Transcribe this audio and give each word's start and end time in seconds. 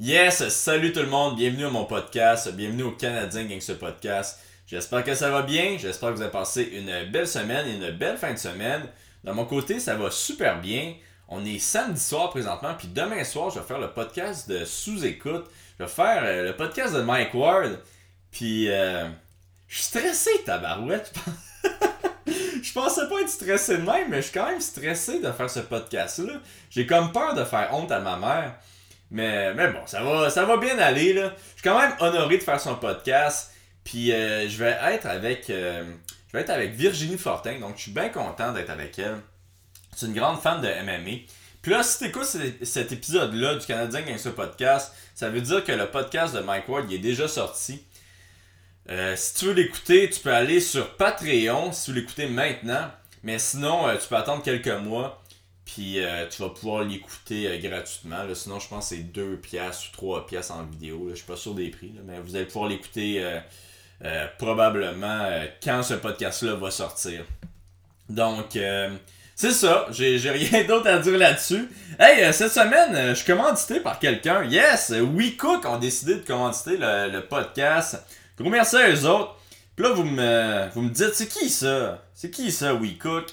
Yes, 0.00 0.48
salut 0.50 0.92
tout 0.92 1.00
le 1.00 1.08
monde, 1.08 1.34
bienvenue 1.34 1.66
à 1.66 1.70
mon 1.70 1.84
podcast, 1.84 2.52
bienvenue 2.52 2.84
au 2.84 2.92
Canadien 2.92 3.46
Gangster 3.46 3.76
Podcast. 3.76 4.38
J'espère 4.64 5.02
que 5.02 5.12
ça 5.12 5.28
va 5.28 5.42
bien, 5.42 5.76
j'espère 5.76 6.10
que 6.10 6.14
vous 6.14 6.22
avez 6.22 6.30
passé 6.30 6.62
une 6.72 7.10
belle 7.10 7.26
semaine 7.26 7.66
et 7.66 7.74
une 7.74 7.90
belle 7.98 8.16
fin 8.16 8.32
de 8.32 8.38
semaine. 8.38 8.82
De 9.24 9.32
mon 9.32 9.44
côté, 9.44 9.80
ça 9.80 9.96
va 9.96 10.12
super 10.12 10.60
bien. 10.60 10.94
On 11.26 11.44
est 11.44 11.58
samedi 11.58 12.00
soir 12.00 12.30
présentement, 12.30 12.74
puis 12.78 12.86
demain 12.86 13.24
soir, 13.24 13.50
je 13.50 13.58
vais 13.58 13.66
faire 13.66 13.80
le 13.80 13.92
podcast 13.92 14.48
de 14.48 14.64
sous-écoute. 14.64 15.46
Je 15.80 15.84
vais 15.84 15.90
faire 15.90 16.22
euh, 16.22 16.44
le 16.44 16.56
podcast 16.56 16.94
de 16.94 17.00
Mike 17.00 17.34
Ward. 17.34 17.80
Puis, 18.30 18.70
euh, 18.70 19.08
je 19.66 19.78
suis 19.78 19.84
stressé, 19.86 20.30
tabarouette. 20.46 21.12
je 22.62 22.72
pensais 22.72 23.08
pas 23.08 23.20
être 23.20 23.30
stressé 23.30 23.78
de 23.78 23.82
même, 23.82 24.10
mais 24.10 24.18
je 24.18 24.28
suis 24.28 24.38
quand 24.38 24.48
même 24.48 24.60
stressé 24.60 25.18
de 25.18 25.32
faire 25.32 25.50
ce 25.50 25.58
podcast-là. 25.58 26.34
J'ai 26.70 26.86
comme 26.86 27.10
peur 27.10 27.34
de 27.34 27.42
faire 27.42 27.74
honte 27.74 27.90
à 27.90 27.98
ma 27.98 28.16
mère. 28.16 28.54
Mais, 29.10 29.54
mais 29.54 29.68
bon, 29.68 29.80
ça 29.86 30.02
va, 30.02 30.30
ça 30.30 30.44
va 30.44 30.56
bien 30.58 30.78
aller. 30.78 31.12
Là. 31.14 31.32
Je 31.56 31.60
suis 31.60 31.62
quand 31.62 31.78
même 31.80 31.92
honoré 32.00 32.38
de 32.38 32.42
faire 32.42 32.60
son 32.60 32.74
podcast. 32.76 33.52
Puis 33.84 34.12
euh, 34.12 34.48
je 34.48 34.58
vais 34.58 34.76
être 34.92 35.06
avec. 35.06 35.48
euh, 35.50 35.84
je 36.28 36.36
vais 36.36 36.42
être 36.42 36.50
avec 36.50 36.72
Virginie 36.72 37.16
Fortin. 37.16 37.58
Donc 37.58 37.76
je 37.76 37.82
suis 37.82 37.90
bien 37.90 38.10
content 38.10 38.52
d'être 38.52 38.70
avec 38.70 38.98
elle. 38.98 39.16
C'est 39.96 40.06
une 40.06 40.14
grande 40.14 40.40
fan 40.40 40.60
de 40.60 40.68
MMA. 40.68 41.22
Puis 41.62 41.72
là, 41.72 41.82
si 41.82 41.98
tu 41.98 42.04
écoutes 42.04 42.28
cet 42.62 42.92
épisode-là 42.92 43.56
du 43.56 43.66
Canadien 43.66 44.02
Gangster 44.02 44.34
Podcast, 44.34 44.92
ça 45.14 45.28
veut 45.28 45.40
dire 45.40 45.64
que 45.64 45.72
le 45.72 45.90
podcast 45.90 46.34
de 46.34 46.40
Mike 46.40 46.68
Ward 46.68 46.90
est 46.92 46.98
déjà 46.98 47.26
sorti. 47.26 47.82
Euh, 48.90 49.16
si 49.16 49.34
tu 49.34 49.46
veux 49.46 49.52
l'écouter, 49.54 50.08
tu 50.08 50.20
peux 50.20 50.32
aller 50.32 50.60
sur 50.60 50.96
Patreon 50.96 51.72
si 51.72 51.86
tu 51.86 51.90
veux 51.92 52.00
l'écouter 52.00 52.26
maintenant. 52.26 52.90
Mais 53.22 53.38
sinon, 53.38 53.84
tu 54.00 54.06
peux 54.08 54.16
attendre 54.16 54.42
quelques 54.42 54.68
mois. 54.68 55.22
Puis 55.74 56.02
euh, 56.02 56.26
tu 56.30 56.40
vas 56.40 56.48
pouvoir 56.48 56.82
l'écouter 56.82 57.46
euh, 57.46 57.58
gratuitement. 57.58 58.16
Sinon, 58.32 58.58
je 58.58 58.68
pense 58.68 58.88
que 58.88 58.96
c'est 58.96 59.02
2 59.02 59.36
piastres 59.36 59.90
ou 59.92 59.96
3 59.96 60.26
piastres 60.26 60.54
en 60.54 60.64
vidéo. 60.64 61.06
Là. 61.06 61.10
Je 61.10 61.18
suis 61.18 61.26
pas 61.26 61.36
sûr 61.36 61.54
des 61.54 61.68
prix. 61.68 61.92
Mais 62.06 62.18
vous 62.20 62.34
allez 62.34 62.46
pouvoir 62.46 62.70
l'écouter 62.70 63.22
euh, 64.02 64.26
probablement 64.38 65.28
quand 65.62 65.82
ce 65.82 65.94
podcast-là 65.94 66.54
va 66.54 66.70
sortir. 66.70 67.22
Donc, 68.08 68.58
c'est 69.36 69.52
ça. 69.52 69.86
J'ai 69.90 70.16
rien 70.30 70.64
d'autre 70.68 70.88
à 70.88 70.98
dire 71.00 71.18
là-dessus. 71.18 71.68
Hey, 71.98 72.32
cette 72.32 72.52
semaine, 72.52 73.10
je 73.10 73.14
suis 73.14 73.26
commandité 73.26 73.80
par 73.80 73.98
quelqu'un. 73.98 74.44
Yes! 74.44 74.90
WeCook 74.90 75.66
ont 75.66 75.78
décidé 75.78 76.14
de 76.14 76.26
commanditer 76.26 76.78
le, 76.78 77.10
le 77.10 77.26
podcast. 77.26 78.02
Gros 78.38 78.48
merci 78.48 78.76
à 78.76 78.88
eux 78.88 79.06
autres. 79.06 79.36
Puis 79.76 79.84
là, 79.84 79.92
vous 79.92 80.04
me, 80.04 80.70
vous 80.72 80.80
me 80.80 80.90
dites, 80.90 81.14
c'est 81.14 81.28
qui 81.28 81.50
ça? 81.50 82.02
C'est 82.14 82.30
qui 82.30 82.50
ça, 82.50 82.72
WeCook? 82.72 83.26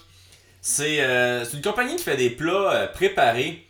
C'est 0.67 0.99
euh, 1.01 1.45
c'est 1.45 1.57
une 1.57 1.61
compagnie 1.61 1.95
qui 1.95 2.03
fait 2.03 2.17
des 2.17 2.31
plats 2.31 2.71
euh, 2.71 2.87
préparés. 2.87 3.67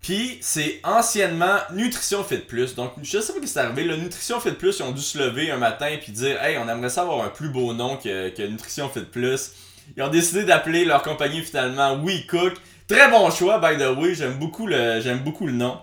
Puis 0.00 0.38
c'est 0.40 0.78
anciennement 0.84 1.56
Nutrition 1.72 2.22
Fit 2.22 2.38
Plus. 2.38 2.76
Donc 2.76 2.92
je 3.02 3.18
sais 3.18 3.32
pas 3.32 3.40
ce 3.40 3.42
qui 3.44 3.48
s'est 3.48 3.58
arrivé. 3.58 3.82
Le 3.82 3.96
Nutrition 3.96 4.38
Fit 4.38 4.52
Plus, 4.52 4.78
ils 4.78 4.84
ont 4.84 4.92
dû 4.92 5.02
se 5.02 5.18
lever 5.18 5.50
un 5.50 5.56
matin 5.56 5.96
puis 6.00 6.12
dire 6.12 6.40
Hey, 6.40 6.56
on 6.56 6.68
aimerait 6.68 6.88
ça 6.88 7.02
avoir 7.02 7.24
un 7.24 7.30
plus 7.30 7.48
beau 7.48 7.74
nom 7.74 7.96
que, 7.96 8.28
que 8.28 8.42
Nutrition 8.42 8.88
Fit 8.88 9.06
Plus. 9.10 9.54
Ils 9.96 10.04
ont 10.04 10.08
décidé 10.08 10.44
d'appeler 10.44 10.84
leur 10.84 11.02
compagnie 11.02 11.42
finalement 11.42 11.94
We 11.94 12.24
Cook. 12.28 12.52
Très 12.86 13.10
bon 13.10 13.28
choix, 13.32 13.58
by 13.58 13.76
the 13.76 13.88
way. 13.98 14.14
J'aime 14.14 14.38
beaucoup 14.38 14.68
le, 14.68 15.50
nom. 15.50 15.80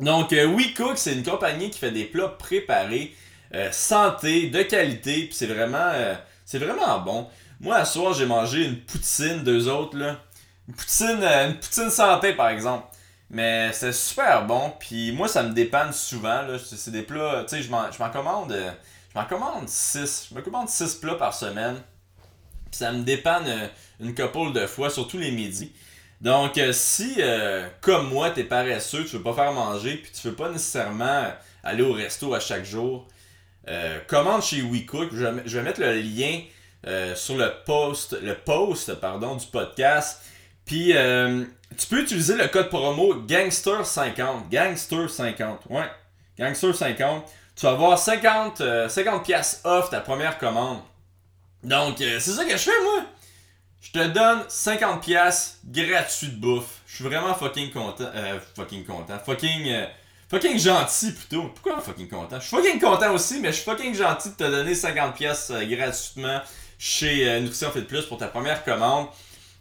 Donc, 0.00 0.32
euh, 0.32 0.46
We 0.46 0.74
Cook, 0.74 0.98
c'est 0.98 1.12
une 1.12 1.22
compagnie 1.22 1.70
qui 1.70 1.78
fait 1.78 1.92
des 1.92 2.06
plats 2.06 2.34
préparés, 2.36 3.14
santé, 3.70 4.48
de 4.48 4.62
qualité, 4.62 5.26
puis 5.26 5.32
c'est 5.32 5.46
vraiment, 5.46 5.92
c'est 6.44 6.58
vraiment 6.58 6.98
bon. 6.98 7.28
Moi, 7.60 7.76
à 7.76 7.84
soir, 7.84 8.12
j'ai 8.12 8.26
mangé 8.26 8.64
une 8.64 8.80
poutine, 8.80 9.42
deux 9.42 9.68
autres, 9.68 9.96
là. 9.96 10.20
Une 10.68 10.74
poutine, 10.74 11.18
euh, 11.22 11.48
une 11.48 11.54
poutine 11.58 11.90
santé, 11.90 12.32
par 12.32 12.48
exemple. 12.48 12.86
Mais 13.30 13.72
c'est 13.72 13.92
super 13.92 14.46
bon, 14.46 14.72
puis 14.78 15.12
moi, 15.12 15.26
ça 15.26 15.42
me 15.42 15.52
dépanne 15.52 15.92
souvent, 15.92 16.42
là. 16.42 16.58
C'est 16.58 16.90
des 16.90 17.02
plats, 17.02 17.44
tu 17.48 17.56
sais, 17.56 17.62
je 17.62 17.70
m'en 17.70 18.10
commande, 18.10 18.52
euh, 18.52 18.70
je 19.12 19.18
m'en 19.18 19.24
commande 19.24 19.68
6. 19.68 20.28
Je 20.30 20.34
me 20.34 20.42
commande 20.42 20.68
6 20.68 20.96
plats 20.96 21.14
par 21.16 21.34
semaine. 21.34 21.76
Puis 22.70 22.78
ça 22.78 22.92
me 22.92 23.02
dépanne 23.02 23.46
euh, 23.46 23.66
une 24.00 24.14
couple 24.14 24.52
de 24.52 24.66
fois, 24.66 24.90
surtout 24.90 25.18
les 25.18 25.30
midis. 25.30 25.72
Donc, 26.20 26.56
euh, 26.58 26.72
si, 26.72 27.16
euh, 27.18 27.68
comme 27.80 28.08
moi, 28.08 28.30
t'es 28.30 28.44
paresseux, 28.44 29.04
tu 29.04 29.16
veux 29.16 29.22
pas 29.22 29.34
faire 29.34 29.52
manger, 29.52 29.96
puis 29.96 30.10
tu 30.12 30.28
veux 30.28 30.34
pas 30.34 30.48
nécessairement 30.48 31.32
aller 31.62 31.82
au 31.82 31.92
resto 31.92 32.32
à 32.34 32.40
chaque 32.40 32.64
jour, 32.64 33.06
euh, 33.68 33.98
commande 34.06 34.42
chez 34.42 34.62
WeCook. 34.62 35.10
Je, 35.12 35.26
je 35.44 35.58
vais 35.58 35.64
mettre 35.64 35.80
le 35.80 36.00
lien 36.00 36.40
euh, 36.86 37.14
sur 37.14 37.36
le 37.36 37.52
post, 37.64 38.16
le 38.20 38.34
post 38.34 38.94
pardon, 38.94 39.36
du 39.36 39.46
podcast. 39.46 40.22
Puis, 40.64 40.96
euh, 40.96 41.44
tu 41.78 41.86
peux 41.86 42.00
utiliser 42.02 42.36
le 42.36 42.48
code 42.48 42.68
promo 42.68 43.14
Gangster50. 43.14 44.50
Gangster50, 44.50 45.58
ouais. 45.70 45.90
Gangster50. 46.38 47.22
Tu 47.54 47.64
vas 47.64 47.72
avoir 47.72 47.98
50, 47.98 48.60
euh, 48.60 48.88
50 48.88 49.24
pièces 49.24 49.60
off 49.64 49.90
ta 49.90 50.00
première 50.00 50.38
commande. 50.38 50.80
Donc, 51.62 52.00
euh, 52.00 52.18
c'est 52.20 52.32
ça 52.32 52.44
que 52.44 52.50
je 52.50 52.56
fais, 52.56 52.82
moi. 52.82 53.04
Je 53.80 53.92
te 53.92 54.06
donne 54.08 54.42
50 54.48 55.02
pièces 55.02 55.60
gratuit 55.64 56.28
de 56.28 56.36
bouffe. 56.36 56.80
Je 56.86 56.96
suis 56.96 57.04
vraiment 57.04 57.34
fucking 57.34 57.72
content. 57.72 58.10
Euh, 58.14 58.38
fucking 58.54 58.84
content. 58.84 59.18
Fucking... 59.24 59.86
fucking 60.28 60.58
gentil, 60.58 61.12
plutôt. 61.12 61.48
Pourquoi 61.48 61.80
fucking 61.80 62.08
content? 62.08 62.40
Je 62.40 62.46
suis 62.46 62.56
fucking 62.56 62.80
content 62.80 63.12
aussi, 63.12 63.40
mais 63.40 63.48
je 63.48 63.56
suis 63.56 63.64
fucking 63.64 63.94
gentil 63.94 64.30
de 64.30 64.34
te 64.34 64.44
donner 64.44 64.74
50 64.74 65.14
pièces 65.14 65.50
euh, 65.50 65.64
gratuitement 65.64 66.40
chez 66.78 67.28
euh, 67.28 67.40
Nutrition 67.40 67.70
Fit 67.70 67.82
Plus 67.82 68.04
pour 68.04 68.18
ta 68.18 68.28
première 68.28 68.64
commande. 68.64 69.08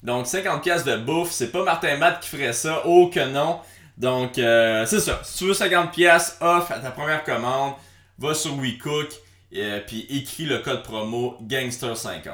Donc, 0.03 0.27
50 0.27 0.63
pièces 0.63 0.83
de 0.83 0.97
bouffe. 0.97 1.31
C'est 1.31 1.51
pas 1.51 1.63
Martin 1.63 1.97
Matt 1.97 2.21
qui 2.21 2.29
ferait 2.29 2.53
ça. 2.53 2.83
Oh 2.85 3.09
que 3.13 3.25
non. 3.27 3.59
Donc, 3.97 4.37
euh, 4.37 4.85
c'est 4.85 4.99
ça. 4.99 5.21
Si 5.23 5.39
tu 5.39 5.45
veux 5.45 5.53
50 5.53 5.91
pièces 5.91 6.37
off 6.41 6.69
à 6.71 6.79
ta 6.79 6.91
première 6.91 7.23
commande, 7.23 7.73
va 8.17 8.33
sur 8.33 8.57
WeCook 8.57 9.09
et 9.51 9.79
puis 9.87 10.05
écris 10.09 10.45
le 10.45 10.59
code 10.59 10.83
promo 10.83 11.37
Gangster50. 11.47 12.29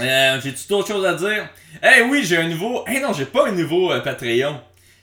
Euh, 0.00 0.40
J'ai-tu 0.42 0.68
d'autres 0.68 0.88
choses 0.88 1.06
à 1.06 1.14
dire? 1.14 1.48
Eh 1.82 2.02
oui, 2.02 2.22
j'ai 2.24 2.36
un 2.36 2.48
nouveau. 2.48 2.84
Eh 2.88 3.00
non, 3.00 3.12
j'ai 3.12 3.26
pas 3.26 3.48
un 3.48 3.52
nouveau 3.52 3.92
euh, 3.92 4.00
Patreon. 4.00 4.60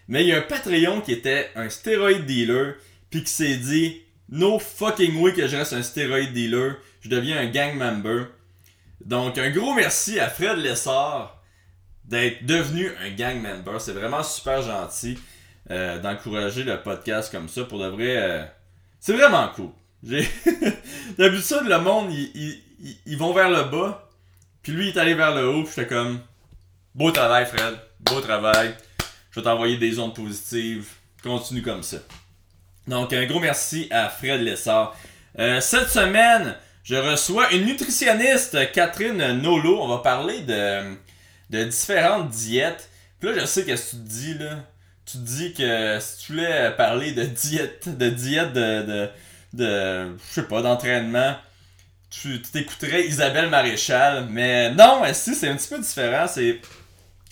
Mais 0.08 0.24
il 0.24 0.28
y 0.28 0.34
a 0.34 0.38
un 0.38 0.42
Patreon 0.42 1.02
qui 1.02 1.14
était 1.14 1.50
un 1.56 1.70
stéroïde 1.70 2.26
dealer, 2.26 2.76
puis 3.10 3.24
qui 3.24 3.32
s'est 3.32 3.56
dit 3.56 4.02
No 4.30 4.60
fucking 4.60 5.20
way 5.22 5.34
que 5.34 5.48
je 5.48 5.56
reste 5.56 5.74
un 5.74 5.82
stéroïde 5.84 6.34
dealer, 6.34 6.76
je 7.02 7.10
deviens 7.10 7.40
un 7.40 7.48
gang 7.48 7.76
member. 7.76 8.28
Donc, 9.06 9.38
un 9.38 9.50
gros 9.50 9.74
merci 9.74 10.20
à 10.20 10.30
Fred 10.30 10.58
Lessard 10.58 11.42
d'être 12.06 12.46
devenu 12.46 12.92
un 13.02 13.10
gang 13.12 13.42
member. 13.42 13.80
C'est 13.80 13.94
vraiment 13.94 14.24
super 14.24 14.62
gentil 14.62 15.18
euh, 15.72 16.00
d'encourager 16.00 16.64
le 16.64 16.82
podcast 16.82 17.32
comme 17.32 17.50
ça. 17.50 17.64
Pour 17.64 17.80
de 17.80 17.88
vrai, 17.88 18.18
euh, 18.18 18.44
c'est 19.00 19.14
vraiment 19.14 19.48
cool. 19.50 19.70
D'habitude, 20.04 21.64
le 21.64 21.80
monde, 21.80 22.12
ils 22.12 23.18
vont 23.18 23.34
vers 23.34 23.50
le 23.50 23.64
bas, 23.64 24.10
puis 24.62 24.74
lui, 24.74 24.90
il 24.90 24.96
est 24.96 25.00
allé 25.00 25.14
vers 25.14 25.34
le 25.34 25.48
haut, 25.48 25.64
puis 25.64 25.74
j'étais 25.76 25.88
comme 25.88 26.20
Beau 26.96 27.12
travail, 27.12 27.46
Fred. 27.46 27.76
Beau 28.02 28.22
travail. 28.22 28.76
Je 29.32 29.40
vais 29.40 29.44
t'envoyer 29.44 29.78
des 29.78 29.98
ondes 29.98 30.16
positives. 30.16 30.90
Continue 31.24 31.64
comme 31.64 31.82
ça. 31.82 31.98
Donc, 32.88 33.14
un 33.14 33.26
gros 33.26 33.40
merci 33.40 33.88
à 33.90 34.10
Fred 34.10 34.42
Lessard. 34.42 34.96
Euh, 35.40 35.60
cette 35.60 35.90
semaine, 35.90 36.56
je 36.84 36.96
reçois 36.96 37.52
une 37.54 37.66
nutritionniste, 37.66 38.72
Catherine 38.74 39.42
Nolo. 39.42 39.82
On 39.82 39.88
va 39.88 40.00
parler 40.00 40.42
de, 40.42 40.96
de 41.50 41.64
différentes 41.64 42.30
diètes. 42.30 42.90
Puis 43.20 43.30
là, 43.30 43.40
je 43.40 43.46
sais 43.46 43.64
qu'est-ce 43.64 43.92
que 43.92 43.98
tu 43.98 44.04
te 44.04 44.10
dis, 44.10 44.34
là. 44.36 44.60
Tu 45.06 45.18
te 45.18 45.24
dis 45.24 45.54
que 45.54 46.00
si 46.00 46.26
tu 46.26 46.32
voulais 46.34 46.72
parler 46.76 47.12
de 47.12 47.24
diète, 47.24 47.90
de 47.98 48.10
diète 48.10 48.54
de, 48.54 48.82
de, 48.84 49.10
de 49.54 50.18
je 50.30 50.34
sais 50.34 50.44
pas, 50.44 50.62
d'entraînement, 50.62 51.36
tu 52.10 52.42
t'écouterais 52.42 53.06
Isabelle 53.06 53.50
Maréchal. 53.50 54.28
Mais 54.30 54.72
non, 54.72 55.02
si, 55.14 55.36
c'est 55.36 55.50
un 55.50 55.56
petit 55.56 55.70
peu 55.70 55.80
différent. 55.80 56.28
C'est 56.28 56.60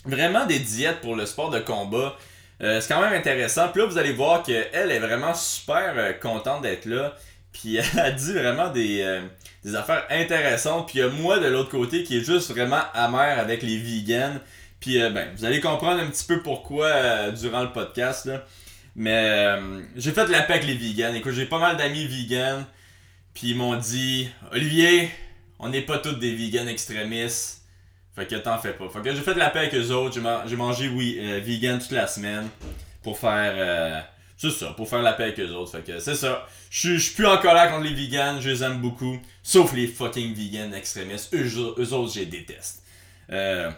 vraiment 0.04 0.46
des 0.46 0.58
diètes 0.58 1.00
pour 1.00 1.14
le 1.14 1.26
sport 1.26 1.50
de 1.50 1.60
combat. 1.60 2.16
Euh, 2.62 2.80
c'est 2.80 2.92
quand 2.92 3.00
même 3.00 3.12
intéressant. 3.12 3.68
Puis 3.68 3.82
là, 3.82 3.86
vous 3.86 3.98
allez 3.98 4.12
voir 4.12 4.42
qu'elle 4.42 4.90
est 4.90 4.98
vraiment 4.98 5.34
super 5.34 5.94
euh, 5.96 6.12
contente 6.12 6.62
d'être 6.62 6.86
là. 6.86 7.14
Puis 7.52 7.76
elle 7.96 8.14
dit 8.14 8.32
vraiment 8.32 8.68
des, 8.68 9.02
euh, 9.02 9.20
des 9.64 9.74
affaires 9.76 10.04
intéressantes. 10.10 10.88
Puis 10.88 10.98
il 10.98 11.02
y 11.02 11.04
a 11.04 11.08
moi 11.08 11.38
de 11.38 11.46
l'autre 11.46 11.70
côté 11.70 12.02
qui 12.02 12.16
est 12.18 12.24
juste 12.24 12.50
vraiment 12.50 12.82
amer 12.94 13.38
avec 13.38 13.62
les 13.62 13.78
vegans. 13.78 14.38
Puis 14.80 15.00
euh, 15.00 15.10
ben, 15.10 15.28
vous 15.36 15.44
allez 15.44 15.60
comprendre 15.60 16.00
un 16.02 16.06
petit 16.06 16.24
peu 16.24 16.40
pourquoi 16.42 16.86
euh, 16.86 17.30
durant 17.32 17.62
le 17.62 17.70
podcast. 17.72 18.26
Là. 18.26 18.44
Mais 18.96 19.28
euh, 19.30 19.80
j'ai 19.96 20.10
fait 20.12 20.26
la 20.28 20.42
paix 20.42 20.54
avec 20.54 20.66
les 20.66 20.74
vegans. 20.74 21.14
Écoute, 21.14 21.32
j'ai 21.32 21.46
pas 21.46 21.58
mal 21.60 21.76
d'amis 21.76 22.06
vegans. 22.06 22.64
Puis 23.34 23.50
ils 23.50 23.56
m'ont 23.56 23.76
dit 23.76 24.28
Olivier, 24.50 25.10
on 25.58 25.68
n'est 25.68 25.82
pas 25.82 25.98
tous 25.98 26.12
des 26.14 26.34
vegans 26.34 26.66
extrémistes. 26.66 27.62
Fait 28.14 28.26
que 28.26 28.34
t'en 28.34 28.58
fais 28.58 28.72
pas. 28.74 28.88
Fait 28.90 29.00
que 29.00 29.14
j'ai 29.14 29.22
fait 29.22 29.34
la 29.34 29.48
paix 29.48 29.60
avec 29.60 29.74
eux 29.74 29.90
autres. 29.92 30.14
J'ai 30.16 30.20
man- 30.20 30.42
j'ai 30.46 30.56
mangé, 30.56 30.88
oui, 30.88 31.16
euh, 31.20 31.40
vegan 31.42 31.78
toute 31.78 31.92
la 31.92 32.06
semaine. 32.06 32.48
Pour 33.02 33.18
faire. 33.18 34.04
C'est 34.50 34.50
ça, 34.64 34.72
pour 34.76 34.88
faire 34.88 35.02
la 35.02 35.12
paix 35.12 35.24
avec 35.24 35.38
eux 35.40 35.50
autres. 35.52 35.70
Fait 35.72 35.82
que 35.92 35.98
c'est 36.00 36.14
ça. 36.16 36.46
Je 36.70 36.96
suis- 36.98 37.14
plus 37.14 37.26
en 37.26 37.38
colère 37.38 37.70
contre 37.70 37.84
les 37.84 37.94
vegans. 37.94 38.40
Je 38.40 38.50
les 38.50 38.62
aime 38.64 38.78
beaucoup. 38.80 39.18
Sauf 39.42 39.72
les 39.72 39.86
fucking 39.86 40.34
vegans 40.34 40.72
extrémistes. 40.72 41.32
Eux, 41.34 41.58
autres, 41.92 42.12
je 42.14 42.20
les 42.20 42.26
déteste. 42.26 42.82
Euh, 43.30 43.70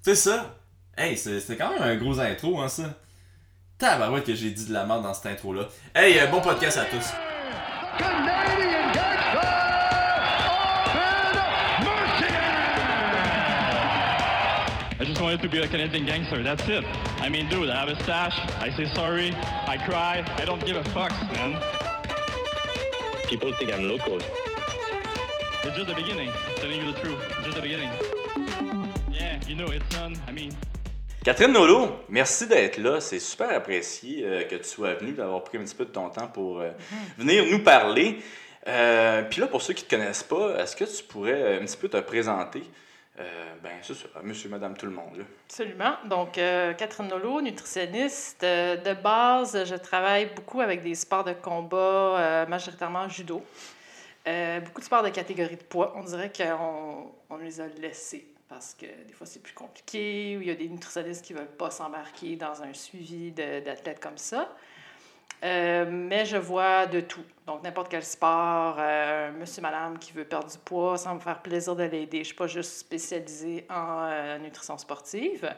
c'est 0.00 0.14
ça. 0.14 0.56
Hey, 0.96 1.16
c'était 1.16 1.56
quand 1.56 1.70
même 1.72 1.82
un 1.82 1.96
gros 1.96 2.18
intro, 2.20 2.60
hein, 2.60 2.68
ça. 2.68 2.94
Tabarouette 3.78 4.24
que 4.24 4.34
j'ai 4.34 4.50
dit 4.50 4.66
de 4.66 4.72
la 4.72 4.84
merde 4.86 5.02
dans 5.02 5.14
cette 5.14 5.26
intro-là. 5.26 5.68
Hey, 5.94 6.18
euh, 6.20 6.26
bon 6.28 6.40
podcast 6.40 6.78
à 6.78 6.84
tous. 6.84 7.06
I 15.02 15.04
just 15.04 15.20
wanted 15.20 15.42
to 15.42 15.48
be 15.48 15.58
a 15.58 15.66
Canadian 15.66 16.06
gangster. 16.06 16.44
That's 16.44 16.62
it. 16.68 16.84
I 17.18 17.28
mean, 17.28 17.48
dude, 17.48 17.68
I 17.68 17.80
have 17.80 17.88
a 17.88 18.00
stash. 18.04 18.38
I 18.60 18.70
say 18.70 18.84
sorry. 18.94 19.34
I 19.66 19.76
cry. 19.76 20.24
I 20.38 20.44
don't 20.44 20.64
give 20.64 20.76
a 20.76 20.84
fuck, 20.90 21.10
man. 21.32 21.60
People 23.26 23.52
think 23.54 23.72
I'm 23.72 23.88
local. 23.88 24.18
It's 24.18 25.76
just 25.76 25.88
the 25.88 25.96
beginning. 25.96 26.30
Telling 26.54 26.86
you 26.86 26.92
the 26.92 27.00
truth. 27.00 27.18
It's 27.30 27.46
just 27.46 27.56
the 27.56 27.62
beginning. 27.62 27.90
Yeah, 29.10 29.40
you 29.48 29.56
know, 29.56 29.66
it's 29.72 29.88
done. 29.88 30.14
I 30.28 30.30
mean, 30.30 30.52
Catherine 31.24 31.52
Nolo, 31.52 32.04
merci 32.08 32.46
d'être 32.46 32.78
là. 32.78 33.00
C'est 33.00 33.18
super 33.18 33.50
apprécié 33.50 34.24
euh, 34.24 34.44
que 34.44 34.54
tu 34.54 34.68
sois 34.68 34.94
venue, 34.94 35.14
d'avoir 35.14 35.42
pris 35.42 35.58
un 35.58 35.64
petit 35.64 35.74
peu 35.74 35.84
de 35.84 35.90
ton 35.90 36.10
temps 36.10 36.28
pour 36.28 36.60
euh, 36.60 36.70
venir 37.18 37.44
nous 37.50 37.64
parler. 37.64 38.18
Euh, 38.68 39.24
Puis 39.28 39.40
là, 39.40 39.48
pour 39.48 39.62
ceux 39.62 39.74
qui 39.74 39.82
ne 39.82 39.88
te 39.88 39.96
connaissent 39.96 40.22
pas, 40.22 40.62
est-ce 40.62 40.76
que 40.76 40.84
tu 40.84 41.02
pourrais 41.02 41.42
euh, 41.42 41.60
un 41.60 41.64
petit 41.64 41.76
peu 41.76 41.88
te 41.88 41.96
présenter? 41.96 42.62
Euh, 43.22 43.54
ben, 43.62 43.72
c'est 43.82 43.94
ça, 43.94 44.08
monsieur, 44.22 44.48
madame, 44.48 44.76
tout 44.76 44.86
le 44.86 44.92
monde. 44.92 45.16
Là. 45.16 45.24
Absolument. 45.46 45.94
Donc, 46.06 46.38
euh, 46.38 46.72
Catherine 46.74 47.08
Nolo, 47.08 47.40
nutritionniste. 47.40 48.42
Euh, 48.42 48.76
de 48.76 49.00
base, 49.00 49.64
je 49.64 49.74
travaille 49.74 50.30
beaucoup 50.34 50.60
avec 50.60 50.82
des 50.82 50.94
sports 50.94 51.24
de 51.24 51.32
combat, 51.32 51.76
euh, 51.76 52.46
majoritairement 52.46 53.08
judo. 53.08 53.42
Beaucoup 54.64 54.80
de 54.80 54.84
sports 54.84 55.02
de 55.02 55.08
catégorie 55.08 55.56
de 55.56 55.62
poids. 55.62 55.94
On 55.96 56.04
dirait 56.04 56.32
qu'on 56.32 57.12
on 57.28 57.36
les 57.38 57.60
a 57.60 57.66
laissés 57.80 58.26
parce 58.48 58.74
que 58.74 58.86
des 58.86 59.12
fois, 59.14 59.26
c'est 59.26 59.42
plus 59.42 59.54
compliqué 59.54 60.36
ou 60.36 60.42
il 60.42 60.46
y 60.46 60.50
a 60.50 60.54
des 60.54 60.68
nutritionnistes 60.68 61.24
qui 61.24 61.32
ne 61.32 61.38
veulent 61.38 61.56
pas 61.56 61.70
s'embarquer 61.70 62.36
dans 62.36 62.62
un 62.62 62.72
suivi 62.72 63.32
d'athlètes 63.32 63.98
comme 64.00 64.18
ça. 64.18 64.54
Euh, 65.44 65.86
mais 65.90 66.24
je 66.24 66.36
vois 66.36 66.86
de 66.86 67.00
tout. 67.00 67.24
Donc, 67.46 67.64
n'importe 67.64 67.88
quel 67.88 68.04
sport, 68.04 68.76
euh, 68.78 69.32
monsieur, 69.32 69.62
madame 69.62 69.98
qui 69.98 70.12
veut 70.12 70.24
perdre 70.24 70.48
du 70.48 70.58
poids, 70.58 70.96
ça 70.96 71.12
me 71.12 71.18
faire 71.18 71.42
plaisir 71.42 71.74
de 71.74 71.82
l'aider. 71.82 72.18
Je 72.18 72.18
ne 72.18 72.24
suis 72.24 72.34
pas 72.34 72.46
juste 72.46 72.78
spécialisée 72.78 73.66
en 73.68 74.04
euh, 74.04 74.38
nutrition 74.38 74.78
sportive. 74.78 75.52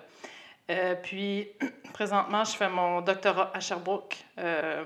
Euh, 0.70 0.94
puis, 0.94 1.48
présentement, 1.92 2.42
je 2.44 2.52
fais 2.56 2.70
mon 2.70 3.02
doctorat 3.02 3.50
à 3.52 3.60
Sherbrooke. 3.60 4.16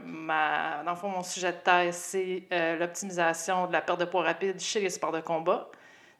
Ma, 0.04 0.82
dans 0.84 0.90
le 0.90 0.96
fond, 0.96 1.08
mon 1.08 1.22
sujet 1.22 1.52
de 1.52 1.58
thèse, 1.58 1.96
c'est 1.96 2.42
l'optimisation 2.80 3.68
de 3.68 3.72
la 3.72 3.80
perte 3.80 4.00
de 4.00 4.04
poids 4.04 4.24
rapide 4.24 4.58
chez 4.58 4.80
les 4.80 4.90
sports 4.90 5.12
de 5.12 5.20
combat. 5.20 5.70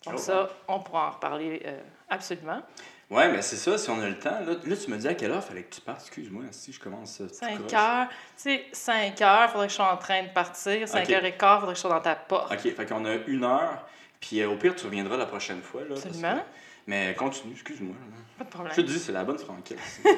Donc, 0.04 0.14
Oh, 0.14 0.16
ça, 0.16 0.48
on 0.68 0.78
pourra 0.78 1.08
en 1.08 1.10
reparler 1.10 1.60
absolument. 2.08 2.62
Ouais, 3.10 3.28
mais 3.32 3.40
c'est 3.40 3.56
ça, 3.56 3.78
si 3.78 3.88
on 3.88 4.00
a 4.02 4.06
le 4.08 4.19
temps. 4.19 4.38
Là, 4.46 4.52
là, 4.64 4.76
tu 4.76 4.90
me 4.90 4.96
dis 4.99 5.08
à 5.08 5.14
quelle 5.14 5.31
heure 5.31 5.43
fallait 5.43 5.62
que 5.62 5.75
tu 5.75 5.81
partes. 5.81 6.02
Excuse-moi, 6.02 6.44
si 6.50 6.72
je 6.72 6.78
commence. 6.81 7.20
euh, 7.22 7.28
tout 7.28 7.34
5 7.34 7.58
croche. 7.60 7.72
heures. 7.72 8.08
Tu 8.08 8.14
sais, 8.37 8.66
5 8.72 9.22
heures, 9.22 9.44
il 9.49 9.52
faudrait 9.52 9.66
que 9.66 9.70
je 9.70 9.76
sois 9.76 9.93
en 9.93 9.96
train 9.96 10.22
de 10.25 10.28
partir. 10.28 10.87
5 10.87 11.05
Ok. 11.05 11.10
heures 11.10 11.25
et 11.25 11.32
quart, 11.37 11.56
il 11.56 11.60
faudrait 11.60 11.72
que 11.75 11.76
je 11.78 11.81
sois 11.81 11.90
dans 11.94 12.00
ta 12.02 12.14
porte. 12.16 12.52
Ok, 12.52 12.75
fait 12.75 12.87
qu'on 12.87 13.05
a 13.06 13.14
une 13.26 13.44
heure. 13.44 13.87
Puis 14.20 14.43
euh, 14.43 14.50
au 14.50 14.56
pire, 14.56 14.75
tu 14.76 14.84
reviendras 14.84 15.16
la 15.16 15.25
prochaine 15.26 15.62
fois. 15.62 15.82
Là, 15.82 15.94
que- 15.94 15.94
Absolument. 15.94 16.43
Mais 16.87 17.14
continue, 17.14 17.52
excuse-moi. 17.52 17.94
Pas 18.38 18.44
de 18.44 18.49
problème. 18.50 18.72
Je 18.75 18.81
te 18.81 18.87
dis, 18.87 18.99
c'est 18.99 19.12
la 19.12 19.25
bonne 19.25 19.38
franquette. 19.38 19.78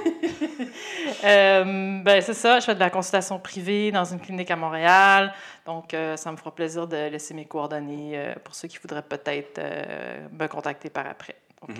Euh, 1.25 2.01
ben, 2.03 2.21
c'est 2.23 2.35
ça, 2.35 2.61
je 2.61 2.65
fais 2.67 2.75
de 2.75 2.81
la 2.81 2.91
consultation 2.91 3.39
privée 3.39 3.91
dans 3.93 4.05
une 4.05 4.21
clinique 4.21 4.51
à 4.51 4.57
Montréal. 4.57 5.33
Donc, 5.67 5.93
euh, 5.95 6.17
ça 6.17 6.31
me 6.33 6.37
fera 6.37 6.55
plaisir 6.55 6.87
de 6.87 7.09
laisser 7.09 7.35
mes 7.35 7.45
coordonnées 7.47 8.13
euh, 8.15 8.35
pour 8.45 8.55
ceux 8.55 8.69
qui 8.69 8.79
voudraient 8.79 9.03
peut-être 9.03 9.59
euh, 9.59 10.27
me 10.33 10.47
contacter 10.47 10.89
par 10.91 11.07
après. 11.07 11.35
Euh, 11.69 11.73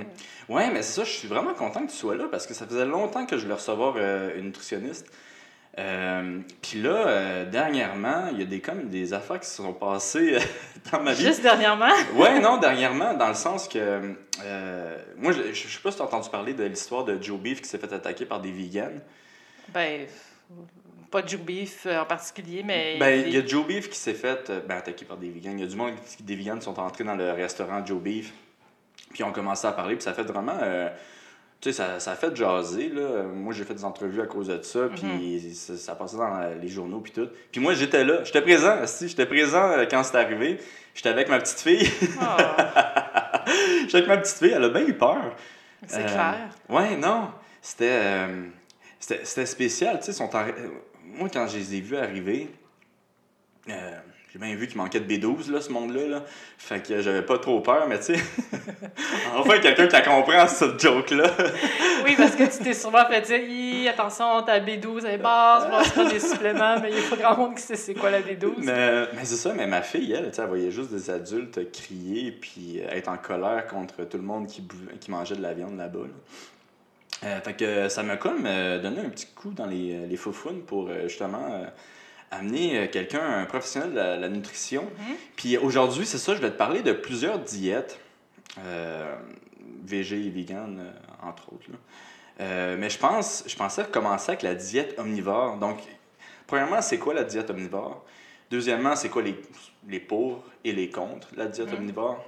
Ouais, 0.49 0.71
mais 0.71 0.83
c'est 0.83 1.01
ça, 1.01 1.05
je 1.05 1.11
suis 1.11 1.29
vraiment 1.29 1.55
content 1.55 1.85
que 1.87 1.91
tu 1.91 1.97
sois 1.97 2.15
là 2.17 2.25
parce 2.31 2.47
que 2.47 2.55
ça 2.55 2.67
faisait 2.67 2.85
longtemps 2.85 3.25
que 3.27 3.37
je 3.37 3.43
voulais 3.43 3.55
recevoir 3.55 3.95
euh, 3.97 4.37
une 4.37 4.47
nutritionniste. 4.47 5.07
Euh, 5.79 6.41
Puis 6.61 6.83
là, 6.83 7.07
euh, 7.07 7.45
dernièrement, 7.51 8.27
il 8.33 8.41
y 8.41 8.43
a 8.43 8.45
des, 8.45 8.61
comme 8.61 8.89
des 8.89 9.13
affaires 9.15 9.39
qui 9.41 9.49
se 9.49 9.57
sont 9.57 9.73
passées 9.73 10.37
dans 10.93 11.01
ma 11.01 11.13
vie. 11.15 11.25
juste 11.25 11.43
dernièrement, 11.43 11.93
Ouais, 12.17 12.41
non, 12.41 12.59
dernièrement, 12.59 13.15
dans 13.15 13.29
le 13.29 13.35
sens 13.35 13.69
que. 13.69 14.01
moi, 15.17 15.33
je, 15.33 15.53
je 15.53 15.69
sais 15.69 15.81
pas 15.83 15.91
si 15.93 15.97
tu 15.97 16.03
as 16.03 16.07
entendu 16.07 16.29
parler 16.29 16.53
de 16.55 16.65
l'histoire 16.65 17.05
de 17.05 17.23
Joe 17.23 17.39
Beef 17.39 17.63
qui 17.63 17.69
s'est 17.69 17.79
fait 17.79 17.93
attaquer 17.93 18.27
par 18.27 18.41
des 18.41 18.51
vegans. 18.53 19.01
ben, 19.73 20.07
pas 21.11 21.25
Joe 21.25 21.41
Beef 21.41 21.87
en 21.87 22.05
particulier, 22.05 22.63
mais. 22.65 22.97
Ben, 22.99 23.25
il 23.27 23.33
y 23.33 23.39
a 23.39 23.47
Joe 23.47 23.65
Beef 23.67 23.89
qui 23.89 23.99
s'est 23.99 24.15
fait 24.15 24.51
ben, 24.69 24.77
attaquer 24.77 25.05
par 25.05 25.17
des 25.17 25.31
vegans. 25.31 25.53
Il 25.55 25.61
y 25.61 25.65
a 25.65 25.67
du 25.69 25.77
monde 25.77 25.93
qui, 26.17 26.23
des 26.23 26.37
vegans 26.37 26.59
qui 26.59 26.65
sont 26.65 26.79
entrés 26.79 27.05
dans 27.05 27.15
le 27.17 27.31
restaurant 27.33 27.85
Joe 27.87 28.01
Beef. 28.03 28.33
Puis 29.13 29.23
ont 29.25 29.33
commencé 29.33 29.67
à 29.67 29.73
parler. 29.73 29.95
Puis 29.97 30.05
ça 30.05 30.13
fait 30.15 30.23
vraiment. 30.25 30.57
euh, 30.63 30.89
tu 31.61 31.73
sais, 31.73 31.77
ça, 31.83 32.01
ça 32.01 32.13
a 32.13 32.15
fait 32.15 32.35
jaser. 32.35 32.89
Là. 32.89 33.23
Moi, 33.25 33.53
j'ai 33.53 33.65
fait 33.65 33.75
des 33.75 33.85
entrevues 33.85 34.23
à 34.23 34.27
cause 34.27 34.49
de 34.49 34.63
ça. 34.63 34.89
Puis 34.95 35.53
ça, 35.55 35.77
ça 35.77 35.95
passait 35.95 36.17
dans 36.17 36.29
la- 36.29 36.55
les 36.55 36.69
journaux. 36.69 37.01
Puis 37.01 37.13
tout. 37.13 37.29
Puis 37.53 37.61
moi, 37.61 37.75
j'étais 37.75 38.03
là. 38.05 38.25
J'étais 38.25 38.41
présent. 38.41 38.87
Si, 38.87 39.09
j'étais 39.09 39.27
présent 39.27 39.71
euh, 39.73 39.85
quand 39.91 40.03
c'est 40.03 40.17
arrivé. 40.17 40.59
J'étais 40.95 41.11
avec 41.11 41.29
ma 41.29 41.39
petite 41.39 41.61
fille. 41.61 41.91
Ah, 42.21 43.45
j'étais 43.83 43.97
avec 43.99 44.09
ma 44.09 44.17
petite 44.19 44.39
fille. 44.39 44.53
Elle 44.55 44.65
a 44.65 44.69
bien 44.71 44.87
eu 44.87 44.95
peur. 44.95 45.35
c'est 45.87 46.01
Euh, 46.03 46.07
clair. 46.07 46.49
Ouais, 46.69 46.97
non. 46.97 47.31
C'était 47.61 47.91
euh, 47.91 48.45
c'était 48.99 49.45
spécial. 49.47 49.99
Tu 49.99 50.07
sais, 50.07 50.13
sont 50.13 50.35
en- 50.35 50.47
euh, 50.47 50.53
moi, 51.05 51.29
quand 51.31 51.47
je 51.47 51.59
les 51.59 51.75
ai 51.75 51.81
vus 51.81 51.97
arriver, 51.97 52.49
euh, 53.69 53.99
j'ai 54.33 54.39
bien 54.39 54.55
vu 54.55 54.69
qu'il 54.69 54.77
manquait 54.77 55.01
de 55.01 55.13
B12, 55.13 55.51
là, 55.51 55.61
ce 55.61 55.71
monde-là. 55.71 56.07
Là. 56.07 56.25
Fait 56.57 56.81
que 56.87 57.01
j'avais 57.03 57.23
pas 57.23 57.39
trop 57.39 57.61
peur, 57.61 57.87
mais 57.89 57.99
tu 57.99 58.15
sais. 58.15 58.21
enfin, 59.37 59.59
quelqu'un 59.59 59.89
qui 59.89 59.97
a 59.97 60.03
compris 60.03 60.37
cette 60.49 60.81
joke-là. 60.81 61.31
Oui, 62.03 62.15
parce 62.17 62.35
que 62.35 62.45
tu 62.45 62.65
t'es 62.65 62.73
sûrement 62.73 63.05
fait 63.07 63.21
dire 63.21 63.91
attention, 63.91 64.43
ta 64.43 64.59
B12 64.59 65.05
est 65.05 65.19
basse, 65.19 65.69
moi, 65.69 65.83
c'est 65.85 65.95
pas 65.95 66.11
des 66.11 66.19
suppléments, 66.19 66.81
mais 66.81 66.91
il 66.91 66.99
n'y 66.99 67.05
a 67.07 67.11
pas 67.11 67.17
grand 67.17 67.37
monde 67.37 67.55
qui 67.57 67.63
sait 67.63 67.77
c'est 67.77 67.93
quoi 67.93 68.11
la 68.11 68.23
B12. 68.23 68.55
mais 68.57 69.03
mais 69.15 69.25
c'est 69.25 69.37
ça, 69.37 69.53
mais 69.53 69.67
ma 69.67 69.83
fille, 69.83 70.11
elle, 70.13 70.33
elle 70.37 70.47
voyait 70.47 70.71
juste 70.71 70.91
des 70.91 71.11
adultes 71.11 71.71
crier 71.71 72.33
puis 72.33 72.79
être 72.79 73.09
en 73.09 73.19
colère 73.19 73.67
contre 73.67 74.05
tout 74.05 74.17
le 74.17 74.23
monde 74.23 74.47
qui, 74.47 74.63
buvait- 74.63 74.97
qui 74.99 75.11
mangeait 75.11 75.37
de 75.37 75.43
la 75.43 75.53
viande 75.53 75.77
là-bas. 75.77 75.99
là. 76.05 77.29
Euh, 77.29 77.41
fait 77.43 77.53
que 77.53 77.89
ça 77.91 78.03
m'a 78.03 78.17
comme 78.17 78.47
euh, 78.47 78.81
donné 78.81 79.01
un 79.01 79.11
petit 79.11 79.27
coup 79.27 79.51
dans 79.51 79.67
les, 79.67 80.07
les 80.07 80.17
faufounes 80.17 80.63
pour 80.63 80.89
euh, 80.89 81.03
justement 81.07 81.45
euh, 81.53 81.67
amener 82.31 82.79
euh, 82.79 82.87
quelqu'un, 82.87 83.23
un 83.23 83.45
professionnel 83.47 83.91
de 83.91 83.97
la, 83.97 84.17
la 84.17 84.29
nutrition. 84.29 84.89
Puis 85.37 85.57
aujourd'hui, 85.59 86.07
c'est 86.07 86.19
ça, 86.19 86.35
je 86.35 86.41
vais 86.41 86.51
te 86.51 86.57
parler 86.57 86.83
de 86.83 86.93
plusieurs 86.93 87.39
diètes, 87.39 87.99
euh, 88.59 89.17
végé 89.85 90.17
et 90.27 90.31
vegan, 90.31 90.79
euh, 90.81 91.29
entre 91.29 91.53
autres. 91.53 91.71
là. 91.71 91.77
Euh, 92.41 92.77
mais 92.79 92.89
je 92.89 92.99
pense, 92.99 93.45
je 93.47 93.55
pensais 93.55 93.85
commencer 93.85 94.31
avec 94.31 94.43
la 94.43 94.55
diète 94.55 94.95
omnivore. 94.99 95.59
Donc, 95.59 95.79
premièrement, 96.47 96.81
c'est 96.81 96.99
quoi 96.99 97.13
la 97.13 97.25
diète 97.25 97.51
omnivore? 97.51 98.05
Deuxièmement, 98.51 98.97
c'est 98.97 99.11
quoi 99.11 99.23
les, 99.23 99.39
les 99.87 100.01
pour 100.01 100.43
et 100.65 100.73
les 100.73 100.89
contre? 100.89 101.29
La 101.37 101.47
diète 101.47 101.73
omnivore? 101.73 102.25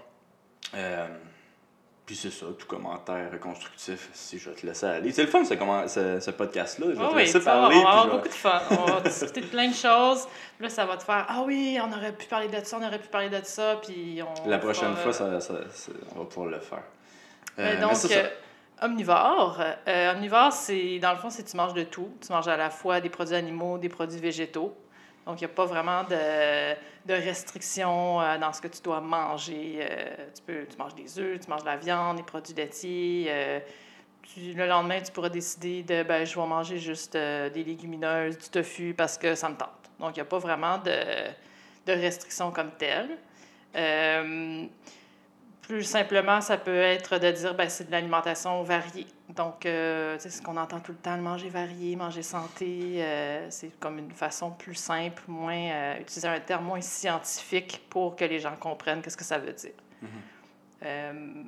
Euh, 0.75 1.09
puis 2.05 2.17
c'est 2.17 2.31
ça, 2.31 2.47
tout 2.59 2.67
commentaire 2.67 3.31
constructif, 3.41 4.11
si 4.13 4.39
je 4.39 4.51
vais 4.51 4.57
te 4.57 4.67
laisser 4.67 4.87
aller. 4.87 5.13
C'est 5.13 5.23
le 5.23 5.29
fun, 5.29 5.45
ce, 5.45 5.55
comment- 5.55 5.87
ce, 5.87 6.19
ce 6.21 6.31
podcast-là. 6.33 6.87
Je 6.91 6.97
vais 6.97 7.05
Ah 7.05 7.09
te 7.11 7.15
oui, 7.15 7.21
laisser 7.23 7.41
parler. 7.41 7.77
on 7.77 7.83
va 7.83 7.89
avoir 7.91 8.09
beaucoup 8.11 8.29
de 8.29 8.33
fun. 8.35 8.61
On 8.71 8.85
va 8.93 9.01
discuter 9.01 9.41
de 9.41 9.47
plein 9.47 9.69
de 9.69 9.75
choses. 9.75 10.27
Là, 10.61 10.69
ça 10.69 10.85
va 10.85 10.97
te 10.97 11.05
faire 11.05 11.25
Ah 11.29 11.43
oui, 11.47 11.79
on 11.83 11.93
aurait 11.93 12.13
pu 12.13 12.27
parler 12.27 12.49
de 12.49 12.65
ça, 12.65 12.77
on 12.81 12.85
aurait 12.87 12.99
pu 12.99 13.09
parler 13.09 13.29
de 13.31 13.41
ça. 13.45 13.77
Puis 13.83 14.21
on 14.23 14.49
La 14.49 14.59
prochaine 14.59 14.95
fera, 14.97 15.13
fois, 15.13 15.27
euh, 15.27 15.41
ça, 15.41 15.55
ça- 15.55 15.61
ça- 15.73 15.93
on 16.17 16.21
va 16.21 16.25
pouvoir 16.25 16.49
le 16.51 16.59
faire. 16.61 16.83
euh, 17.59 17.63
Euh, 17.63 17.75
mais 17.75 17.81
donc, 17.81 17.93
euh, 18.11 18.29
omnivore. 18.83 19.61
Euh, 19.89 20.13
omnivore, 20.13 20.53
c'est 20.53 20.99
dans 20.99 21.13
le 21.13 21.19
fond, 21.19 21.31
c'est 21.31 21.45
que 21.45 21.51
tu 21.51 21.57
manges 21.57 21.75
de 21.75 21.85
tout. 21.85 22.11
Tu 22.25 22.33
manges 22.33 22.49
à 22.49 22.57
la 22.57 22.71
fois 22.71 23.01
des 23.01 23.09
produits 23.11 23.37
animaux, 23.37 23.79
des 23.79 23.89
produits 23.89 24.19
végétaux. 24.21 24.77
Donc, 25.27 25.41
il 25.41 25.45
n'y 25.45 25.51
a 25.51 25.55
pas 25.55 25.67
vraiment 25.67 26.03
de, 26.05 26.75
de 27.07 27.15
restrictions 27.15 28.21
euh, 28.21 28.39
dans 28.39 28.53
ce 28.53 28.61
que 28.61 28.69
tu 28.69 28.83
dois 28.83 29.01
manger. 29.01 29.79
Euh, 29.81 30.15
tu, 30.35 30.43
peux, 30.43 30.67
tu 30.69 30.77
manges 30.77 30.95
des 30.95 31.19
œufs, 31.19 31.41
tu 31.41 31.49
manges 31.49 31.61
de 31.63 31.67
la 31.67 31.77
viande, 31.77 32.17
des 32.17 32.23
produits 32.23 32.55
laitiers. 32.55 33.27
euh, 33.29 33.61
le 34.37 34.67
lendemain, 34.67 35.01
tu 35.01 35.13
pourras 35.13 35.29
décider 35.29 35.83
de 35.83 36.03
ben, 36.05 36.25
je 36.25 36.39
vais 36.39 36.47
manger 36.47 36.79
juste 36.79 37.15
des 37.15 37.65
légumineuses, 37.65 38.39
du 38.39 38.49
tofu 38.49 38.95
parce 38.95 39.19
que 39.19 39.35
ça 39.35 39.49
me 39.49 39.57
tente. 39.57 39.69
Donc, 39.99 40.17
il 40.17 40.21
n'y 40.21 40.23
a 40.23 40.27
pas 40.27 40.39
vraiment 40.39 40.79
de, 40.79 40.91
de 41.87 41.93
restrictions 41.93 42.51
comme 42.51 42.71
telles. 42.73 43.19
Plus 45.63 45.85
simplement, 45.85 46.41
ça 46.41 46.57
peut 46.57 46.81
être 46.81 47.19
de 47.19 47.31
dire 47.31 47.55
ben, 47.55 47.69
c'est 47.69 47.85
de 47.85 47.93
l'alimentation 47.93 48.63
variée. 48.63 49.07
Donc, 49.37 49.65
euh, 49.65 50.17
tu 50.17 50.23
sais, 50.25 50.31
ce 50.31 50.43
qu'on 50.43 50.57
entend 50.57 50.81
tout 50.81 50.93
le 50.93 50.99
temps, 50.99 51.17
le 51.17 51.23
manger 51.23 51.49
varié, 51.49 51.97
manger 51.97 52.23
santé, 52.23 52.97
euh, 52.99 53.47
c'est 53.51 53.79
comme 53.79 53.99
une 53.99 54.11
façon 54.11 54.51
plus 54.51 54.75
simple, 54.75 55.23
moins 55.27 55.71
euh, 55.71 56.01
utiliser 56.01 56.29
un 56.29 56.41
terme 56.41 56.67
moins 56.67 56.81
scientifique 56.81 57.83
pour 57.89 58.15
que 58.15 58.25
les 58.25 58.41
gens 58.41 58.55
comprennent 58.57 59.01
qu'est-ce 59.01 59.17
que 59.17 59.25
ça 59.25 59.39
veut 59.39 59.53
dire. 59.53 59.73
Euh, 60.85 61.43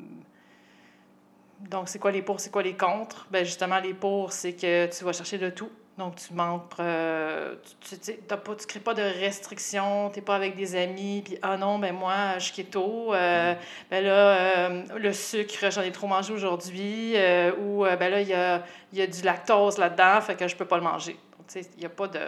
donc, 1.61 1.89
c'est 1.89 1.99
quoi 1.99 2.11
les 2.11 2.23
pour, 2.23 2.41
c'est 2.41 2.51
quoi 2.51 2.63
les 2.63 2.77
contre? 2.77 3.27
Ben, 3.31 3.45
justement, 3.45 3.79
les 3.81 3.95
pour, 3.95 4.33
c'est 4.33 4.55
que 4.55 4.87
tu 4.87 5.05
vas 5.05 5.13
chercher 5.13 5.39
de 5.39 5.51
tout. 5.51 5.71
Donc, 5.97 6.17
tu 6.17 6.35
manques, 6.35 6.73
euh, 6.81 7.55
tu 7.81 7.95
ne 7.95 8.55
tu 8.57 8.67
crées 8.67 8.81
pas 8.81 8.95
de 8.95 9.03
restrictions, 9.03 10.11
tu 10.11 10.19
n'es 10.19 10.25
pas 10.25 10.35
avec 10.35 10.57
des 10.57 10.75
amis, 10.75 11.23
puis 11.25 11.39
ah 11.41 11.57
non, 11.57 11.79
ben 11.79 11.95
moi, 11.95 12.37
je 12.39 12.47
suis 12.47 12.65
keto, 12.65 13.15
euh, 13.15 13.55
ben 13.93 14.05
là, 14.05 14.69
euh, 14.71 14.83
le 14.99 15.13
sucre, 15.13 15.71
j'en 15.71 15.83
ai 15.83 15.93
trop 15.93 16.09
mangé 16.09 16.33
aujourd'hui, 16.33 17.13
euh, 17.15 17.53
ou 17.61 17.87
euh, 17.87 17.95
ben 17.95 18.11
là, 18.11 18.21
il 18.21 18.27
y 18.29 18.33
a, 18.35 18.65
y 18.93 19.03
a 19.03 19.07
du 19.07 19.23
lactose 19.23 19.79
là-dedans, 19.79 20.21
fait 20.21 20.35
que 20.35 20.49
je 20.49 20.57
peux 20.57 20.65
pas 20.65 20.79
le 20.79 20.83
manger. 20.83 21.13
Donc, 21.39 21.47
tu 21.47 21.63
sais, 21.63 21.71
il 21.77 21.81
n'y 21.81 21.87
a 21.87 21.91
pas 21.91 22.09
de. 22.09 22.21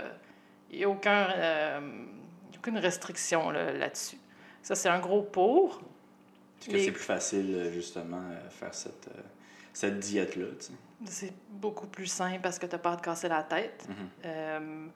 Il 0.70 0.78
n'y 0.78 0.85
a 0.85 0.88
aucun, 0.88 1.28
aucune 2.56 2.78
restriction 2.78 3.50
là- 3.50 3.73
là-dessus. 3.73 4.18
ça, 4.62 4.75
c'est 4.76 4.88
un 4.88 4.99
gros 5.00 5.23
pour. 5.23 5.80
Est-ce 6.61 6.68
que 6.68 6.73
Les- 6.73 6.85
c'est 6.85 6.92
plus 6.92 7.02
facile, 7.02 7.70
justement, 7.73 8.23
faire 8.50 8.75
cette, 8.75 9.08
cette 9.73 9.99
diète-là, 9.99 10.46
tu 10.58 10.66
sais? 10.66 10.73
C'est 11.05 11.33
beaucoup 11.50 11.87
plus 11.87 12.07
simple 12.07 12.41
parce 12.43 12.59
que 12.59 12.67
tu 12.67 12.73
n'as 12.73 12.79
pas 12.79 12.93
à 12.93 12.97
te 12.97 13.03
casser 13.03 13.29
la 13.29 13.43
tête. 13.43 13.87
Mhm. 13.88 14.09
Euh, 14.25 14.88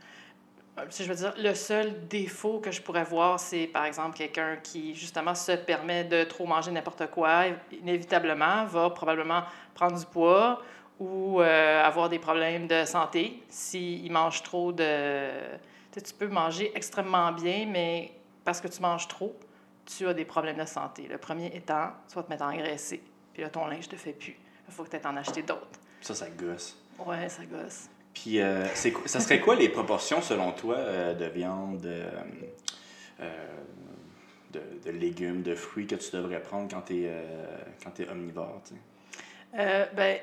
si 0.88 1.04
je 1.04 1.08
veux 1.08 1.14
dire, 1.14 1.34
le 1.36 1.54
seul 1.54 2.06
défaut 2.08 2.58
que 2.58 2.70
je 2.70 2.80
pourrais 2.80 3.04
voir, 3.04 3.38
c'est 3.38 3.66
par 3.66 3.84
exemple 3.84 4.16
quelqu'un 4.16 4.56
qui 4.56 4.94
justement 4.94 5.34
se 5.34 5.52
permet 5.52 6.04
de 6.04 6.24
trop 6.24 6.46
manger 6.46 6.70
n'importe 6.70 7.10
quoi, 7.10 7.44
inévitablement 7.72 8.64
va 8.64 8.90
probablement 8.90 9.42
prendre 9.74 9.98
du 9.98 10.06
poids 10.06 10.62
ou 10.98 11.40
euh, 11.40 11.82
avoir 11.82 12.08
des 12.08 12.18
problèmes 12.18 12.66
de 12.66 12.84
santé 12.84 13.42
s'il 13.48 14.10
mange 14.12 14.42
trop 14.42 14.72
de... 14.72 15.30
Tu 15.92 15.98
sais, 15.98 16.02
tu 16.02 16.14
peux 16.14 16.28
manger 16.28 16.72
extrêmement 16.74 17.32
bien, 17.32 17.66
mais 17.66 18.12
parce 18.44 18.60
que 18.60 18.68
tu 18.68 18.80
manges 18.80 19.08
trop, 19.08 19.34
tu 19.84 20.06
as 20.06 20.14
des 20.14 20.24
problèmes 20.24 20.58
de 20.58 20.66
santé. 20.66 21.08
Le 21.08 21.18
premier 21.18 21.46
étant, 21.46 21.90
tu 22.08 22.14
vas 22.14 22.22
te 22.22 22.30
mettre 22.30 22.44
à 22.44 22.48
engraisser, 22.48 23.02
puis 23.32 23.42
là, 23.42 23.48
ton 23.48 23.66
linge 23.66 23.86
ne 23.86 23.92
te 23.92 23.96
fait 23.96 24.12
plus. 24.12 24.38
Il 24.68 24.74
faut 24.74 24.84
que 24.84 24.90
tu 24.90 24.96
aies 24.96 25.06
en 25.06 25.16
acheter 25.16 25.42
d'autres. 25.42 25.80
Ça, 26.00 26.14
ça 26.14 26.28
gosse. 26.30 26.76
Ouais, 26.98 27.28
ça 27.28 27.44
gosse. 27.44 27.88
Puis, 28.14 28.40
euh, 28.40 28.66
ça 29.06 29.20
serait 29.20 29.40
quoi 29.40 29.54
les 29.54 29.68
proportions, 29.68 30.20
selon 30.20 30.52
toi, 30.52 30.76
euh, 30.76 31.14
de 31.14 31.26
viande, 31.26 31.80
de, 31.80 32.02
euh, 33.20 33.56
de, 34.52 34.60
de 34.84 34.90
légumes, 34.90 35.42
de 35.42 35.54
fruits 35.54 35.86
que 35.86 35.94
tu 35.94 36.10
devrais 36.16 36.40
prendre 36.40 36.68
quand 36.70 36.82
tu 36.82 37.04
es, 37.04 38.08
omnivore, 38.10 38.60
tu 38.64 38.74
sais? 38.74 38.80
Euh, 39.58 39.86
ben, 39.94 40.18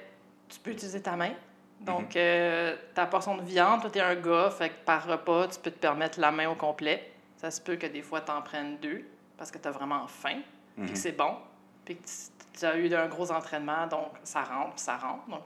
tu 0.50 0.60
peux 0.60 0.72
utiliser 0.72 1.02
ta 1.02 1.16
main. 1.16 1.32
Donc, 1.80 2.16
euh, 2.16 2.76
ta 2.96 3.06
portion 3.06 3.38
de 3.38 3.44
viande, 3.44 3.82
toi, 3.82 3.90
tu 3.92 4.00
es 4.00 4.02
un 4.02 4.16
gars, 4.16 4.50
fait 4.50 4.70
que 4.70 4.76
par 4.86 5.06
repas, 5.06 5.48
tu 5.48 5.60
peux 5.60 5.70
te 5.72 5.78
permettre 5.80 6.20
la 6.20 6.32
main 6.32 6.50
au 6.50 6.56
complet. 6.56 7.12
Ça 7.38 7.52
se 7.52 7.62
peut 7.62 7.76
que 7.76 7.86
des 7.86 8.02
fois, 8.02 8.22
tu 8.22 8.32
en 8.32 8.42
prennes 8.42 8.78
deux 8.78 9.06
parce 9.38 9.52
que 9.52 9.60
tu 9.60 9.68
as 9.68 9.72
vraiment 9.72 10.08
faim, 10.08 10.42
puis 10.76 10.86
Mhm. 10.86 10.92
que 10.92 10.98
c'est 10.98 11.12
bon, 11.12 11.36
puis 11.86 11.96
que 11.98 12.02
tu 12.60 12.66
as 12.66 12.76
eu 12.78 12.92
un 12.96 13.08
gros 13.08 13.32
entraînement, 13.32 13.86
donc 13.86 14.08
ça 14.24 14.42
rentre, 14.44 14.72
puis 14.72 14.80
ça 14.84 14.98
rentre. 14.98 15.28
Donc, 15.30 15.44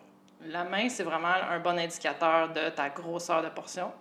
la 0.48 0.64
main, 0.64 0.90
c'est 0.90 1.04
vraiment 1.04 1.28
un 1.50 1.60
bon 1.60 1.78
indicateur 1.78 2.50
de 2.50 2.70
ta 2.70 2.90
grosseur 2.90 3.44
de 3.44 3.50
portion. 3.50 3.92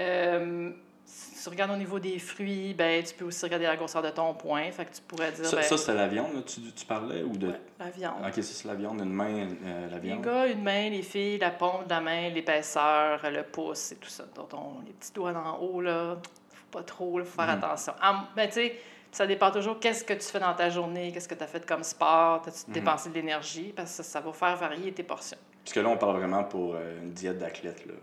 Euh, 0.00 0.70
si 1.04 1.42
tu 1.44 1.48
regardes 1.48 1.70
au 1.70 1.76
niveau 1.76 1.98
des 2.00 2.18
fruits, 2.18 2.74
ben, 2.74 3.02
tu 3.02 3.14
peux 3.14 3.24
aussi 3.26 3.44
regarder 3.44 3.66
la 3.66 3.76
grosseur 3.76 4.02
de 4.02 4.10
ton 4.10 4.34
poing. 4.34 4.70
Fait 4.72 4.84
que 4.84 4.94
tu 4.96 5.02
pourrais 5.02 5.30
dire, 5.32 5.46
Ça, 5.46 5.56
ben, 5.56 5.62
ça, 5.62 5.76
c'était 5.78 5.94
la 5.94 6.08
viande, 6.08 6.34
là, 6.34 6.42
tu, 6.42 6.60
tu 6.72 6.84
parlais, 6.84 7.22
ou 7.22 7.36
de... 7.36 7.48
ouais, 7.48 7.60
la 7.78 7.90
viande. 7.90 8.14
Ok, 8.26 8.34
ça, 8.34 8.42
c'est 8.42 8.66
la 8.68 8.74
viande, 8.74 9.00
une 9.00 9.12
main, 9.12 9.48
euh, 9.64 9.88
la 9.88 9.96
Les 9.96 10.00
viande. 10.00 10.22
gars, 10.22 10.46
une 10.48 10.62
main, 10.62 10.90
les 10.90 11.02
filles, 11.02 11.38
la 11.38 11.50
paume 11.50 11.84
de 11.84 11.90
la 11.90 12.00
main, 12.00 12.28
l'épaisseur, 12.30 13.20
le 13.30 13.44
pouce 13.44 13.92
et 13.92 13.96
tout 13.96 14.08
ça. 14.08 14.24
On- 14.52 14.80
les 14.84 14.92
petits 14.92 15.12
doigts 15.12 15.32
en 15.32 15.58
haut, 15.60 15.80
là, 15.80 16.16
faut 16.52 16.66
pas 16.78 16.82
trop, 16.82 17.20
il 17.20 17.24
faut 17.24 17.40
faire 17.40 17.56
Mhm. 17.56 17.62
attention. 17.64 17.92
Ah, 18.02 18.24
ben, 18.34 18.48
tu 18.48 18.54
sais, 18.54 18.80
ça 19.16 19.26
dépend 19.26 19.50
toujours 19.50 19.80
qu'est-ce 19.80 20.04
que 20.04 20.12
tu 20.14 20.26
fais 20.26 20.38
dans 20.40 20.52
ta 20.54 20.68
journée, 20.68 21.10
qu'est-ce 21.12 21.28
que 21.28 21.34
tu 21.34 21.42
as 21.42 21.46
fait 21.46 21.64
comme 21.64 21.82
sport, 21.82 22.42
as-tu 22.46 22.68
Mhm. 22.68 22.74
dépensé 22.74 23.08
de 23.08 23.14
l'énergie, 23.14 23.72
parce 23.74 23.90
que 23.90 23.96
ça, 23.96 24.02
ça 24.02 24.20
va 24.20 24.32
faire 24.32 24.56
varier 24.56 24.92
tes 24.92 25.02
portions. 25.02 25.38
Parce 25.64 25.72
que 25.74 25.80
là, 25.80 25.88
on 25.88 25.96
parle 25.96 26.18
vraiment 26.18 26.44
pour 26.44 26.74
euh, 26.74 27.00
une 27.02 27.12
diète 27.12 27.38
d'athlète, 27.38 27.86
là. 27.86 27.94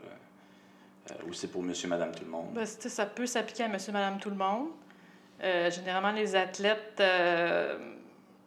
euh, 1.11 1.13
ou 1.27 1.33
c'est 1.33 1.47
pour 1.49 1.61
monsieur, 1.61 1.87
madame, 1.87 2.11
tout 2.15 2.23
le 2.23 2.31
monde. 2.31 2.47
Ben, 2.53 2.65
ça 2.65 3.05
peut 3.05 3.25
s'appliquer 3.25 3.63
à 3.63 3.67
monsieur, 3.67 3.91
madame, 3.93 4.17
tout 4.19 4.29
le 4.29 4.35
monde. 4.35 4.67
Euh, 5.43 5.69
généralement, 5.69 6.11
les 6.11 6.35
athlètes 6.35 6.97
euh, 6.99 7.77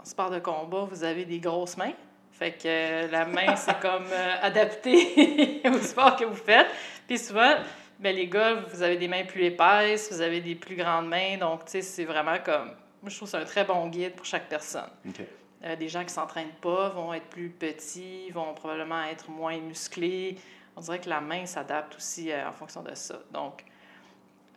en 0.00 0.04
sport 0.04 0.30
de 0.30 0.38
combat, 0.38 0.86
vous 0.90 1.04
avez 1.04 1.24
des 1.24 1.38
grosses 1.38 1.76
mains. 1.76 1.92
Fait 2.32 2.52
que 2.52 3.10
la 3.10 3.24
main, 3.26 3.54
c'est 3.56 3.78
comme 3.80 4.06
adapté 4.42 5.62
au 5.68 5.78
sport 5.78 6.16
que 6.16 6.24
vous 6.24 6.34
faites. 6.34 6.66
Puis 7.06 7.18
souvent, 7.18 7.54
ben, 7.98 8.14
les 8.14 8.28
gars, 8.28 8.54
vous 8.54 8.82
avez 8.82 8.96
des 8.96 9.08
mains 9.08 9.24
plus 9.24 9.44
épaisses, 9.44 10.12
vous 10.12 10.20
avez 10.20 10.40
des 10.40 10.54
plus 10.54 10.76
grandes 10.76 11.08
mains. 11.08 11.38
Donc, 11.38 11.64
tu 11.64 11.72
sais, 11.72 11.82
c'est 11.82 12.04
vraiment 12.04 12.38
comme. 12.44 12.72
Moi, 13.02 13.10
je 13.10 13.16
trouve 13.16 13.28
que 13.28 13.36
c'est 13.36 13.42
un 13.42 13.44
très 13.44 13.64
bon 13.64 13.88
guide 13.88 14.14
pour 14.14 14.26
chaque 14.26 14.48
personne. 14.48 14.90
OK. 15.08 15.20
Euh, 15.64 15.76
des 15.76 15.88
gens 15.88 16.04
qui 16.04 16.12
s'entraînent 16.12 16.54
pas 16.60 16.90
vont 16.90 17.14
être 17.14 17.26
plus 17.28 17.48
petits, 17.48 18.30
vont 18.30 18.52
probablement 18.54 19.02
être 19.04 19.30
moins 19.30 19.58
musclés. 19.58 20.36
On 20.76 20.80
dirait 20.80 21.00
que 21.00 21.08
la 21.08 21.20
main 21.20 21.46
s'adapte 21.46 21.96
aussi 21.96 22.30
euh, 22.30 22.48
en 22.48 22.52
fonction 22.52 22.82
de 22.82 22.94
ça. 22.94 23.18
Donc, 23.32 23.64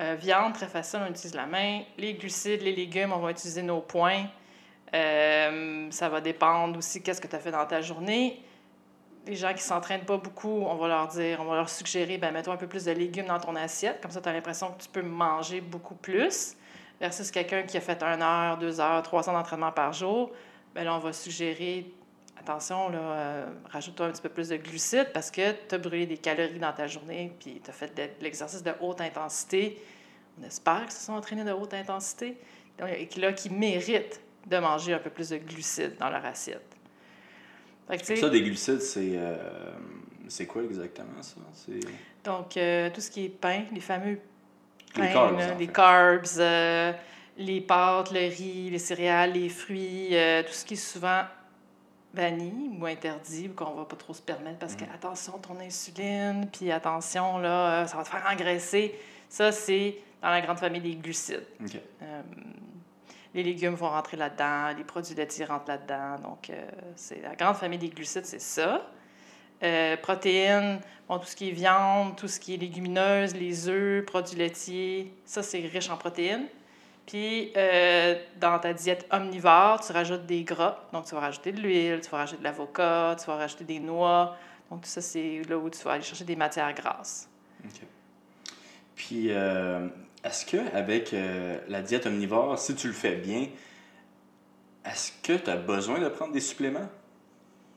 euh, 0.01 0.15
viande, 0.19 0.53
très 0.53 0.67
facile, 0.67 0.99
on 1.07 1.09
utilise 1.09 1.35
la 1.35 1.45
main. 1.45 1.81
Les 1.97 2.13
glucides, 2.13 2.61
les 2.61 2.73
légumes, 2.73 3.13
on 3.13 3.19
va 3.19 3.31
utiliser 3.31 3.61
nos 3.61 3.81
poings. 3.81 4.27
Ça 4.91 6.09
va 6.09 6.19
dépendre 6.21 6.77
aussi 6.77 7.01
qu'est-ce 7.01 7.21
que 7.21 7.27
tu 7.27 7.35
as 7.35 7.39
fait 7.39 7.51
dans 7.51 7.65
ta 7.65 7.81
journée. 7.81 8.41
Les 9.27 9.35
gens 9.35 9.53
qui 9.53 9.61
s'entraînent 9.61 10.05
pas 10.05 10.17
beaucoup, 10.17 10.63
on 10.65 10.75
va 10.75 10.87
leur 10.87 11.07
dire, 11.07 11.39
on 11.41 11.45
va 11.45 11.55
leur 11.55 11.69
suggérer, 11.69 12.17
ben 12.17 12.31
mets-toi 12.31 12.53
un 12.53 12.57
peu 12.57 12.67
plus 12.67 12.85
de 12.85 12.91
légumes 12.91 13.27
dans 13.27 13.39
ton 13.39 13.55
assiette. 13.55 14.01
Comme 14.01 14.11
ça, 14.11 14.21
tu 14.21 14.29
as 14.29 14.33
l'impression 14.33 14.71
que 14.71 14.81
tu 14.81 14.89
peux 14.89 15.01
manger 15.01 15.61
beaucoup 15.61 15.95
plus. 15.95 16.55
Versus 16.99 17.31
quelqu'un 17.31 17.63
qui 17.63 17.77
a 17.77 17.81
fait 17.81 18.01
une 18.03 18.21
heure, 18.21 18.57
deux 18.57 18.79
heures, 18.81 19.01
trois 19.03 19.29
heures 19.29 19.35
d'entraînement 19.35 19.71
par 19.71 19.93
jour, 19.93 20.31
ben 20.75 20.87
on 20.89 20.99
va 20.99 21.13
suggérer, 21.13 21.93
attention, 22.37 22.89
là, 22.89 22.99
euh, 22.99 23.45
rajoute-toi 23.69 24.07
un 24.07 24.11
petit 24.11 24.21
peu 24.21 24.29
plus 24.29 24.49
de 24.49 24.57
glucides 24.57 25.11
parce 25.13 25.31
que 25.31 25.51
tu 25.67 25.75
as 25.75 25.77
brûlé 25.77 26.05
des 26.05 26.17
calories 26.17 26.59
dans 26.59 26.73
ta 26.73 26.87
journée, 26.87 27.33
puis 27.39 27.61
tu 27.63 27.69
as 27.69 27.73
fait 27.73 27.95
de, 27.95 28.23
l'exercice 28.23 28.63
de 28.63 28.71
haute 28.81 28.99
intensité. 28.99 29.81
On 30.39 30.43
espère 30.45 30.87
que 30.87 30.93
ce 30.93 31.05
sont 31.05 31.13
entraînés 31.13 31.43
de 31.43 31.51
haute 31.51 31.73
intensité. 31.73 32.37
Donc, 32.77 32.89
Et 32.89 33.07
là, 33.19 33.33
qui 33.33 33.49
méritent 33.49 34.21
de 34.47 34.57
manger 34.57 34.93
un 34.93 34.99
peu 34.99 35.09
plus 35.09 35.29
de 35.29 35.37
glucides 35.37 35.97
dans 35.99 36.09
leur 36.09 36.25
assiette. 36.25 36.75
Que, 37.89 38.15
Ça, 38.15 38.29
des 38.29 38.41
glucides, 38.41 38.81
c'est... 38.81 39.13
euh, 39.15 39.35
c'est 40.27 40.45
quoi 40.45 40.63
exactement, 40.63 41.21
ça? 41.21 41.37
Donc, 42.23 42.55
euh, 42.55 42.89
tout 42.93 43.01
ce 43.01 43.09
qui 43.09 43.25
est 43.25 43.29
pain, 43.29 43.63
les 43.73 43.79
fameux 43.79 44.19
Les 44.95 45.11
carbs, 45.11 45.39
là, 45.39 45.55
les 45.55 45.67
carbs, 45.67 46.25
euh, 46.37 46.93
les 47.37 47.61
pâtes, 47.61 48.11
le 48.11 48.19
riz, 48.19 48.69
les 48.69 48.77
céréales, 48.77 49.33
les 49.33 49.49
fruits, 49.49 50.09
tout 50.45 50.53
ce 50.53 50.65
qui 50.65 50.75
est 50.75 50.77
souvent 50.77 51.23
banni 52.13 52.71
ou 52.79 52.85
interdit 52.85 53.49
ou 53.49 53.53
qu'on 53.53 53.73
va 53.73 53.85
pas 53.85 53.95
trop 53.95 54.13
se 54.13 54.21
permettre 54.21 54.57
parce 54.57 54.75
que 54.75 54.83
attention 54.83 55.37
ton 55.37 55.59
insuline 55.59 56.47
puis 56.51 56.71
attention 56.71 57.37
là 57.37 57.85
ça 57.85 57.97
va 57.97 58.03
te 58.03 58.09
faire 58.09 58.25
engraisser 58.27 58.95
ça 59.29 59.51
c'est 59.51 59.95
dans 60.19 60.31
la 60.31 60.41
grande 60.41 60.57
famille 60.57 60.81
des 60.81 60.95
glucides 60.95 61.45
OK. 61.63 61.79
Les 63.39 63.53
légumes 63.53 63.75
vont 63.75 63.87
rentrer 63.87 64.17
là-dedans, 64.17 64.77
les 64.77 64.83
produits 64.83 65.15
laitiers 65.15 65.45
rentrent 65.45 65.69
là-dedans. 65.69 66.19
Donc, 66.21 66.49
euh, 66.49 66.61
c'est 66.97 67.21
la 67.21 67.35
grande 67.35 67.55
famille 67.55 67.79
des 67.79 67.87
glucides, 67.87 68.25
c'est 68.25 68.41
ça. 68.41 68.85
Euh, 69.63 69.95
protéines, 69.95 70.81
bon, 71.07 71.19
tout 71.19 71.25
ce 71.25 71.37
qui 71.37 71.47
est 71.47 71.53
viande, 71.53 72.17
tout 72.17 72.27
ce 72.27 72.37
qui 72.37 72.55
est 72.55 72.57
légumineuse, 72.57 73.33
les 73.33 73.69
œufs, 73.69 74.03
produits 74.03 74.35
laitiers, 74.35 75.13
ça, 75.23 75.41
c'est 75.41 75.59
riche 75.59 75.89
en 75.89 75.95
protéines. 75.95 76.47
Puis, 77.05 77.53
euh, 77.55 78.15
dans 78.41 78.59
ta 78.59 78.73
diète 78.73 79.07
omnivore, 79.09 79.79
tu 79.79 79.93
rajoutes 79.93 80.25
des 80.25 80.43
gras. 80.43 80.77
Donc, 80.91 81.05
tu 81.05 81.15
vas 81.15 81.21
rajouter 81.21 81.53
de 81.53 81.61
l'huile, 81.61 82.01
tu 82.03 82.09
vas 82.09 82.17
rajouter 82.17 82.39
de 82.39 82.43
l'avocat, 82.43 83.15
tu 83.17 83.25
vas 83.25 83.37
rajouter 83.37 83.63
des 83.63 83.79
noix. 83.79 84.35
Donc, 84.69 84.81
tout 84.81 84.89
ça, 84.89 84.99
c'est 84.99 85.43
là 85.47 85.57
où 85.57 85.69
tu 85.69 85.81
vas 85.83 85.93
aller 85.93 86.03
chercher 86.03 86.25
des 86.25 86.35
matières 86.35 86.73
grasses. 86.73 87.29
OK. 87.63 87.87
Puis, 88.97 89.31
est-ce 90.23 90.45
que 90.45 90.57
avec 90.75 91.13
euh, 91.13 91.59
la 91.67 91.81
diète 91.81 92.05
omnivore, 92.05 92.57
si 92.59 92.75
tu 92.75 92.87
le 92.87 92.93
fais 92.93 93.15
bien, 93.15 93.47
est-ce 94.85 95.11
que 95.23 95.33
tu 95.33 95.49
as 95.49 95.55
besoin 95.57 95.99
de 95.99 96.07
prendre 96.09 96.33
des 96.33 96.39
suppléments? 96.39 96.89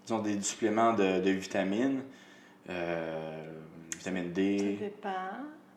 Disons 0.07 0.19
des 0.21 0.41
suppléments 0.43 0.93
de, 0.95 1.21
de 1.21 1.31
vitamines, 1.31 2.03
euh, 2.69 3.53
vitamine 3.97 4.27
Ça 4.29 4.31
D. 4.35 4.77
dépend. 4.81 5.09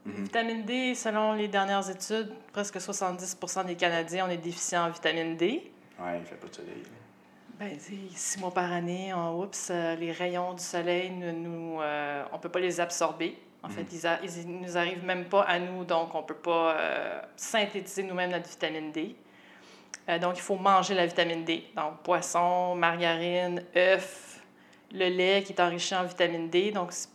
Mhm. 0.06 0.24
Vitamine 0.24 0.66
D, 0.66 0.96
selon 0.96 1.34
les 1.34 1.48
dernières 1.48 1.90
études, 1.90 2.32
presque 2.52 2.78
70% 2.78 3.66
des 3.66 3.76
Canadiens, 3.76 4.26
on 4.28 4.30
est 4.32 4.38
déficient 4.38 4.86
en 4.86 4.90
vitamine 4.92 5.36
D. 5.36 5.72
Ouais, 6.00 6.20
il 6.20 6.26
fait 6.26 6.36
pas 6.36 6.48
de 6.48 6.56
soleil. 6.56 6.84
Ben, 7.60 7.78
six 8.14 8.38
mois 8.40 8.52
par 8.54 8.72
année, 8.72 9.14
on- 9.14 9.42
oups, 9.42 9.70
euh, 9.72 9.96
les 9.96 10.12
rayons 10.12 10.54
du 10.54 10.62
soleil, 10.64 11.10
nous, 11.12 11.32
nous, 11.32 11.82
euh, 11.82 12.24
on 12.34 12.36
ne 12.38 12.42
peut 12.42 12.50
pas 12.50 12.60
les 12.60 12.80
absorber. 12.80 13.38
En 13.66 13.70
fait, 13.70 13.86
ils, 13.92 14.06
a- 14.08 14.20
ils 14.24 14.48
nous 14.48 14.78
arrivent 14.78 15.04
même 15.04 15.26
pas 15.26 15.42
à 15.44 15.58
nous, 15.60 15.84
donc 15.86 16.14
on 16.14 16.22
ne 16.22 16.26
peut 16.26 16.36
pas 16.36 16.76
euh, 16.78 17.22
synthétiser 17.36 18.04
nous-mêmes 18.04 18.32
notre 18.32 18.48
vitamine 18.50 18.92
D. 18.92 19.16
Euh, 20.08 20.20
donc, 20.20 20.38
il 20.38 20.42
faut 20.42 20.56
manger 20.56 20.94
la 20.94 21.06
vitamine 21.08 21.44
D. 21.44 21.64
Donc, 21.76 21.98
poisson, 22.04 22.76
margarine, 22.76 23.64
œufs, 23.76 24.40
le 24.92 25.10
lait 25.10 25.42
qui 25.44 25.54
est 25.54 25.60
enrichi 25.60 25.96
en 25.96 26.04
vitamine 26.04 26.50
D. 26.50 26.72
Donc, 26.72 26.92
c'est- 26.94 27.10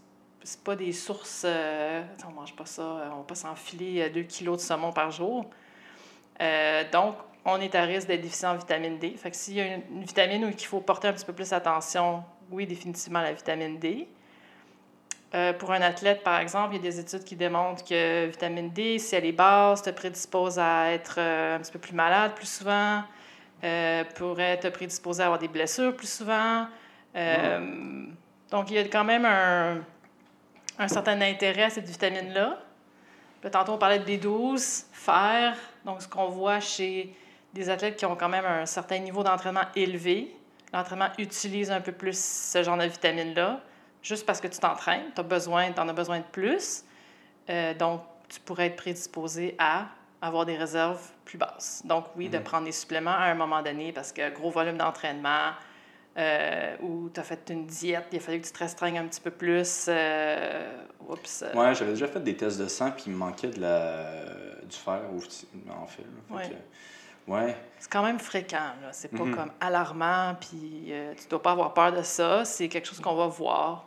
pas 0.65 0.75
des 0.75 0.93
sources... 0.93 1.43
euh, 1.47 2.03
on 2.27 2.33
mange 2.33 2.57
pas 2.57 2.67
ça, 2.67 2.83
euh, 2.83 3.09
on 3.13 3.19
va 3.19 3.23
pas 3.25 3.35
s'enfiler 3.37 4.09
2 4.11 4.23
kilos 4.23 4.57
de 4.59 4.63
saumon 4.63 4.91
par 4.93 5.11
jour. 5.11 5.45
Donc, 6.93 7.15
on 7.45 7.61
est 7.61 7.75
à 7.75 7.83
risque 7.83 8.09
d'être 8.09 8.23
déficient 8.23 8.53
en 8.53 8.57
vitamine 8.57 8.99
D. 8.99 9.15
Fait 9.17 9.31
que 9.31 9.37
s'il 9.37 9.55
y 9.55 9.61
a 9.61 9.67
une, 9.75 9.83
une 9.93 10.03
vitamine 10.05 10.45
où 10.45 10.49
il 10.49 10.65
faut 10.67 10.81
porter 10.81 11.09
un 11.09 11.13
petit 11.13 11.25
peu 11.27 11.33
plus 11.33 11.53
attention, 11.53 12.25
oui, 12.51 12.67
définitivement 12.67 13.21
la 13.21 13.33
vitamine 13.33 13.79
D. 13.79 14.09
Euh, 15.33 15.53
pour 15.53 15.71
un 15.71 15.81
athlète, 15.81 16.25
par 16.25 16.41
exemple, 16.41 16.75
il 16.75 16.85
y 16.85 16.89
a 16.89 16.91
des 16.91 16.99
études 16.99 17.23
qui 17.23 17.37
démontrent 17.37 17.85
que 17.85 18.27
vitamine 18.27 18.71
D, 18.71 18.99
si 18.99 19.15
elle 19.15 19.27
est 19.27 19.33
basse, 19.33 19.83
te 19.83 19.91
prédispose 19.91 20.59
à 20.59 20.91
être 20.91 21.17
euh, 21.19 21.57
un 21.57 21.61
petit 21.61 21.71
peu 21.71 21.79
plus 21.79 21.93
malade 21.93 22.33
plus 22.35 22.49
souvent, 22.49 23.05
euh, 23.63 24.03
pourrait 24.17 24.59
te 24.59 24.67
prédisposer 24.67 25.23
à 25.23 25.27
avoir 25.27 25.39
des 25.39 25.47
blessures 25.47 25.95
plus 25.95 26.11
souvent. 26.11 26.67
Donc, 27.15 28.71
il 28.71 28.75
y 28.75 28.79
a 28.79 28.85
quand 28.85 29.05
même 29.05 29.25
un, 29.25 30.89
certain 30.89 31.21
intérêt 31.21 31.65
à 31.65 31.71
cette 31.71 31.87
vitamine-là. 31.87 32.59
Tantôt, 33.53 33.75
on 33.75 33.79
parlait 33.79 34.01
de 34.01 34.05
B12, 34.05 34.87
fer. 34.93 35.57
Donc, 35.85 36.03
ce 36.03 36.09
qu'on 36.09 36.29
voit 36.29 36.59
chez 36.59 37.15
des 37.55 37.71
athlètes 37.71 37.97
qui 37.97 38.07
ont 38.07 38.17
quand 38.17 38.29
même 38.29 38.45
un 38.45 38.67
certain 38.67 38.99
niveau 38.99 39.23
d'entraînement 39.23 39.67
élevé, 39.77 40.35
l'entraînement 40.73 41.09
utilise 41.19 41.71
un 41.71 41.81
peu 41.81 41.93
plus 41.93 42.19
ce 42.19 42.65
genre 42.65 42.77
de 42.77 42.85
vitamine-là. 42.85 43.61
Juste 44.03 44.25
parce 44.27 44.41
que 44.41 44.49
tu 44.49 44.59
t'entraînes, 44.59 45.11
tu 45.15 45.21
as 45.21 45.25
besoin, 45.25 45.71
en 45.77 45.89
as 45.89 45.93
besoin 45.93 46.19
de 46.19 46.25
plus. 46.25 46.85
Euh, 47.49 47.75
donc, 47.75 48.03
tu 48.29 48.41
pourrais 48.41 48.67
être 48.67 48.77
prédisposé 48.77 49.55
à 49.59 49.87
avoir 50.23 50.45
des 50.47 50.57
réserves 50.57 51.01
plus 51.25 51.39
basses. 51.39 51.83
Donc, 51.85 52.05
oui, 52.17 52.29
de 52.29 52.39
prendre 52.39 52.65
des 52.65 52.73
suppléments 52.73 53.11
à 53.11 53.25
un 53.25 53.35
moment 53.35 53.63
donné 53.63 53.93
parce 53.93 54.13
que 54.13 54.31
gros 54.31 54.51
volume 54.51 54.77
d'entraînement 54.77 55.51
euh, 56.19 56.77
ou 56.81 57.09
tu 57.13 57.21
as 57.21 57.23
fait 57.23 57.49
une 57.51 57.67
diète, 57.67 58.07
il 58.13 58.19
a 58.19 58.21
fallu 58.21 58.41
que 58.41 58.47
tu 58.47 58.53
te 58.53 58.59
restreignes 58.59 58.99
un 58.99 59.07
petit 59.07 59.21
peu 59.21 59.31
plus. 59.31 59.87
euh, 59.89 60.71
oups. 61.09 61.45
Ouais, 61.55 61.75
j'avais 61.75 61.93
déjà 61.93 62.07
fait 62.09 62.21
des 62.21 62.37
tests 62.37 62.59
de 62.59 62.69
sang, 62.69 62.91
puis 62.91 63.05
il 63.07 63.13
me 63.13 63.19
manquait 63.19 63.49
de 63.49 63.61
la... 63.61 64.25
du 64.65 64.77
fer, 64.77 65.01
en 65.71 65.87
fait. 65.87 66.03
là. 66.03 66.09
Fait 66.29 66.35
Ouais. 66.35 66.49
que- 66.49 67.33
ouais. 67.33 67.57
C'est 67.79 67.91
quand 67.91 68.03
même 68.03 68.19
fréquent, 68.19 68.75
là. 68.83 68.93
C'est 68.93 69.09
pas 69.17 69.25
Mhm. 69.25 69.37
comme 69.37 69.53
alarmant, 69.61 70.35
puis 70.41 70.93
tu 71.21 71.29
dois 71.29 71.43
pas 71.43 71.53
avoir 71.53 71.73
peur 71.75 71.93
de 71.93 72.03
ça. 72.03 72.45
C'est 72.45 72.69
quelque 72.69 72.87
chose 72.89 73.01
qu'on 73.01 73.15
va 73.17 73.27
voir 73.29 73.87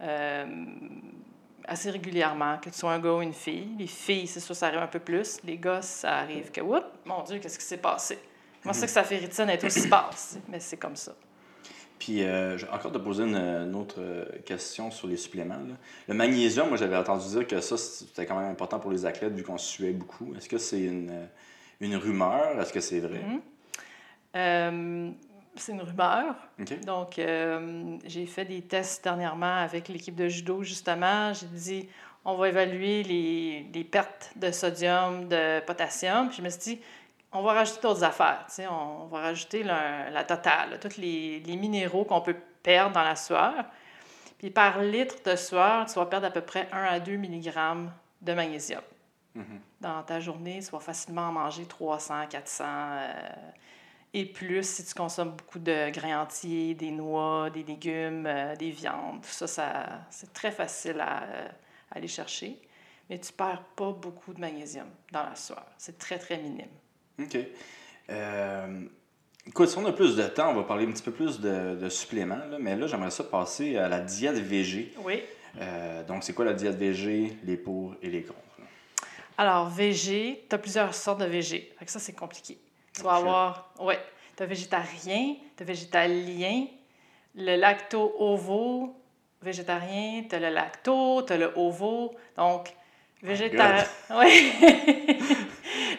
assez 0.00 1.90
régulièrement, 1.90 2.58
que 2.58 2.70
tu 2.70 2.78
sois 2.78 2.92
un 2.92 2.98
gars 2.98 3.14
ou 3.14 3.22
une 3.22 3.32
fille. 3.32 3.68
Les 3.78 3.86
filles, 3.86 4.26
c'est 4.26 4.40
sûr, 4.40 4.54
ça 4.54 4.66
arrive 4.66 4.80
un 4.80 4.86
peu 4.86 4.98
plus. 4.98 5.38
Les 5.44 5.56
gars, 5.56 5.82
ça 5.82 6.18
arrive 6.18 6.50
que, 6.50 6.60
oups, 6.60 6.82
mon 7.04 7.22
Dieu, 7.22 7.38
qu'est-ce 7.38 7.58
qui 7.58 7.64
s'est 7.64 7.78
passé? 7.78 8.18
Comment 8.62 8.72
c'est 8.72 8.86
que 8.86 8.92
ça 8.92 9.04
fait 9.04 9.18
rétine 9.18 9.48
être 9.50 9.64
aussi 9.64 9.88
basse? 9.88 10.38
Mais 10.48 10.60
c'est 10.60 10.76
comme 10.76 10.96
ça. 10.96 11.14
Puis, 11.98 12.22
euh, 12.22 12.58
encore 12.72 12.92
te 12.92 12.98
poser 12.98 13.24
une, 13.24 13.36
une 13.36 13.74
autre 13.74 13.96
euh, 13.98 14.24
question 14.44 14.90
sur 14.90 15.06
les 15.06 15.16
suppléments. 15.16 15.54
là. 15.54 15.74
Le 16.08 16.14
magnésium, 16.14 16.68
moi, 16.68 16.76
j'avais 16.76 16.96
entendu 16.96 17.26
dire 17.28 17.46
que 17.46 17.60
ça, 17.60 17.76
c'était 17.76 18.26
quand 18.26 18.38
même 18.38 18.50
important 18.50 18.78
pour 18.78 18.90
les 18.90 19.06
athlètes 19.06 19.32
vu 19.32 19.42
qu'on 19.42 19.58
suait 19.58 19.92
beaucoup. 19.92 20.34
Est-ce 20.36 20.48
que 20.48 20.58
c'est 20.58 20.82
une, 20.82 21.10
euh, 21.10 21.26
une 21.80 21.96
rumeur? 21.96 22.60
Est-ce 22.60 22.72
que 22.72 22.80
c'est 22.80 23.00
vrai? 23.00 23.20
Mhm. 23.20 23.40
Euh, 24.36 25.10
c'est 25.56 25.72
une 25.72 25.82
rumeur. 25.82 26.34
Donc, 26.84 27.18
euh, 27.18 27.96
j'ai 28.04 28.26
fait 28.26 28.44
des 28.44 28.62
tests 28.62 29.04
dernièrement 29.04 29.56
avec 29.56 29.88
l'équipe 29.88 30.14
de 30.14 30.28
judo, 30.28 30.62
justement. 30.62 31.32
J'ai 31.32 31.46
dit, 31.46 31.88
on 32.24 32.36
va 32.36 32.48
évaluer 32.48 33.02
les, 33.02 33.66
les 33.72 33.84
pertes 33.84 34.32
de 34.36 34.50
sodium, 34.50 35.28
de 35.28 35.60
potassium. 35.60 36.28
Puis 36.28 36.38
je 36.38 36.42
me 36.42 36.48
suis 36.48 36.76
dit, 36.76 36.80
on 37.32 37.42
va 37.42 37.52
rajouter 37.52 37.80
d'autres 37.82 38.04
affaires. 38.04 38.46
On 38.70 39.06
va 39.06 39.20
rajouter 39.20 39.62
la, 39.62 40.10
la 40.10 40.24
totale, 40.24 40.70
là, 40.70 40.78
tous 40.78 40.96
les, 40.96 41.40
les 41.40 41.56
minéraux 41.56 42.04
qu'on 42.04 42.20
peut 42.20 42.36
perdre 42.62 42.92
dans 42.92 43.02
la 43.02 43.16
sueur. 43.16 43.64
Puis 44.38 44.50
par 44.50 44.80
litre 44.80 45.16
de 45.24 45.36
sueur, 45.36 45.86
tu 45.86 45.94
vas 45.94 46.06
perdre 46.06 46.26
à 46.26 46.30
peu 46.30 46.40
près 46.40 46.68
1 46.72 46.84
à 46.84 47.00
2 47.00 47.16
mg 47.16 47.52
de 48.22 48.32
magnésium. 48.32 48.82
Dans 49.80 50.02
ta 50.04 50.20
journée, 50.20 50.60
tu 50.62 50.70
vas 50.70 50.78
facilement 50.78 51.28
en 51.28 51.32
manger 51.32 51.64
300, 51.66 52.26
400 52.30 52.64
euh, 52.66 53.12
et 54.14 54.24
plus 54.24 54.62
si 54.62 54.84
tu 54.84 54.94
consommes 54.94 55.32
beaucoup 55.32 55.58
de 55.58 55.90
grains 55.90 56.22
entiers, 56.22 56.74
des 56.74 56.92
noix, 56.92 57.50
des 57.50 57.64
légumes, 57.64 58.26
euh, 58.26 58.54
des 58.54 58.70
viandes. 58.70 59.20
Tout 59.22 59.28
ça, 59.28 59.48
ça 59.48 59.86
c'est 60.08 60.32
très 60.32 60.52
facile 60.52 61.00
à, 61.00 61.24
euh, 61.24 61.48
aller 61.90 62.06
chercher. 62.06 62.56
Mais 63.10 63.18
tu 63.18 63.32
perds 63.32 63.64
pas 63.74 63.90
beaucoup 63.90 64.32
de 64.32 64.40
magnésium 64.40 64.86
dans 65.10 65.24
la 65.24 65.34
sueur. 65.34 65.66
C'est 65.76 65.98
très, 65.98 66.18
très 66.18 66.38
minime. 66.38 66.70
OK. 67.20 67.36
Euh, 68.08 68.86
écoute, 69.46 69.68
si 69.68 69.78
on 69.78 69.84
a 69.84 69.92
plus 69.92 70.14
de 70.16 70.22
temps, 70.28 70.52
on 70.52 70.54
va 70.54 70.62
parler 70.62 70.86
un 70.86 70.92
petit 70.92 71.02
peu 71.02 71.12
plus 71.12 71.40
de, 71.40 71.74
de 71.74 71.88
suppléments. 71.88 72.36
là. 72.36 72.56
mais 72.60 72.76
là, 72.76 72.86
j'aimerais 72.86 73.10
ça 73.10 73.24
passer 73.24 73.76
à 73.76 73.88
la 73.88 74.00
diète 74.00 74.36
VG. 74.36 74.94
Oui. 75.04 75.22
Donc, 76.08 76.24
c'est 76.24 76.32
quoi 76.32 76.44
la 76.44 76.54
diète 76.54 76.76
VG, 76.76 77.36
les 77.44 77.56
pour 77.56 77.94
et 78.02 78.10
les 78.10 78.22
contre? 78.22 78.40
là? 78.58 78.64
Alors, 79.38 79.68
VG, 79.68 80.46
tu 80.48 80.54
as 80.54 80.58
plusieurs 80.58 80.94
sortes 80.94 81.20
de 81.20 81.26
VG. 81.26 81.72
Ça, 81.86 82.00
c'est 82.00 82.12
compliqué. 82.12 82.58
Tu 82.94 83.02
vas 83.02 83.14
avoir, 83.16 83.72
ouais, 83.80 83.98
tu 84.36 84.42
as 84.42 84.46
végétarien, 84.46 85.34
tu 85.56 85.62
as 85.62 85.66
végétalien, 85.66 86.66
le 87.34 87.56
lacto-ovo, 87.56 88.94
végétarien, 89.42 90.24
tu 90.28 90.34
as 90.34 90.38
le 90.38 90.50
lacto, 90.50 91.22
tu 91.22 91.32
as 91.32 91.36
le 91.36 91.52
ovo. 91.56 92.14
Donc, 92.36 92.72
végétarien. 93.22 93.84
Oui. 94.10 94.52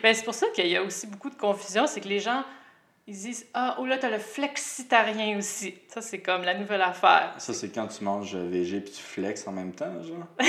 Ben, 0.01 0.13
c'est 0.13 0.23
pour 0.23 0.35
ça 0.35 0.47
qu'il 0.53 0.67
y 0.67 0.75
a 0.77 0.83
aussi 0.83 1.07
beaucoup 1.07 1.31
de 1.31 1.35
confusion. 1.35 1.87
C'est 1.87 1.99
que 1.99 2.07
les 2.07 2.19
gens, 2.19 2.43
ils 3.07 3.15
disent 3.17 3.47
Ah, 3.55 3.75
oh 3.79 3.85
là, 3.85 3.97
tu 3.97 4.05
as 4.05 4.11
le 4.11 4.19
flexitarien 4.19 5.37
aussi. 5.37 5.73
Ça, 5.87 5.99
c'est 6.01 6.19
comme 6.19 6.43
la 6.43 6.53
nouvelle 6.53 6.83
affaire. 6.83 7.33
Ça, 7.39 7.53
c'est 7.53 7.69
quand 7.69 7.87
tu 7.87 8.03
manges 8.03 8.35
VG 8.35 8.81
puis 8.81 8.91
tu 8.91 9.01
flexes 9.01 9.47
en 9.47 9.51
même 9.51 9.71
temps, 9.73 10.03
genre? 10.03 10.27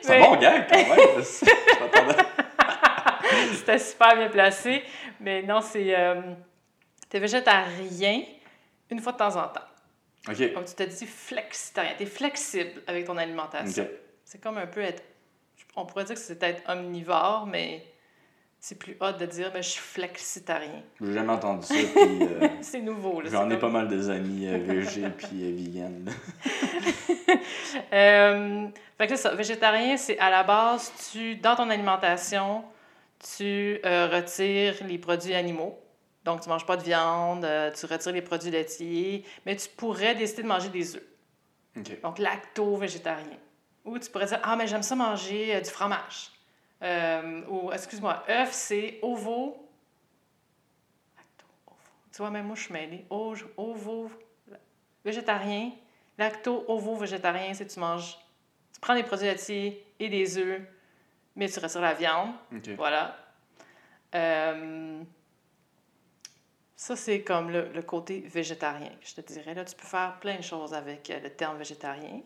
c'est 0.00 0.16
un 0.16 0.20
bon 0.20 0.36
gag, 0.36 0.68
quand 0.68 0.76
même. 0.76 1.24
C'était 3.54 3.78
super 3.78 4.16
bien 4.16 4.28
placé. 4.28 4.82
Mais 5.20 5.42
non, 5.42 5.60
c'est. 5.60 5.98
Euh, 5.98 6.20
tu 7.10 7.16
es 7.16 7.20
végétarien 7.20 8.22
une 8.90 9.00
fois 9.00 9.12
de 9.12 9.18
temps 9.18 9.36
en 9.36 9.48
temps. 9.48 9.60
OK. 10.28 10.52
Comme 10.52 10.64
tu 10.64 10.74
te 10.74 10.82
dis 10.82 11.06
flexitarien. 11.06 11.92
Tu 11.96 12.04
es 12.04 12.06
flexible 12.06 12.82
avec 12.86 13.06
ton 13.06 13.16
alimentation. 13.16 13.84
OK. 13.84 13.90
C'est 14.24 14.40
comme 14.40 14.58
un 14.58 14.66
peu 14.66 14.80
être. 14.80 15.02
On 15.76 15.84
pourrait 15.86 16.04
dire 16.04 16.14
que 16.14 16.20
c'est 16.20 16.42
être 16.42 16.62
omnivore, 16.68 17.46
mais 17.46 17.84
c'est 18.58 18.78
plus 18.78 18.96
hot 19.00 19.12
de 19.12 19.26
dire 19.26 19.52
ben, 19.52 19.62
je 19.62 19.68
suis 19.68 19.80
flexitarien. 19.80 20.82
J'ai 21.00 21.12
jamais 21.12 21.32
entendu 21.32 21.66
ça, 21.66 21.74
euh, 21.74 22.48
C'est 22.62 22.80
nouveau. 22.80 23.22
j'en 23.24 23.48
ai 23.50 23.58
pas 23.58 23.68
mal 23.68 23.86
des 23.86 24.10
amis 24.10 24.48
euh, 24.48 24.58
VG 24.58 25.08
puis 25.16 25.44
euh, 25.44 25.54
vegan. 25.54 26.10
Euh, 27.92 28.66
fait 28.98 29.06
que 29.06 29.16
c'est 29.16 29.22
ça. 29.22 29.34
Végétarien, 29.34 29.96
c'est 29.96 30.18
à 30.18 30.30
la 30.30 30.42
base, 30.42 30.92
tu, 31.12 31.36
dans 31.36 31.54
ton 31.54 31.70
alimentation, 31.70 32.64
tu 33.18 33.80
euh, 33.84 34.08
retires 34.08 34.84
les 34.86 34.98
produits 34.98 35.34
animaux. 35.34 35.78
Donc, 36.24 36.40
tu 36.40 36.48
manges 36.48 36.66
pas 36.66 36.76
de 36.76 36.82
viande, 36.82 37.44
euh, 37.44 37.70
tu 37.70 37.86
retires 37.86 38.12
les 38.12 38.22
produits 38.22 38.50
laitiers, 38.50 39.24
mais 39.44 39.54
tu 39.56 39.68
pourrais 39.68 40.14
décider 40.14 40.42
de 40.42 40.48
manger 40.48 40.68
des 40.68 40.96
œufs. 40.96 41.02
OK. 41.76 42.00
Donc, 42.02 42.18
lacto-végétarien. 42.18 43.38
Ou 43.84 43.98
tu 43.98 44.10
pourrais 44.10 44.26
dire, 44.26 44.40
ah, 44.42 44.56
mais 44.56 44.66
j'aime 44.66 44.82
ça 44.82 44.96
manger 44.96 45.56
euh, 45.56 45.60
du 45.60 45.70
fromage. 45.70 46.32
Ou, 47.48 47.72
excuse-moi, 47.72 48.24
œuf, 48.28 48.52
c'est 48.52 48.98
ovo. 49.02 49.56
Lacto, 51.16 51.46
ovo. 51.66 51.76
Tu 52.12 52.18
vois, 52.18 52.30
même 52.30 52.46
moi, 52.46 52.56
je 52.56 52.62
suis 52.62 52.72
mêlée. 52.72 53.06
Ovo, 53.08 54.10
végétarien. 55.04 55.72
Lacto, 56.18 56.64
ovo, 56.68 56.96
végétarien, 56.96 57.54
c'est 57.54 57.66
tu 57.66 57.78
manges. 57.78 58.18
Tu 58.72 58.80
prends 58.80 58.94
des 58.94 59.04
produits 59.04 59.26
laitiers 59.26 59.86
et 59.98 60.08
des 60.08 60.36
œufs, 60.38 60.60
mais 61.36 61.48
tu 61.48 61.58
retires 61.60 61.80
la 61.80 61.94
viande. 61.94 62.32
Voilà. 62.76 63.16
Euh, 64.14 65.02
ça, 66.74 66.94
c'est 66.96 67.22
comme 67.22 67.50
le, 67.50 67.70
le 67.72 67.82
côté 67.82 68.20
végétarien, 68.20 68.90
je 69.00 69.14
te 69.14 69.20
dirais. 69.32 69.54
Là, 69.54 69.64
tu 69.64 69.74
peux 69.74 69.86
faire 69.86 70.18
plein 70.20 70.36
de 70.36 70.42
choses 70.42 70.74
avec 70.74 71.08
euh, 71.10 71.20
le 71.20 71.30
terme 71.30 71.56
végétarien. 71.58 72.20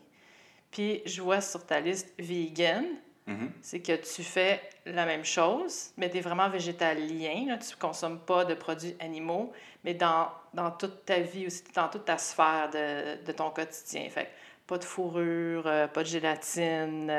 Puis, 0.71 1.01
je 1.05 1.21
vois 1.21 1.41
sur 1.41 1.65
ta 1.65 1.79
liste 1.79 2.13
vegan, 2.17 2.85
Mhm. 3.27 3.51
c'est 3.61 3.81
que 3.81 3.95
tu 3.97 4.23
fais 4.23 4.59
la 4.87 5.05
même 5.05 5.23
chose, 5.23 5.91
mais 5.95 6.09
tu 6.09 6.17
es 6.17 6.21
vraiment 6.21 6.49
végétalien. 6.49 7.45
Là, 7.49 7.57
tu 7.59 7.75
ne 7.75 7.79
consommes 7.79 8.19
pas 8.19 8.45
de 8.45 8.55
produits 8.55 8.95
animaux, 8.99 9.53
mais 9.83 9.93
dans, 9.93 10.29
dans 10.55 10.71
toute 10.71 11.05
ta 11.05 11.19
vie 11.19 11.45
aussi, 11.45 11.63
dans 11.75 11.87
toute 11.87 12.05
ta 12.05 12.17
sphère 12.17 12.71
de, 12.73 13.23
de 13.23 13.31
ton 13.31 13.51
quotidien. 13.51 14.09
Fait 14.09 14.31
pas 14.65 14.79
de 14.79 14.83
fourrure, 14.83 15.67
euh, 15.67 15.87
pas 15.87 16.01
de 16.01 16.07
gélatine, 16.07 17.11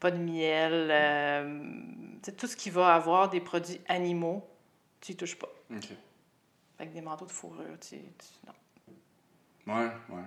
pas 0.00 0.10
de 0.10 0.18
miel. 0.18 0.88
euh, 0.90 1.60
tout 2.38 2.46
ce 2.46 2.56
qui 2.56 2.70
va 2.70 2.94
avoir 2.94 3.28
des 3.30 3.40
produits 3.40 3.80
animaux, 3.88 4.46
tu 5.00 5.12
n'y 5.12 5.16
touches 5.16 5.36
pas. 5.38 5.48
OK. 5.70 5.88
Que 6.78 6.84
des 6.84 7.00
manteaux 7.00 7.24
de 7.26 7.30
fourrure, 7.32 7.78
tu, 7.80 7.96
tu- 7.96 8.46
non. 8.46 9.74
Ouais, 9.74 9.90
ouais. 10.10 10.22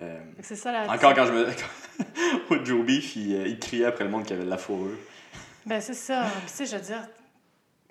Euh, 0.00 0.20
C'est 0.42 0.56
ça 0.56 0.72
la 0.72 0.92
encore 0.92 1.14
quand 1.14 1.26
je 1.26 1.32
me. 1.32 1.46
Au 2.50 2.64
Joe 2.64 2.84
Beef, 2.84 3.14
il, 3.16 3.46
il 3.46 3.58
criait 3.60 3.84
après 3.86 4.04
le 4.04 4.10
monde 4.10 4.24
qui 4.24 4.32
avait 4.32 4.44
de 4.44 4.50
la 4.50 4.58
fourrure. 4.58 4.96
Ben, 5.64 5.80
c'est 5.80 5.94
ça. 5.94 6.26
Tu 6.42 6.48
sais, 6.48 6.66
je 6.66 6.76
veux 6.76 6.82
dire, 6.82 7.08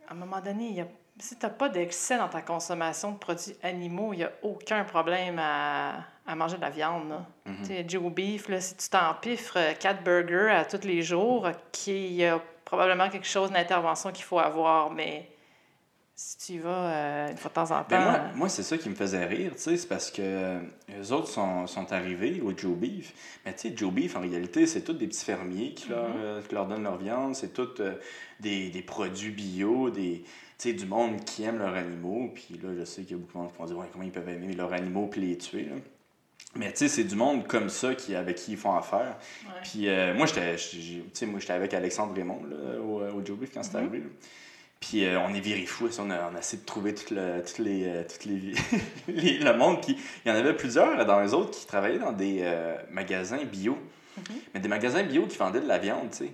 à 0.08 0.12
un 0.12 0.16
moment 0.16 0.42
donné, 0.42 0.68
il 0.68 0.76
y 0.76 0.82
a... 0.82 0.88
si 1.20 1.38
tu 1.38 1.46
n'as 1.46 1.50
pas 1.52 1.70
d'excès 1.70 2.18
dans 2.18 2.28
ta 2.28 2.42
consommation 2.42 3.14
de 3.14 3.18
produits 3.18 3.56
animaux, 3.64 4.14
il 4.14 4.18
n'y 4.18 4.24
a 4.26 4.32
aucun 4.44 4.84
problème 4.84 5.40
à, 5.40 6.04
à 6.26 6.36
manger 6.36 6.58
de 6.58 6.62
la 6.62 6.70
viande. 6.70 7.10
là. 7.10 7.26
Sais, 7.64 7.86
Joe 7.88 8.12
Beef, 8.12 8.48
là, 8.50 8.62
si 8.62 8.76
tu 8.76 8.90
t'empiffres 8.90 9.58
euh, 9.58 9.74
quatre 9.80 10.04
burgers 10.04 10.52
à 10.52 10.66
tous 10.66 10.86
les 10.88 11.02
jours, 11.02 11.46
OK, 11.46 11.88
il 11.88 12.14
y 12.14 12.26
a 12.26 12.42
probablement 12.66 13.10
quelque 13.10 13.28
chose 13.28 13.52
d'intervention 13.52 14.12
qu'il 14.12 14.24
faut 14.24 14.40
avoir, 14.40 14.92
mais 14.92 15.30
si 16.16 16.38
tu 16.38 16.54
y 16.54 16.58
vas 16.60 16.70
euh, 16.70 17.32
une 17.32 17.38
fois 17.38 17.50
de 17.50 17.56
temps 17.56 17.72
en 17.72 17.84
temps... 17.84 17.86
Ben 17.90 18.02
moi, 18.02 18.20
moi 18.36 18.50
c'est 18.50 18.64
ça 18.64 18.78
qui 18.78 18.88
me 18.88 18.96
faisait 18.96 19.26
rire, 19.26 19.52
c'est 19.58 19.88
parce 19.90 20.12
que 20.12 20.22
euh, 20.22 20.60
les 20.88 21.12
autres 21.12 21.28
sont, 21.28 21.68
sont 21.68 21.92
arrivés 21.92 22.40
au 22.42 22.56
Joe 22.56 22.78
Beef. 22.78 23.14
Mais 23.46 23.54
tu 23.54 23.70
sais, 23.70 23.74
Joe 23.76 23.92
Beef, 23.92 24.16
en 24.16 24.22
réalité, 24.22 24.66
c'est 24.68 24.82
tous 24.82 24.94
des 24.94 25.08
petits 25.08 25.26
fermiers 25.26 25.74
qui, 25.74 25.90
leur, 25.90 26.08
euh, 26.16 26.42
qui 26.48 26.54
leur 26.54 26.68
donnent 26.68 26.84
leur 26.84 26.98
viande. 26.98 27.36
C'est 27.36 27.54
tous 27.54 27.82
euh, 27.82 27.96
des, 28.40 28.70
des 28.70 28.82
produits 28.82 29.32
bio, 29.32 29.90
des, 29.90 30.24
du 30.64 30.86
monde 30.86 31.26
qui 31.26 31.44
aime 31.44 31.58
leurs 31.58 31.76
animaux. 31.76 32.32
Puis 32.34 32.60
là, 32.64 32.70
je 32.80 32.86
sais 32.86 33.02
qu'il 33.02 33.18
y 33.18 33.20
a 33.20 33.22
beaucoup 33.22 33.34
de 33.34 33.38
monde 33.40 33.52
qui 33.52 33.58
vont 33.58 33.66
dire, 33.66 33.78
ouais, 33.78 33.88
comment 33.92 34.06
ils 34.06 34.12
peuvent 34.12 34.30
aimer 34.30 34.54
leurs 34.54 34.72
animaux 34.72 35.08
puis 35.08 35.20
les 35.22 35.38
tuer, 35.38 35.66
là. 35.66 35.76
Mais 36.56 36.72
tu 36.72 36.78
sais, 36.80 36.88
c'est 36.88 37.04
du 37.04 37.16
monde 37.16 37.48
comme 37.48 37.70
ça 37.70 37.96
qui, 37.96 38.16
avec 38.16 38.36
qui 38.36 38.52
ils 38.52 38.58
font 38.58 38.76
affaire. 38.76 39.18
Puis 39.64 39.88
euh, 39.88 40.14
moi, 40.14 40.28
j'étais 40.28 41.52
avec 41.54 41.74
Alexandre 41.74 42.14
Raymond 42.16 42.42
là, 42.50 42.80
au, 42.80 43.02
au 43.02 43.26
Joe 43.26 43.38
Beef 43.38 43.50
quand 43.54 43.64
c'est 43.64 43.76
arrivé. 43.76 44.00
là. 44.00 44.06
Puis 44.80 45.06
euh, 45.06 45.20
on 45.22 45.34
est 45.34 45.40
viré 45.40 45.66
fou. 45.66 45.88
On 46.00 46.10
a, 46.12 46.30
on 46.32 46.36
a 46.36 46.40
essayé 46.40 46.62
de 46.62 46.66
trouver 46.66 46.94
toutes 46.94 47.12
le, 47.12 47.42
toutes 47.46 47.60
les, 47.60 47.86
euh, 47.88 48.04
toutes 48.04 48.26
les, 48.26 48.54
les- 49.08 49.38
le 49.40 49.54
monde 49.58 49.80
qui. 49.82 49.98
Il 50.26 50.30
y 50.30 50.32
en 50.32 50.36
avait 50.36 50.54
plusieurs 50.54 51.06
dans 51.06 51.22
les 51.22 51.34
autres 51.34 51.58
qui 51.58 51.66
travaillaient 51.66 52.00
dans 52.00 52.12
des 52.12 52.40
euh, 52.42 52.76
magasins 52.92 53.44
bio. 53.46 53.78
Mais 54.54 54.60
des 54.60 54.68
magasins 54.68 55.02
bio 55.04 55.26
qui 55.26 55.38
vendaient 55.38 55.62
de 55.62 55.68
la 55.68 55.80
viande, 55.80 56.12
tu 56.12 56.18
sais. 56.26 56.32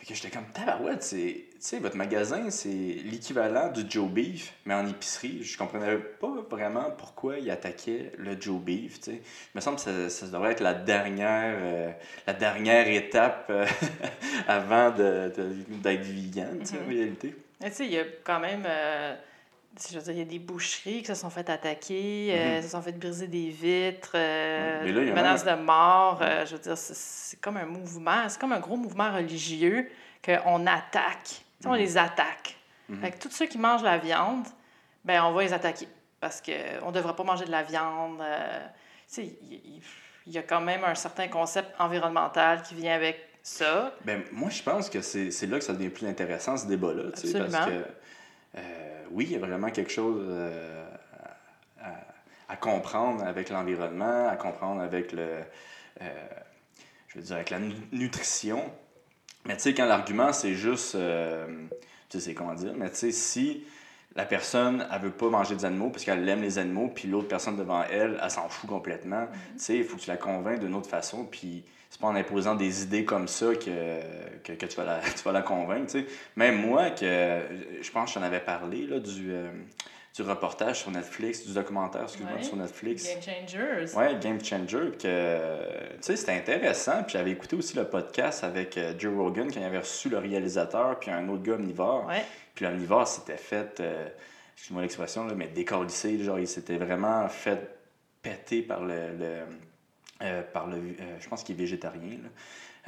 Fait 0.00 0.06
que 0.06 0.14
j'étais 0.14 0.30
comme 0.30 0.46
tabarouette, 0.54 1.02
c'est. 1.02 1.44
Tu 1.52 1.56
sais, 1.60 1.78
votre 1.78 1.96
magasin, 1.96 2.48
c'est 2.48 2.68
l'équivalent 2.68 3.70
du 3.70 3.82
Joe 3.86 4.08
Beef, 4.10 4.54
mais 4.64 4.72
en 4.72 4.86
épicerie. 4.86 5.42
Je 5.42 5.58
comprenais 5.58 5.98
pas 5.98 6.32
vraiment 6.50 6.90
pourquoi 6.96 7.38
ils 7.38 7.50
attaquaient 7.50 8.10
le 8.16 8.40
Joe 8.40 8.58
Beef, 8.62 9.00
tu 9.00 9.10
sais. 9.10 9.16
Il 9.16 9.56
me 9.56 9.60
semble 9.60 9.76
que 9.76 9.82
ça, 9.82 10.08
ça 10.08 10.26
devrait 10.28 10.52
être 10.52 10.60
la 10.62 10.72
dernière, 10.72 11.54
euh, 11.60 11.90
la 12.26 12.32
dernière 12.32 12.88
étape 12.88 13.46
euh, 13.50 13.66
avant 14.48 14.90
de- 14.90 15.32
de- 15.36 15.54
d'être 15.82 16.02
vegan, 16.02 16.58
tu 16.60 16.66
sais, 16.66 16.76
en 16.82 16.88
réalité. 16.88 17.34
Mais 17.60 17.68
tu 17.70 17.76
sais, 17.76 17.84
il 17.84 17.92
y 17.92 17.98
a 17.98 18.04
quand 18.24 18.40
même. 18.40 18.64
euh, 18.66 19.14
je 19.90 19.96
veux 19.96 20.02
dire, 20.02 20.12
il 20.12 20.18
y 20.18 20.22
a 20.22 20.24
des 20.24 20.38
boucheries 20.38 21.00
qui 21.00 21.06
se 21.06 21.14
sont 21.14 21.30
fait 21.30 21.48
attaquer, 21.48 22.32
euh, 22.34 22.62
se 22.62 22.68
sont 22.68 22.82
fait 22.82 22.92
briser 22.92 23.26
des 23.28 23.50
vitres, 23.50 24.12
euh, 24.14 24.84
Mhm. 24.86 24.94
Là, 24.94 25.12
a 25.12 25.14
menaces 25.14 25.44
de 25.44 25.54
mort. 25.54 26.18
euh, 26.22 26.44
je 26.46 26.52
veux 26.56 26.58
dire, 26.62 26.76
c'est- 26.76 27.40
comme 27.40 27.56
un 27.56 27.66
mouvement, 27.66 28.28
c'est 28.28 28.40
comme 28.40 28.52
un 28.52 28.60
gros 28.60 28.76
mouvement 28.76 29.12
religieux 29.14 29.88
qu'on 30.24 30.66
attaque. 30.66 31.24
Tu 31.24 31.30
sais, 31.30 31.68
Mhm. 31.68 31.70
on 31.70 31.74
les 31.74 31.96
attaque. 31.96 32.56
Fait 33.00 33.12
que 33.12 33.18
tous 33.18 33.30
ceux 33.30 33.46
qui 33.46 33.56
mangent 33.58 33.84
la 33.84 33.98
viande, 33.98 34.46
ben 35.04 35.22
on 35.22 35.32
va 35.32 35.42
les 35.42 35.52
attaquer. 35.52 35.86
Parce 36.18 36.42
qu'on 36.42 36.88
ne 36.88 36.92
devrait 36.92 37.14
pas 37.14 37.22
manger 37.22 37.44
de 37.44 37.50
la 37.52 37.62
viande. 37.62 38.20
euh, 38.20 38.58
tu 39.08 39.14
sais, 39.14 39.38
il 40.26 40.32
y 40.32 40.38
a 40.38 40.42
quand 40.42 40.60
même 40.60 40.82
un 40.84 40.94
certain 40.96 41.28
concept 41.28 41.70
environnemental 41.78 42.62
qui 42.62 42.74
vient 42.74 42.94
avec 42.94 43.16
ça. 43.42 43.94
Ben, 44.04 44.22
moi, 44.32 44.50
je 44.50 44.62
pense 44.62 44.90
que 44.90 45.00
c'est 45.00 45.46
là 45.46 45.58
que 45.58 45.64
ça 45.64 45.72
devient 45.72 45.88
plus 45.88 46.06
intéressant, 46.08 46.56
ce 46.56 46.66
débat-là. 46.66 47.12
tu 47.18 47.28
sais, 47.28 47.38
Parce 47.38 47.66
que, 47.66 47.84
oui, 49.10 49.26
il 49.28 49.32
y 49.32 49.36
a 49.36 49.38
vraiment 49.38 49.70
quelque 49.70 49.90
chose 49.90 50.24
euh, 50.28 50.84
à, 52.48 52.56
comprendre 52.56 53.24
avec 53.24 53.50
l'environnement, 53.50 54.28
à 54.28 54.36
comprendre 54.36 54.80
avec 54.80 55.12
le. 55.12 55.40
euh, 56.02 56.26
je 57.08 57.18
veux 57.18 57.24
dire, 57.24 57.36
avec 57.36 57.50
la 57.50 57.58
nu- 57.58 57.74
nutrition. 57.92 58.70
Mais 59.46 59.56
tu 59.56 59.62
sais, 59.62 59.74
quand 59.74 59.86
l'argument, 59.86 60.32
c'est 60.32 60.54
juste. 60.54 60.94
euh, 60.94 61.66
tu 62.08 62.20
sais, 62.20 62.34
comment 62.34 62.54
dire, 62.54 62.72
mais 62.76 62.90
tu 62.90 62.96
sais, 62.96 63.12
si 63.12 63.64
la 64.16 64.24
personne, 64.24 64.86
elle 64.92 65.00
veut 65.00 65.10
pas 65.10 65.28
manger 65.28 65.54
des 65.54 65.64
animaux 65.64 65.90
parce 65.90 66.04
qu'elle 66.04 66.28
aime 66.28 66.42
les 66.42 66.58
animaux, 66.58 66.90
puis 66.92 67.08
l'autre 67.08 67.28
personne 67.28 67.56
devant 67.56 67.84
elle, 67.84 68.18
elle 68.22 68.30
s'en 68.30 68.48
fout 68.48 68.68
complètement. 68.68 69.28
Tu 69.52 69.58
sais, 69.58 69.76
il 69.78 69.84
faut 69.84 69.96
que 69.96 70.02
tu 70.02 70.10
la 70.10 70.16
convainques 70.16 70.60
d'une 70.60 70.74
autre 70.74 70.88
façon, 70.88 71.24
puis 71.24 71.64
c'est 71.90 72.00
pas 72.00 72.06
en 72.06 72.14
imposant 72.16 72.54
des 72.54 72.82
idées 72.84 73.04
comme 73.04 73.28
ça 73.28 73.54
que, 73.54 74.00
que, 74.44 74.52
que 74.52 74.64
tu, 74.66 74.76
vas 74.76 74.84
la, 74.84 75.00
tu 75.16 75.22
vas 75.24 75.32
la 75.32 75.42
convaincre, 75.42 75.92
tu 75.92 76.00
sais. 76.00 76.06
Même 76.36 76.56
moi, 76.66 76.90
que 76.90 77.40
je 77.82 77.90
pense 77.90 78.14
que 78.14 78.18
j'en 78.20 78.24
avais 78.24 78.40
parlé, 78.40 78.86
là, 78.86 78.98
du, 79.00 79.32
euh, 79.32 79.50
du 80.14 80.22
reportage 80.22 80.80
sur 80.80 80.90
Netflix, 80.90 81.44
du 81.46 81.52
documentaire, 81.52 82.02
excuse-moi, 82.04 82.36
Ouais. 82.36 82.42
sur 82.42 82.56
Netflix. 82.56 83.04
Game 83.06 83.20
changers. 83.22 83.96
Ouais, 83.96 84.16
Game 84.20 84.42
Changer, 84.44 84.90
que, 85.00 85.58
tu 85.96 86.02
sais, 86.02 86.16
c'était 86.16 86.32
intéressant. 86.32 87.02
Puis 87.02 87.12
j'avais 87.12 87.30
écouté 87.32 87.56
aussi 87.56 87.76
le 87.76 87.84
podcast 87.84 88.42
avec 88.44 88.76
euh, 88.78 88.92
Joe 88.98 89.16
Rogan 89.16 89.48
quand 89.52 89.60
il 89.60 89.64
avait 89.64 89.78
reçu 89.78 90.08
le 90.08 90.18
réalisateur, 90.18 90.98
puis 91.00 91.10
un 91.10 91.28
autre 91.28 91.42
gars 91.42 91.54
omnivore. 91.54 92.06
Ouais. 92.06 92.24
Puis 92.54 92.64
l'omnivore 92.64 93.06
s'était 93.06 93.36
fait, 93.36 93.80
euh, 93.80 94.06
excuse-moi 94.54 94.82
l'expression, 94.82 95.26
là, 95.26 95.34
mais 95.34 95.46
décalissé. 95.48 96.18
Genre, 96.22 96.38
il 96.38 96.48
s'était 96.48 96.76
vraiment 96.76 97.28
fait 97.28 97.60
péter 98.22 98.62
par 98.62 98.80
le. 98.84 98.94
le- 99.18 99.44
euh, 100.22 100.42
par 100.42 100.66
le 100.66 100.76
euh, 100.76 101.16
je 101.18 101.28
pense 101.28 101.42
qu'il 101.42 101.54
est 101.54 101.58
végétarien, 101.58 102.18
là. 102.22 102.28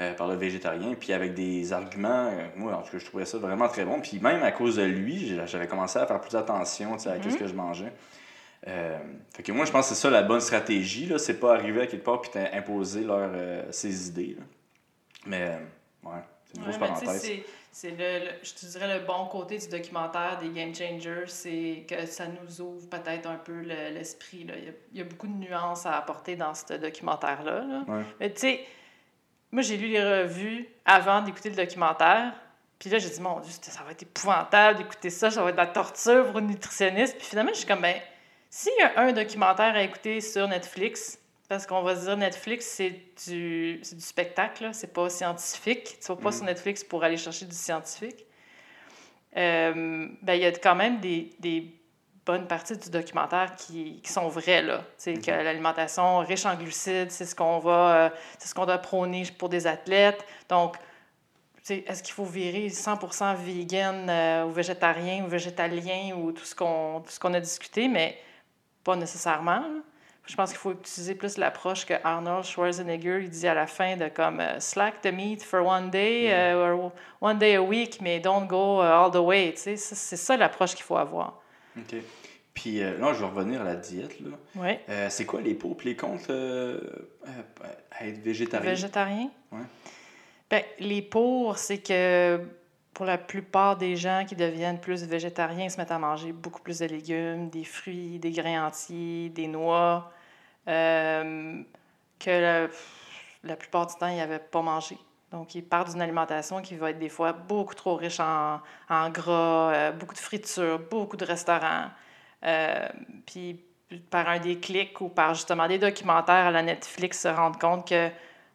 Euh, 0.00 0.14
par 0.14 0.26
le 0.26 0.36
végétarien, 0.36 0.94
puis 0.98 1.12
avec 1.12 1.34
des 1.34 1.72
arguments, 1.72 2.30
moi, 2.56 2.74
en 2.74 2.82
tout 2.82 2.92
cas, 2.92 2.98
je 2.98 3.04
trouvais 3.04 3.26
ça 3.26 3.36
vraiment 3.36 3.68
très 3.68 3.84
bon. 3.84 4.00
Puis 4.00 4.18
même 4.20 4.42
à 4.42 4.50
cause 4.50 4.76
de 4.76 4.84
lui, 4.84 5.38
j'avais 5.46 5.66
commencé 5.66 5.98
à 5.98 6.06
faire 6.06 6.18
plus 6.18 6.34
attention 6.34 6.94
à 6.94 6.98
ce 6.98 7.36
que 7.36 7.46
je 7.46 7.52
mangeais. 7.52 7.92
Fait 8.64 9.42
que 9.42 9.52
moi, 9.52 9.66
je 9.66 9.70
pense 9.70 9.90
que 9.90 9.94
c'est 9.94 10.00
ça 10.00 10.08
la 10.08 10.22
bonne 10.22 10.40
stratégie, 10.40 11.04
là. 11.06 11.18
C'est 11.18 11.38
pas 11.38 11.54
arriver 11.54 11.82
à 11.82 11.86
quelque 11.86 12.04
part 12.04 12.22
puis 12.22 12.30
t'imposer 12.30 13.02
leur, 13.02 13.30
ses 13.70 14.08
idées, 14.08 14.36
là. 14.38 14.44
Mais, 15.26 15.58
ouais, 16.04 16.10
c'est 16.46 16.56
une 16.56 16.62
Ouais, 16.64 16.70
grosse 16.70 16.78
parenthèse. 16.78 17.30
C'est- 17.72 17.90
le, 17.90 18.26
le- 18.26 18.32
je 18.42 18.54
te 18.54 18.66
dirais 18.66 18.98
le 18.98 19.04
bon 19.04 19.26
côté 19.26 19.58
du 19.58 19.68
documentaire 19.68 20.38
des 20.40 20.50
Game 20.50 20.74
Changers, 20.74 21.24
c'est 21.26 21.84
que 21.88 22.06
ça 22.06 22.26
nous 22.26 22.60
ouvre 22.60 22.88
peut-être 22.88 23.26
un 23.28 23.36
peu 23.36 23.60
le- 23.62 23.90
l'esprit. 23.94 24.44
là. 24.44 24.54
il, 24.56 24.64
y 24.64 24.68
a, 24.68 24.72
il 24.92 24.98
y 24.98 25.00
a 25.00 25.04
beaucoup 25.04 25.26
de 25.26 25.32
nuances 25.32 25.84
à 25.86 25.96
apporter 25.96 26.36
dans 26.36 26.54
ce 26.54 26.74
documentaire-là. 26.74 27.60
là. 27.64 27.84
Ouais. 27.88 28.02
Mais 28.20 28.32
tu 28.32 28.40
sais, 28.40 28.64
moi 29.50 29.62
j'ai 29.62 29.76
lu 29.76 29.88
les 29.88 30.02
revues 30.22 30.68
avant 30.84 31.22
d'écouter 31.22 31.50
le 31.50 31.56
documentaire. 31.56 32.34
Puis 32.78 32.90
là, 32.90 32.98
j'ai 32.98 33.10
dit, 33.10 33.20
mon 33.20 33.38
Dieu, 33.38 33.52
ça 33.62 33.82
va 33.84 33.92
être 33.92 34.02
épouvantable 34.02 34.78
d'écouter 34.78 35.08
ça, 35.08 35.30
ça 35.30 35.40
va 35.42 35.50
être 35.50 35.54
de 35.54 35.60
la 35.60 35.68
torture 35.68 36.26
pour 36.26 36.38
une 36.40 36.48
nutritionniste. 36.48 37.16
Puis 37.16 37.26
finalement, 37.28 37.52
je 37.52 37.58
suis 37.58 37.66
comme, 37.66 37.80
ben, 37.80 37.94
s'il 38.50 38.72
y 38.76 38.82
a 38.82 38.98
un 39.00 39.12
documentaire 39.12 39.76
à 39.76 39.82
écouter 39.82 40.20
sur 40.20 40.48
Netflix, 40.48 41.16
parce 41.52 41.66
qu'on 41.66 41.82
va 41.82 41.94
se 41.96 42.06
dire 42.06 42.16
Netflix, 42.16 42.64
c'est 42.64 42.98
du, 43.26 43.78
c'est 43.82 43.94
du 43.94 44.00
spectacle, 44.00 44.70
c'est 44.72 44.90
pas 44.90 45.10
scientifique. 45.10 45.98
Tu 46.00 46.06
vas 46.06 46.16
pas 46.16 46.32
sur 46.32 46.46
Netflix 46.46 46.82
pour 46.82 47.04
aller 47.04 47.18
chercher 47.18 47.44
du 47.44 47.54
scientifique. 47.54 48.24
Euh, 49.36 50.08
ben, 50.22 50.32
il 50.32 50.40
y 50.40 50.46
a 50.46 50.52
quand 50.52 50.74
même 50.74 50.98
des, 51.00 51.28
des 51.40 51.78
bonnes 52.24 52.46
parties 52.46 52.78
du 52.78 52.88
documentaire 52.88 53.54
qui, 53.54 54.00
qui 54.00 54.10
sont 54.10 54.28
vraies. 54.28 54.62
Là. 54.62 54.78
Tu 54.96 55.14
sais, 55.14 55.14
que 55.14 55.30
l'alimentation 55.30 56.20
riche 56.20 56.46
en 56.46 56.54
glucides, 56.54 57.10
c'est 57.10 57.26
ce 57.26 57.34
qu'on 57.34 57.58
va, 57.58 58.06
euh, 58.06 58.10
c'est 58.38 58.48
ce 58.48 58.54
qu'on 58.54 58.64
doit 58.64 58.78
prôner 58.78 59.24
pour 59.38 59.50
des 59.50 59.66
athlètes. 59.66 60.24
Donc, 60.48 60.78
est-ce 61.68 62.02
qu'il 62.02 62.14
faut 62.14 62.24
virer 62.24 62.68
100% 62.68 63.36
vegan 63.36 64.08
euh, 64.08 64.46
ou 64.46 64.52
végétarien 64.52 65.22
ou 65.22 65.28
végétalien 65.28 66.14
ou 66.16 66.32
tout 66.32 66.46
ce 66.46 66.54
qu'on 66.54 67.02
tout 67.04 67.10
ce 67.10 67.20
qu'on 67.20 67.34
a 67.34 67.40
discuté, 67.40 67.88
mais 67.88 68.18
pas 68.82 68.96
nécessairement. 68.96 69.60
là. 69.60 69.82
Je 70.26 70.36
pense 70.36 70.50
qu'il 70.50 70.58
faut 70.58 70.72
utiliser 70.72 71.14
plus 71.14 71.36
l'approche 71.36 71.84
que 71.84 71.94
Arnold 72.04 72.44
Schwarzenegger 72.44 73.20
il 73.22 73.28
dit 73.28 73.48
à 73.48 73.54
la 73.54 73.66
fin 73.66 73.96
de 73.96 74.08
comme 74.08 74.38
euh, 74.40 74.60
slack 74.60 75.00
the 75.02 75.12
meat 75.12 75.42
for 75.42 75.66
one 75.66 75.90
day 75.90 76.32
euh, 76.32 76.74
or 76.74 76.92
one 77.20 77.38
day 77.38 77.56
a 77.56 77.62
week, 77.62 78.00
mais 78.00 78.20
don't 78.20 78.46
go 78.46 78.80
uh, 78.80 78.86
all 78.86 79.10
the 79.10 79.16
way. 79.16 79.52
C'est 79.56 79.76
ça 79.76 80.36
l'approche 80.36 80.74
qu'il 80.74 80.84
faut 80.84 80.96
avoir. 80.96 81.40
OK. 81.76 81.96
Puis 82.54 82.82
euh, 82.82 82.98
là, 82.98 83.14
je 83.14 83.20
vais 83.20 83.26
revenir 83.26 83.62
à 83.62 83.64
la 83.64 83.76
diète, 83.76 84.20
là. 84.20 84.30
Oui. 84.56 84.78
Euh, 84.88 85.08
c'est 85.10 85.24
quoi 85.24 85.40
les 85.40 85.54
pour 85.54 85.76
et 85.80 85.84
les 85.86 85.96
contre 85.96 86.26
euh, 86.30 86.78
euh, 87.26 87.42
à 87.90 88.06
être 88.06 88.22
végétarien? 88.22 88.70
Végétarien? 88.70 89.30
Ouais. 89.50 89.64
Ben, 90.50 90.62
les 90.78 91.02
pour, 91.02 91.56
c'est 91.58 91.78
que 91.78 92.40
pour 92.94 93.06
la 93.06 93.18
plupart 93.18 93.76
des 93.76 93.96
gens 93.96 94.24
qui 94.26 94.36
deviennent 94.36 94.80
plus 94.80 95.04
végétariens, 95.04 95.64
ils 95.64 95.70
se 95.70 95.78
mettent 95.78 95.90
à 95.90 95.98
manger 95.98 96.32
beaucoup 96.32 96.60
plus 96.60 96.80
de 96.80 96.86
légumes, 96.86 97.48
des 97.48 97.64
fruits, 97.64 98.18
des 98.18 98.30
grains 98.30 98.66
entiers, 98.66 99.30
des 99.30 99.46
noix, 99.46 100.12
euh, 100.68 101.62
que 102.18 102.68
la, 103.42 103.56
plupart 103.56 103.86
du 103.86 103.94
temps, 103.94 104.08
ils 104.08 104.18
n'avaient 104.18 104.38
pas 104.38 104.60
mangé. 104.60 104.98
Donc, 105.30 105.54
ils 105.54 105.64
partent 105.64 105.90
d'une 105.90 106.02
alimentation 106.02 106.60
qui 106.60 106.76
va 106.76 106.90
être 106.90 106.98
des 106.98 107.08
fois 107.08 107.32
beaucoup 107.32 107.74
trop 107.74 107.96
riche 107.96 108.20
en, 108.20 108.60
gras, 109.10 109.72
euh, 109.72 109.92
beaucoup 109.92 110.14
de 110.14 110.18
fritures, 110.18 110.78
beaucoup 110.90 111.16
de 111.16 111.24
restaurants. 111.24 111.88
Euh, 112.44 112.88
puis, 113.24 113.64
par 114.10 114.28
un 114.28 114.38
déclic 114.38 115.00
ou 115.00 115.08
par 115.08 115.34
justement 115.34 115.66
des 115.66 115.78
documentaires 115.78 116.46
à 116.46 116.50
la 116.50 116.62
Netflix, 116.62 117.20
se 117.20 117.28
rendre 117.28 117.58
compte 117.58 117.88
que, 117.88 118.10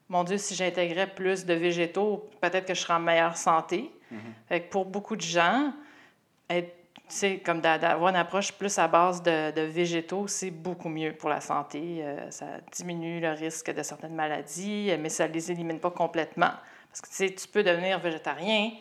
mon 0.09 0.23
Dieu, 0.23 0.37
si 0.37 0.55
j'intégrais 0.55 1.07
plus 1.07 1.45
de 1.45 1.53
végétaux, 1.55 2.29
peut-être 2.39 2.65
que 2.65 2.75
je 2.75 2.81
serais 2.81 2.93
en 2.93 2.99
meilleure 2.99 3.35
santé. 3.35 3.91
Fait 4.47 4.61
que 4.61 4.69
pour 4.69 4.85
beaucoup 4.85 5.15
de 5.15 5.21
gens, 5.21 5.71
être, 6.49 6.73
comme 7.45 7.61
d'a- 7.61 7.77
d'avoir 7.77 8.09
une 8.09 8.15
approche 8.17 8.51
plus 8.53 8.77
à 8.79 8.87
base 8.87 9.21
de, 9.23 9.51
de 9.51 9.61
végétaux, 9.61 10.27
c'est 10.27 10.51
beaucoup 10.51 10.89
mieux 10.89 11.13
pour 11.13 11.29
la 11.29 11.41
santé. 11.41 11.99
Euh, 12.01 12.29
ça 12.31 12.45
diminue 12.71 13.19
le 13.19 13.31
risque 13.31 13.71
de 13.73 13.81
certaines 13.83 14.15
maladies, 14.15 14.89
euh, 14.91 14.97
mais 14.99 15.09
ça 15.09 15.27
ne 15.27 15.33
les 15.33 15.51
élimine 15.51 15.79
pas 15.79 15.91
complètement. 15.91 16.51
Parce 16.89 17.01
que 17.01 17.07
tu 17.09 17.15
sais, 17.15 17.33
tu 17.33 17.47
peux 17.47 17.63
devenir 17.63 17.99
végétarien, 17.99 18.71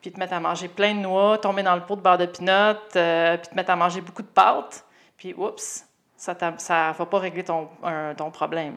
puis 0.00 0.12
te 0.12 0.18
mettre 0.20 0.34
à 0.34 0.40
manger 0.40 0.68
plein 0.68 0.94
de 0.94 1.00
noix, 1.00 1.38
tomber 1.38 1.62
dans 1.62 1.74
le 1.76 1.82
pot 1.84 1.96
de 1.96 2.00
beurre 2.02 2.18
de 2.18 2.26
pinot, 2.26 2.78
euh, 2.96 3.36
puis 3.38 3.48
te 3.48 3.54
mettre 3.54 3.70
à 3.70 3.76
manger 3.76 4.00
beaucoup 4.02 4.22
de 4.22 4.28
pâtes, 4.28 4.84
puis 5.16 5.34
oups, 5.34 5.84
ça 6.16 6.34
ne 6.34 6.92
va 6.96 7.06
pas 7.06 7.18
régler 7.18 7.42
ton, 7.44 7.68
un- 7.82 8.14
ton 8.14 8.30
problème. 8.30 8.76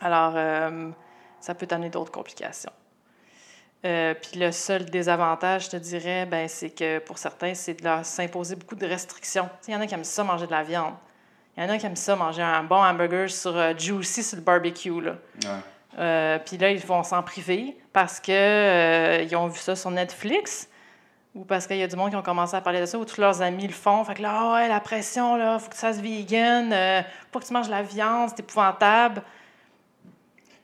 Alors, 0.00 0.32
euh, 0.36 0.90
ça 1.40 1.54
peut 1.54 1.66
t'amener 1.66 1.90
d'autres 1.90 2.12
complications. 2.12 2.72
Euh, 3.84 4.14
puis 4.14 4.40
le 4.40 4.50
seul 4.50 4.86
désavantage, 4.86 5.66
je 5.66 5.70
te 5.70 5.76
dirais, 5.76 6.26
ben, 6.26 6.48
c'est 6.48 6.70
que 6.70 6.98
pour 6.98 7.18
certains, 7.18 7.54
c'est 7.54 7.74
de 7.74 7.84
leur 7.84 8.04
s'imposer 8.04 8.56
beaucoup 8.56 8.74
de 8.74 8.86
restrictions. 8.86 9.48
Il 9.66 9.74
y 9.74 9.76
en 9.76 9.80
a 9.80 9.86
qui 9.86 9.94
aiment 9.94 10.04
ça 10.04 10.24
manger 10.24 10.46
de 10.46 10.50
la 10.50 10.64
viande. 10.64 10.94
Il 11.56 11.62
y 11.62 11.66
en 11.66 11.70
a 11.70 11.78
qui 11.78 11.86
aiment 11.86 11.96
ça 11.96 12.16
manger 12.16 12.42
un 12.42 12.64
bon 12.64 12.82
hamburger 12.82 13.30
sur 13.30 13.56
euh, 13.56 13.72
juicy 13.76 14.22
sur 14.22 14.36
le 14.36 14.42
barbecue. 14.42 15.00
Là. 15.00 15.12
Ouais. 15.44 15.50
Euh, 15.98 16.38
puis 16.44 16.56
là, 16.56 16.70
ils 16.70 16.84
vont 16.84 17.02
s'en 17.02 17.22
priver 17.22 17.76
parce 17.92 18.20
que 18.20 18.30
euh, 18.32 19.22
ils 19.22 19.34
ont 19.34 19.48
vu 19.48 19.58
ça 19.58 19.74
sur 19.74 19.90
Netflix 19.90 20.68
ou 21.34 21.44
parce 21.44 21.66
qu'il 21.66 21.76
y 21.76 21.82
a 21.82 21.86
du 21.86 21.96
monde 21.96 22.10
qui 22.10 22.16
ont 22.16 22.22
commencé 22.22 22.54
à 22.56 22.60
parler 22.60 22.80
de 22.80 22.86
ça, 22.86 22.98
ou 22.98 23.04
tous 23.04 23.20
leurs 23.20 23.42
amis 23.42 23.66
le 23.66 23.72
font. 23.72 24.02
Fait 24.04 24.14
que 24.14 24.22
là, 24.22 24.32
Ah 24.32 24.52
ouais, 24.54 24.68
la 24.68 24.80
pression, 24.80 25.36
là, 25.36 25.58
faut 25.58 25.68
que 25.68 25.74
tu 25.74 25.80
fasses 25.80 26.00
vegan, 26.00 26.72
euh, 26.72 27.02
faut 27.02 27.26
pas 27.32 27.40
que 27.40 27.46
tu 27.46 27.52
manges 27.52 27.66
de 27.66 27.72
la 27.72 27.82
viande, 27.82 28.30
c'est 28.30 28.40
épouvantable. 28.40 29.22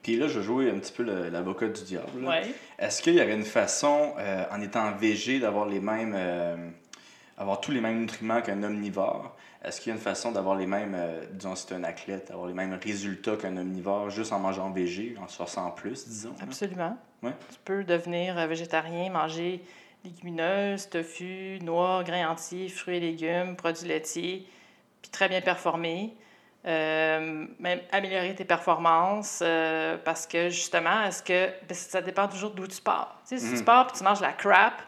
Puis 0.05 0.17
là, 0.17 0.27
je 0.27 0.37
vais 0.37 0.45
jouer 0.45 0.69
un 0.69 0.77
petit 0.77 0.93
peu 0.93 1.01
l'avocat 1.31 1.67
du 1.67 1.81
diable. 1.81 2.23
Ouais. 2.23 2.43
Est-ce 2.77 3.01
qu'il 3.01 3.15
y 3.15 3.21
aurait 3.21 3.33
une 3.33 3.43
façon, 3.43 4.13
euh, 4.19 4.43
en 4.51 4.61
étant 4.61 4.91
végé, 4.91 5.39
d'avoir 5.39 5.65
les 5.65 5.79
mêmes. 5.79 6.13
euh, 6.15 6.69
avoir 7.39 7.59
tous 7.59 7.71
les 7.71 7.81
mêmes 7.81 8.01
nutriments 8.01 8.39
qu'un 8.43 8.61
omnivore? 8.61 9.35
Est-ce 9.63 9.81
qu'il 9.81 9.89
y 9.89 9.93
a 9.93 9.95
une 9.95 10.03
façon 10.03 10.31
d'avoir 10.31 10.57
les 10.57 10.67
mêmes, 10.67 10.93
euh, 10.95 11.25
disons, 11.31 11.55
si 11.55 11.65
tu 11.65 11.73
un 11.73 11.83
athlète, 11.83 12.27
d'avoir 12.27 12.45
les 12.45 12.53
mêmes 12.53 12.77
résultats 12.79 13.35
qu'un 13.35 13.57
omnivore 13.57 14.11
juste 14.11 14.31
en 14.31 14.37
mangeant 14.37 14.69
végé, 14.69 15.15
en 15.19 15.27
se 15.27 15.37
forçant 15.37 15.71
plus, 15.71 16.07
disons? 16.07 16.35
Absolument. 16.39 16.95
Ouais. 17.23 17.33
Tu 17.49 17.57
peux 17.65 17.83
devenir 17.83 18.35
végétarien, 18.47 19.09
manger 19.09 19.63
légumineuses, 20.03 20.87
tofu, 20.87 21.57
noix, 21.63 22.03
grains 22.03 22.29
entiers, 22.29 22.69
fruits 22.69 22.97
et 22.97 22.99
légumes, 22.99 23.55
produits 23.55 23.87
laitiers, 23.87 24.45
puis 25.01 25.09
très 25.09 25.29
bien 25.29 25.41
performer. 25.41 26.13
Euh, 26.67 27.45
même 27.59 27.79
améliorer 27.91 28.33
tes 28.33 28.43
performances 28.43 29.39
euh, 29.43 29.97
parce 30.03 30.25
que 30.25 30.49
justement, 30.49 31.03
est-ce 31.03 31.21
que 31.21 31.51
ben, 31.67 31.75
ça 31.75 32.01
dépend 32.01 32.27
toujours 32.27 32.49
d'où 32.49 32.65
tu 32.65 32.81
pars. 32.81 33.21
Tu 33.27 33.37
sais, 33.37 33.45
si 33.45 33.59
tu 33.59 33.63
pars 33.63 33.85
puis 33.85 33.95
tu 33.95 34.03
manges 34.03 34.21
la 34.21 34.33
crap, 34.33 34.81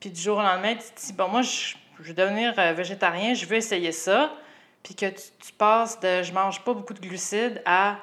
puis 0.00 0.10
du 0.10 0.20
jour 0.20 0.38
au 0.38 0.42
lendemain, 0.42 0.74
tu 0.74 0.90
te 0.92 1.06
dis, 1.06 1.12
bon, 1.12 1.28
moi, 1.28 1.42
je, 1.42 1.76
je 2.00 2.08
veux 2.08 2.14
devenir 2.14 2.54
euh, 2.58 2.72
végétarien, 2.72 3.34
je 3.34 3.46
veux 3.46 3.54
essayer 3.54 3.92
ça, 3.92 4.32
puis 4.82 4.96
que 4.96 5.06
tu, 5.06 5.22
tu 5.38 5.52
passes 5.52 6.00
de 6.00 6.24
je 6.24 6.32
mange 6.32 6.64
pas 6.64 6.74
beaucoup 6.74 6.94
de 6.94 7.00
glucides 7.00 7.62
à 7.64 7.98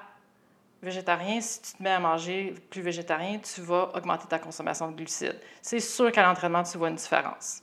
végétarien, 0.81 1.41
si 1.41 1.61
tu 1.61 1.73
te 1.73 1.83
mets 1.83 1.91
à 1.91 1.99
manger 1.99 2.55
plus 2.69 2.81
végétarien, 2.81 3.39
tu 3.39 3.59
vas 3.61 3.91
augmenter 3.95 4.27
ta 4.27 4.39
consommation 4.39 4.89
de 4.89 4.95
glucides. 4.95 5.39
C'est 5.61 5.81
sûr 5.81 6.09
qu'à 6.09 6.23
l'entraînement, 6.23 6.63
tu 6.63 6.77
vois 6.77 6.87
une 6.87 6.95
différence. 6.95 7.61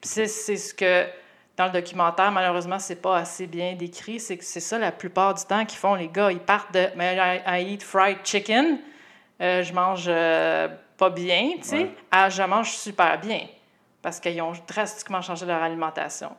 Puis 0.00 0.08
c'est, 0.10 0.26
c'est 0.28 0.56
ce 0.56 0.72
que, 0.72 1.06
dans 1.58 1.66
le 1.66 1.72
documentaire, 1.72 2.30
malheureusement, 2.30 2.78
c'est 2.78 3.02
pas 3.02 3.16
assez 3.18 3.48
bien 3.48 3.74
décrit. 3.74 4.20
C'est 4.20 4.38
que 4.38 4.44
c'est 4.44 4.60
ça 4.60 4.78
la 4.78 4.92
plupart 4.92 5.34
du 5.34 5.44
temps 5.44 5.64
qu'ils 5.66 5.78
font, 5.78 5.94
les 5.96 6.08
gars. 6.08 6.30
Ils 6.30 6.38
partent 6.40 6.72
de 6.72 6.86
Mais 6.94 7.16
I, 7.16 7.42
I 7.62 7.72
eat 7.74 7.82
fried 7.82 8.18
chicken, 8.24 8.78
euh, 9.40 9.62
je 9.64 9.72
mange 9.72 10.04
euh, 10.06 10.68
pas 10.96 11.10
bien, 11.10 11.50
tu 11.56 11.62
sais, 11.64 11.78
Ouais. 11.78 11.94
à 12.12 12.28
je 12.30 12.42
mange 12.44 12.70
super 12.70 13.18
bien. 13.20 13.40
Parce 14.00 14.20
qu'ils 14.20 14.40
ont 14.40 14.52
drastiquement 14.68 15.20
changé 15.20 15.44
leur 15.46 15.60
alimentation. 15.62 16.30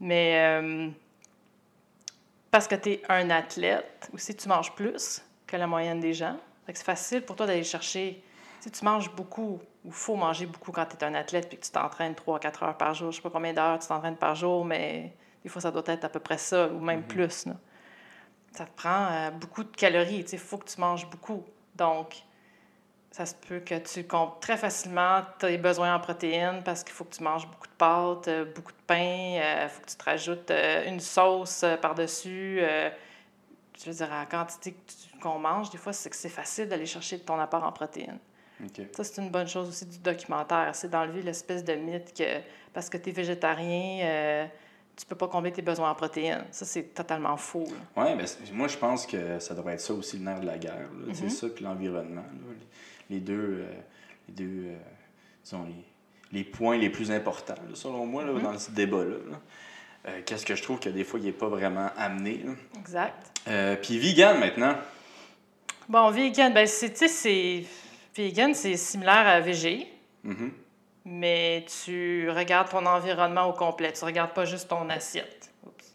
Mais. 0.00 0.34
euh, 0.36 0.88
parce 2.50 2.66
que 2.68 2.76
tu 2.76 2.92
es 2.92 3.02
un 3.08 3.28
athlète, 3.30 4.08
aussi 4.14 4.34
tu 4.34 4.48
manges 4.48 4.72
plus 4.72 5.20
que 5.46 5.56
la 5.56 5.66
moyenne 5.66 6.00
des 6.00 6.14
gens. 6.14 6.36
C'est 6.66 6.82
facile 6.84 7.22
pour 7.22 7.34
toi 7.36 7.46
d'aller 7.46 7.64
chercher. 7.64 8.22
Si 8.60 8.70
tu 8.70 8.84
manges 8.84 9.10
beaucoup, 9.10 9.60
ou 9.88 9.90
faut 9.90 10.16
manger 10.16 10.44
beaucoup 10.44 10.70
quand 10.70 10.84
tu 10.84 10.96
es 10.96 11.04
un 11.04 11.14
athlète 11.14 11.48
puis 11.48 11.56
que 11.58 11.64
tu 11.64 11.70
t'entraînes 11.70 12.12
3-4 12.12 12.64
heures 12.64 12.76
par 12.76 12.92
jour, 12.92 13.10
je 13.10 13.16
sais 13.16 13.22
pas 13.22 13.30
combien 13.30 13.54
d'heures 13.54 13.78
tu 13.78 13.88
t'entraînes 13.88 14.16
par 14.16 14.34
jour, 14.34 14.64
mais 14.64 15.14
des 15.42 15.48
fois 15.48 15.62
ça 15.62 15.70
doit 15.70 15.82
être 15.86 16.04
à 16.04 16.10
peu 16.10 16.20
près 16.20 16.36
ça, 16.38 16.68
ou 16.68 16.78
même 16.78 17.02
plus. 17.02 17.46
là. 17.46 17.54
Ça 18.52 18.66
te 18.66 18.76
prend 18.76 19.06
euh, 19.10 19.30
beaucoup 19.30 19.64
de 19.64 19.74
calories, 19.74 20.26
il 20.30 20.38
faut 20.38 20.58
que 20.58 20.68
tu 20.68 20.78
manges 20.80 21.08
beaucoup. 21.08 21.44
Donc, 21.74 22.16
ça 23.10 23.24
se 23.24 23.34
peut 23.34 23.60
que 23.60 23.76
tu 23.78 24.04
comptes 24.04 24.40
très 24.40 24.56
facilement 24.56 25.22
tes 25.38 25.56
besoins 25.56 25.94
en 25.94 26.00
protéines 26.00 26.62
parce 26.64 26.84
qu'il 26.84 26.92
faut 26.92 27.04
que 27.04 27.14
tu 27.14 27.22
manges 27.22 27.46
beaucoup 27.46 27.66
de 27.66 27.72
pâtes, 27.72 28.28
euh, 28.28 28.44
beaucoup 28.44 28.72
de 28.72 28.82
pain, 28.86 29.40
il 29.64 29.68
faut 29.70 29.80
que 29.80 29.90
tu 29.90 29.96
te 29.96 30.04
rajoutes 30.04 30.50
euh, 30.50 30.88
une 30.88 31.00
sauce 31.00 31.62
euh, 31.62 31.76
par-dessus. 31.76 32.58
euh, 32.60 32.90
je 33.78 33.90
veux 33.90 33.96
dire, 33.96 34.12
à 34.12 34.20
la 34.20 34.26
quantité 34.26 34.76
qu'on 35.22 35.38
mange, 35.38 35.70
des 35.70 35.78
fois, 35.78 35.92
c'est 35.92 36.10
que 36.10 36.16
c'est 36.16 36.28
facile 36.28 36.68
d'aller 36.68 36.86
chercher 36.86 37.20
ton 37.20 37.38
apport 37.38 37.62
en 37.62 37.72
protéines. 37.72 38.18
Ça, 38.96 39.04
c'est 39.04 39.20
une 39.22 39.30
bonne 39.30 39.46
chose 39.48 39.68
aussi 39.68 39.86
du 39.86 39.98
documentaire. 39.98 40.70
C'est 40.74 40.88
d'enlever 40.90 41.22
l'espèce 41.22 41.64
de 41.64 41.74
mythe 41.74 42.12
que 42.16 42.40
parce 42.72 42.88
que 42.90 42.96
tu 42.98 43.10
es 43.10 43.12
végétarien, 43.12 44.00
euh, 44.04 44.46
tu 44.96 45.06
peux 45.06 45.14
pas 45.16 45.28
combler 45.28 45.52
tes 45.52 45.62
besoins 45.62 45.90
en 45.90 45.94
protéines. 45.94 46.44
Ça, 46.50 46.64
c'est 46.64 46.82
totalement 46.94 47.36
faux. 47.36 47.64
Ouais, 47.96 48.16
ben, 48.16 48.26
c'est- 48.26 48.52
moi, 48.52 48.66
je 48.68 48.76
pense 48.76 49.06
que 49.06 49.38
ça 49.38 49.54
devrait 49.54 49.74
être 49.74 49.80
ça 49.80 49.94
aussi 49.94 50.18
le 50.18 50.24
nerf 50.24 50.40
de 50.40 50.46
la 50.46 50.58
guerre. 50.58 50.74
là. 50.74 51.06
Mhm. 51.06 51.14
C'est 51.14 51.28
ça, 51.30 51.48
puis 51.48 51.64
l'environnement. 51.64 52.24
Les, 53.10 53.20
deux, 53.20 53.60
euh, 53.62 53.72
les, 54.28 54.34
deux 54.34 54.64
euh, 54.70 54.76
disons, 55.44 55.64
les, 55.64 56.38
les 56.38 56.44
points 56.44 56.76
les 56.76 56.90
plus 56.90 57.10
importants, 57.10 57.54
là, 57.54 57.74
selon 57.74 58.04
moi, 58.06 58.24
Mhm. 58.24 58.36
là, 58.36 58.52
dans 58.52 58.58
ce 58.58 58.70
débat-là. 58.72 59.16
là. 59.30 59.40
Euh, 60.08 60.20
Qu'est-ce 60.26 60.44
que 60.46 60.54
je 60.54 60.62
trouve 60.62 60.78
que 60.80 60.88
des 60.88 61.04
fois, 61.04 61.18
il 61.20 61.26
n'est 61.26 61.32
pas 61.32 61.48
vraiment 61.48 61.90
amené. 61.96 62.44
Exact. 62.78 63.40
Puis 63.82 63.98
vegan, 63.98 64.38
maintenant. 64.38 64.74
Bon, 65.88 66.10
vegan, 66.10 66.52
ben, 66.52 66.66
c'est, 66.66 66.90
tu 66.90 66.96
sais, 66.98 67.08
c'est. 67.08 67.64
Vegan, 68.22 68.54
c'est 68.54 68.76
similaire 68.76 69.26
à 69.26 69.40
végé, 69.40 69.86
Mhm. 70.24 70.50
mais 71.04 71.64
tu 71.84 72.28
regardes 72.30 72.68
ton 72.70 72.84
environnement 72.86 73.46
au 73.46 73.52
complet. 73.52 73.92
Tu 73.92 74.04
regardes 74.04 74.32
pas 74.32 74.44
juste 74.44 74.68
ton 74.68 74.88
assiette. 74.90 75.50
Oups. 75.66 75.94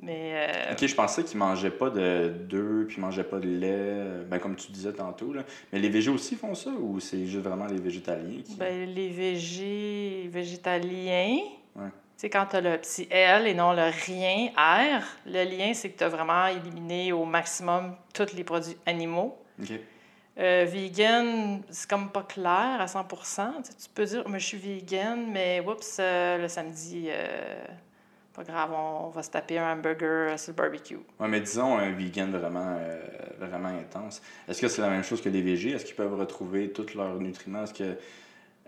Mais. 0.00 0.32
euh, 0.68 0.72
Ok, 0.72 0.86
je 0.86 0.94
pensais 0.94 1.24
qu'ils 1.24 1.38
mangeaient 1.38 1.70
pas 1.70 1.90
de 1.90 2.28
d'œufs, 2.28 2.86
puis 2.86 2.96
ils 2.98 3.00
mangeaient 3.00 3.24
pas 3.24 3.38
de 3.38 3.48
lait, 3.48 3.68
euh, 3.72 4.24
ben, 4.24 4.38
comme 4.38 4.54
tu 4.54 4.70
disais 4.70 4.92
tantôt. 4.92 5.32
Là. 5.32 5.42
Mais 5.72 5.78
les 5.80 5.88
végés 5.88 6.10
aussi 6.10 6.36
font 6.36 6.54
ça, 6.54 6.70
ou 6.70 7.00
c'est 7.00 7.26
juste 7.26 7.44
vraiment 7.44 7.66
les 7.66 7.80
végétaliens 7.80 8.42
qui... 8.42 8.54
Ben, 8.54 8.88
les 8.88 9.08
végé... 9.08 10.28
végétaliens, 10.32 11.38
Ouais. 11.74 11.88
tu 11.88 11.92
sais, 12.18 12.30
quand 12.30 12.46
tu 12.46 12.56
as 12.56 12.60
le 12.60 12.78
petit 12.78 13.06
L 13.10 13.46
et 13.48 13.54
non 13.54 13.72
le 13.72 13.90
rien 14.06 14.50
R, 14.56 15.02
le 15.26 15.44
lien, 15.44 15.74
c'est 15.74 15.90
que 15.90 15.98
tu 15.98 16.04
as 16.04 16.08
vraiment 16.08 16.46
éliminé 16.46 17.12
au 17.12 17.24
maximum 17.24 17.96
tous 18.14 18.32
les 18.34 18.44
produits 18.44 18.76
animaux. 18.86 19.36
Ok. 19.60 19.72
Euh, 20.38 20.66
vegan, 20.68 21.62
c'est 21.70 21.88
comme 21.88 22.10
pas 22.10 22.22
clair 22.22 22.78
à 22.78 22.86
100 22.86 23.04
Tu 23.04 23.16
sais, 23.24 23.74
tu 23.84 23.88
peux 23.94 24.04
dire, 24.04 24.28
mais 24.28 24.38
je 24.38 24.46
suis 24.46 24.58
vegan, 24.58 25.26
mais 25.32 25.60
oups, 25.66 25.96
euh, 25.98 26.36
le 26.38 26.48
samedi, 26.48 27.06
euh, 27.08 27.64
pas 28.34 28.44
grave, 28.44 28.70
on, 28.74 29.06
on 29.06 29.08
va 29.08 29.22
se 29.22 29.30
taper 29.30 29.58
un 29.58 29.72
hamburger 29.72 30.32
euh, 30.32 30.36
sur 30.36 30.52
le 30.52 30.56
barbecue. 30.56 30.98
Ouais, 31.18 31.28
mais 31.28 31.40
disons 31.40 31.78
un 31.78 31.90
vegan 31.92 32.30
vraiment, 32.32 32.78
vraiment 33.38 33.68
intense. 33.70 34.20
Est-ce 34.46 34.60
que 34.60 34.68
c'est 34.68 34.82
la 34.82 34.90
même 34.90 35.04
chose 35.04 35.22
que 35.22 35.30
les 35.30 35.40
végés? 35.40 35.70
Est-ce 35.70 35.86
qu'ils 35.86 35.96
peuvent 35.96 36.18
retrouver 36.18 36.70
tous 36.70 36.94
leurs 36.94 37.14
nutriments? 37.14 37.62
Est-ce 37.62 37.74
que 37.74 37.96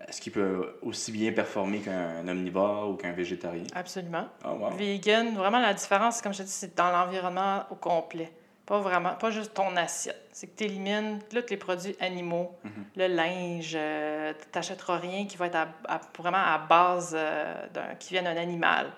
est-ce 0.06 0.20
qu'ils 0.20 0.32
peuvent 0.32 0.74
aussi 0.82 1.10
bien 1.10 1.32
performer 1.32 1.80
qu'un 1.80 2.26
omnivore 2.28 2.90
ou 2.90 2.94
qu'un 2.94 3.12
végétarien? 3.12 3.64
Absolument. 3.74 4.28
Wow. 4.44 4.70
Vegan, 4.76 5.34
vraiment, 5.34 5.60
la 5.60 5.74
différence, 5.74 6.22
comme 6.22 6.32
je 6.32 6.38
te 6.38 6.42
dis, 6.44 6.52
c'est 6.52 6.76
dans 6.76 6.90
l'environnement 6.90 7.64
au 7.70 7.74
complet. 7.74 8.30
Pas 8.68 8.80
vraiment, 8.80 9.14
pas 9.14 9.30
juste 9.30 9.54
ton 9.54 9.74
assiette. 9.76 10.28
C'est 10.30 10.46
que 10.48 10.58
tu 10.58 10.64
élimines 10.64 11.20
tous 11.30 11.42
les 11.48 11.56
produits 11.56 11.96
animaux, 12.00 12.54
le 12.96 13.06
linge, 13.06 13.72
euh, 13.74 14.34
t'achèteras 14.52 14.98
rien 14.98 15.24
qui 15.26 15.38
va 15.38 15.46
être 15.46 15.54
à- 15.56 15.68
à- 15.88 16.00
vraiment 16.18 16.36
à 16.44 16.58
base 16.58 17.14
euh, 17.18 17.66
d'un, 17.72 17.94
qui 17.94 18.12
vient 18.12 18.22
d'un 18.24 18.36
animal. 18.36 18.92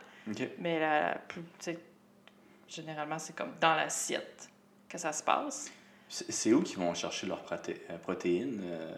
Mais 0.59 0.81
la, 0.81 1.19
tu 1.61 1.77
généralement, 2.69 3.21
c'est 3.21 3.37
comme 3.37 3.53
dans 3.61 3.77
l'assiette 3.77 4.49
que 4.89 4.99
ça 4.99 5.13
se 5.13 5.23
passe. 5.23 5.71
C'est 6.09 6.53
où 6.53 6.63
qu'ils 6.65 6.79
vont 6.79 6.93
chercher 6.95 7.29
leurs 7.29 7.45
proté- 7.45 7.81
euh, 7.91 7.99
protéines, 7.99 8.61
euh, 8.65 8.93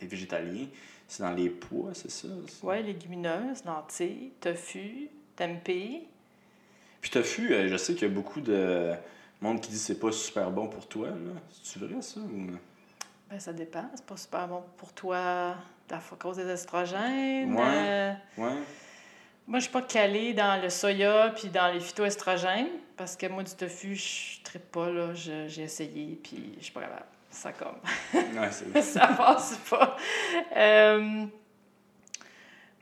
les 0.00 0.08
végétaliens? 0.08 0.66
C'est 1.06 1.22
dans 1.22 1.30
les 1.34 1.50
pois, 1.50 1.90
c'est 1.94 2.10
ça? 2.10 2.26
Ouais, 2.64 2.82
légumineuses, 2.82 3.64
lentilles, 3.64 4.32
tofu, 4.40 5.08
tempeh. 5.36 6.02
Puis 7.00 7.10
tofu, 7.12 7.52
euh, 7.54 7.68
je 7.68 7.76
sais 7.76 7.94
qu'il 7.94 8.08
y 8.08 8.10
a 8.10 8.14
beaucoup 8.14 8.40
de 8.40 8.92
monde 9.40 9.60
qui 9.60 9.70
dit 9.70 9.76
que 9.76 9.82
c'est 9.82 9.98
pas 9.98 10.12
super 10.12 10.50
bon 10.50 10.68
pour 10.68 10.86
toi. 10.86 11.08
là. 11.08 11.40
C'est-tu 11.52 11.78
vrai, 11.84 12.00
ça? 12.02 12.20
Ou... 12.20 12.50
Ben, 13.30 13.38
ça 13.38 13.52
dépend. 13.52 13.84
C'est 13.94 14.06
pas 14.06 14.16
super 14.16 14.48
bon 14.48 14.64
pour 14.76 14.92
toi 14.92 15.54
à 15.90 16.00
cause 16.18 16.36
des 16.36 16.48
estrogènes. 16.48 17.54
Ouais. 17.54 17.62
euh, 17.64 18.12
Ouais. 18.36 18.56
Moi, 19.46 19.60
je 19.60 19.64
suis 19.64 19.72
pas 19.72 19.82
calée 19.82 20.34
dans 20.34 20.60
le 20.60 20.68
soya 20.68 21.30
puis 21.34 21.48
dans 21.48 21.72
les 21.72 21.80
phytoestrogènes 21.80 22.68
parce 22.96 23.16
que 23.16 23.26
moi, 23.26 23.42
du 23.42 23.54
tofu, 23.54 23.94
je 23.94 24.40
ne 24.54 24.58
pas. 24.58 24.90
là. 24.90 25.14
J'ai 25.14 25.62
essayé 25.62 26.18
puis 26.22 26.54
je 26.58 26.64
suis 26.64 26.72
pas 26.72 26.82
capable. 26.82 27.06
Ça 27.30 27.52
comme. 27.52 27.76
Ouais, 28.14 28.50
c'est 28.50 28.82
ça 28.82 29.06
passe 29.08 29.58
pas. 29.70 29.96
Euh, 30.56 31.26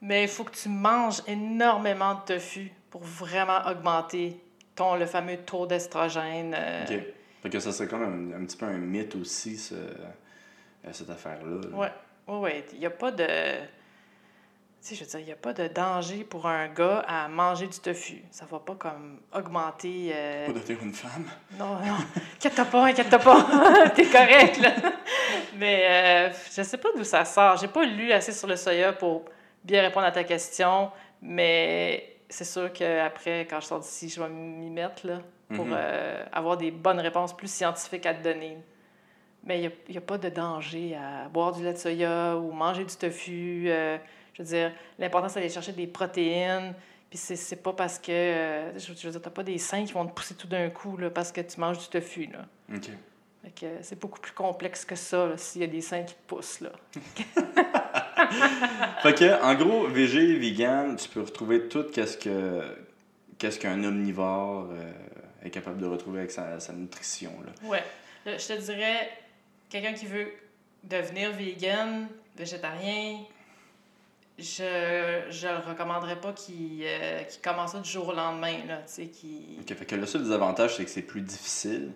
mais 0.01 0.25
il 0.25 0.29
faut 0.29 0.45
que 0.45 0.55
tu 0.57 0.69
manges 0.69 1.23
énormément 1.27 2.15
de 2.15 2.35
tofu 2.35 2.73
pour 2.91 3.03
vraiment 3.03 3.65
augmenter 3.67 4.41
ton, 4.77 4.95
le 4.97 5.07
fameux 5.07 5.39
taux 5.39 5.67
d'estrogène. 5.67 6.55
euh, 6.57 6.85
OK. 6.85 7.01
Fait 7.43 7.51
que 7.51 7.59
ça 7.61 7.73
serait 7.73 7.89
comme 7.89 8.03
un, 8.33 8.41
un 8.41 8.45
petit 8.45 8.57
peu 8.57 8.67
un 8.67 8.79
mythe 8.79 9.15
aussi, 9.17 9.57
ce- 9.57 9.75
euh, 9.75 10.93
cette 10.93 11.11
affaire-là. 11.11 11.61
là. 11.71 11.77
Ouais, 11.77 11.93
ouais, 12.29 12.39
ouais. 12.39 12.65
Il 12.75 12.79
n'y 12.81 12.87
a 12.87 12.91
pas 12.91 13.11
de. 13.11 13.27
Tu 13.27 14.95
sais, 14.95 14.95
je 14.95 15.01
veux 15.05 15.11
dire, 15.11 15.21
il 15.21 15.27
n'y 15.27 15.33
a 15.33 15.37
pas 15.37 15.53
de 15.53 15.67
danger 15.67 16.23
pour 16.23 16.47
un 16.47 16.69
gars 16.69 17.05
à 17.09 17.27
manger 17.29 17.67
du 17.67 17.79
tofu. 17.81 18.23
Ça 18.31 18.45
va 18.49 18.61
pas 18.61 18.75
comme 18.77 19.19
augmenter. 19.35 20.11
euh, 20.15 20.47
Pas 20.47 20.53
devenir 20.53 20.79
une 20.83 20.93
femme? 20.93 21.25
Non, 21.59 21.75
non. 21.85 21.97
Inquiète-toi 22.37 22.65
pas, 22.67 22.85
inquiète-toi 22.87 23.19
pas. 23.19 23.89
T'es 23.97 24.07
correct, 24.07 24.59
là. 24.59 24.73
Mais 25.57 26.29
euh, 26.31 26.33
je 26.55 26.63
sais 26.63 26.77
pas 26.79 26.91
d'où 26.97 27.03
ça 27.03 27.25
sort. 27.25 27.57
J'ai 27.57 27.67
pas 27.69 27.85
lu 27.85 28.13
assez 28.13 28.31
sur 28.33 28.47
le 28.47 28.55
soya 28.57 28.93
pour 28.93 29.25
bien 29.65 29.83
répondre 29.83 30.07
à 30.07 30.13
ta 30.13 30.23
question, 30.23 30.91
mais 31.21 32.16
c'est 32.29 32.45
sûr 32.45 32.73
qu'après, 32.73 33.47
quand 33.49 33.61
je 33.61 33.67
sors 33.67 33.81
d'ici, 33.81 34.09
je 34.09 34.21
vais 34.23 34.29
m'y 34.29 34.71
mettre, 34.71 35.07
là, 35.07 35.21
pour 35.55 35.65
Mhm. 35.67 35.75
euh, 35.77 36.25
avoir 36.33 36.57
des 36.57 36.71
bonnes 36.71 37.01
réponses 37.01 37.37
plus 37.37 37.51
scientifiques 37.51 38.07
à 38.07 38.15
te 38.15 38.23
donner. 38.23 38.59
Mais 39.45 39.63
il 39.63 39.73
n'y 39.91 39.97
a, 39.97 40.01
pas 40.01 40.19
de 40.19 40.29
danger 40.29 40.97
à 40.97 41.29
boire 41.29 41.53
du 41.53 41.63
lait 41.63 41.73
de 41.73 41.79
soya 41.79 42.37
ou 42.37 42.51
manger 42.51 42.85
du 42.85 42.97
tofu. 42.97 43.67
euh, 43.69 43.97
je 44.35 44.43
veux 44.43 44.49
dire, 44.49 44.73
l'important, 44.99 45.29
c'est 45.29 45.39
d'aller 45.41 45.53
chercher 45.53 45.73
des 45.73 45.87
protéines. 45.87 46.75
Puis 47.09 47.19
c'est, 47.19 47.63
pas 47.63 47.73
parce 47.73 47.99
que. 48.01 48.11
euh, 48.11 48.77
je, 48.77 48.93
je 48.93 49.07
veux 49.07 49.13
dire, 49.13 49.23
t'as 49.23 49.31
pas 49.31 49.45
des 49.45 49.59
seins 49.59 49.85
qui 49.85 49.93
vont 49.93 50.05
te 50.05 50.13
pousser 50.13 50.35
tout 50.35 50.49
d'un 50.49 50.69
coup 50.71 50.97
là, 50.97 51.11
parce 51.11 51.31
que 51.31 51.41
tu 51.41 51.61
manges 51.61 51.79
du 51.79 51.87
tofu. 51.87 52.27
Là. 52.27 52.41
OK. 52.75 52.91
C'est 53.83 54.01
beaucoup 54.01 54.19
plus 54.19 54.33
complexe 54.33 54.85
que 54.85 54.97
ça, 54.97 55.37
s'il 55.37 55.61
y 55.61 55.65
a 55.65 55.69
des 55.69 55.81
seins 55.81 56.03
qui 56.03 56.15
te 56.15 56.21
poussent. 56.27 56.61
Là. 56.61 56.71
Fait 59.03 59.15
que, 59.15 59.43
en 59.43 59.55
gros, 59.55 59.87
végé, 59.89 60.37
vegan, 60.37 60.97
tu 60.97 61.09
peux 61.09 61.23
retrouver 61.23 61.69
tout 61.69 61.85
qu'est-ce 61.93 62.17
que 62.17 62.63
qu'est-ce 63.39 63.59
qu'un 63.59 63.83
omnivore 63.85 64.69
euh, 64.73 64.93
est 65.45 65.51
capable 65.51 65.79
de 65.79 65.87
retrouver 65.87 66.21
avec 66.21 66.31
sa, 66.31 66.59
sa 66.59 66.73
nutrition. 66.73 67.33
Là. 67.45 67.69
Ouais. 67.69 67.85
Là, 68.25 68.39
je 68.39 68.47
te 68.47 68.59
dirais, 68.61 69.11
quelqu'un 69.69 69.93
qui 69.93 70.07
veut 70.07 70.29
devenir 70.83 71.33
vegan, 71.33 72.09
végétarien, 72.37 73.19
je 74.39 75.23
je 75.31 75.49
le 75.49 75.69
recommanderais 75.69 76.21
pas 76.21 76.33
qu'il 76.33 76.83
euh, 76.83 77.23
qu'il 77.23 77.41
commence 77.41 77.73
ça 77.73 77.81
du 77.81 77.91
jour 77.91 78.09
au 78.09 78.13
lendemain. 78.15 78.59
Là, 78.67 78.83
fait 78.87 79.07
que 79.87 79.95
le 79.95 80.07
seul 80.07 80.23
désavantage, 80.23 80.77
c'est 80.77 80.85
que 80.85 80.91
c'est 80.91 81.03
plus 81.03 81.23
difficile. 81.23 81.93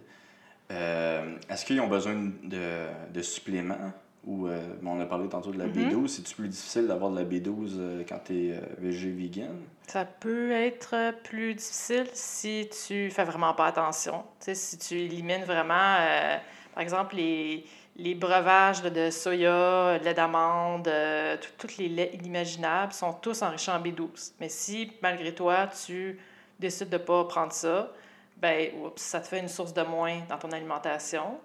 Euh, 0.71 1.37
Est-ce 1.49 1.65
qu'ils 1.65 1.81
ont 1.81 1.89
besoin 1.89 2.15
de, 2.15 2.87
de 3.13 3.23
suppléments? 3.23 3.93
Ou, 4.27 4.47
euh, 4.49 4.61
on 4.85 5.01
a 5.01 5.07
parlé 5.07 5.29
tantôt 5.29 5.51
de 5.51 5.59
la 5.59 5.67
Mhm. 5.67 5.73
B12. 5.73 6.09
C'est-tu 6.09 6.35
plus 6.35 6.49
difficile 6.49 6.87
d'avoir 6.87 7.11
de 7.11 7.17
la 7.19 7.25
B12 7.25 7.77
euh, 7.79 8.05
quand 8.07 8.21
tu 8.27 8.51
es 8.51 8.61
végé, 8.79 9.11
vegan? 9.11 9.57
Ça 9.87 10.05
peut 10.05 10.53
être 10.53 11.15
plus 11.25 11.55
difficile 11.55 12.07
si 12.13 12.69
tu 12.87 13.11
fais 13.11 13.25
vraiment 13.25 13.55
pas 13.55 13.67
attention. 13.67 14.23
Tu 14.39 14.45
sais, 14.47 14.55
si 14.55 14.79
tu 14.79 14.99
élimines 14.99 15.45
vraiment, 15.45 15.97
euh, 16.01 16.37
par 16.75 16.83
exemple, 16.83 17.17
les, 17.17 17.65
les 17.97 18.15
breuvages 18.15 18.83
là, 18.85 18.91
de 18.91 19.11
soya, 19.11 19.99
de 19.99 20.05
lait 20.05 20.15
d'amande, 20.15 20.87
euh, 20.87 21.37
tous 21.59 21.79
les 21.79 21.89
laits 21.89 22.15
inimaginables 22.15 22.93
sont 22.93 23.15
tous 23.15 23.41
enrichis 23.43 23.71
en 23.71 23.81
B12. 23.81 24.35
Mais 24.39 24.51
si, 24.51 24.93
malgré 25.03 25.35
toi, 25.35 25.67
tu 25.87 26.19
décides 26.61 26.91
de 26.91 26.99
pas 26.99 27.25
prendre 27.25 27.53
ça, 27.53 27.91
ben, 28.37 28.69
oups, 28.85 29.01
ça 29.01 29.21
te 29.21 29.27
fait 29.29 29.41
une 29.41 29.49
source 29.49 29.73
de 29.73 29.83
moins 29.83 30.19
dans 30.29 30.37
ton 30.39 30.53
alimentation. 30.53 31.39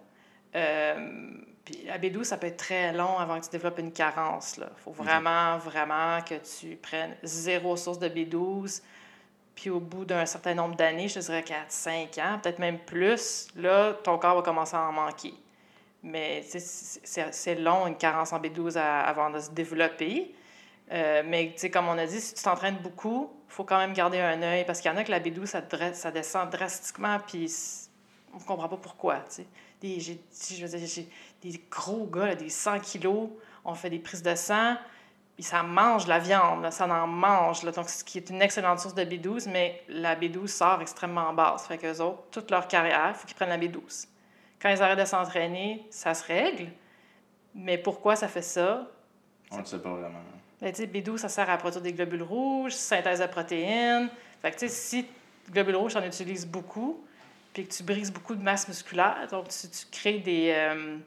Puis 1.65 1.84
la 1.86 1.97
B12, 1.97 2.23
ça 2.25 2.38
peut 2.38 2.47
être 2.47 2.58
très 2.58 2.93
long 2.93 3.17
avant 3.17 3.39
que 3.39 3.45
tu 3.45 3.49
développes 3.51 3.80
une 3.80 3.91
carence. 3.91 4.58
Il 4.58 4.63
faut 4.84 4.91
vraiment, 4.91 5.58
vraiment 5.58 6.21
que 6.21 6.36
tu 6.36 6.75
prennes 6.75 7.15
zéro 7.23 7.75
source 7.75 7.97
de 7.99 8.08
B12. 8.08 8.82
Puis 9.56 9.69
au 9.69 9.80
bout 9.80 10.06
d'un 10.06 10.25
certain 10.25 10.54
nombre 10.54 10.75
d'années, 10.75 11.08
je 11.08 11.15
te 11.15 11.19
dirais 11.19 11.43
4, 11.43 11.65
5 11.71 12.17
ans, 12.19 12.39
peut-être 12.43 12.60
même 12.60 12.78
plus, 12.78 13.47
là, 13.56 13.93
ton 13.93 14.17
corps 14.17 14.36
va 14.36 14.41
commencer 14.41 14.75
à 14.75 14.82
en 14.82 14.91
manquer. 14.91 15.34
Mais 16.04 16.43
c'est 16.43 17.56
long, 17.56 17.88
une 17.88 17.97
carence 17.97 18.32
en 18.32 18.39
B12 18.39 18.78
à- 18.78 19.01
avant 19.01 19.32
de 19.32 19.39
se 19.39 19.49
développer. 19.49 20.36
Euh, 20.91 21.23
mais 21.25 21.47
tu 21.54 21.62
sais, 21.62 21.71
comme 21.71 21.88
on 21.88 21.97
a 21.97 22.06
dit, 22.06 22.21
si 22.21 22.36
tu 22.36 22.43
t'entraînes 22.43 22.78
beaucoup, 22.78 23.32
il 23.47 23.51
faut 23.54 23.63
quand 23.63 23.78
même 23.80 23.93
garder 23.93 24.19
un 24.19 24.39
œil 24.43 24.65
parce 24.65 24.82
qu'il 24.82 24.91
y 24.91 24.93
en 24.93 24.97
a 24.97 25.04
que 25.04 25.10
la 25.10 25.19
B12, 25.19 25.47
ça, 25.93 26.12
descend 26.12 26.49
drastiquement, 26.51 27.17
puis 27.25 27.51
on 28.34 28.38
ne 28.38 28.43
comprend 28.43 28.69
pas 28.69 28.78
pourquoi. 28.78 29.23
Des, 29.82 29.99
je 29.99 30.12
veux 30.65 30.78
dire, 30.78 30.88
j'ai 30.88 31.10
des 31.51 31.62
gros 31.69 32.05
gars, 32.05 32.27
là, 32.27 32.36
des 32.36 32.49
100 32.49 32.79
kilos, 32.79 33.29
on 33.63 33.73
fait 33.73 33.89
des 33.89 33.99
prises 33.99 34.23
de 34.23 34.36
sang, 34.36 34.75
puis 35.36 35.43
ça 35.43 35.63
mange 35.63 36.08
la 36.08 36.19
viande, 36.19 36.63
là, 36.63 36.71
ça 36.71 36.88
en 36.88 37.08
mange. 37.08 37.63
Là, 37.63 37.71
donc, 37.71 37.89
ce 37.89 38.03
qui 38.03 38.17
est 38.17 38.29
une 38.29 38.41
excellente 38.41 38.79
source 38.79 38.95
de 38.95 39.03
B12, 39.03 39.49
mais 39.49 39.84
la 39.89 40.15
B12 40.15 40.47
sort 40.47 40.81
extrêmement 40.81 41.34
basse. 41.34 41.67
Fait 41.67 41.77
qu'eux 41.77 41.99
autres, 41.99 42.23
toute 42.31 42.51
leur 42.51 42.67
carrière, 42.67 43.10
il 43.10 43.15
faut 43.15 43.27
qu'ils 43.27 43.36
prennent 43.36 43.49
la 43.49 43.58
B12. 43.58 44.08
Quand 44.62 44.69
ils 44.69 44.81
arrêtent 44.81 44.99
de 44.99 45.05
s'entraîner, 45.05 45.86
ça 45.89 46.13
se 46.13 46.25
règle. 46.25 46.71
Mais 47.53 47.77
pourquoi 47.77 48.15
ça 48.15 48.27
fait 48.27 48.41
ça? 48.41 48.88
On 49.51 49.60
ne 49.60 49.65
sait 49.65 49.79
pas 49.79 49.91
vraiment. 49.91 50.19
Ben, 50.62 50.71
tu 50.71 50.81
sais, 50.81 50.88
B12, 50.88 51.17
ça 51.17 51.29
sert 51.29 51.49
à 51.49 51.58
produire 51.58 51.81
des 51.81 51.91
globules 51.91 52.23
rouges, 52.23 52.73
synthèse 52.73 53.19
de 53.19 53.27
protéines. 53.27 54.10
Fait 54.41 54.51
que, 54.51 54.67
si 54.67 55.05
globules 55.51 55.75
rouges, 55.75 55.97
en 55.97 56.03
utilises 56.03 56.47
beaucoup, 56.47 57.03
puis 57.53 57.67
que 57.67 57.73
tu 57.73 57.84
brises 57.84 58.12
beaucoup 58.12 58.36
de 58.36 58.41
masse 58.41 58.67
musculaire, 58.67 59.27
donc 59.29 59.49
tu, 59.49 59.67
tu 59.67 59.86
crées 59.91 60.19
des, 60.19 60.53
euh, 60.55 60.97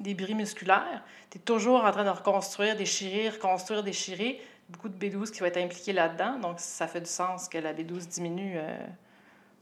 des 0.00 0.14
bris 0.14 0.34
musculaires, 0.34 1.02
tu 1.30 1.38
es 1.38 1.40
toujours 1.40 1.84
en 1.84 1.90
train 1.90 2.04
de 2.04 2.10
reconstruire, 2.10 2.76
déchirer, 2.76 3.30
reconstruire, 3.30 3.82
déchirer. 3.82 4.40
Beaucoup 4.68 4.88
de 4.88 4.98
B12 4.98 5.30
qui 5.30 5.40
va 5.40 5.48
être 5.48 5.56
impliqué 5.56 5.92
là-dedans. 5.92 6.38
Donc, 6.38 6.60
ça 6.60 6.86
fait 6.86 7.00
du 7.00 7.08
sens 7.08 7.48
que 7.48 7.58
la 7.58 7.72
B12 7.72 8.06
diminue 8.08 8.54
euh, 8.56 8.76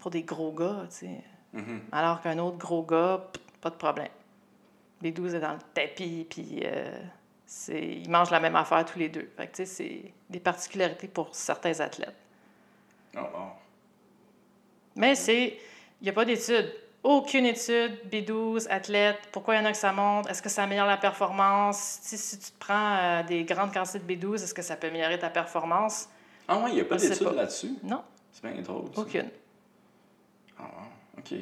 pour 0.00 0.10
des 0.10 0.22
gros 0.22 0.52
gars, 0.52 0.82
tu 0.90 0.96
sais. 0.96 1.20
Mhm. 1.52 1.82
Alors 1.92 2.20
qu'un 2.20 2.38
autre 2.38 2.58
gros 2.58 2.82
gars, 2.82 3.28
pff, 3.32 3.42
pas 3.60 3.70
de 3.70 3.76
problème. 3.76 4.08
B12 5.02 5.36
est 5.36 5.40
dans 5.40 5.52
le 5.52 5.60
tapis, 5.74 6.26
puis 6.28 6.60
euh, 6.64 6.90
c'est, 7.46 7.82
ils 7.82 8.10
mangent 8.10 8.30
la 8.30 8.40
même 8.40 8.56
affaire 8.56 8.84
tous 8.84 8.98
les 8.98 9.08
deux. 9.08 9.30
Fait 9.36 9.46
tu 9.46 9.54
sais, 9.54 9.66
c'est 9.66 10.12
des 10.28 10.40
particularités 10.40 11.08
pour 11.08 11.34
certains 11.34 11.78
athlètes. 11.80 12.16
Oh, 13.16 13.20
wow. 13.20 13.50
Mais 14.96 15.14
c'est, 15.14 15.58
il 16.00 16.04
n'y 16.04 16.08
a 16.08 16.12
pas 16.12 16.24
d'études. 16.24 16.72
Aucune 17.08 17.46
étude, 17.46 18.00
B12, 18.10 18.66
athlète, 18.68 19.18
pourquoi 19.30 19.54
il 19.54 19.58
y 19.58 19.60
en 19.60 19.64
a 19.66 19.70
que 19.70 19.78
ça 19.78 19.92
monte, 19.92 20.28
est-ce 20.28 20.42
que 20.42 20.48
ça 20.48 20.64
améliore 20.64 20.88
la 20.88 20.96
performance? 20.96 22.00
Si, 22.02 22.18
si 22.18 22.36
tu 22.36 22.50
te 22.50 22.58
prends 22.58 22.96
euh, 22.96 23.22
des 23.22 23.44
grandes 23.44 23.72
quantités 23.72 24.00
de 24.00 24.12
B12, 24.12 24.42
est-ce 24.42 24.52
que 24.52 24.60
ça 24.62 24.74
peut 24.74 24.88
améliorer 24.88 25.16
ta 25.16 25.30
performance? 25.30 26.08
Ah 26.48 26.58
ouais, 26.58 26.70
il 26.70 26.74
n'y 26.74 26.80
a 26.80 26.84
pas 26.84 26.96
pas. 26.96 27.32
là-dessus? 27.32 27.74
Non, 27.84 28.02
C'est 28.32 28.42
bien 28.52 28.60
drôle. 28.60 28.86
ça. 28.92 29.00
aucune. 29.02 29.30
Ah 30.58 30.62
wow, 30.64 31.18
OK. 31.20 31.32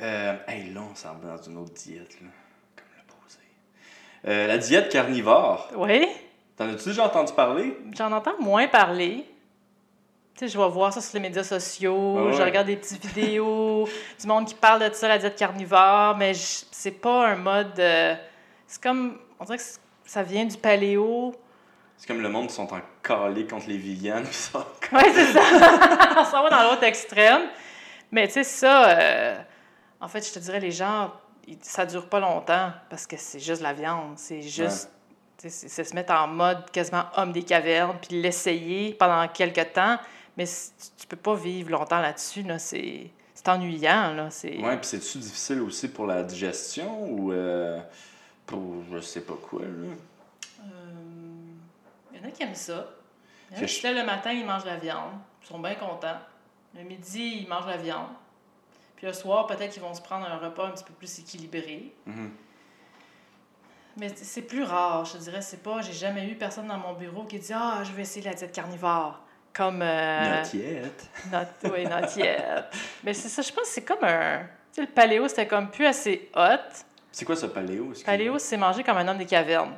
Euh, 0.00 0.36
hey, 0.48 0.72
là, 0.72 0.80
on 0.90 0.94
s'en 0.96 1.14
va 1.18 1.36
dans 1.36 1.42
une 1.44 1.56
autre 1.58 1.72
diète, 1.74 2.20
là. 2.20 2.26
Comme 2.74 2.86
le 2.96 3.04
posé. 3.06 3.38
Euh, 4.26 4.48
la 4.48 4.58
diète 4.58 4.90
carnivore. 4.90 5.68
Oui, 5.76 6.04
T'en 6.56 6.68
as-tu 6.68 6.88
déjà 6.88 7.06
entendu 7.06 7.32
parler? 7.32 7.76
j'en 7.96 8.10
entends 8.10 8.40
moins 8.40 8.66
parler. 8.66 9.24
Tu 10.36 10.40
sais, 10.40 10.48
je 10.48 10.58
vais 10.58 10.68
voir 10.68 10.92
ça 10.92 11.00
sur 11.00 11.14
les 11.14 11.20
médias 11.20 11.44
sociaux, 11.44 12.16
Ah 12.18 12.24
ouais. 12.24 12.32
je 12.32 12.42
regarde 12.42 12.66
des 12.66 12.76
petites 12.76 13.04
vidéos, 13.06 13.88
du 14.20 14.26
monde 14.26 14.46
qui 14.46 14.54
parle 14.54 14.88
de 14.88 14.92
ça, 14.92 15.06
la 15.06 15.18
diète 15.18 15.36
carnivore, 15.36 16.16
mais 16.16 16.32
c'est 16.34 16.90
pas 16.90 17.28
un 17.28 17.36
mode. 17.36 17.78
euh, 17.78 18.16
c'est 18.66 18.82
comme. 18.82 19.18
On 19.38 19.44
dirait 19.44 19.58
que 19.58 19.64
ça 20.04 20.22
vient 20.24 20.44
du 20.44 20.56
paléo. 20.56 21.32
C'est 21.96 22.08
comme 22.08 22.20
le 22.20 22.28
monde 22.28 22.48
qui 22.48 22.54
sont 22.54 22.72
en 22.74 22.80
calé 23.02 23.46
contre 23.46 23.68
les 23.68 23.78
vegans. 23.78 24.24
ça. 24.32 24.66
Oui, 24.92 25.02
c'est 25.14 25.32
ça. 25.32 25.40
On 26.18 26.24
s'en 26.24 26.42
va 26.42 26.50
dans 26.50 26.62
l'autre 26.70 26.82
extrême. 26.82 27.42
Mais 28.10 28.26
tu 28.26 28.34
sais, 28.34 28.44
ça, 28.44 28.88
euh, 28.90 29.36
en 30.00 30.08
fait, 30.08 30.26
je 30.26 30.32
te 30.32 30.38
dirais, 30.40 30.58
les 30.60 30.72
gens, 30.72 31.12
ça 31.62 31.86
dure 31.86 32.08
pas 32.08 32.18
longtemps 32.20 32.72
parce 32.90 33.06
que 33.06 33.16
c'est 33.16 33.38
juste 33.40 33.62
la 33.62 33.72
viande. 33.72 34.14
C'est 34.16 34.42
juste. 34.42 34.90
c'est 35.38 35.84
se 35.84 35.94
mettre 35.94 36.12
en 36.12 36.26
mode 36.26 36.68
quasiment 36.72 37.04
homme 37.16 37.30
des 37.32 37.42
cavernes, 37.44 37.96
puis 38.02 38.20
l'essayer 38.20 38.94
pendant 38.94 39.28
quelques 39.28 39.72
temps. 39.72 39.96
Mais 40.36 40.46
tu, 40.98 41.06
peux 41.06 41.16
pas 41.16 41.34
vivre 41.34 41.70
longtemps 41.70 42.00
là-dessus. 42.00 42.42
Là. 42.42 42.58
C'est 42.58 43.10
c'est 43.34 43.48
ennuyant. 43.48 44.12
Là. 44.14 44.30
C'est... 44.30 44.56
Ouais, 44.58 44.76
puis 44.76 44.86
c'est-tu 44.86 45.18
difficile 45.18 45.60
aussi 45.60 45.88
pour 45.88 46.06
la 46.06 46.22
digestion 46.22 47.04
ou 47.10 47.32
euh, 47.32 47.80
pour 48.46 48.60
je 48.92 49.00
sais 49.00 49.20
pas 49.22 49.34
quoi, 49.40 49.62
là? 49.62 49.66
Euh, 50.60 50.64
Il 52.12 52.20
y 52.20 52.24
en 52.24 52.28
a 52.28 52.30
qui 52.30 52.42
aiment 52.42 52.54
ça. 52.54 52.86
Il 53.50 53.54
y 53.54 53.54
en 53.54 53.58
a 53.58 53.60
Que 53.62 53.66
qui 53.66 53.74
je- 53.74 53.80
se 53.80 53.86
lèvent 53.86 53.96
le 53.96 54.04
matin, 54.06 54.32
ils 54.32 54.44
mangent 54.46 54.64
la 54.64 54.76
viande. 54.76 55.12
Ils 55.42 55.46
sont 55.48 55.58
bien 55.58 55.74
contents. 55.74 56.18
Le 56.76 56.82
midi, 56.82 57.40
ils 57.42 57.48
mangent 57.48 57.66
la 57.66 57.76
viande. 57.76 58.08
Puis 58.96 59.06
le 59.06 59.12
soir, 59.12 59.46
peut-être 59.46 59.72
qu'ils 59.72 59.82
vont 59.82 59.94
se 59.94 60.00
prendre 60.02 60.26
un 60.26 60.36
repas 60.38 60.66
un 60.66 60.70
petit 60.70 60.84
peu 60.84 60.92
plus 60.94 61.18
équilibré. 61.18 61.92
Mhm. 62.06 62.30
Mais 63.96 64.08
c'est 64.16 64.42
plus 64.42 64.64
rare, 64.64 65.04
je 65.04 65.12
te 65.12 65.18
dirais. 65.18 65.42
C'est 65.42 65.62
pas. 65.62 65.80
J'ai 65.82 65.92
jamais 65.92 66.28
eu 66.28 66.34
personne 66.36 66.66
dans 66.66 66.78
mon 66.78 66.94
bureau 66.94 67.24
qui 67.24 67.38
dit 67.38 67.52
Ah, 67.52 67.82
je 67.84 67.92
vais 67.92 68.02
essayer 68.02 68.24
la 68.24 68.34
diète 68.34 68.52
carnivore. 68.52 69.20
Comme. 69.54 69.80
euh, 69.82 70.42
Not 70.42 70.58
yet. 70.58 71.10
Not, 71.32 71.70
oui, 71.72 71.84
not 71.84 72.08
yet. 72.16 72.64
Mais 73.02 73.14
c'est 73.14 73.28
ça, 73.28 73.40
je 73.40 73.52
pense 73.52 73.68
que 73.68 73.70
c'est 73.74 73.84
comme 73.84 74.02
un. 74.02 74.40
Tu 74.72 74.80
sais, 74.80 74.80
le 74.82 74.88
paléo, 74.88 75.28
c'était 75.28 75.46
comme 75.46 75.70
plus 75.70 75.86
assez 75.86 76.28
hot. 76.34 76.84
C'est 77.12 77.24
quoi 77.24 77.36
ce 77.36 77.46
paléo? 77.46 77.92
Paléo, 78.04 78.38
c'est 78.38 78.56
manger 78.56 78.82
comme 78.82 78.96
un 78.96 79.06
homme 79.06 79.18
des 79.18 79.26
cavernes. 79.26 79.74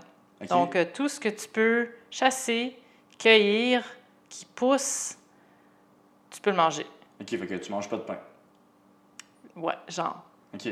Donc, 0.49 0.75
euh, 0.75 0.87
tout 0.93 1.09
ce 1.09 1.21
que 1.21 1.29
tu 1.29 1.49
peux 1.49 1.89
chasser, 2.11 2.79
cueillir, 3.19 3.85
qui 4.29 4.47
pousse, 4.47 5.17
tu 6.31 6.41
peux 6.41 6.51
le 6.51 6.57
manger. 6.57 6.87
Ok, 7.21 7.29
fait 7.29 7.47
que 7.47 7.55
tu 7.55 7.71
manges 7.71 7.89
pas 7.89 7.97
de 7.97 8.03
pain. 8.03 8.19
Ouais, 9.55 9.75
genre. 9.89 10.25
Ok. 10.55 10.69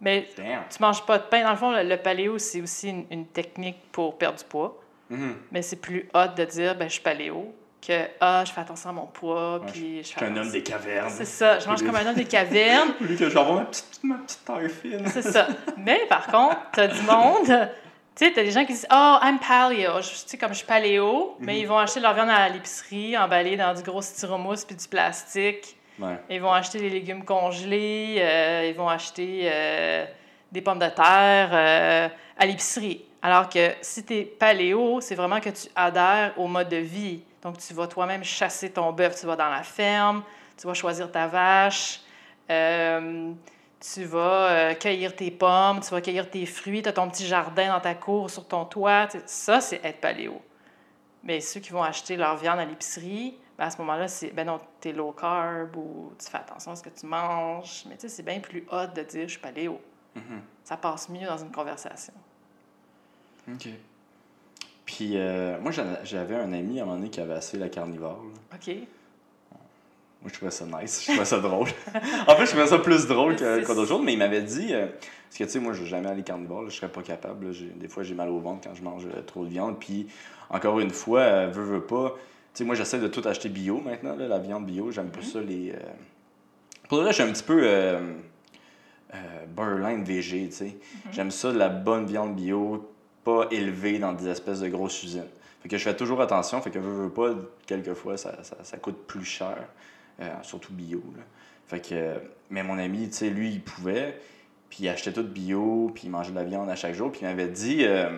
Mais 0.00 0.28
Damn. 0.36 0.64
tu 0.68 0.80
manges 0.80 1.04
pas 1.04 1.18
de 1.18 1.24
pain. 1.24 1.42
Dans 1.42 1.50
le 1.50 1.56
fond, 1.56 1.70
le, 1.70 1.96
paléo, 1.96 2.38
c'est 2.38 2.60
aussi 2.60 2.90
une, 2.90 3.06
une 3.10 3.26
technique 3.26 3.80
pour 3.90 4.18
perdre 4.18 4.38
du 4.38 4.44
poids. 4.44 4.80
Mhm. 5.10 5.36
Mais 5.50 5.62
c'est 5.62 5.76
plus 5.76 6.08
hot 6.14 6.28
de 6.36 6.44
dire, 6.44 6.76
ben, 6.76 6.88
je 6.88 6.94
suis 6.94 7.02
paléo, 7.02 7.54
que, 7.86 8.08
ah, 8.20 8.42
je 8.44 8.52
fais 8.52 8.60
attention 8.60 8.90
à 8.90 8.92
mon 8.92 9.06
poids, 9.06 9.60
puis 9.66 9.98
je 10.02 10.08
fais 10.08 10.18
suis 10.18 10.24
un 10.24 10.36
homme 10.36 10.50
des 10.50 10.62
cavernes. 10.62 11.10
C'est 11.10 11.24
ça, 11.24 11.58
je 11.58 11.68
mange 11.68 11.82
comme 11.82 11.94
un 11.94 12.06
homme 12.06 12.14
des 12.14 12.24
cavernes. 12.24 12.94
Lui 13.00 13.16
que 13.16 13.28
j'envoie 13.30 13.60
ma 13.60 13.64
petite, 13.66 14.00
ma 14.02 14.16
petite 14.16 14.44
taille 14.44 14.68
fine. 14.68 15.06
C'est 15.08 15.22
ça. 15.22 15.46
Mais 15.76 16.00
par 16.08 16.26
contre, 16.26 16.56
t'as 16.72 16.88
du 16.88 17.00
monde. 17.02 17.68
Tu 18.16 18.24
sais, 18.24 18.32
t'as 18.32 18.42
des 18.42 18.50
gens 18.50 18.64
qui 18.64 18.72
disent 18.72 18.88
Oh, 18.90 19.18
I'm 19.22 19.38
paleo. 19.38 20.00
Tu 20.00 20.08
sais, 20.26 20.38
comme 20.38 20.50
je 20.50 20.58
suis 20.58 20.66
paléo, 20.66 21.36
mais 21.38 21.60
ils 21.60 21.66
vont 21.66 21.78
acheter 21.78 22.00
leur 22.00 22.14
viande 22.14 22.30
à 22.30 22.48
l'épicerie, 22.48 23.16
emballée 23.16 23.56
dans 23.56 23.74
du 23.74 23.82
gros 23.82 24.02
styromousse 24.02 24.64
puis 24.64 24.74
du 24.74 24.88
plastique. 24.88 25.76
Ils 26.30 26.40
vont 26.40 26.52
acheter 26.52 26.78
des 26.78 26.90
légumes 26.90 27.24
congelés. 27.24 28.16
euh, 28.18 28.66
ils 28.68 28.74
vont 28.76 28.88
acheter 28.88 29.42
euh, 29.44 30.04
des 30.52 30.60
pommes 30.60 30.78
de 30.78 30.88
terre 30.88 31.50
euh, 31.52 32.08
à 32.38 32.46
l'épicerie. 32.46 33.02
Alors 33.22 33.48
que 33.48 33.72
si 33.80 34.04
tu 34.04 34.14
es 34.14 34.22
paléo, 34.22 35.00
c'est 35.00 35.14
vraiment 35.14 35.40
que 35.40 35.50
tu 35.50 35.68
adhères 35.74 36.32
au 36.36 36.46
mode 36.46 36.68
de 36.68 36.76
vie. 36.76 37.22
Donc, 37.46 37.58
tu 37.58 37.74
vas 37.74 37.86
toi-même 37.86 38.24
chasser 38.24 38.70
ton 38.70 38.90
bœuf, 38.92 39.20
tu 39.20 39.24
vas 39.24 39.36
dans 39.36 39.48
la 39.48 39.62
ferme, 39.62 40.24
tu 40.56 40.66
vas 40.66 40.74
choisir 40.74 41.12
ta 41.12 41.28
vache, 41.28 42.00
euh, 42.50 43.32
tu 43.78 44.02
vas 44.02 44.50
euh, 44.50 44.74
cueillir 44.74 45.14
tes 45.14 45.30
pommes, 45.30 45.78
tu 45.78 45.90
vas 45.90 46.00
cueillir 46.00 46.28
tes 46.28 46.44
fruits, 46.44 46.82
tu 46.82 46.88
as 46.88 46.92
ton 46.92 47.08
petit 47.08 47.24
jardin 47.24 47.68
dans 47.68 47.78
ta 47.78 47.94
cour, 47.94 48.30
sur 48.30 48.48
ton 48.48 48.64
toit. 48.64 49.06
Ça, 49.26 49.60
c'est 49.60 49.80
être 49.84 50.00
paléo. 50.00 50.42
Mais 51.22 51.40
ceux 51.40 51.60
qui 51.60 51.70
vont 51.70 51.84
acheter 51.84 52.16
leur 52.16 52.36
viande 52.36 52.58
à 52.58 52.64
l'épicerie, 52.64 53.38
ben 53.56 53.66
à 53.66 53.70
ce 53.70 53.78
moment-là, 53.78 54.08
c'est 54.08 54.30
ben 54.30 54.44
non, 54.44 54.58
t'es 54.80 54.92
low 54.92 55.12
carb 55.12 55.76
ou 55.76 56.14
tu 56.18 56.28
fais 56.28 56.38
attention 56.38 56.72
à 56.72 56.76
ce 56.76 56.82
que 56.82 56.88
tu 56.88 57.06
manges. 57.06 57.84
Mais 57.88 57.94
tu 57.94 58.00
sais, 58.00 58.08
c'est 58.08 58.24
bien 58.24 58.40
plus 58.40 58.66
hot 58.72 58.88
de 58.88 59.02
dire 59.02 59.28
je 59.28 59.34
suis 59.34 59.40
paléo. 59.40 59.80
Ça 60.64 60.76
passe 60.76 61.08
mieux 61.10 61.28
dans 61.28 61.38
une 61.38 61.52
conversation. 61.52 62.14
OK. 63.48 63.68
Puis, 64.86 65.12
euh, 65.16 65.58
moi, 65.60 65.72
j'avais 66.04 66.36
un 66.36 66.52
ami 66.52 66.78
à 66.78 66.84
un 66.84 66.86
moment 66.86 66.96
donné 66.98 67.10
qui 67.10 67.20
avait 67.20 67.34
assez 67.34 67.58
la 67.58 67.68
carnivore. 67.68 68.22
là. 68.24 68.56
OK? 68.56 68.74
Moi, 70.22 70.30
je 70.32 70.34
trouvais 70.34 70.50
ça 70.50 70.64
nice. 70.64 71.02
Je 71.02 71.10
trouvais 71.10 71.24
ça 71.26 71.38
drôle. 71.40 71.68
en 72.26 72.34
fait, 72.36 72.46
je 72.46 72.50
trouvais 72.52 72.66
ça 72.66 72.78
plus 72.78 73.06
drôle 73.06 73.36
qu'autre 73.36 73.74
d'autres 73.74 73.84
jours, 73.88 74.02
mais 74.02 74.12
il 74.14 74.18
m'avait 74.18 74.42
dit. 74.42 74.72
euh, 74.72 74.86
parce 74.86 75.38
que, 75.38 75.44
tu 75.44 75.50
sais, 75.50 75.60
moi, 75.60 75.72
je 75.74 75.82
vais 75.82 75.88
jamais 75.88 76.08
aller 76.08 76.22
carnivore. 76.22 76.62
là, 76.62 76.68
je 76.70 76.76
serais 76.76 76.88
pas 76.90 77.02
capable. 77.02 77.46
là. 77.48 77.52
Des 77.76 77.88
fois, 77.88 78.02
j'ai 78.04 78.14
mal 78.14 78.28
au 78.30 78.38
ventre 78.38 78.66
quand 78.68 78.74
je 78.74 78.82
mange 78.82 79.04
euh, 79.06 79.20
trop 79.22 79.44
de 79.44 79.50
viande. 79.50 79.78
Puis, 79.78 80.06
encore 80.50 80.80
une 80.80 80.90
fois, 80.90 81.20
euh, 81.20 81.50
veux, 81.52 81.64
veux 81.64 81.82
pas. 81.84 82.14
Tu 82.54 82.58
sais, 82.58 82.64
moi, 82.64 82.74
j'essaie 82.76 82.98
de 83.00 83.08
tout 83.08 83.22
acheter 83.28 83.48
bio 83.48 83.80
maintenant, 83.80 84.16
là, 84.16 84.26
la 84.28 84.38
viande 84.38 84.66
bio. 84.66 84.90
J'aime 84.92 85.10
pas 85.10 85.22
ça, 85.22 85.40
les. 85.40 85.72
euh, 85.72 85.78
Pour 86.88 86.98
le 86.98 87.04
reste, 87.04 87.18
je 87.18 87.22
suis 87.22 87.30
un 87.30 87.32
petit 87.34 87.42
peu. 87.44 87.60
Euh... 87.64 88.14
Berlin 89.56 90.02
VG, 90.02 90.48
tu 90.48 90.52
sais. 90.52 90.76
J'aime 91.12 91.30
ça, 91.30 91.50
de 91.52 91.58
la 91.58 91.68
bonne 91.70 92.04
viande 92.06 92.34
bio, 92.36 92.86
pas 93.26 93.48
élevée 93.50 93.98
dans 93.98 94.12
des 94.12 94.28
espèces 94.28 94.60
de 94.60 94.68
grosses 94.68 95.02
usines. 95.02 95.26
Fait 95.60 95.68
que 95.68 95.76
je 95.76 95.82
fais 95.82 95.96
toujours 95.96 96.20
attention, 96.20 96.62
fait 96.62 96.70
que 96.70 96.78
veux, 96.78 97.06
veux 97.06 97.10
pas, 97.10 97.34
quelquefois, 97.66 98.16
ça, 98.16 98.44
ça, 98.44 98.56
ça 98.62 98.76
coûte 98.76 99.04
plus 99.08 99.24
cher, 99.24 99.58
euh, 100.20 100.28
surtout 100.42 100.72
bio. 100.72 101.02
Là. 101.16 101.24
Fait 101.66 101.80
que, 101.80 102.14
mais 102.50 102.62
mon 102.62 102.78
ami, 102.78 103.08
tu 103.08 103.16
sais, 103.16 103.30
lui, 103.30 103.50
il 103.50 103.60
pouvait, 103.60 104.20
puis 104.70 104.78
il 104.82 104.88
achetait 104.88 105.12
tout 105.12 105.24
bio, 105.24 105.90
puis 105.92 106.04
il 106.04 106.10
mangeait 106.10 106.30
de 106.30 106.36
la 106.36 106.44
viande 106.44 106.70
à 106.70 106.76
chaque 106.76 106.94
jour, 106.94 107.10
puis 107.10 107.22
il 107.22 107.26
m'avait 107.26 107.48
dit 107.48 107.78
euh, 107.80 108.16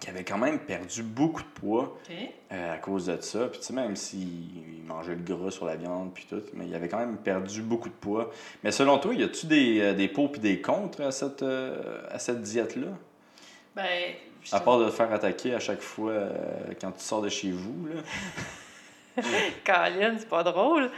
qu'il 0.00 0.10
avait 0.10 0.22
quand 0.22 0.38
même 0.38 0.60
perdu 0.60 1.02
beaucoup 1.02 1.42
de 1.42 1.48
poids 1.60 1.98
euh, 2.52 2.74
à 2.74 2.78
cause 2.78 3.06
de 3.06 3.20
ça. 3.20 3.48
Puis 3.48 3.58
tu 3.58 3.66
sais, 3.66 3.72
même 3.72 3.96
s'il 3.96 4.84
mangeait 4.86 5.16
le 5.16 5.22
gras 5.22 5.50
sur 5.50 5.66
la 5.66 5.74
viande, 5.74 6.12
puis 6.14 6.28
tout, 6.30 6.42
mais 6.54 6.68
il 6.68 6.74
avait 6.76 6.88
quand 6.88 7.00
même 7.00 7.16
perdu 7.16 7.60
beaucoup 7.60 7.88
de 7.88 7.94
poids. 7.94 8.30
Mais 8.62 8.70
selon 8.70 8.98
toi, 8.98 9.12
y 9.14 9.24
a-tu 9.24 9.46
des, 9.46 9.94
des 9.94 10.06
pour 10.06 10.30
puis 10.30 10.40
des 10.40 10.60
contre 10.62 11.00
à 11.00 11.10
cette, 11.10 11.42
à 11.42 12.20
cette 12.20 12.40
diète-là? 12.40 12.86
Ben, 13.74 14.14
À 14.52 14.60
part 14.60 14.78
de 14.78 14.86
te 14.86 14.90
faire 14.90 15.12
attaquer 15.12 15.54
à 15.54 15.60
chaque 15.60 15.80
fois 15.80 16.10
euh, 16.12 16.30
quand 16.80 16.90
tu 16.92 17.02
sors 17.04 17.22
de 17.22 17.28
chez 17.28 17.50
vous, 17.50 17.88
là. 17.88 18.02
Caroline, 19.64 20.16
c'est 20.18 20.28
pas 20.28 20.42
drôle. 20.42 20.90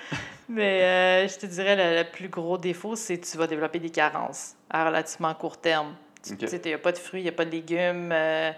Mais 0.49 0.83
euh, 0.83 1.29
je 1.29 1.39
te 1.39 1.47
dirais, 1.47 1.75
le, 1.77 2.03
le 2.03 2.11
plus 2.11 2.29
gros 2.29 2.59
défaut, 2.59 2.97
c'est 2.97 3.19
que 3.19 3.27
tu 3.27 3.37
vas 3.37 3.47
développer 3.47 3.79
des 3.79 3.91
carences 3.91 4.55
à 4.71 4.85
relativement 4.87 5.35
court 5.35 5.57
terme. 5.59 5.95
Tu 6.23 6.35
il 6.41 6.61
n'y 6.65 6.73
a 6.73 6.79
pas 6.79 6.93
de 6.93 6.99
fruits, 6.99 7.21
il 7.21 7.25
n'y 7.25 7.29
a 7.29 7.33
pas 7.33 7.45
de 7.45 7.51
légumes. 7.51 8.11
euh, 8.13 8.51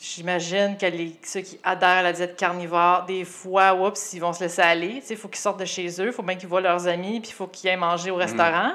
J'imagine 0.00 0.76
que 0.78 0.86
les, 0.86 1.16
ceux 1.24 1.40
qui 1.40 1.58
adhèrent 1.64 1.88
à 1.88 2.02
la 2.02 2.12
diète 2.12 2.36
carnivore, 2.36 3.04
des 3.06 3.24
fois, 3.24 3.74
oups, 3.74 4.12
ils 4.14 4.20
vont 4.20 4.32
se 4.32 4.40
laisser 4.44 4.62
aller. 4.62 5.02
Il 5.10 5.16
faut 5.16 5.26
qu'ils 5.28 5.40
sortent 5.40 5.58
de 5.60 5.64
chez 5.64 5.88
eux, 6.00 6.06
il 6.06 6.12
faut 6.12 6.22
bien 6.22 6.36
qu'ils 6.36 6.48
voient 6.48 6.60
leurs 6.60 6.86
amis, 6.86 7.20
puis 7.20 7.30
il 7.30 7.34
faut 7.34 7.48
qu'ils 7.48 7.68
aillent 7.70 7.76
manger 7.76 8.10
au 8.12 8.16
restaurant. 8.16 8.72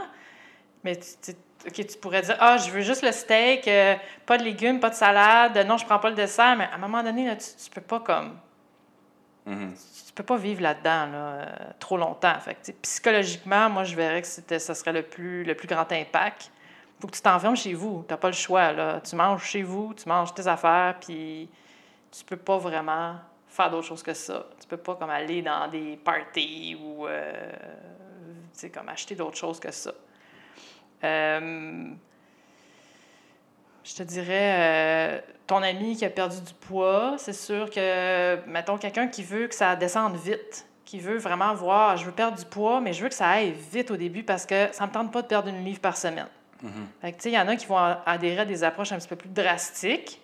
Mais 0.84 0.98
tu- 0.98 1.32
ok, 1.68 1.86
tu 1.88 1.98
pourrais 1.98 2.22
dire, 2.22 2.38
ah, 2.40 2.58
je 2.58 2.70
veux 2.72 2.82
juste 2.82 3.04
le 3.04 3.12
steak, 3.12 3.68
euh, 3.68 3.96
pas 4.26 4.38
de 4.38 4.44
légumes, 4.44 4.80
pas 4.80 4.90
de 4.90 4.96
salade, 4.96 5.58
non, 5.68 5.78
je 5.78 5.86
prends 5.86 6.00
pas 6.00 6.10
le 6.10 6.16
dessert. 6.16 6.56
Mais 6.58 6.66
à 6.66 6.76
un 6.76 6.78
moment 6.78 7.04
donné, 7.04 7.26
là, 7.26 7.36
tu, 7.36 7.46
tu 7.64 7.70
peux 7.70 7.82
pas 7.82 8.00
comme 8.00 8.38
Mhm. 9.46 9.74
tu 10.08 10.14
peux 10.14 10.24
pas 10.24 10.38
vivre 10.38 10.62
là-dedans 10.64 11.06
là, 11.06 11.18
euh, 11.18 11.46
trop 11.80 11.98
longtemps. 11.98 12.40
Fait 12.40 12.56
que, 12.56 12.72
psychologiquement, 12.82 13.70
moi, 13.70 13.84
je 13.84 13.96
verrais 13.96 14.22
que 14.24 14.28
ça 14.28 14.74
serait 14.74 14.94
le 14.94 15.04
plus, 15.04 15.44
le 15.44 15.54
plus 15.56 15.68
grand 15.68 15.92
impact. 15.92 16.52
faut 17.00 17.08
que 17.08 17.16
tu 17.16 17.22
t'enfermes 17.22 17.58
chez 17.58 17.74
vous. 17.74 18.04
Tu 18.08 18.14
n'as 18.14 18.18
pas 18.18 18.30
le 18.30 18.34
choix. 18.34 18.72
Là. 18.72 19.02
Tu 19.02 19.16
manges 19.16 19.44
chez 19.44 19.62
vous, 19.62 19.94
tu 19.94 20.08
manges 20.10 20.34
tes 20.34 20.48
affaires, 20.48 20.96
puis 21.00 21.50
tu 22.10 22.24
peux 22.24 22.38
pas 22.38 22.58
vraiment 22.58 23.16
faire 23.50 23.70
d'autre 23.70 23.86
chose 23.86 24.02
que 24.02 24.14
ça. 24.14 24.48
Tu 24.60 24.68
peux 24.68 24.78
pas 24.78 24.96
comme 24.96 25.10
aller 25.10 25.42
dans 25.42 25.68
des 25.68 25.98
parties 25.98 26.78
ou 26.82 27.06
euh, 27.06 27.52
comme 28.74 28.90
acheter 28.90 29.14
d'autres 29.14 29.38
choses 29.38 29.60
que 29.60 29.72
ça. 29.72 29.92
Euh, 31.06 31.86
je 33.84 33.94
te 33.94 34.04
dirais, 34.04 34.56
euh, 34.58 35.22
ton 35.46 35.62
ami 35.62 35.96
qui 35.96 36.06
a 36.06 36.10
perdu 36.10 36.42
du 36.42 36.54
poids, 36.54 37.16
c'est 37.18 37.34
sûr 37.34 37.70
que, 37.70 38.38
mettons, 38.48 38.78
quelqu'un 38.78 39.08
qui 39.08 39.24
veut 39.24 39.48
que 39.48 39.56
ça 39.56 39.76
descende 39.76 40.16
vite, 40.16 40.68
qui 40.86 41.00
veut 41.00 41.18
vraiment 41.18 41.54
voir, 41.54 41.96
je 41.98 42.06
veux 42.06 42.12
perdre 42.12 42.38
du 42.38 42.46
poids, 42.46 42.82
mais 42.82 42.94
je 42.94 43.04
veux 43.04 43.10
que 43.10 43.16
ça 43.16 43.30
aille 43.30 43.54
vite 43.72 43.92
au 43.92 43.98
début 43.98 44.24
parce 44.24 44.46
que 44.46 44.70
ça 44.72 44.86
ne 44.86 44.90
me 44.90 44.94
tente 44.94 45.12
pas 45.12 45.22
de 45.22 45.28
perdre 45.28 45.50
une 45.50 45.64
livre 45.64 45.80
par 45.80 45.98
semaine. 45.98 46.28
Tu 46.62 47.14
sais, 47.20 47.30
il 47.30 47.36
y 47.36 47.40
en 47.40 47.48
a 47.48 47.56
qui 47.56 47.68
vont 47.68 47.78
adhérer 47.78 48.40
à 48.40 48.46
des 48.46 48.64
approches 48.64 48.92
un 48.92 48.98
petit 48.98 49.08
peu 49.08 49.16
plus 49.16 49.30
drastiques. 49.30 50.20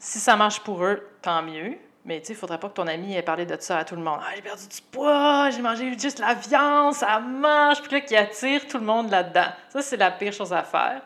Si 0.00 0.18
ça 0.18 0.34
marche 0.34 0.60
pour 0.60 0.82
eux, 0.84 1.08
tant 1.22 1.42
mieux. 1.42 1.78
Mais 2.04 2.20
tu 2.20 2.26
sais, 2.26 2.32
il 2.32 2.36
ne 2.36 2.40
faudrait 2.40 2.58
pas 2.58 2.68
que 2.68 2.74
ton 2.74 2.86
ami 2.86 3.16
ait 3.16 3.22
parlé 3.22 3.44
de 3.44 3.56
ça 3.60 3.78
à 3.78 3.84
tout 3.84 3.96
le 3.96 4.02
monde. 4.02 4.20
Ah, 4.22 4.30
j'ai 4.34 4.42
perdu 4.42 4.66
du 4.66 4.80
poids, 4.90 5.50
j'ai 5.50 5.60
mangé 5.60 5.98
juste 5.98 6.18
la 6.20 6.34
viande, 6.34 6.94
ça 6.94 7.18
marche. 7.18 7.82
Puis 7.82 7.92
là, 7.92 8.00
qui 8.00 8.16
attire 8.16 8.66
tout 8.66 8.78
le 8.78 8.84
monde 8.84 9.10
là-dedans. 9.10 9.48
Ça, 9.68 9.82
c'est 9.82 9.96
la 9.96 10.10
pire 10.10 10.32
chose 10.32 10.52
à 10.52 10.62
faire. 10.62 11.02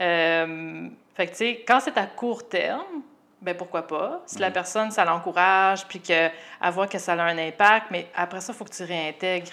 Euh, 0.00 0.88
fait 1.14 1.26
que, 1.26 1.30
tu 1.32 1.36
sais, 1.36 1.64
quand 1.66 1.80
c'est 1.80 1.98
à 1.98 2.06
court 2.06 2.48
terme, 2.48 3.02
ben 3.42 3.56
pourquoi 3.56 3.86
pas? 3.86 4.22
Si 4.26 4.38
la 4.38 4.50
personne, 4.50 4.90
ça 4.90 5.04
l'encourage, 5.04 5.86
puis 5.86 6.00
qu'elle 6.00 6.32
voit 6.70 6.86
que 6.86 6.98
ça 6.98 7.12
a 7.12 7.22
un 7.22 7.38
impact, 7.38 7.86
mais 7.90 8.06
après 8.14 8.40
ça, 8.40 8.52
il 8.52 8.56
faut 8.56 8.64
que 8.64 8.74
tu 8.74 8.84
réintègres 8.84 9.52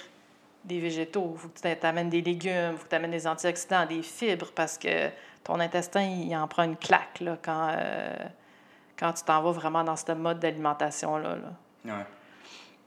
des 0.64 0.80
végétaux, 0.80 1.32
il 1.36 1.40
faut 1.40 1.48
que 1.48 1.60
tu 1.60 1.76
t'amènes 1.80 2.10
des 2.10 2.22
légumes, 2.22 2.72
il 2.74 2.78
faut 2.78 2.84
que 2.84 2.90
tu 2.90 2.96
amènes 2.96 3.12
des 3.12 3.26
antioxydants, 3.26 3.86
des 3.86 4.04
fibres, 4.04 4.52
parce 4.54 4.78
que 4.78 5.10
ton 5.44 5.60
intestin, 5.60 6.02
il 6.02 6.36
en 6.36 6.48
prend 6.48 6.64
une 6.64 6.76
claque 6.76 7.22
là, 7.22 7.38
quand, 7.42 7.70
euh, 7.72 8.14
quand 9.00 9.14
tu 9.14 9.24
t'en 9.24 9.42
vas 9.42 9.52
vraiment 9.52 9.84
dans 9.84 9.96
ce 9.96 10.12
mode 10.14 10.40
d'alimentation-là. 10.40 11.36
là. 11.36 11.94
Ouais. 11.98 12.06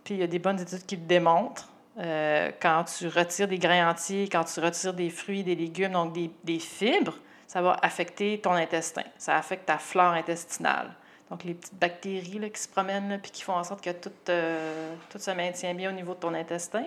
Puis 0.05 0.15
il 0.15 0.21
y 0.21 0.23
a 0.23 0.27
des 0.27 0.39
bonnes 0.39 0.61
études 0.61 0.85
qui 0.87 0.97
le 0.97 1.03
démontrent. 1.07 1.69
Euh, 1.99 2.51
quand 2.61 2.85
tu 2.85 3.09
retires 3.09 3.49
des 3.49 3.59
grains 3.59 3.91
entiers, 3.91 4.29
quand 4.29 4.45
tu 4.45 4.61
retires 4.61 4.95
des 4.95 5.11
fruits, 5.11 5.43
des 5.45 5.55
légumes, 5.55 5.93
donc 5.93 6.13
des, 6.13 6.31
des 6.45 6.59
fibres, 6.59 7.15
ça 7.47 7.61
va 7.63 7.77
affecter 7.83 8.41
ton 8.41 8.53
intestin. 8.53 9.03
Ça 9.19 9.37
affecte 9.37 9.67
ta 9.67 9.77
flore 9.79 10.13
intestinale. 10.13 10.91
Donc 11.31 11.45
les 11.45 11.55
petites 11.55 11.75
bactéries 11.79 12.39
là, 12.39 12.49
qui 12.49 12.61
se 12.61 12.69
promènent 12.69 13.19
puis 13.23 13.31
qui 13.31 13.43
font 13.43 13.55
en 13.55 13.65
sorte 13.65 13.83
que 13.85 13.91
tout, 13.91 14.11
euh, 14.29 14.95
tout 15.11 15.19
se 15.19 15.31
maintient 15.33 15.75
bien 15.75 15.91
au 15.91 15.93
niveau 15.93 16.15
de 16.15 16.21
ton 16.21 16.35
intestin. 16.35 16.85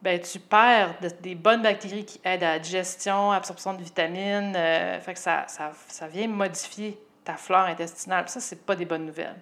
Ben, 0.00 0.20
tu 0.20 0.40
perds 0.40 0.94
de- 1.00 1.08
des 1.20 1.34
bonnes 1.36 1.62
bactéries 1.62 2.04
qui 2.04 2.20
aident 2.24 2.42
à 2.44 2.52
la 2.54 2.58
digestion, 2.58 3.30
absorption 3.32 3.72
de 3.74 3.82
vitamines. 3.82 4.52
euh, 4.56 5.00
fait 5.00 5.14
que 5.14 5.18
ça, 5.20 5.44
ça, 5.46 5.70
ça 5.88 6.08
vient 6.08 6.26
modifier 6.28 6.98
ta 7.24 7.36
flore 7.36 7.66
intestinale. 7.66 8.28
Ça, 8.28 8.40
c'est 8.40 8.64
pas 8.64 8.76
des 8.76 8.84
bonnes 8.84 9.06
nouvelles. 9.06 9.40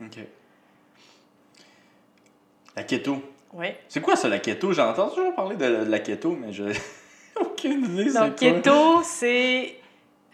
OK. 0.00 0.18
La 2.76 2.82
keto. 2.82 3.22
Oui. 3.52 3.68
C'est 3.88 4.00
quoi 4.00 4.16
ça, 4.16 4.28
la 4.28 4.38
keto? 4.38 4.72
J'entends 4.72 5.08
toujours 5.08 5.34
parler 5.34 5.56
de, 5.56 5.84
de 5.84 5.90
la 5.90 6.00
keto, 6.00 6.32
mais 6.32 6.52
je 6.52 6.64
aucune 7.40 7.84
idée 7.84 8.12
Donc, 8.12 8.36
keto, 8.36 9.02
c'est 9.02 9.76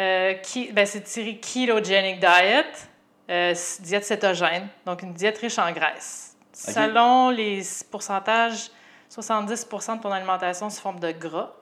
euh, 0.00 0.34
ben, 0.72 0.86
c'est 0.86 1.02
tiré 1.02 1.36
ketogenic 1.36 2.20
diet, 2.20 2.88
euh, 3.28 3.54
diète 3.80 4.04
cétogène, 4.04 4.68
donc 4.86 5.02
une 5.02 5.12
diète 5.12 5.36
riche 5.38 5.58
en 5.58 5.70
graisse. 5.72 6.34
Selon 6.54 7.30
les 7.30 7.62
pourcentages, 7.90 8.70
70 9.10 9.66
de 9.68 10.00
ton 10.02 10.10
alimentation 10.10 10.70
se 10.70 10.80
forme 10.80 11.00
de 11.00 11.10
gras, 11.10 11.52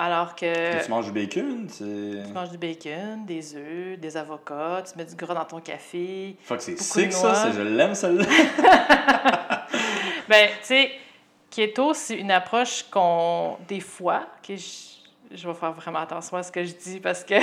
alors 0.00 0.36
que 0.36 0.84
Tu 0.84 0.90
manges 0.90 1.06
du 1.06 1.12
bacon? 1.12 1.66
C'est... 1.68 2.22
tu 2.26 2.32
manges 2.32 2.50
du 2.50 2.58
bacon, 2.58 3.26
des 3.26 3.56
œufs, 3.56 3.98
des 3.98 4.16
avocats, 4.16 4.84
tu 4.88 4.96
mets 4.96 5.04
du 5.04 5.16
gras 5.16 5.34
dans 5.34 5.44
ton 5.44 5.60
café. 5.60 6.36
Fuck, 6.44 6.62
c'est 6.62 6.78
sick 6.78 7.12
ça, 7.12 7.50
je 7.50 7.60
l'aime 7.62 7.94
celle-là. 7.94 8.24
Ben, 10.28 10.50
tu 10.60 10.66
sais, 10.66 10.90
keto, 11.50 11.94
c'est 11.94 12.16
une 12.16 12.30
approche 12.30 12.84
qu'on, 12.90 13.56
des 13.66 13.80
fois, 13.80 14.26
que 14.46 14.54
je, 14.56 14.98
je 15.34 15.48
vais 15.48 15.54
faire 15.54 15.72
vraiment 15.72 16.00
attention 16.00 16.36
à 16.36 16.42
ce 16.42 16.52
que 16.52 16.62
je 16.64 16.74
dis 16.74 17.00
parce 17.00 17.24
que 17.24 17.34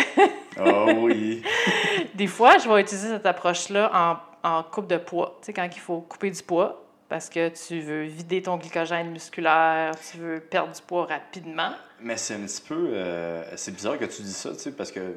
oh 0.63 0.91
oui. 0.99 1.41
Des 2.13 2.27
fois, 2.27 2.59
je 2.59 2.69
vais 2.69 2.81
utiliser 2.81 3.07
cette 3.09 3.25
approche-là 3.25 4.19
en, 4.43 4.47
en 4.47 4.61
coupe 4.61 4.85
de 4.85 4.97
poids. 4.97 5.35
Tu 5.41 5.47
sais, 5.47 5.53
quand 5.53 5.65
il 5.65 5.79
faut 5.79 6.01
couper 6.01 6.29
du 6.29 6.43
poids, 6.43 6.84
parce 7.09 7.29
que 7.29 7.49
tu 7.49 7.79
veux 7.81 8.03
vider 8.03 8.41
ton 8.41 8.57
glycogène 8.57 9.11
musculaire, 9.11 9.91
tu 10.11 10.17
veux 10.17 10.39
perdre 10.39 10.73
du 10.73 10.81
poids 10.81 11.05
rapidement. 11.05 11.71
Mais 12.01 12.17
c'est 12.17 12.35
un 12.35 12.39
petit 12.45 12.61
peu. 12.61 12.89
euh, 12.93 13.43
c'est 13.55 13.71
bizarre 13.73 13.97
que 13.97 14.05
tu 14.05 14.21
dis 14.21 14.33
ça, 14.33 14.51
tu 14.53 14.59
sais, 14.59 14.71
parce 14.71 14.91
que. 14.91 15.15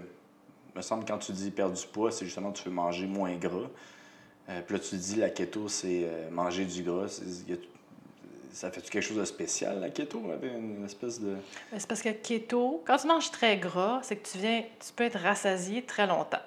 me 0.74 0.82
semble 0.82 1.04
quand 1.04 1.18
tu 1.18 1.32
dis 1.32 1.50
perdre 1.50 1.74
du 1.74 1.86
poids, 1.86 2.10
c'est 2.12 2.24
justement 2.24 2.52
que 2.52 2.58
tu 2.58 2.64
veux 2.68 2.74
manger 2.74 3.06
moins 3.06 3.34
gras. 3.36 3.68
Euh, 4.48 4.60
puis 4.62 4.76
là, 4.76 4.80
tu 4.80 4.96
dis 4.96 5.16
la 5.16 5.28
keto, 5.30 5.68
c'est 5.68 6.04
euh, 6.04 6.30
manger 6.30 6.64
du 6.64 6.82
gras. 6.82 7.20
Y 7.48 7.52
a- 7.54 7.56
ça 8.52 8.70
fait-tu 8.70 8.90
quelque 8.90 9.02
chose 9.04 9.18
de 9.18 9.24
spécial, 9.24 9.78
la 9.80 9.90
keto, 9.90 10.22
avec 10.32 10.50
une 10.52 10.84
espèce 10.84 11.20
de... 11.20 11.34
Ben, 11.70 11.78
C'est 11.78 11.86
parce 11.86 12.00
que 12.02 12.08
keto, 12.08 12.82
quand 12.86 12.96
tu 12.96 13.06
manges 13.06 13.30
très 13.30 13.56
gras, 13.58 14.00
c'est 14.02 14.16
que 14.16 14.26
tu 14.28 14.38
viens, 14.38 14.62
tu 14.84 14.92
peux 14.96 15.04
être 15.04 15.18
rassasié 15.18 15.82
très 15.82 16.06
longtemps. 16.06 16.40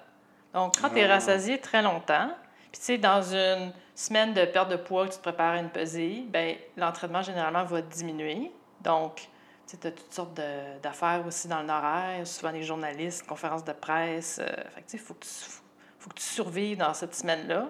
Donc, 0.52 0.74
quand 0.80 0.90
tu 0.90 0.98
es 0.98 1.04
Ah. 1.04 1.14
rassasié 1.14 1.58
très 1.58 1.80
longtemps, 1.80 2.28
puis 2.72 2.80
tu 2.80 2.86
sais, 2.86 2.98
dans 2.98 3.22
une 3.22 3.72
semaine 3.94 4.32
de 4.34 4.44
perte 4.44 4.70
de 4.70 4.76
poids 4.76 5.06
que 5.06 5.12
tu 5.12 5.18
te 5.18 5.22
prépares 5.22 5.54
à 5.54 5.58
une 5.58 5.70
pesée, 5.70 6.24
ben 6.28 6.56
l'entraînement 6.76 7.22
généralement 7.22 7.64
va 7.64 7.82
diminuer. 7.82 8.50
Donc, 8.80 9.28
tu 9.68 9.86
as 9.86 9.90
toutes 9.90 10.12
sortes 10.12 10.38
d'affaires 10.82 11.24
aussi 11.26 11.48
dans 11.48 11.62
le 11.62 11.68
horaire, 11.68 12.26
souvent 12.26 12.52
des 12.52 12.62
journalistes, 12.62 13.26
conférences 13.26 13.64
de 13.64 13.72
presse. 13.72 14.38
euh, 14.42 14.46
fait 14.74 14.82
que, 14.82 15.02
faut, 15.02 15.14
que 15.14 15.24
tu- 15.24 15.50
faut 15.98 16.10
que 16.10 16.14
tu 16.16 16.24
survives 16.24 16.76
dans 16.76 16.92
cette 16.94 17.14
semaine-là. 17.14 17.68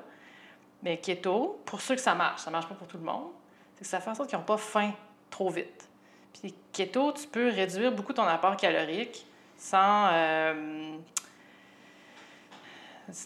Mais 0.82 0.96
keto, 0.98 1.60
pour 1.64 1.80
ceux 1.80 1.94
que 1.94 2.00
ça 2.00 2.14
marche, 2.14 2.40
ça 2.40 2.50
marche 2.50 2.66
pas 2.66 2.74
pour 2.74 2.88
tout 2.88 2.98
le 2.98 3.04
monde, 3.04 3.30
c'est 3.76 3.82
que 3.84 3.86
ça 3.90 4.00
fait 4.00 4.10
en 4.10 4.14
sorte 4.16 4.28
qu'ils 4.30 4.38
n'ont 4.38 4.44
pas 4.44 4.56
faim 4.56 4.92
trop 5.30 5.48
vite. 5.48 5.88
Puis 6.32 6.52
keto, 6.72 7.12
tu 7.12 7.28
peux 7.28 7.50
réduire 7.50 7.92
beaucoup 7.92 8.12
ton 8.12 8.24
apport 8.24 8.56
calorique 8.56 9.24
sans... 9.56 10.08
euh, 10.12 10.96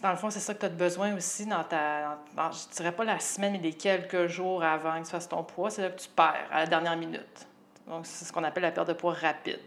dans 0.01 0.11
le 0.11 0.17
fond, 0.17 0.29
c'est 0.29 0.39
ça 0.39 0.53
que 0.53 0.59
tu 0.59 0.65
as 0.65 0.69
besoin 0.69 1.15
aussi 1.15 1.45
dans 1.45 1.63
ta... 1.63 2.17
dans- 2.35 2.51
je 2.51 2.75
dirais 2.75 2.91
pas 2.91 3.03
la 3.03 3.19
semaine, 3.19 3.53
mais 3.53 3.59
les 3.59 3.73
quelques 3.73 4.27
jours 4.27 4.63
avant 4.63 4.99
que 4.99 5.05
tu 5.05 5.11
fasses 5.11 5.29
ton 5.29 5.43
poids, 5.43 5.69
c'est 5.69 5.81
là 5.83 5.89
que 5.89 5.99
tu 5.99 6.09
perds, 6.09 6.47
à 6.51 6.59
la 6.61 6.65
dernière 6.67 6.97
minute. 6.97 7.47
Donc, 7.87 8.05
c'est 8.05 8.25
ce 8.25 8.33
qu'on 8.33 8.43
appelle 8.43 8.63
la 8.63 8.71
perte 8.71 8.87
de 8.87 8.93
poids 8.93 9.13
rapide. 9.13 9.59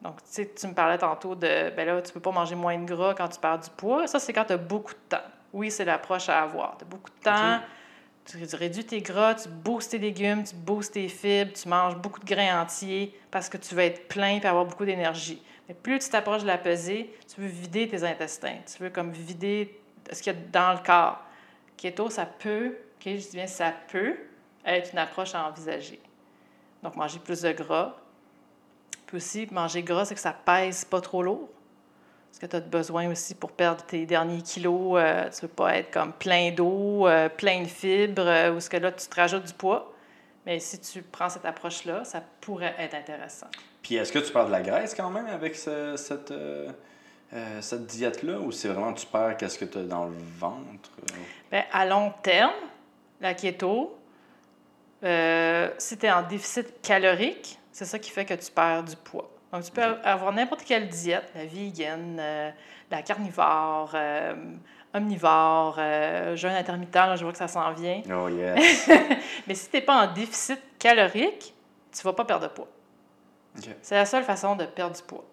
Donc, 0.00 0.16
tu 0.24 0.28
sais, 0.30 0.52
tu 0.54 0.66
me 0.66 0.74
parlais 0.74 0.98
tantôt 0.98 1.34
de, 1.34 1.70
ben 1.76 1.86
là, 1.86 2.02
tu 2.02 2.12
peux 2.12 2.20
pas 2.20 2.32
manger 2.32 2.54
moins 2.54 2.76
de 2.78 2.84
gras 2.84 3.14
quand 3.14 3.28
tu 3.28 3.38
perds 3.40 3.60
du 3.60 3.70
poids. 3.70 4.06
Ça, 4.06 4.18
c'est 4.18 4.32
quand 4.32 4.44
tu 4.44 4.52
as 4.52 4.56
beaucoup 4.58 4.92
de 4.92 4.98
temps. 5.08 5.24
Oui, 5.52 5.70
c'est 5.70 5.84
l'approche 5.84 6.28
à 6.28 6.42
avoir. 6.42 6.76
Tu 6.78 6.84
as 6.84 6.88
beaucoup 6.88 7.10
de 7.10 7.22
temps, 7.22 7.60
tu 8.24 8.46
tu 8.46 8.56
réduis 8.56 8.84
tes 8.84 9.00
gras, 9.00 9.34
tu 9.34 9.48
boostes 9.48 9.90
tes 9.92 9.98
légumes, 9.98 10.44
tu 10.44 10.54
boostes 10.54 10.94
tes 10.94 11.08
fibres, 11.08 11.52
tu 11.52 11.68
manges 11.68 11.96
beaucoup 11.96 12.20
de 12.20 12.24
grains 12.24 12.62
entiers 12.62 13.18
parce 13.30 13.48
que 13.48 13.56
tu 13.56 13.74
veux 13.74 13.82
être 13.82 14.08
plein 14.08 14.40
et 14.40 14.46
avoir 14.46 14.64
beaucoup 14.64 14.84
d'énergie. 14.84 15.42
Mais 15.68 15.74
plus 15.74 15.98
tu 15.98 16.08
t'approches 16.08 16.42
de 16.42 16.46
la 16.46 16.58
pesée, 16.58 17.14
tu 17.32 17.40
veux 17.40 17.46
vider 17.46 17.88
tes 17.88 18.02
intestins. 18.04 18.56
Tu 18.66 18.82
veux 18.82 18.90
comme 18.90 19.12
vider 19.12 19.80
ce 20.10 20.22
qu'il 20.22 20.32
y 20.32 20.36
a 20.36 20.38
dans 20.52 20.72
le 20.72 20.84
corps. 20.84 21.22
Keto, 21.76 22.10
ça 22.10 22.26
peut, 22.26 22.76
je 23.04 23.10
dis 23.10 23.30
bien 23.32 23.46
ça 23.46 23.72
peut 23.88 24.16
être 24.64 24.92
une 24.92 24.98
approche 24.98 25.34
à 25.34 25.48
envisager. 25.48 26.00
Donc, 26.82 26.96
manger 26.96 27.18
plus 27.18 27.42
de 27.42 27.52
gras. 27.52 27.96
Puis 29.06 29.16
aussi, 29.16 29.48
manger 29.50 29.82
gras, 29.82 30.04
c'est 30.04 30.14
que 30.14 30.20
ça 30.20 30.32
pèse 30.32 30.84
pas 30.84 31.00
trop 31.00 31.22
lourd. 31.22 31.48
Parce 32.30 32.38
que 32.38 32.46
tu 32.46 32.56
as 32.56 32.60
besoin 32.60 33.10
aussi 33.10 33.34
pour 33.34 33.52
perdre 33.52 33.84
tes 33.84 34.06
derniers 34.06 34.42
kilos. 34.42 34.98
euh, 34.98 35.28
tu 35.28 35.42
veux 35.42 35.48
pas 35.48 35.76
être 35.76 35.90
comme 35.90 36.12
plein 36.12 36.50
d'eau, 36.50 37.06
euh, 37.06 37.28
plein 37.28 37.62
de 37.62 37.68
fibres, 37.68 38.26
euh, 38.26 38.54
ou 38.54 38.60
ce 38.60 38.70
que 38.70 38.78
là, 38.78 38.90
tu 38.90 39.06
te 39.06 39.14
rajoutes 39.14 39.44
du 39.44 39.52
poids. 39.52 39.92
Mais 40.46 40.58
si 40.58 40.80
tu 40.80 41.02
prends 41.02 41.28
cette 41.28 41.44
approche-là, 41.44 42.04
ça 42.04 42.22
pourrait 42.40 42.74
être 42.78 42.94
intéressant. 42.94 43.48
Puis 43.82 43.96
est-ce 43.96 44.12
que 44.12 44.18
tu 44.20 44.32
perds 44.32 44.46
de 44.46 44.52
la 44.52 44.62
graisse 44.62 44.94
quand 44.94 45.10
même 45.10 45.26
avec 45.26 45.56
ce- 45.56 45.96
cette, 45.96 46.30
euh, 46.30 46.68
euh, 47.34 47.60
cette 47.60 47.86
diète-là 47.86 48.38
ou 48.38 48.52
c'est 48.52 48.68
vraiment 48.68 48.92
tu 48.92 49.06
perds 49.06 49.36
qu'est-ce 49.36 49.58
que 49.58 49.64
tu 49.64 49.78
as 49.78 49.82
dans 49.82 50.06
le 50.06 50.16
ventre? 50.38 50.90
Bien, 51.50 51.64
à 51.72 51.84
long 51.86 52.12
terme, 52.22 52.52
la 53.20 53.34
keto, 53.34 53.98
euh, 55.04 55.68
si 55.78 55.98
tu 55.98 56.06
es 56.06 56.10
en 56.12 56.22
déficit 56.22 56.80
calorique, 56.82 57.58
c'est 57.72 57.84
ça 57.84 57.98
qui 57.98 58.10
fait 58.10 58.24
que 58.24 58.34
tu 58.34 58.50
perds 58.52 58.84
du 58.84 58.96
poids. 58.96 59.28
Donc, 59.52 59.64
tu 59.64 59.72
peux 59.72 59.82
avoir 60.04 60.32
n'importe 60.32 60.64
quelle 60.64 60.88
diète, 60.88 61.24
la 61.34 61.44
vegan, 61.44 62.16
euh, 62.20 62.50
la 62.90 63.02
carnivore, 63.02 63.94
omnivore, 64.94 65.76
jeûne 66.36 66.52
intermittent, 66.52 66.94
là, 66.94 67.16
je 67.16 67.22
vois 67.24 67.32
que 67.32 67.38
ça 67.38 67.48
s'en 67.48 67.72
vient. 67.72 68.02
Oh 68.10 68.28
yes! 68.28 68.88
Mais 69.46 69.54
si 69.54 69.68
tu 69.70 69.76
n'es 69.76 69.82
pas 69.82 70.06
en 70.06 70.12
déficit 70.12 70.60
calorique, 70.78 71.54
tu 71.92 71.98
ne 71.98 72.02
vas 72.04 72.12
pas 72.14 72.24
perdre 72.24 72.48
de 72.48 72.52
poids. 72.52 72.68
C'est 73.82 73.94
la 73.94 74.06
seule 74.06 74.24
façon 74.24 74.56
de 74.56 74.64
perdre 74.64 74.96
du 74.96 75.02
poids. 75.02 75.24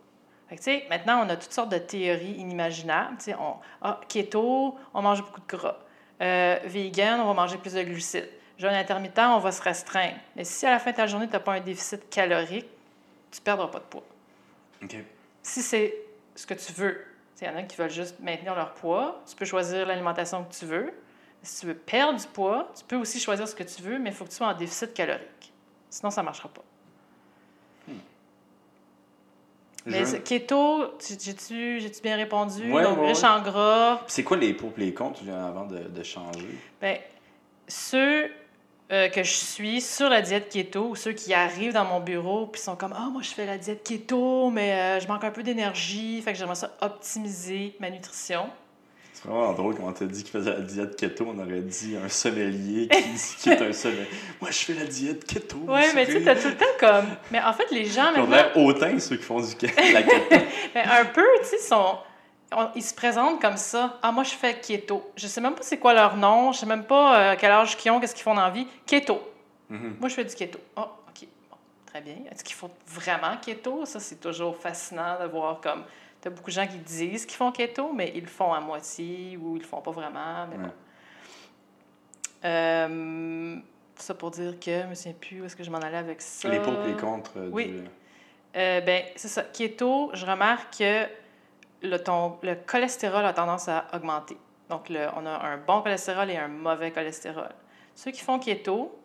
Fait 0.50 0.58
que, 0.58 0.90
maintenant, 0.90 1.24
on 1.26 1.30
a 1.30 1.36
toutes 1.36 1.54
sortes 1.54 1.70
de 1.70 1.78
théories 1.78 2.34
inimaginables. 2.34 3.18
On, 3.40 3.56
ah, 3.82 4.02
keto, 4.08 4.78
on 4.94 5.02
mange 5.02 5.22
beaucoup 5.24 5.42
de 5.42 5.48
gras. 5.48 5.78
Euh, 6.22 6.60
vegan, 6.66 7.20
on 7.20 7.28
va 7.28 7.34
manger 7.34 7.58
plus 7.58 7.74
de 7.74 7.84
glucides. 7.84 8.30
Jeûne 8.58 8.74
intermittent, 8.74 9.20
on 9.20 9.40
va 9.40 9.52
se 9.52 9.62
restreindre. 9.62 10.18
Mais 10.36 10.44
si 10.44 10.66
à 10.66 10.72
la 10.72 10.80
fin 10.80 10.92
de 10.92 10.96
ta 10.98 11.08
journée, 11.08 11.28
tu 11.28 11.34
n'as 11.34 11.40
pas 11.40 11.54
un 11.54 11.62
déficit 11.62 12.10
calorique, 12.10 12.68
tu 13.32 13.40
ne 13.40 13.44
perdras 13.44 13.68
pas 13.68 13.80
de 13.80 13.86
poids. 13.86 14.04
Si 15.44 15.62
c'est 15.62 15.96
ce 16.36 16.46
que 16.46 16.56
tu 16.56 16.74
veux, 16.74 17.06
il 17.40 17.48
y 17.48 17.50
en 17.50 17.56
a 17.56 17.64
qui 17.64 17.78
veulent 17.78 17.90
juste 17.90 18.20
maintenir 18.20 18.54
leur 18.56 18.74
poids, 18.74 19.22
tu 19.28 19.36
peux 19.36 19.46
choisir 19.46 19.86
l'alimentation 19.86 20.44
que 20.44 20.54
tu 20.54 20.66
veux. 20.66 20.94
Si 21.42 21.62
tu 21.62 21.68
veux 21.68 21.76
perdre 21.76 22.20
du 22.20 22.28
poids, 22.28 22.70
tu 22.78 22.84
peux 22.84 22.98
aussi 22.98 23.20
choisir 23.20 23.48
ce 23.48 23.56
que 23.56 23.64
tu 23.64 23.82
veux, 23.82 23.98
mais 23.98 24.10
il 24.10 24.16
faut 24.16 24.26
que 24.26 24.30
tu 24.30 24.36
sois 24.36 24.48
en 24.48 24.54
déficit 24.54 24.94
calorique. 24.94 25.54
Sinon, 25.90 26.12
ça 26.12 26.22
ne 26.22 26.26
marchera 26.26 26.50
pas. 26.50 26.64
Mais 29.86 30.06
Je- 30.06 30.18
keto, 30.18 30.86
tu- 31.00 31.16
j'ai-tu 31.80 32.02
bien 32.02 32.16
répondu? 32.18 32.72
Ouais, 32.72 32.84
Donc, 32.84 33.00
ouais, 33.00 33.08
riche 33.08 33.24
ouais. 33.24 33.30
en 33.30 33.42
gras. 33.42 34.02
C'est 34.08 34.24
quoi 34.24 34.38
les 34.38 34.54
pour 34.54 34.72
et 34.78 34.82
les 34.82 34.94
contre 34.94 35.22
avant 35.30 35.66
de, 35.66 35.80
de 35.80 36.04
changer? 36.04 36.48
Bien, 36.82 36.98
ceux 37.68 38.30
euh, 38.92 39.08
que 39.10 39.24
je 39.24 39.32
suis 39.34 39.82
sur 39.82 40.10
la 40.10 40.22
diète 40.22 40.50
keto 40.50 40.90
ou 40.90 40.96
ceux 40.96 41.12
qui 41.14 41.34
arrivent 41.34 41.74
dans 41.74 41.86
mon 41.86 42.00
bureau 42.00 42.48
puis 42.48 42.60
sont 42.62 42.76
comme 42.76 42.94
Ah, 42.98 43.10
moi, 43.12 43.22
je 43.22 43.30
fais 43.30 43.46
la 43.46 43.58
diète 43.58 43.84
keto, 43.84 44.50
mais 44.50 44.74
euh, 44.74 45.00
je 45.00 45.08
manque 45.08 45.24
un 45.24 45.32
peu 45.32 45.44
d'énergie, 45.44 46.22
fait 46.24 46.34
que 46.34 46.38
j'aimerais 46.40 46.56
ça 46.56 46.72
optimiser 46.82 47.76
ma 47.80 47.90
nutrition. 47.90 48.50
C'est 49.22 49.28
vraiment 49.28 49.52
drôle 49.52 49.76
quand 49.76 49.84
on 49.86 49.92
t'a 49.92 50.06
dit 50.06 50.24
qu'il 50.24 50.32
faisait 50.32 50.52
la 50.54 50.62
diète 50.62 50.96
keto, 50.96 51.28
on 51.28 51.40
aurait 51.40 51.60
dit 51.60 51.98
un 52.02 52.08
sommelier 52.08 52.88
qui 52.88 53.38
qu'il 53.42 53.52
est 53.52 53.62
un 53.62 53.74
sommelier. 53.74 54.08
Moi, 54.40 54.50
je 54.52 54.58
fais 54.60 54.74
la 54.74 54.86
diète 54.86 55.26
keto. 55.26 55.58
Oui, 55.68 55.82
mais 55.94 56.06
tu 56.06 56.14
sais, 56.14 56.22
t'as 56.24 56.36
tout 56.36 56.48
le 56.48 56.56
temps 56.56 56.66
comme. 56.80 57.06
Mais 57.30 57.42
en 57.42 57.52
fait, 57.52 57.70
les 57.72 57.84
gens 57.86 58.14
Ils 58.16 58.22
ont 58.22 58.30
l'air 58.30 58.56
hautains, 58.56 58.98
ceux 59.00 59.18
qui 59.18 59.24
font 59.24 59.42
du 59.42 59.48
la 59.94 60.04
keto. 60.04 60.36
Ben, 60.74 60.88
un 60.90 61.04
peu, 61.06 61.26
tu 61.42 61.48
sais, 61.48 61.58
sont... 61.58 61.98
on- 62.56 62.70
ils 62.76 62.84
se 62.84 62.94
présentent 62.94 63.42
comme 63.42 63.58
ça. 63.58 63.98
Ah, 64.02 64.12
moi, 64.14 64.24
je 64.24 64.30
fais 64.36 64.58
keto. 64.60 65.12
Je 65.18 65.28
sais 65.28 65.42
même 65.42 65.56
pas 65.56 65.64
c'est 65.64 65.80
quoi 65.80 65.94
leur 65.94 66.16
nom. 66.16 66.54
Je 66.54 66.60
sais 66.60 66.66
même 66.66 66.86
pas 66.86 67.20
euh, 67.32 67.36
quel 67.38 67.52
âge 67.52 67.76
qu'ils 67.76 67.92
ont, 67.92 68.00
qu'est-ce 68.00 68.16
qu'ils 68.16 68.24
font 68.24 68.36
dans 68.36 68.44
la 68.44 68.52
vie. 68.52 68.68
Keto. 68.86 69.20
Mhm. 69.70 69.98
Moi, 70.00 70.08
je 70.10 70.14
fais 70.16 70.24
du 70.24 70.34
keto. 70.34 70.60
Ah, 70.78 70.92
OK. 71.10 71.28
Bon, 71.52 71.58
très 71.88 72.00
bien. 72.02 72.16
Est-ce 72.32 72.44
qu'ils 72.44 72.56
font 72.56 72.72
vraiment 72.88 73.36
keto? 73.42 73.86
Ça, 73.86 74.00
c'est 74.00 74.22
toujours 74.22 74.56
fascinant 74.56 75.18
de 75.22 75.28
voir 75.28 75.60
comme... 75.62 75.84
Tu 76.22 76.28
as 76.28 76.32
beaucoup 76.32 76.50
de 76.50 76.56
gens 76.56 76.68
qui 76.68 76.78
disent 76.78 77.26
qu'ils 77.26 77.38
font 77.38 77.52
keto, 77.52 77.94
mais 77.94 78.12
ils 78.16 78.22
le 78.22 78.28
font 78.28 78.52
à 78.54 78.60
moitié 78.60 79.38
ou 79.38 79.56
ils 79.56 79.62
le 79.62 79.66
font 79.68 79.82
pas 79.82 79.92
vraiment. 79.92 80.48
Mais 80.48 80.58
bon. 80.58 80.72
Euh, 82.46 83.58
ça 83.96 84.14
pour 84.14 84.32
dire 84.32 84.60
que, 84.60 84.82
je 84.82 84.88
me 84.88 84.96
souviens 84.96 85.14
plus 85.20 85.42
où 85.42 85.46
est-ce 85.46 85.56
que 85.56 85.64
je 85.64 85.72
m'en 85.72 85.80
allais 85.80 85.98
avec 85.98 86.22
ça. 86.22 86.48
Les 86.50 86.60
pour 86.60 86.74
et 86.74 86.88
les 86.88 86.96
contre 86.98 87.32
euh, 87.38 87.50
Oui. 87.52 87.68
du... 87.68 87.84
Euh, 88.56 88.82
ben, 88.82 89.04
c'est 89.16 89.28
ça. 89.28 89.44
Keto, 89.44 90.12
je 90.14 90.26
remarque 90.26 90.78
que 90.80 91.06
le, 91.84 91.98
ton, 91.98 92.38
le 92.42 92.56
cholestérol 92.56 93.26
a 93.26 93.34
tendance 93.34 93.68
à 93.68 93.88
augmenter. 93.94 94.38
Donc, 94.70 94.90
le- 94.90 95.08
on 95.16 95.26
a 95.26 95.32
un 95.46 95.58
bon 95.58 95.82
cholestérol 95.82 96.30
et 96.30 96.38
un 96.38 96.48
mauvais 96.48 96.92
cholestérol. 96.92 97.50
Ceux 97.96 98.12
qui 98.12 98.22
font 98.22 98.40
keto, 98.40 98.98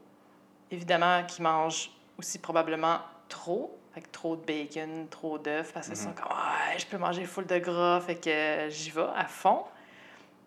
évidemment, 0.70 1.24
qui 1.24 1.42
mangent 1.42 1.90
aussi 2.18 2.38
probablement 2.38 2.98
trop, 3.28 3.76
fait 3.94 4.00
que 4.00 4.08
trop 4.10 4.34
de 4.36 4.44
bacon, 4.44 5.06
trop 5.08 5.38
d'œufs, 5.38 5.72
parce 5.72 5.86
qu'ils 5.86 5.96
sont 5.96 6.12
comme 6.12 6.26
ouais, 6.26 6.78
je 6.78 6.86
peux 6.86 6.98
manger 6.98 7.24
full 7.24 7.46
de 7.46 7.58
gras, 7.58 8.00
fait 8.00 8.16
que 8.16 8.68
j'y 8.70 8.90
vais 8.90 9.06
à 9.16 9.24
fond. 9.26 9.62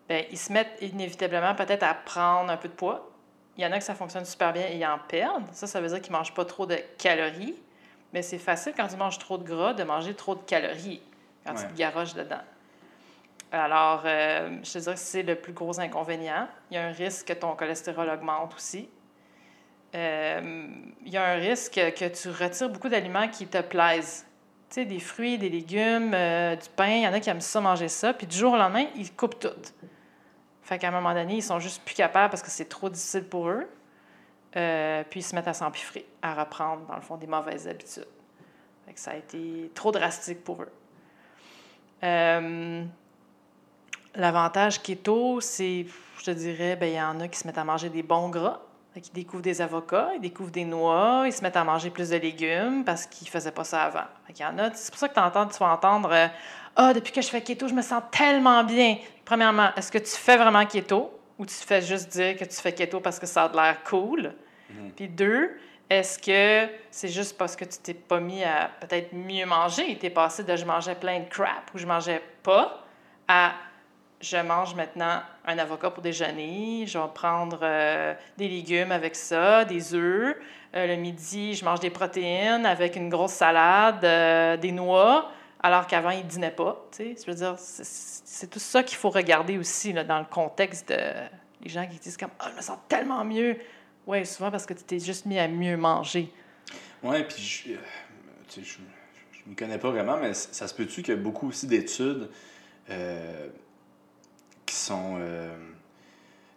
Ben, 0.08 0.24
ils 0.30 0.38
se 0.38 0.52
mettent 0.52 0.76
inévitablement 0.80 1.54
peut-être 1.54 1.82
à 1.82 1.94
prendre 1.94 2.50
un 2.50 2.56
peu 2.56 2.68
de 2.68 2.74
poids. 2.74 3.10
Il 3.56 3.64
y 3.64 3.66
en 3.66 3.72
a 3.72 3.78
que 3.78 3.84
ça 3.84 3.94
fonctionne 3.94 4.24
super 4.24 4.52
bien 4.52 4.66
et 4.68 4.76
ils 4.76 4.86
en 4.86 4.98
perdent. 4.98 5.44
Ça, 5.52 5.66
ça 5.66 5.80
veut 5.80 5.88
dire 5.88 6.00
qu'ils 6.00 6.12
ne 6.12 6.18
mangent 6.18 6.34
pas 6.34 6.44
trop 6.44 6.64
de 6.66 6.76
calories. 6.98 7.56
Mais 8.12 8.22
c'est 8.22 8.38
facile 8.38 8.72
quand 8.76 8.86
tu 8.88 8.96
manges 8.96 9.18
trop 9.18 9.36
de 9.36 9.44
gras 9.44 9.74
de 9.74 9.82
manger 9.84 10.14
trop 10.14 10.34
de 10.34 10.40
calories 10.42 11.02
quand 11.44 11.54
tu 11.54 11.62
Ouais. 11.62 11.68
te 11.68 11.74
garoches 11.76 12.14
dedans. 12.14 12.40
Alors, 13.52 14.02
euh, 14.04 14.58
je 14.62 14.72
te 14.72 14.78
dirais 14.78 14.94
que 14.94 15.00
c'est 15.00 15.22
le 15.22 15.34
plus 15.34 15.52
gros 15.52 15.80
inconvénient. 15.80 16.48
Il 16.70 16.74
y 16.74 16.78
a 16.78 16.86
un 16.86 16.92
risque 16.92 17.28
que 17.28 17.32
ton 17.32 17.54
cholestérol 17.54 18.08
augmente 18.10 18.54
aussi. 18.54 18.88
Euh, 19.94 20.66
il 21.04 21.12
y 21.12 21.16
a 21.16 21.24
un 21.24 21.36
risque 21.36 21.74
que 21.74 22.08
tu 22.08 22.28
retires 22.28 22.68
beaucoup 22.68 22.88
d'aliments 22.88 23.28
qui 23.28 23.46
te 23.46 23.60
plaisent. 23.60 24.26
Tu 24.68 24.74
sais, 24.74 24.84
des 24.84 25.00
fruits, 25.00 25.38
des 25.38 25.48
légumes, 25.48 26.12
euh, 26.12 26.56
du 26.56 26.68
pain. 26.76 26.88
Il 26.88 27.02
y 27.02 27.08
en 27.08 27.12
a 27.12 27.20
qui 27.20 27.30
aiment 27.30 27.40
ça, 27.40 27.60
manger 27.60 27.88
ça. 27.88 28.12
Puis 28.12 28.26
du 28.26 28.36
jour 28.36 28.52
au 28.52 28.56
lendemain, 28.56 28.86
ils 28.94 29.12
coupent 29.12 29.38
tout. 29.38 29.48
Fait 30.62 30.78
qu'à 30.78 30.88
un 30.88 30.90
moment 30.90 31.14
donné, 31.14 31.36
ils 31.36 31.42
sont 31.42 31.58
juste 31.58 31.82
plus 31.82 31.94
capables 31.94 32.30
parce 32.30 32.42
que 32.42 32.50
c'est 32.50 32.68
trop 32.68 32.90
difficile 32.90 33.24
pour 33.24 33.48
eux. 33.48 33.66
Euh, 34.56 35.04
puis 35.08 35.20
ils 35.20 35.22
se 35.22 35.34
mettent 35.34 35.48
à 35.48 35.54
s'empiffrer, 35.54 36.06
à 36.20 36.34
reprendre, 36.34 36.86
dans 36.86 36.96
le 36.96 37.00
fond, 37.00 37.16
des 37.16 37.26
mauvaises 37.26 37.66
habitudes. 37.66 38.06
Fait 38.86 38.92
que 38.92 39.00
ça 39.00 39.12
a 39.12 39.16
été 39.16 39.70
trop 39.74 39.92
drastique 39.92 40.44
pour 40.44 40.62
eux. 40.62 40.72
Euh, 42.02 42.84
L'avantage 44.14 44.82
keto, 44.82 45.40
c'est, 45.40 45.86
je 46.18 46.24
te 46.24 46.30
dirais, 46.32 46.76
ben, 46.76 46.86
il 46.86 46.96
y 46.96 47.00
en 47.00 47.20
a 47.20 47.28
qui 47.28 47.38
se 47.38 47.46
mettent 47.46 47.58
à 47.58 47.64
manger 47.64 47.88
des 47.88 48.02
bons 48.02 48.28
gras. 48.30 48.60
Qu'ils 49.00 49.12
découvrent 49.12 49.42
des 49.42 49.60
avocats, 49.60 50.10
ils 50.14 50.20
découvrent 50.20 50.50
des 50.50 50.64
noix, 50.64 51.24
ils 51.26 51.32
se 51.32 51.42
mettent 51.42 51.56
à 51.56 51.64
manger 51.64 51.90
plus 51.90 52.10
de 52.10 52.16
légumes 52.16 52.84
parce 52.84 53.06
qu'ils 53.06 53.26
ne 53.26 53.30
faisaient 53.30 53.52
pas 53.52 53.64
ça 53.64 53.82
avant. 53.84 54.04
Qu'il 54.32 54.44
y 54.44 54.48
en 54.48 54.58
a, 54.58 54.72
c'est 54.74 54.90
pour 54.90 54.98
ça 54.98 55.08
que 55.08 55.14
t'entends, 55.14 55.46
tu 55.46 55.58
vas 55.58 55.72
entendre 55.72 56.10
euh, 56.12 56.26
Ah, 56.76 56.92
depuis 56.92 57.12
que 57.12 57.20
je 57.20 57.28
fais 57.28 57.42
keto, 57.42 57.68
je 57.68 57.74
me 57.74 57.82
sens 57.82 58.02
tellement 58.10 58.64
bien. 58.64 58.96
Premièrement, 59.24 59.70
est-ce 59.76 59.92
que 59.92 59.98
tu 59.98 60.10
fais 60.16 60.36
vraiment 60.36 60.64
keto 60.66 61.10
ou 61.38 61.46
tu 61.46 61.54
fais 61.54 61.82
juste 61.82 62.10
dire 62.10 62.36
que 62.36 62.44
tu 62.44 62.56
fais 62.56 62.72
keto 62.72 63.00
parce 63.00 63.18
que 63.18 63.26
ça 63.26 63.44
a 63.44 63.48
de 63.48 63.56
l'air 63.56 63.82
cool? 63.84 64.32
Puis 64.96 65.08
deux, 65.08 65.50
Est-ce 65.90 66.18
que 66.18 66.70
c'est 66.90 67.08
juste 67.08 67.38
parce 67.38 67.56
que 67.56 67.64
tu 67.64 67.78
t'es 67.78 67.94
pas 67.94 68.20
mis 68.20 68.44
à 68.44 68.70
peut-être 68.80 69.14
mieux 69.14 69.46
manger? 69.46 69.96
Tu 69.98 70.06
es 70.06 70.10
passé 70.10 70.44
de 70.44 70.54
je 70.54 70.66
mangeais 70.66 70.94
plein 70.94 71.20
de 71.20 71.28
crap 71.28 71.70
ou 71.74 71.78
je 71.78 71.86
mangeais 71.86 72.22
pas 72.42 72.84
à 73.26 73.52
je 74.20 74.36
mange 74.36 74.74
maintenant 74.74 75.22
un 75.46 75.58
avocat 75.58 75.90
pour 75.90 76.02
déjeuner, 76.02 76.84
je 76.86 76.98
vais 76.98 77.04
prendre 77.14 77.60
euh, 77.62 78.14
des 78.36 78.48
légumes 78.48 78.92
avec 78.92 79.14
ça, 79.14 79.64
des 79.64 79.94
œufs. 79.94 80.36
Euh, 80.74 80.86
le 80.86 80.96
midi, 80.96 81.54
je 81.54 81.64
mange 81.64 81.80
des 81.80 81.90
protéines 81.90 82.66
avec 82.66 82.96
une 82.96 83.08
grosse 83.08 83.32
salade, 83.32 84.04
euh, 84.04 84.56
des 84.56 84.72
noix, 84.72 85.30
alors 85.62 85.86
qu'avant, 85.86 86.10
il 86.10 86.18
ne 86.24 86.28
dînait 86.28 86.50
pas. 86.50 86.86
c'est- 86.90 88.50
tout 88.50 88.58
ça 88.58 88.82
qu'il 88.82 88.96
faut 88.96 89.10
regarder 89.10 89.58
aussi 89.58 89.92
là, 89.92 90.04
dans 90.04 90.18
le 90.18 90.24
contexte 90.24 90.90
de 90.90 90.96
les 91.62 91.68
gens 91.68 91.86
qui 91.86 91.98
disent 91.98 92.16
comme 92.16 92.30
«Ah, 92.38 92.48
je 92.52 92.56
me 92.56 92.62
sens 92.62 92.78
tellement 92.88 93.24
mieux!» 93.24 93.56
Oui, 94.06 94.24
souvent 94.24 94.50
parce 94.50 94.64
que 94.64 94.74
tu 94.74 94.84
t'es 94.84 95.00
juste 95.00 95.26
mis 95.26 95.38
à 95.38 95.48
mieux 95.48 95.76
manger. 95.76 96.32
Ouais, 97.02 97.24
puis 97.24 97.42
je, 97.42 97.74
sais, 98.48 98.62
je, 98.62 99.54
connais 99.54 99.78
pas 99.78 99.90
vraiment, 99.90 100.16
mais 100.18 100.34
ça 100.34 100.68
se 100.68 100.74
peut-tu 100.74 101.02
qu'il 101.02 101.14
y 101.14 101.16
a 101.16 101.20
beaucoup 101.20 101.48
aussi 101.48 101.66
d'études 101.66 102.30
qui 104.68 104.74
sont, 104.76 105.16
euh, 105.18 105.48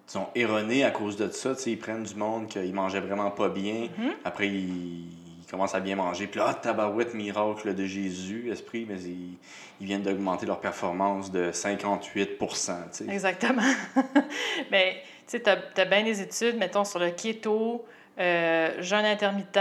disons, 0.08 0.28
erronées 0.36 0.84
à 0.84 0.92
cause 0.92 1.16
de 1.18 1.30
ça. 1.30 1.56
Tu 1.56 1.62
sais, 1.62 1.72
ils 1.72 1.80
prennent 1.80 2.04
du 2.04 2.16
monde 2.16 2.48
qui 2.48 2.60
mangeait 2.72 3.00
vraiment 3.00 3.32
pas 3.32 3.50
bien, 3.50 3.88
Mhm. 3.98 4.12
après 4.26 4.48
ils, 4.48 5.08
ils 5.42 5.46
commencent 5.50 5.76
à 5.76 5.80
bien 5.80 5.96
manger, 5.96 6.28
puis 6.28 6.40
là, 6.40 6.48
ah, 6.50 6.54
tabarouette 6.54 7.14
miracle 7.14 7.74
de 7.74 7.86
Jésus, 7.86 8.50
esprit, 8.52 8.86
mais 8.88 9.00
ils, 9.02 9.38
ils 9.80 9.86
viennent 9.88 10.02
d'augmenter 10.04 10.46
leur 10.46 10.60
performance 10.60 11.32
de 11.32 11.52
58 11.52 12.38
tu 12.38 12.48
sais. 12.92 13.06
Exactement. 13.10 13.62
Mais 14.72 15.02
tu 15.28 15.38
sais, 15.38 15.42
tu 15.42 15.50
as, 15.82 15.86
bien 15.86 16.04
des 16.04 16.22
études, 16.22 16.58
mettons, 16.58 16.84
sur 16.86 17.00
le 17.00 17.12
keto, 17.12 17.86
euh, 18.20 18.82
jeûne 18.82 19.06
intermittent. 19.06 19.58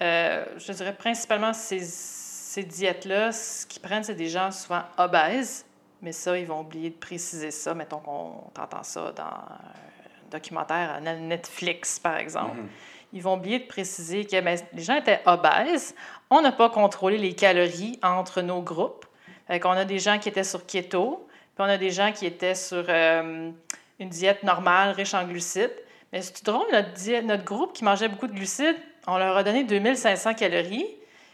euh, 0.00 0.44
je 0.56 0.72
dirais 0.72 0.94
principalement 0.94 1.52
ces, 1.52 1.80
ces 1.80 2.64
diètes-là, 2.64 3.32
ce 3.32 3.66
qu'ils 3.66 3.82
prennent, 3.82 4.04
c'est 4.04 4.14
des 4.14 4.28
gens 4.28 4.50
souvent 4.50 4.82
obèses. 4.98 5.64
Mais 6.02 6.12
ça, 6.12 6.36
ils 6.36 6.46
vont 6.46 6.60
oublier 6.60 6.90
de 6.90 6.96
préciser 6.96 7.50
ça. 7.52 7.74
Mettons 7.74 7.98
qu'on 8.00 8.50
t'entend 8.54 8.82
ça 8.82 9.12
dans 9.12 9.22
un 9.24 10.30
documentaire 10.30 10.90
à 10.96 11.00
Netflix, 11.00 11.98
par 11.98 12.16
exemple. 12.16 12.56
Mhm. 12.56 12.68
Ils 13.14 13.22
vont 13.22 13.34
oublier 13.34 13.60
de 13.60 13.66
préciser 13.66 14.24
que 14.24 14.40
ben, 14.40 14.58
les 14.72 14.82
gens 14.82 14.96
étaient 14.96 15.20
obèses. 15.26 15.94
On 16.30 16.40
n'a 16.40 16.50
pas 16.52 16.70
contrôlé 16.70 17.18
les 17.18 17.34
calories 17.34 17.98
entre 18.02 18.40
nos 18.42 18.62
groupes. 18.62 19.04
Fait 19.46 19.60
qu'on 19.60 19.70
a 19.72 19.84
des 19.84 19.98
gens 19.98 20.18
qui 20.18 20.28
étaient 20.28 20.44
sur 20.44 20.64
keto, 20.66 21.26
puis 21.54 21.64
on 21.64 21.68
a 21.68 21.76
des 21.76 21.90
gens 21.90 22.10
qui 22.12 22.26
étaient 22.26 22.54
sur 22.54 22.84
euh, 22.88 23.50
une 23.98 24.08
diète 24.08 24.42
normale, 24.42 24.90
riche 24.92 25.14
en 25.14 25.24
glucides. 25.26 25.74
Mais 26.12 26.22
c'est 26.22 26.44
drôle, 26.44 26.66
notre, 26.72 26.92
diète- 26.94 27.24
notre 27.26 27.44
groupe 27.44 27.74
qui 27.74 27.84
mangeait 27.84 28.08
beaucoup 28.08 28.26
de 28.26 28.32
glucides, 28.34 28.76
on 29.06 29.18
leur 29.18 29.36
a 29.36 29.42
donné 29.42 29.64
2500 29.64 30.34
calories. 30.34 30.86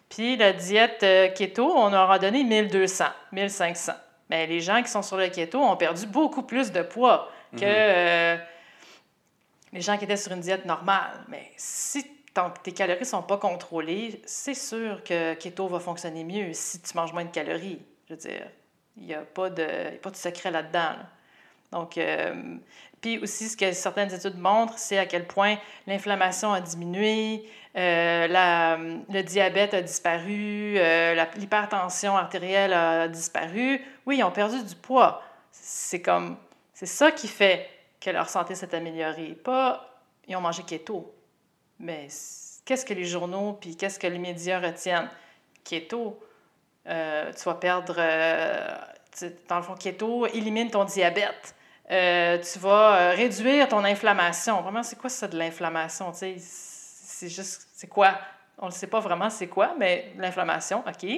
Puis 0.09 0.37
la 0.37 0.53
diète 0.53 1.03
euh, 1.05 1.29
keto, 1.29 1.71
on 1.77 1.91
leur 1.91 2.11
a 2.11 2.19
donné 2.19 2.43
1200, 2.43 3.05
1500. 3.33 3.93
Mais 4.31 4.47
les 4.47 4.61
gens 4.61 4.83
qui 4.83 4.91
sont 4.91 5.03
sur 5.03 5.17
le 5.17 5.29
keto 5.29 5.59
ont 5.61 5.77
perdu 5.77 6.07
beaucoup 6.07 6.43
plus 6.43 6.71
de 6.71 6.83
poids 6.83 7.31
que 7.53 7.61
euh, 7.65 8.37
les 9.73 9.81
gens 9.81 9.97
qui 9.97 10.05
étaient 10.05 10.17
sur 10.17 10.33
une 10.33 10.41
diète 10.41 10.65
normale. 10.65 11.25
Mais 11.29 11.51
si 11.57 12.05
ton- 12.35 12.53
tes 12.63 12.73
calories 12.73 13.01
ne 13.01 13.05
sont 13.07 13.23
pas 13.23 13.39
contrôlées, 13.39 14.21
c'est 14.27 14.55
sûr 14.55 15.03
que 15.03 15.35
keto 15.35 15.67
va 15.69 15.81
fonctionner 15.81 16.25
mieux 16.25 16.53
si 16.53 16.81
tu 16.81 16.97
manges 16.97 17.13
moins 17.13 17.25
de 17.25 17.31
calories. 17.31 17.81
Je 18.09 18.15
veux 18.15 18.21
dire, 18.21 18.47
il 18.97 19.05
n'y 19.07 19.15
a, 19.15 19.21
a 19.21 19.23
pas 19.23 19.49
de 19.51 20.17
secret 20.17 20.51
là-dedans. 20.51 20.79
là. 20.79 21.07
Donc, 21.71 21.99
euh, 21.99 22.57
puis 23.01 23.19
aussi, 23.19 23.49
ce 23.49 23.57
que 23.57 23.73
certaines 23.73 24.13
études 24.13 24.39
montrent, 24.39 24.79
c'est 24.79 24.99
à 24.99 25.07
quel 25.07 25.27
point 25.27 25.57
l'inflammation 25.87 26.53
a 26.53 26.61
diminué, 26.61 27.45
euh, 27.77 28.99
le 29.09 29.23
diabète 29.23 29.75
a 29.75 29.83
disparu, 29.83 30.75
euh, 30.79 31.25
l'hypertension 31.37 32.17
artérielle 32.17 32.73
a 32.73 33.07
disparu. 33.07 33.81
Oui, 34.05 34.19
ils 34.19 34.25
ont 34.25 34.33
perdu 34.33 34.63
du 34.65 34.75
poids. 34.75 35.23
C'est 35.53 36.03
comme, 36.03 36.37
c'est 36.75 36.87
ça 36.87 37.13
qui 37.13 37.29
fait 37.29 37.69
que 38.01 38.11
leur 38.11 38.29
santé 38.29 38.55
s'est 38.55 38.75
améliorée. 38.75 39.39
Pas, 39.45 40.01
ils 40.27 40.35
ont 40.35 40.41
mangé 40.41 40.65
keto. 40.65 41.15
Mais 41.79 42.09
qu'est-ce 42.65 42.85
que 42.85 42.95
les 42.95 43.05
journaux 43.05 43.53
puis 43.61 43.77
qu'est-ce 43.77 43.99
que 43.99 44.09
les 44.09 44.19
médias 44.19 44.59
retiennent? 44.59 45.11
Keto, 45.63 46.19
euh, 46.89 47.33
tu 47.33 47.45
vas 47.45 47.55
perdre, 47.55 47.95
dans 49.49 49.57
le 49.57 49.63
fond, 49.63 49.75
keto 49.75 50.27
élimine 50.27 50.71
ton 50.71 50.85
diabète. 50.85 51.55
Euh, 51.91 52.39
tu 52.39 52.59
vas 52.59 52.97
euh, 52.97 53.15
réduire 53.15 53.69
ton 53.69 53.85
inflammation. 53.85 54.61
Vraiment, 54.61 54.83
c'est 54.83 54.99
quoi 54.99 55.09
ça 55.09 55.27
de 55.27 55.39
l'inflammation? 55.39 56.13
C'est 56.13 57.29
juste, 57.29 57.69
c'est 57.73 57.87
quoi? 57.87 58.19
On 58.59 58.67
ne 58.67 58.73
sait 58.73 58.87
pas 58.87 59.01
vraiment 59.01 59.31
c'est 59.31 59.47
quoi, 59.47 59.75
mais 59.79 60.13
l'inflammation, 60.17 60.85
OK. 60.87 61.09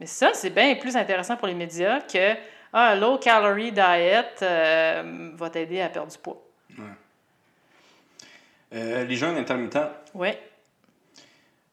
Mais 0.00 0.06
ça, 0.06 0.30
c'est 0.34 0.50
bien 0.50 0.74
plus 0.74 0.96
intéressant 0.96 1.36
pour 1.36 1.46
les 1.46 1.54
médias 1.54 2.00
que 2.00 2.34
ah, 2.72 2.96
low 2.96 3.18
calorie 3.18 3.70
diet 3.70 4.42
euh, 4.42 5.30
va 5.34 5.50
t'aider 5.50 5.80
à 5.80 5.88
perdre 5.88 6.10
du 6.10 6.18
poids. 6.18 6.42
Euh, 8.72 9.04
les 9.04 9.14
jeûnes 9.14 9.36
intermittents, 9.36 9.90
Oui, 10.14 10.30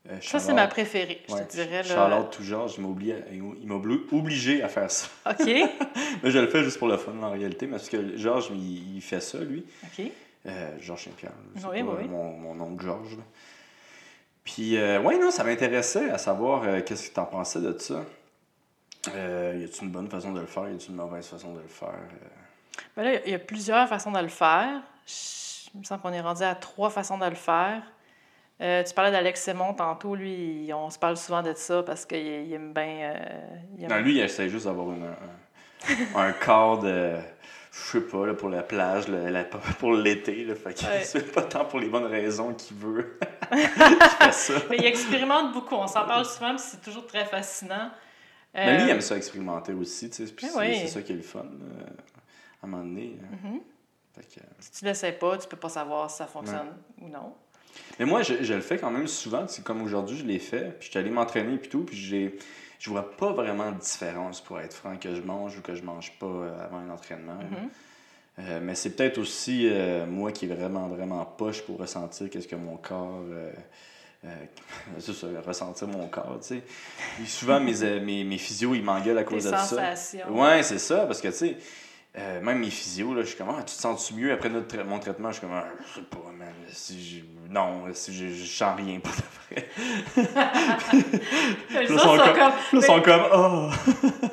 euh, 0.09 0.17
ça, 0.21 0.39
c'est 0.39 0.53
ma 0.53 0.67
préférée, 0.67 1.21
je 1.27 1.33
Ouais, 1.33 1.45
te 1.45 1.51
dirais. 1.51 1.83
Là. 1.83 1.83
Charlotte 1.83 2.31
tout 2.31 2.43
genre, 2.43 2.67
il 2.77 3.67
m'a 3.67 3.75
obligé 3.75 4.63
à 4.63 4.67
faire 4.69 4.89
ça. 4.89 5.07
OK, 5.29 5.45
Mais 6.23 6.31
je 6.31 6.39
le 6.39 6.47
fais 6.47 6.63
juste 6.63 6.79
pour 6.79 6.87
le 6.87 6.97
fun 6.97 7.13
en 7.21 7.31
réalité, 7.31 7.67
parce 7.67 7.87
que 7.89 8.17
Georges, 8.17 8.49
il, 8.51 8.95
il 8.97 9.01
fait 9.01 9.21
ça, 9.21 9.37
lui. 9.39 9.63
OK. 9.83 10.05
Euh, 10.47 10.69
Georges 10.79 11.03
Saint-Pierre, 11.03 11.33
Oui, 11.69 11.81
oui. 11.83 12.07
Mon, 12.07 12.31
mon 12.37 12.59
oncle 12.65 12.83
Georges. 12.83 13.17
Puis, 14.43 14.75
euh, 14.75 14.99
ouais, 15.01 15.19
non, 15.19 15.29
ça 15.29 15.43
m'intéressait 15.43 16.09
à 16.09 16.17
savoir 16.17 16.63
euh, 16.63 16.81
qu'est-ce 16.81 17.09
que 17.09 17.13
tu 17.13 17.19
en 17.19 17.25
pensais 17.25 17.61
de 17.61 17.77
ça. 17.77 18.03
Y 19.05 19.09
a-t-il 19.09 19.83
une 19.83 19.91
bonne 19.91 20.09
façon 20.09 20.31
de 20.31 20.39
le 20.39 20.45
faire, 20.47 20.63
y 20.69 20.73
a-t-il 20.73 20.91
une 20.91 20.95
mauvaise 20.97 21.27
façon 21.27 21.53
de 21.53 21.59
le 21.61 21.67
faire? 21.67 21.93
Ben 22.95 23.03
là, 23.03 23.19
il 23.25 23.31
y 23.31 23.35
a 23.35 23.39
plusieurs 23.39 23.87
façons 23.87 24.11
de 24.11 24.19
le 24.19 24.27
faire. 24.29 24.81
Je- 25.05 25.69
Il 25.73 25.79
me 25.79 25.83
semble 25.85 26.01
qu'on 26.01 26.11
est 26.11 26.21
rendu 26.21 26.43
à 26.43 26.53
trois 26.55 26.89
façons 26.89 27.17
de 27.17 27.25
le 27.25 27.35
faire. 27.35 27.81
Euh, 28.61 28.83
tu 28.83 28.93
parlais 28.93 29.11
d'Alex 29.11 29.41
Simon 29.43 29.73
tantôt, 29.73 30.13
lui, 30.15 30.65
il- 30.65 30.73
on 30.73 30.89
se 30.91 30.99
parle 30.99 31.17
souvent 31.17 31.41
de 31.41 31.53
ça 31.55 31.81
parce 31.83 32.05
qu'il 32.05 32.19
il 32.19 32.53
aime 32.53 32.73
bien. 32.73 33.13
euh, 33.15 33.15
il 33.79 33.87
Non, 33.87 33.97
lui, 33.99 34.13
il 34.17 34.19
essaie 34.21 34.49
juste 34.49 34.65
d'avoir 34.65 34.89
un, 34.89 36.19
un 36.19 36.31
corps 36.33 36.79
de. 36.79 37.15
Je 37.71 37.79
sais 37.79 38.01
pas, 38.01 38.25
là, 38.27 38.33
pour 38.33 38.49
la 38.49 38.61
plage, 38.63 39.07
la- 39.07 39.31
la- 39.31 39.43
pour 39.79 39.93
l'été. 39.93 40.45
Fait 40.55 40.73
que 40.73 40.85
Ouais. 40.85 41.01
c'est 41.03 41.31
pas 41.31 41.41
tant 41.43 41.65
pour 41.65 41.79
les 41.79 41.87
bonnes 41.89 42.05
raisons 42.05 42.53
qu'il 42.53 42.77
veut. 42.77 43.17
qu'il 43.51 43.59
fait 43.67 44.31
ça. 44.33 44.53
Mais 44.69 44.77
il 44.77 44.85
expérimente 44.85 45.53
beaucoup. 45.53 45.75
On 45.75 45.87
s'en 45.87 46.05
parle 46.05 46.25
souvent, 46.25 46.49
puis 46.55 46.59
c'est 46.63 46.81
toujours 46.81 47.07
très 47.07 47.25
fascinant. 47.25 47.89
Mais 48.53 48.73
lui, 48.75 48.81
Euh, 48.83 48.85
il 48.85 48.89
aime 48.91 49.01
ça 49.01 49.15
expérimenter 49.15 49.71
aussi, 49.73 50.09
tu 50.09 50.27
sais. 50.27 50.33
Puis 50.33 50.47
Oui, 50.47 50.75
c'est 50.75 50.81
oui. 50.83 50.87
ça 50.89 51.01
qui 51.01 51.13
est 51.13 51.15
le 51.15 51.21
fun, 51.21 51.39
à 52.61 52.65
un 52.65 52.67
moment 52.67 52.83
donné. 52.83 53.17
euh. 53.23 53.49
Fait 54.13 54.23
que, 54.35 54.39
euh, 54.41 54.47
Si 54.59 54.71
tu 54.73 54.83
ne 54.85 54.89
l'essaies 54.89 55.13
pas, 55.13 55.37
tu 55.37 55.47
peux 55.47 55.55
pas 55.57 55.69
savoir 55.69 56.11
si 56.11 56.17
ça 56.17 56.27
fonctionne 56.27 56.73
ou 57.01 57.07
non. 57.07 57.33
Mais 57.99 58.05
moi, 58.05 58.23
je, 58.23 58.43
je 58.43 58.53
le 58.53 58.61
fais 58.61 58.77
quand 58.77 58.91
même 58.91 59.07
souvent. 59.07 59.47
C'est 59.47 59.63
comme 59.63 59.81
aujourd'hui, 59.81 60.17
je 60.17 60.25
l'ai 60.25 60.39
fait. 60.39 60.77
Puis 60.79 60.87
je 60.87 60.89
suis 60.91 60.99
allé 60.99 61.09
m'entraîner 61.09 61.55
et 61.55 61.59
tout. 61.59 61.83
Puis 61.83 61.97
j'ai, 61.97 62.37
je 62.79 62.89
vois 62.89 63.15
pas 63.15 63.31
vraiment 63.31 63.71
de 63.71 63.79
différence, 63.79 64.41
pour 64.41 64.59
être 64.59 64.73
franc, 64.73 64.97
que 64.97 65.13
je 65.15 65.21
mange 65.21 65.57
ou 65.57 65.61
que 65.61 65.75
je 65.75 65.83
mange 65.83 66.11
pas 66.19 66.25
euh, 66.25 66.65
avant 66.65 66.77
un 66.77 66.89
entraînement. 66.89 67.35
Mhm. 67.35 67.69
Euh, 68.39 68.59
mais 68.61 68.75
c'est 68.75 68.91
peut-être 68.91 69.17
aussi 69.17 69.67
euh, 69.69 70.05
moi 70.05 70.31
qui 70.31 70.45
est 70.45 70.53
vraiment, 70.53 70.87
vraiment 70.87 71.23
poche 71.25 71.61
pour 71.61 71.79
ressentir 71.79 72.29
qu'est-ce 72.29 72.47
que 72.47 72.55
mon 72.55 72.77
corps. 72.77 73.23
euh, 73.29 73.51
ça, 74.99 75.27
ressentir 75.45 75.87
mon 75.87 76.07
corps, 76.07 76.37
tu 76.41 76.47
sais. 76.55 76.61
Puis 77.17 77.25
souvent, 77.25 77.59
mes, 77.59 77.99
mes, 77.99 78.23
mes 78.23 78.37
physios, 78.37 78.75
ils 78.75 78.83
m'engueulent 78.83 79.17
à 79.17 79.23
cause 79.23 79.45
de 79.45 79.49
ça. 79.49 79.95
Ouais, 80.29 80.61
c'est 80.61 80.77
ça, 80.77 81.07
parce 81.07 81.21
que, 81.21 81.29
tu 81.29 81.33
sais, 81.33 81.57
euh, 82.17 82.41
même 82.41 82.59
mes 82.59 82.69
physios, 82.69 83.13
là, 83.13 83.21
je 83.21 83.27
suis 83.27 83.37
comme, 83.37 83.49
ah, 83.49 83.59
tu 83.63 83.73
te 83.75 83.79
sens-tu 83.81 84.13
mieux 84.15 84.31
après 84.33 84.49
notre 84.49 84.83
mon 84.83 84.99
traitement? 84.99 85.29
Je 85.29 85.33
suis 85.37 85.41
comme, 85.47 85.55
ah, 85.55 85.65
je 85.87 85.93
sais 86.01 86.05
pas, 86.07 86.17
man. 86.37 86.49
Si 86.69 87.01
je- 87.03 87.21
Non, 87.53 87.83
si 87.93 88.13
je, 88.13 88.27
je 88.27 88.45
sens 88.45 88.75
rien 88.77 88.99
pour 89.03 89.13
de 89.13 89.21
vrai. 89.49 89.69
Les 91.81 91.91
autres 91.91 92.01
sont 92.01 92.17
comme- 92.33 92.81
sont 92.81 93.01
comme, 93.01 93.23
oh! 93.33 93.69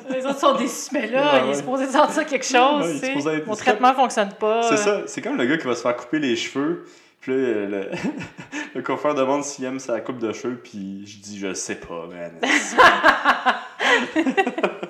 Les 0.09 0.25
autres 0.25 0.39
sont 0.39 0.55
déçus, 0.55 0.89
mais 0.93 1.07
là, 1.07 1.33
Ouais, 1.33 1.39
il 1.39 1.45
est 1.45 1.49
ouais. 1.49 1.55
supposé 1.55 1.87
sentir 1.87 2.25
quelque 2.25 2.45
chose. 2.45 3.01
Ouais, 3.01 3.37
être- 3.37 3.47
Mon 3.47 3.55
traitement 3.55 3.93
fonctionne 3.93 4.31
pas. 4.39 4.63
C'est 4.63 4.77
ça, 4.77 5.01
c'est 5.07 5.21
comme 5.21 5.37
le 5.37 5.45
gars 5.45 5.57
qui 5.57 5.67
va 5.67 5.75
se 5.75 5.81
faire 5.81 5.95
couper 5.95 6.19
les 6.19 6.35
cheveux. 6.35 6.85
Puis 7.21 7.31
là, 7.33 7.37
le, 7.37 7.89
le 8.75 8.81
coiffeur 8.81 9.13
demande 9.15 9.43
s'il 9.43 9.65
aime 9.65 9.79
sa 9.79 9.99
coupe 10.01 10.19
de 10.19 10.31
cheveux, 10.31 10.57
puis 10.63 11.03
je 11.05 11.17
dis, 11.17 11.37
je 11.39 11.53
sais 11.53 11.75
pas, 11.75 12.07
man. 12.07 12.39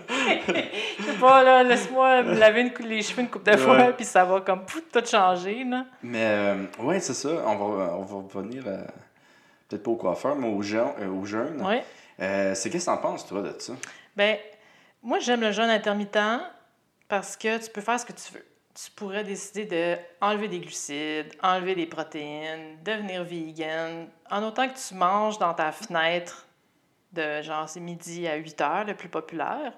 Je 1.00 1.04
sais 1.04 1.18
pas, 1.20 1.44
là, 1.44 1.64
laisse-moi 1.64 2.24
me 2.24 2.34
laver 2.38 2.62
une 2.62 2.88
les 2.88 3.02
cheveux 3.02 3.22
une 3.22 3.30
coupe 3.30 3.46
de 3.50 3.58
fois, 3.58 3.78
Ouais. 3.78 3.94
puis 3.94 4.06
ça 4.06 4.24
va 4.26 4.42
comme 4.42 4.66
pouf, 4.66 4.82
tout 4.92 5.06
changer, 5.06 5.64
là. 5.64 5.86
Mais 6.04 6.24
euh, 6.24 6.66
ouais, 6.80 7.00
c'est 7.00 7.14
ça, 7.14 7.30
on 7.46 7.56
va, 7.56 7.96
on 7.98 8.04
va 8.04 8.16
revenir 8.16 8.68
à- 8.68 8.88
peut-être 9.68 9.84
pas 9.84 9.92
au 9.92 9.96
coiffeur, 9.96 10.36
mais 10.36 10.48
aux, 10.48 10.62
gens, 10.62 10.94
euh, 11.00 11.08
aux 11.10 11.26
jeunes. 11.26 11.64
Euh, 12.22 12.54
c'est 12.56 12.70
qu'est-ce 12.70 12.86
que 12.86 12.92
t'en 12.92 12.98
penses, 12.98 13.26
toi, 13.28 13.42
de 13.42 13.56
ça? 13.60 13.74
Ben, 14.16 14.38
moi, 15.02 15.20
j'aime 15.20 15.42
le 15.42 15.52
jeûne 15.52 15.70
intermittent 15.70 16.18
parce 17.08 17.38
que 17.38 17.58
tu 17.64 17.70
peux 17.72 17.82
faire 17.82 18.00
ce 18.00 18.06
que 18.06 18.14
tu 18.14 18.34
veux. 18.34 18.46
tu 18.76 18.92
pourrais 18.92 19.24
décider 19.24 19.66
de 19.66 19.96
enlever 20.22 20.48
des 20.48 20.60
glucides, 20.60 21.34
enlever 21.44 21.76
des 21.76 21.86
protéines, 21.86 22.78
devenir 22.84 23.24
vegan, 23.24 24.08
en 24.32 24.44
autant 24.44 24.68
que 24.70 24.74
tu 24.76 24.94
manges 24.96 25.38
dans 25.38 25.54
ta 25.54 25.72
fenêtre 25.72 26.46
de 27.14 27.42
genre 27.42 27.68
c'est 27.68 27.80
midi 27.80 28.28
à 28.28 28.36
8 28.36 28.62
heures, 28.62 28.84
le 28.86 28.96
plus 28.96 29.10
populaire. 29.10 29.74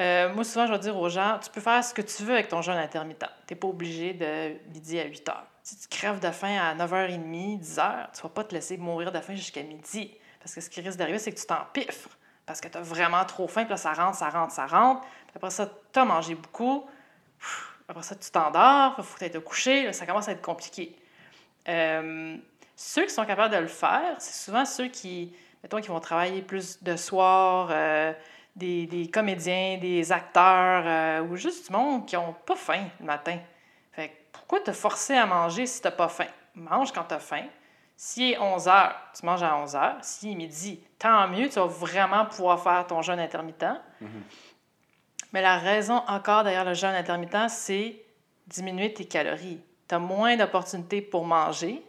Euh, 0.00 0.32
moi, 0.32 0.44
souvent, 0.44 0.66
je 0.66 0.72
vais 0.72 0.78
dire 0.78 0.96
aux 0.96 1.08
gens, 1.10 1.38
tu 1.42 1.50
peux 1.50 1.60
faire 1.60 1.84
ce 1.84 1.92
que 1.92 2.00
tu 2.00 2.22
veux 2.22 2.32
avec 2.32 2.48
ton 2.48 2.62
jeûne 2.62 2.78
intermittent. 2.78 3.26
Tu 3.46 3.52
n'es 3.52 3.60
pas 3.60 3.68
obligé 3.68 4.14
de 4.14 4.54
midi 4.72 4.98
à 4.98 5.04
8 5.04 5.28
heures. 5.28 5.46
Si 5.62 5.76
tu 5.76 5.88
crèves 5.88 6.20
de 6.20 6.30
faim 6.30 6.56
à 6.58 6.74
9h30, 6.74 7.60
10h, 7.60 8.12
tu 8.12 8.18
ne 8.18 8.22
vas 8.22 8.28
pas 8.30 8.44
te 8.44 8.54
laisser 8.54 8.78
mourir 8.78 9.12
de 9.12 9.20
faim 9.20 9.34
jusqu'à 9.34 9.62
midi. 9.62 10.16
Parce 10.38 10.54
que 10.54 10.62
ce 10.62 10.70
qui 10.70 10.80
risque 10.80 10.96
d'arriver, 10.96 11.18
c'est 11.18 11.32
que 11.32 11.38
tu 11.38 11.46
t'empiffres. 11.46 12.08
Parce 12.46 12.62
que 12.62 12.68
tu 12.68 12.78
as 12.78 12.80
vraiment 12.80 13.24
trop 13.26 13.46
faim, 13.46 13.64
puis 13.64 13.70
là, 13.72 13.76
ça 13.76 13.92
rentre, 13.92 14.16
ça 14.16 14.30
rentre, 14.30 14.52
ça 14.54 14.66
rentre. 14.66 15.02
Puis 15.02 15.36
après 15.36 15.50
ça, 15.50 15.70
tu 15.92 15.98
as 15.98 16.04
mangé 16.06 16.34
beaucoup. 16.34 16.86
Pff, 17.38 17.76
Après 17.88 18.02
ça, 18.02 18.16
tu 18.16 18.30
t'endors, 18.30 18.94
il 18.96 19.04
faut 19.04 19.18
que 19.18 19.24
tu 19.24 19.30
te 19.30 19.38
coucher. 19.38 19.84
Là, 19.84 19.92
ça 19.92 20.06
commence 20.06 20.28
à 20.28 20.32
être 20.32 20.42
compliqué. 20.42 20.96
Euh, 21.68 22.36
ceux 22.74 23.04
qui 23.04 23.10
sont 23.10 23.26
capables 23.26 23.54
de 23.54 23.60
le 23.60 23.68
faire, 23.68 24.16
c'est 24.18 24.44
souvent 24.44 24.64
ceux 24.64 24.88
qui, 24.88 25.34
mettons, 25.62 25.80
qui 25.80 25.88
vont 25.88 26.00
travailler 26.00 26.42
plus 26.42 26.82
de 26.82 26.96
soir, 26.96 27.68
euh, 27.70 28.12
des, 28.56 28.86
des 28.86 29.08
comédiens, 29.10 29.78
des 29.78 30.12
acteurs, 30.12 30.84
euh, 30.86 31.22
ou 31.22 31.36
juste 31.36 31.66
du 31.66 31.72
monde 31.72 32.06
qui 32.06 32.16
n'ont 32.16 32.34
pas 32.46 32.56
faim 32.56 32.84
le 32.98 33.06
matin. 33.06 33.38
Fait 33.92 34.08
que 34.08 34.14
pourquoi 34.32 34.60
te 34.60 34.72
forcer 34.72 35.14
à 35.14 35.26
manger 35.26 35.66
si 35.66 35.80
tu 35.80 35.86
n'as 35.86 35.92
pas 35.92 36.08
faim? 36.08 36.26
Mange 36.54 36.92
quand 36.92 37.04
tu 37.04 37.14
as 37.14 37.20
faim. 37.20 37.44
S'il 37.96 38.32
est 38.32 38.38
11 38.38 38.66
heures, 38.68 38.94
tu 39.14 39.26
manges 39.26 39.42
à 39.42 39.56
11 39.58 39.76
heures. 39.76 39.96
S'il 40.00 40.32
est 40.32 40.34
midi, 40.34 40.80
tant 40.98 41.28
mieux, 41.28 41.48
tu 41.48 41.56
vas 41.56 41.66
vraiment 41.66 42.24
pouvoir 42.24 42.62
faire 42.62 42.86
ton 42.86 43.02
jeûne 43.02 43.20
intermittent. 43.20 43.66
Mais 45.32 45.42
la 45.42 45.58
raison 45.58 46.02
encore 46.08 46.42
derrière 46.42 46.64
le 46.64 46.74
jeûne 46.74 46.94
intermittent, 46.94 47.50
c'est 47.50 48.02
diminuer 48.46 48.92
tes 48.92 49.04
calories. 49.04 49.60
Tu 49.86 49.94
as 49.94 49.98
moins 49.98 50.36
d'opportunités 50.36 51.02
pour 51.02 51.24
manger, 51.24 51.82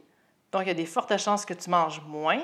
donc 0.51 0.63
il 0.63 0.67
y 0.67 0.71
a 0.71 0.75
des 0.75 0.85
fortes 0.85 1.17
chances 1.17 1.45
que 1.45 1.53
tu 1.53 1.69
manges 1.69 2.01
moins, 2.05 2.39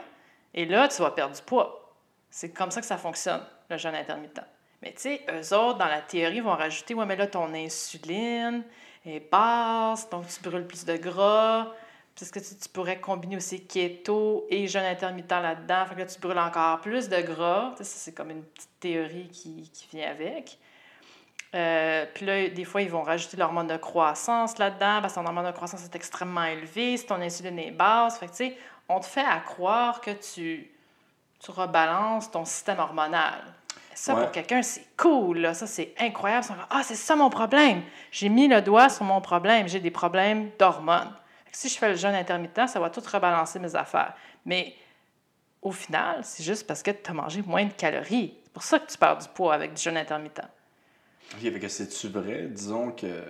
et 0.54 0.66
là, 0.66 0.88
tu 0.88 1.02
vas 1.02 1.12
perdre 1.12 1.36
du 1.36 1.41
poids. 1.41 1.95
C'est 2.30 2.52
comme 2.52 2.72
ça 2.72 2.82
que 2.82 2.88
ça 2.88 2.98
fonctionne, 2.98 3.41
le 3.70 3.78
jeûne 3.78 3.95
intermittent. 3.95 4.41
Mais 4.82 4.93
tu 4.93 5.02
sais, 5.02 5.26
eux 5.32 5.56
autres, 5.56 5.80
dans 5.80 5.88
la 5.88 6.02
théorie, 6.02 6.39
vont 6.39 6.56
rajouter 6.56 6.93
Ouais, 6.93 7.06
mais 7.06 7.16
là, 7.16 7.28
ton 7.28 7.54
insuline 7.54 8.64
est 9.06 9.32
basse, 9.32 10.10
donc 10.10 10.28
tu 10.28 10.41
brûles 10.41 10.68
plus 10.68 10.86
de 10.86 10.98
gras. 10.98 11.68
Puisque 12.16 12.41
tu, 12.41 12.56
tu 12.56 12.70
pourrais 12.70 13.00
combiner 13.00 13.38
aussi 13.38 13.66
keto 13.66 14.48
et 14.50 14.68
jeûne 14.68 14.86
intermittent 14.86 15.30
là-dedans? 15.30 15.86
Fait 15.86 15.95
que 15.95 16.00
là, 16.00 16.06
tu 16.08 16.20
brûles 16.20 16.39
encore 16.39 16.82
plus 16.82 17.10
de 17.10 17.22
gras. 17.22 17.76
C'est 17.82 18.14
comme 18.14 18.32
une 18.32 18.43
petite 18.43 18.80
théorie 18.80 19.30
qui, 19.30 19.70
qui 19.72 19.88
vient 19.95 20.10
avec. 20.10 20.58
Euh, 21.56 22.06
puis 22.14 22.26
là, 22.26 22.50
des 22.50 22.66
fois, 22.66 22.82
ils 22.82 22.89
vont 22.89 23.04
rajouter 23.04 23.38
l'hormone 23.38 23.68
de 23.68 23.78
croissance 23.78 24.58
là-dedans, 24.58 25.00
parce 25.02 25.14
que 25.14 25.20
ton 25.20 25.26
hormone 25.26 25.45
de 25.45 25.52
croissance 25.52 25.84
est 25.84 25.95
extrêmement 25.95 26.43
élevée, 26.43 26.98
si 26.98 27.06
ton 27.06 27.22
insuline 27.22 27.60
est 27.60 27.72
basse. 27.72 28.20
Fait 28.20 28.28
que, 28.28 28.32
tu 28.32 28.38
sais, 28.38 28.58
on 28.90 29.00
te 29.00 29.06
fait 29.06 29.24
à 29.26 29.40
croire 29.40 30.02
que 30.02 30.12
tu, 30.12 30.70
tu 31.40 31.52
rebalances 31.52 32.32
ton 32.32 32.46
système 32.46 32.80
hormonal. 32.80 33.42
Ça, 33.94 34.14
Ouais. 34.16 34.22
pour 34.24 34.32
quelqu'un, 34.32 34.62
c'est 34.62 34.86
cool, 34.96 35.40
là. 35.40 35.54
Ça, 35.56 35.66
c'est 35.66 35.94
incroyable. 36.00 36.46
Ah, 36.70 36.82
c'est 36.84 36.96
ça 36.96 37.16
mon 37.16 37.30
problème. 37.32 37.82
J'ai 38.12 38.30
mis 38.30 38.48
le 38.48 38.62
doigt 38.62 38.90
sur 38.90 39.04
mon 39.06 39.22
problème. 39.22 39.68
J'ai 39.68 39.80
des 39.80 39.90
problèmes 39.92 40.52
d'hormones. 40.60 41.12
Si 41.52 41.68
je 41.70 41.78
fais 41.80 41.90
le 41.90 41.96
jeûne 41.96 42.14
intermittent, 42.14 42.68
ça 42.70 42.80
va 42.80 42.92
tout 42.92 43.02
rebalancer 43.12 43.58
mes 43.58 43.76
affaires. 43.76 44.14
Mais 44.46 44.76
au 45.64 45.72
final, 45.72 46.20
c'est 46.24 46.44
juste 46.44 46.68
parce 46.68 46.84
que 46.84 46.92
tu 46.92 47.10
as 47.10 47.14
mangé 47.16 47.42
moins 47.42 47.66
de 47.66 47.74
calories. 47.74 48.36
C'est 48.44 48.54
pour 48.54 48.62
ça 48.64 48.78
que 48.80 48.92
tu 48.92 48.98
perds 49.00 49.18
du 49.18 49.28
poids 49.30 49.56
avec 49.56 49.74
du 49.74 49.82
jeûne 49.82 49.98
intermittent. 49.98 50.42
Ok, 51.34 51.42
fait 51.42 51.60
que 51.60 51.68
c'est-tu 51.68 52.10
vrai? 52.10 52.44
Disons 52.50 52.92
que. 52.92 53.24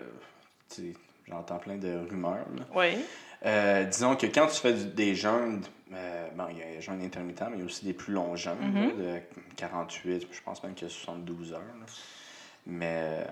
J'entends 1.28 1.58
plein 1.60 1.78
de 1.78 2.06
rumeurs. 2.10 2.46
là. 2.56 2.64
Oui. 2.76 2.98
Euh, 3.46 3.84
disons 3.86 4.16
que 4.16 4.26
quand 4.28 4.48
tu 4.48 4.60
fais 4.60 4.74
du- 4.74 4.86
des 4.86 5.16
jeûnes, 5.16 5.62
euh, 5.94 6.28
bon, 6.36 6.46
il 6.52 6.58
y 6.58 6.62
a 6.64 6.66
les 6.66 6.82
jeûnes 6.82 7.02
intermittents, 7.04 7.48
mais 7.50 7.58
il 7.58 7.60
y 7.60 7.64
a 7.64 7.66
aussi 7.66 7.86
des 7.86 7.94
plus 7.94 8.14
longs 8.14 8.36
jeûnes, 8.36 8.56
là, 8.98 9.14
de 9.16 9.20
48, 9.56 10.28
je 10.32 10.42
pense 10.42 10.64
même 10.64 10.74
qu'il 10.74 10.88
y 10.88 10.92
a 10.92 10.94
72 10.94 11.54
heures. 11.54 11.60
là. 11.60 11.86
Mais 12.66 13.00
euh, 13.02 13.24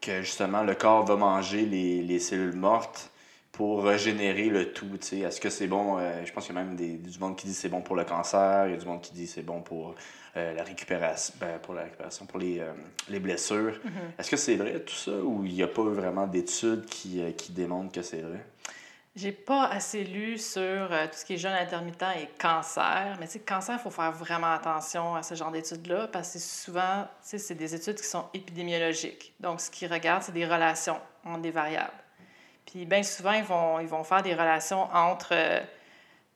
que 0.00 0.22
justement, 0.22 0.62
le 0.62 0.74
corps 0.74 1.04
va 1.04 1.16
manger 1.16 1.64
les, 1.64 2.02
les 2.02 2.18
cellules 2.18 2.56
mortes 2.56 3.10
pour 3.52 3.84
régénérer 3.84 4.48
le 4.48 4.72
tout. 4.72 4.88
Est-ce 5.12 5.40
que 5.40 5.50
c'est 5.50 5.66
bon? 5.66 5.98
euh, 5.98 6.24
je 6.24 6.32
pense 6.32 6.46
qu'il 6.46 6.54
y 6.54 6.58
a 6.58 6.62
même 6.62 6.74
des, 6.74 6.94
du 6.96 7.18
monde 7.18 7.36
qui 7.36 7.46
dit 7.46 7.52
que 7.52 7.58
c'est 7.58 7.68
bon 7.68 7.82
pour 7.82 7.94
le 7.96 8.04
cancer, 8.04 8.66
il 8.66 8.72
y 8.72 8.74
a 8.74 8.78
du 8.78 8.86
monde 8.86 9.02
qui 9.02 9.12
dit 9.12 9.26
que 9.26 9.30
c'est 9.30 9.42
bon 9.42 9.60
pour 9.60 9.94
la 10.34 10.62
récupération, 10.64 11.34
ben, 11.38 11.58
pour 11.60 11.74
la 11.74 11.82
récupération, 11.82 12.24
pour 12.24 12.38
les, 12.38 12.62
les 13.10 13.20
blessures. 13.20 13.78
Est-ce 14.18 14.30
que 14.30 14.38
c'est 14.38 14.56
vrai 14.56 14.80
tout 14.80 14.94
ça 14.94 15.12
ou 15.12 15.44
il 15.44 15.52
n'y 15.52 15.62
a 15.62 15.66
pas 15.68 15.82
vraiment 15.82 16.26
d'études 16.26 16.86
qui, 16.86 17.20
qui 17.36 17.52
démontrent 17.52 17.92
que 17.92 18.00
c'est 18.00 18.22
vrai? 18.22 18.42
J'ai 19.14 19.32
pas 19.32 19.66
assez 19.66 20.04
lu 20.04 20.38
sur 20.38 20.62
euh, 20.62 21.06
tout 21.06 21.12
ce 21.18 21.24
qui 21.26 21.34
est 21.34 21.38
jeûne 21.38 21.52
intermittent 21.52 22.02
et 22.18 22.28
cancer. 22.40 23.16
Mais 23.20 23.26
tu 23.26 23.34
sais, 23.34 23.40
cancer, 23.40 23.76
il 23.78 23.82
faut 23.82 23.90
faire 23.90 24.12
vraiment 24.12 24.52
attention 24.54 25.14
à 25.14 25.22
ce 25.22 25.34
genre 25.34 25.50
d'études-là 25.50 26.08
parce 26.08 26.32
que 26.32 26.38
souvent, 26.38 27.06
c'est 27.20 27.54
des 27.54 27.74
études 27.74 27.96
qui 27.96 28.06
sont 28.06 28.24
épidémiologiques. 28.32 29.34
Donc, 29.38 29.60
ce 29.60 29.70
qu'ils 29.70 29.92
regardent, 29.92 30.22
c'est 30.22 30.32
des 30.32 30.46
relations 30.46 30.98
entre 31.26 31.42
des 31.42 31.50
variables. 31.50 31.92
Puis, 32.64 32.86
bien 32.86 33.02
souvent, 33.02 33.32
ils 33.32 33.44
vont, 33.44 33.80
ils 33.80 33.86
vont 33.86 34.02
faire 34.02 34.22
des 34.22 34.34
relations 34.34 34.84
entre. 34.94 35.28
euh, 35.32 35.60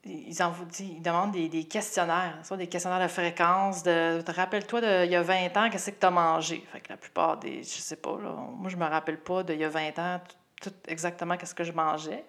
ils, 0.04 0.42
en, 0.42 0.52
ils 0.78 1.02
demandent 1.02 1.32
des, 1.32 1.48
des 1.48 1.64
questionnaires, 1.64 2.38
soit 2.44 2.58
des 2.58 2.68
questionnaires 2.68 3.02
de 3.02 3.08
fréquence. 3.08 3.82
De, 3.84 4.20
te 4.20 4.30
rappelle-toi, 4.32 4.80
de, 4.82 5.04
il 5.06 5.10
y 5.10 5.16
a 5.16 5.22
20 5.22 5.56
ans, 5.56 5.70
qu'est-ce 5.70 5.90
que 5.90 5.98
tu 5.98 6.06
as 6.06 6.10
mangé? 6.10 6.62
Fait 6.72 6.80
que 6.80 6.90
la 6.90 6.98
plupart 6.98 7.38
des. 7.38 7.62
Je 7.62 7.68
sais 7.80 7.96
pas, 7.96 8.18
là, 8.22 8.30
moi, 8.52 8.68
je 8.68 8.76
me 8.76 8.84
rappelle 8.84 9.18
pas 9.18 9.42
d'il 9.42 9.58
y 9.58 9.64
a 9.64 9.68
20 9.70 9.98
ans 9.98 10.20
tout 10.60 10.72
exactement 10.88 11.36
qu'est-ce 11.36 11.54
que 11.54 11.64
je 11.64 11.72
mangeais. 11.72 12.24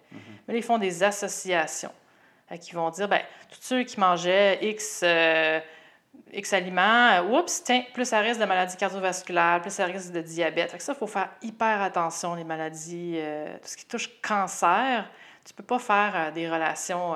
Mais 0.48 0.54
là, 0.54 0.60
ils 0.60 0.64
font 0.64 0.78
des 0.78 1.04
associations. 1.04 1.92
Qu'ils 2.62 2.76
vont 2.76 2.90
dire, 2.92 3.10
ben, 3.10 3.22
tous 3.50 3.60
ceux 3.62 3.84
qui 3.84 4.00
mangeaient 4.00 4.60
X, 4.62 5.02
euh, 5.04 5.60
X 6.34 6.54
aliments, 6.54 7.12
euh, 7.12 7.40
oups, 7.40 7.64
tiens, 7.64 7.84
plus 7.94 8.12
à 8.14 8.20
risque 8.20 8.40
de 8.40 8.46
maladies 8.46 8.78
cardiovasculaires, 8.78 9.62
plus 9.62 9.80
à 9.80 9.86
risque 9.86 10.12
de 10.12 10.22
diabète. 10.22 10.72
Fait 10.72 10.78
que 10.78 10.84
ça, 10.84 10.94
il 10.94 10.98
faut 10.98 11.08
faire 11.08 11.30
hyper 11.42 11.82
attention, 11.82 12.36
les 12.36 12.44
maladies, 12.44 13.16
euh, 13.18 13.54
tout 13.62 13.68
ce 13.68 13.78
qui 13.78 13.86
touche 13.86 14.10
cancer. 14.22 15.10
Tu 15.46 15.54
peux 15.54 15.64
pas 15.64 15.80
faire 15.80 16.14
euh, 16.16 16.32
des 16.32 16.50
relations, 16.50 17.16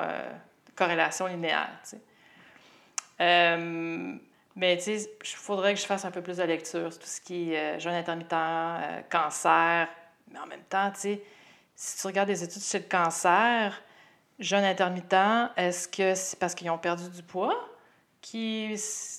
corrélations 0.76 1.28
linéaires, 1.28 1.80
tu 1.84 1.98
sais. 1.98 3.58
Mais 4.54 4.76
tu 4.76 4.84
sais, 4.84 5.10
il 5.24 5.38
faudrait 5.38 5.74
que 5.74 5.80
je 5.80 5.86
fasse 5.86 6.04
un 6.04 6.12
peu 6.12 6.22
plus 6.22 6.38
de 6.38 6.44
lecture 6.44 6.92
sur 6.92 7.02
tout 7.02 7.08
ce 7.08 7.22
qui 7.22 7.54
est 7.54 7.80
jeûne 7.80 7.94
intermittent, 7.94 8.36
cancer. 9.10 9.88
Mais 10.32 10.40
en 10.40 10.48
même 10.48 10.64
temps, 10.64 10.92
tu 10.92 11.00
sais, 11.02 11.24
si 11.76 12.00
tu 12.00 12.08
regardes 12.08 12.30
des 12.30 12.44
études 12.44 12.62
sur 12.62 12.80
le 12.80 12.86
cancer, 12.86 13.82
jeûne 14.40 14.64
intermittent, 14.64 15.52
est-ce 15.58 15.88
que 15.88 16.16
c'est 16.16 16.40
parce 16.40 16.56
qu'ils 16.56 16.70
ont 16.70 16.78
perdu 16.78 17.10
du 17.10 17.24
poids 17.24 17.70
qui, 18.22 18.76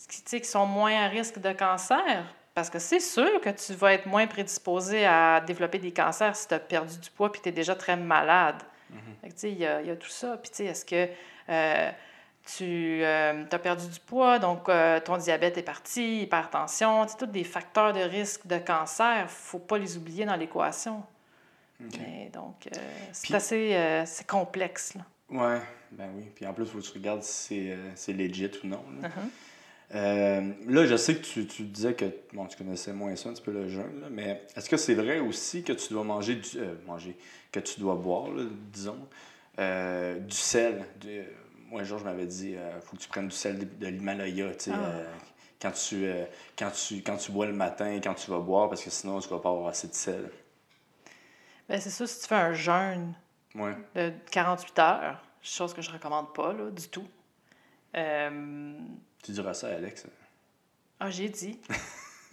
qui, 0.08 0.40
qui 0.40 0.44
sont 0.44 0.66
moins 0.66 1.04
à 1.04 1.08
risque 1.08 1.38
de 1.38 1.52
cancer? 1.52 2.24
Parce 2.54 2.68
que 2.68 2.78
c'est 2.78 3.00
sûr 3.00 3.40
que 3.40 3.50
tu 3.50 3.72
vas 3.74 3.94
être 3.94 4.06
moins 4.06 4.26
prédisposé 4.26 5.06
à 5.06 5.40
développer 5.40 5.78
des 5.78 5.92
cancers 5.92 6.36
si 6.36 6.48
tu 6.48 6.54
as 6.54 6.58
perdu 6.58 6.98
du 6.98 7.10
poids 7.10 7.30
et 7.34 7.40
tu 7.40 7.48
es 7.48 7.52
déjà 7.52 7.74
très 7.74 7.96
malade. 7.96 8.62
Tu 9.22 9.30
sais, 9.36 9.50
Il 9.52 9.58
y, 9.58 9.66
a, 9.66 9.80
il 9.80 9.86
y 9.86 9.90
a 9.90 9.96
tout 9.96 10.10
ça. 10.10 10.36
Puis, 10.36 10.50
tu 10.50 10.56
sais, 10.56 10.64
est-ce 10.66 10.84
que 10.84 11.08
euh, 11.48 11.90
tu 12.44 13.04
as 13.04 13.58
perdu 13.62 13.86
du 13.88 14.00
poids, 14.00 14.38
donc 14.38 14.68
euh, 14.68 14.98
ton 15.00 15.16
diabète 15.16 15.58
est 15.58 15.62
parti, 15.62 16.22
hypertension, 16.22 17.06
sais, 17.06 17.16
tous 17.18 17.26
des 17.26 17.44
facteurs 17.44 17.92
de 17.92 18.00
risque 18.00 18.46
de 18.46 18.58
cancer, 18.58 19.16
il 19.20 19.22
ne 19.24 19.28
faut 19.28 19.58
pas 19.58 19.78
les 19.78 19.96
oublier 19.96 20.24
dans 20.24 20.36
l'équation. 20.36 21.02
Mais 21.98 22.30
donc, 22.32 22.66
euh, 22.68 22.78
c'est 23.12 23.24
Puis- 23.26 23.34
assez 23.34 23.74
euh, 23.74 24.04
c'est 24.06 24.26
complexe. 24.26 24.94
Là. 24.94 25.02
Ouais, 25.30 25.60
ben 25.90 26.10
oui. 26.14 26.24
Puis 26.34 26.46
en 26.46 26.52
plus, 26.54 26.64
il 26.64 26.70
faut 26.70 26.78
que 26.78 26.84
tu 26.84 26.92
regardes 26.92 27.22
si 27.22 27.32
c'est, 27.48 27.70
euh, 27.72 27.90
c'est 27.96 28.12
legit 28.12 28.50
ou 28.62 28.66
non. 28.68 28.84
Là. 29.00 29.08
Uh-huh. 29.08 29.94
Euh, 29.94 30.52
là, 30.68 30.86
je 30.86 30.96
sais 30.96 31.16
que 31.16 31.22
tu, 31.22 31.46
tu 31.46 31.64
disais 31.64 31.94
que 31.94 32.04
bon, 32.32 32.46
tu 32.46 32.56
connaissais 32.56 32.92
moins 32.92 33.14
ça, 33.16 33.28
un 33.28 33.32
petit 33.34 33.42
peu 33.42 33.50
le 33.52 33.68
jeûne, 33.68 34.00
là, 34.00 34.06
mais 34.10 34.42
est-ce 34.56 34.70
que 34.70 34.76
c'est 34.78 34.94
vrai 34.94 35.18
aussi 35.18 35.62
que 35.64 35.72
tu 35.72 35.92
dois 35.92 36.04
manger 36.04 36.36
du 36.36 36.58
euh, 36.58 36.74
manger 36.86 37.16
que 37.50 37.60
tu 37.60 37.78
dois 37.80 37.94
boire, 37.96 38.28
disons, 38.72 39.06
euh, 39.58 40.18
du 40.18 40.36
sel? 40.36 40.86
Du- 41.00 41.24
moi, 41.72 41.82
Georges 41.84 42.04
m'avait 42.04 42.26
dit 42.26 42.50
il 42.52 42.80
faut 42.82 42.96
que 42.96 43.02
tu 43.02 43.08
prennes 43.08 43.28
du 43.28 43.34
sel 43.34 43.58
de, 43.58 43.64
de 43.64 43.86
l'Himalaya, 43.88 44.50
tu 44.54 44.64
sais, 44.64 44.70
Ah. 44.74 44.84
euh, 44.84 45.04
quand, 45.60 45.72
tu, 45.72 46.04
euh, 46.04 46.24
quand, 46.58 46.70
tu, 46.70 47.02
quand 47.02 47.16
tu 47.16 47.32
bois 47.32 47.46
le 47.46 47.52
matin 47.52 47.98
quand 48.02 48.14
tu 48.14 48.30
vas 48.30 48.38
boire, 48.38 48.68
parce 48.68 48.82
que 48.84 48.90
sinon, 48.90 49.18
tu 49.20 49.28
vas 49.28 49.38
pas 49.38 49.48
avoir 49.50 49.68
assez 49.68 49.88
de 49.88 49.94
sel. 49.94 50.30
Ben, 51.68 51.80
c'est 51.80 51.90
sûr, 51.90 52.08
si 52.08 52.20
tu 52.20 52.26
fais 52.28 52.34
un 52.34 52.52
jeûne 52.52 53.14
Ouais. 53.54 53.74
de 53.94 54.12
48 54.30 54.78
heures, 54.78 55.22
chose 55.42 55.72
que 55.74 55.82
je 55.82 55.88
ne 55.90 55.94
recommande 55.94 56.32
pas 56.34 56.52
là, 56.52 56.70
du 56.70 56.88
tout. 56.88 57.06
Euh, 57.96 58.72
Tu 59.22 59.32
diras 59.32 59.52
ça 59.54 59.68
à 59.68 59.72
Alex. 59.74 60.06
Ah, 61.00 61.10
j'ai 61.10 61.28
dit. 61.28 61.60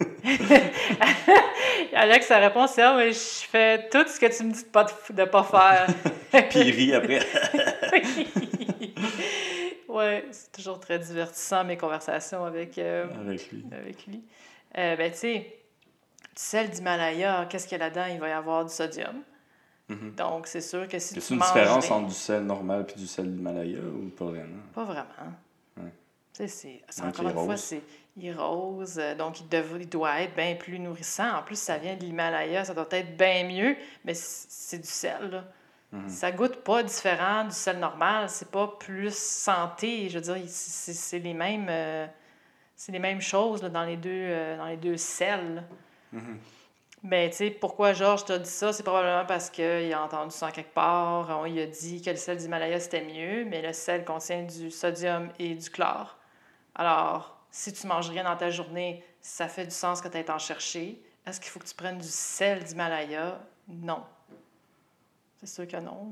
Alex, 1.94 2.26
sa 2.26 2.38
réponse, 2.38 2.72
c'est 2.72 2.82
Ah, 2.82 2.94
mais 2.96 3.12
je 3.12 3.18
fais 3.18 3.88
tout 3.90 4.06
ce 4.08 4.18
que 4.18 4.34
tu 4.34 4.44
me 4.44 4.52
dis 4.52 4.62
de 4.64 4.68
pas, 4.68 4.86
de 5.10 5.24
pas 5.24 5.44
faire. 5.44 5.86
Puis 6.50 6.60
il 6.60 6.70
rit 6.70 6.94
après. 6.94 7.20
ouais, 9.92 10.24
c'est 10.30 10.52
toujours 10.52 10.80
très 10.80 10.98
divertissant 10.98 11.64
mes 11.64 11.76
conversations 11.76 12.44
avec, 12.44 12.78
euh, 12.78 13.06
avec 13.20 13.50
lui. 13.50 13.64
avec 13.72 14.06
lui. 14.06 14.22
Euh, 14.78 14.96
ben, 14.96 15.10
tu 15.12 15.18
sais, 15.18 15.56
sel 16.34 16.70
d'Himalaya, 16.70 17.46
qu'est-ce 17.48 17.66
qu'il 17.66 17.78
y 17.78 17.80
a 17.80 17.84
là-dedans? 17.84 18.06
Il 18.12 18.20
va 18.20 18.28
y 18.28 18.32
avoir 18.32 18.64
du 18.64 18.72
sodium. 18.72 19.22
Mhm. 19.88 20.14
Donc, 20.14 20.46
c'est 20.46 20.60
sûr 20.60 20.86
que 20.86 20.98
si 20.98 21.14
Y 21.14 21.20
tu 21.20 21.32
une 21.32 21.38
manges 21.40 21.48
différence 21.52 21.86
rien- 21.88 21.96
entre 21.96 22.08
du 22.08 22.14
sel 22.14 22.42
normal 22.44 22.86
et 22.88 22.98
du 22.98 23.06
sel 23.06 23.34
d'Himalaya 23.34 23.78
ou 23.80 24.08
pas 24.10 24.26
vraiment? 24.26 24.62
Pas 24.72 24.84
vraiment. 24.84 25.04
Ouais. 25.76 25.92
Tu 26.32 26.46
sais, 26.48 26.80
c'est, 26.88 27.02
encore 27.04 27.28
une 27.28 27.34
fois, 27.34 27.56
c'est 27.56 27.82
il 28.16 28.32
rose, 28.32 28.98
euh, 28.98 29.14
donc 29.16 29.40
il, 29.40 29.48
dev- 29.48 29.78
il 29.80 29.88
doit 29.88 30.20
être 30.22 30.34
bien 30.36 30.54
plus 30.54 30.78
nourrissant. 30.78 31.38
En 31.38 31.42
plus, 31.42 31.58
ça 31.58 31.78
vient 31.78 31.96
de 31.96 32.04
l'Himalaya, 32.04 32.64
ça 32.64 32.74
doit 32.74 32.86
être 32.92 33.16
bien 33.16 33.44
mieux, 33.48 33.76
mais 34.04 34.14
c'est 34.14 34.78
du 34.78 34.86
sel. 34.88 35.30
Là. 35.30 35.44
Mhm. 35.92 36.08
Ça 36.08 36.30
goûte 36.30 36.56
pas 36.56 36.82
différent 36.82 37.44
du 37.44 37.54
sel 37.54 37.78
normal, 37.78 38.28
c'est 38.28 38.50
pas 38.50 38.68
plus 38.78 39.14
santé. 39.14 40.08
Je 40.08 40.18
veux 40.18 40.34
dire, 40.34 40.36
c'est, 40.46 41.18
les 41.18 41.34
mêmes, 41.34 41.66
euh, 41.68 42.06
c'est 42.76 42.92
les 42.92 42.98
mêmes 42.98 43.20
choses 43.20 43.62
là, 43.62 43.68
dans, 43.68 43.84
les 43.84 43.96
deux, 43.96 44.10
euh, 44.10 44.56
dans 44.56 44.66
les 44.66 44.76
deux 44.76 44.96
sels. 44.96 45.64
Mhm. 46.12 46.38
Mais 47.02 47.30
tu 47.30 47.36
sais, 47.36 47.50
pourquoi 47.50 47.94
Georges 47.94 48.26
t'a 48.26 48.38
dit 48.38 48.50
ça? 48.50 48.72
C'est 48.72 48.82
probablement 48.82 49.24
parce 49.24 49.48
qu'il 49.48 49.92
a 49.92 50.02
entendu 50.02 50.32
ça 50.34 50.48
en 50.48 50.50
quelque 50.50 50.74
part. 50.74 51.28
On 51.30 51.44
lui 51.44 51.60
a 51.60 51.66
dit 51.66 52.02
que 52.02 52.10
le 52.10 52.16
sel 52.16 52.36
d'Himalaya, 52.36 52.78
c'était 52.78 53.02
mieux, 53.02 53.46
mais 53.46 53.62
le 53.62 53.72
sel 53.72 54.04
contient 54.04 54.42
du 54.42 54.70
sodium 54.70 55.30
et 55.38 55.54
du 55.54 55.70
chlore. 55.70 56.18
Alors, 56.74 57.38
si 57.50 57.72
tu 57.72 57.86
manges 57.86 58.10
rien 58.10 58.24
dans 58.24 58.36
ta 58.36 58.50
journée, 58.50 59.02
ça 59.22 59.48
fait 59.48 59.64
du 59.64 59.70
sens 59.74 60.00
que 60.02 60.08
tu 60.08 60.18
aies 60.18 60.30
en 60.30 60.38
chercher. 60.38 61.02
Est-ce 61.26 61.40
qu'il 61.40 61.50
faut 61.50 61.58
que 61.58 61.66
tu 61.66 61.74
prennes 61.74 61.98
du 61.98 62.08
sel 62.08 62.62
d'Himalaya? 62.64 63.40
Non. 63.68 64.02
C'est 65.42 65.48
sûr 65.48 65.66
que 65.66 65.76
non. 65.78 66.10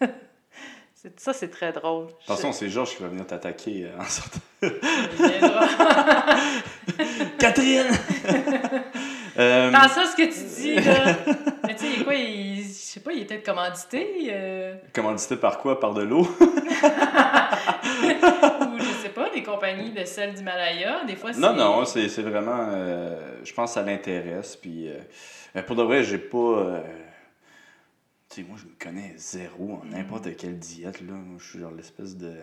là. 0.00 0.08
Ça, 1.16 1.32
c'est 1.32 1.48
très 1.48 1.72
drôle. 1.72 2.06
Attention, 2.24 2.52
c'est 2.52 2.68
Georges 2.68 2.96
qui 2.96 3.02
va 3.02 3.08
venir 3.08 3.26
t'attaquer 3.26 3.86
euh, 3.86 3.98
en 4.00 4.04
sortant. 4.04 4.38
Catherine! 7.38 7.86
Euh, 9.38 9.70
Dans 9.72 9.88
ça, 9.88 10.04
ce 10.06 10.14
que 10.16 10.32
tu 10.32 10.44
dis, 10.60 10.74
là. 10.76 11.16
Mais 11.66 11.74
tu 11.74 11.86
sais, 11.86 11.92
il 11.96 12.02
est 12.02 12.04
quoi? 12.04 12.14
Il, 12.14 12.62
je 12.62 12.68
sais 12.72 13.00
pas, 13.00 13.12
il 13.12 13.22
est 13.22 13.24
peut-être 13.24 13.44
commandité. 13.46 14.28
euh, 14.30 14.74
Commandité 14.92 15.34
par 15.36 15.58
quoi? 15.58 15.80
Par 15.80 15.92
de 15.94 16.02
l'eau? 16.02 16.20
ou 16.20 16.26
je 18.78 18.92
sais 19.02 19.08
pas, 19.08 19.30
des 19.30 19.42
compagnies 19.42 19.90
de 19.90 20.04
sel 20.04 20.34
d'Himalaya. 20.34 21.02
Des 21.04 21.16
fois, 21.16 21.32
c'est. 21.32 21.40
Non, 21.40 21.54
non, 21.54 21.84
c'est 21.84 22.06
vraiment. 22.22 22.68
euh, 22.70 23.18
je 23.42 23.52
pense 23.54 23.70
que 23.70 23.74
ça 23.74 23.82
l'intéresse. 23.82 24.54
Puis, 24.56 24.88
pour 25.66 25.74
de 25.76 25.82
vrai, 25.82 26.04
j'ai 26.04 26.18
pas. 26.18 26.82
Tu 28.32 28.40
sais, 28.40 28.48
moi, 28.48 28.56
je 28.58 28.64
me 28.64 28.74
connais 28.78 29.12
zéro 29.18 29.80
en 29.82 29.84
n'importe 29.84 30.34
quelle 30.36 30.58
diète. 30.58 31.00
Là. 31.02 31.12
Moi, 31.12 31.38
je 31.38 31.50
suis 31.50 31.58
genre 31.58 31.70
l'espèce 31.70 32.16
de, 32.16 32.34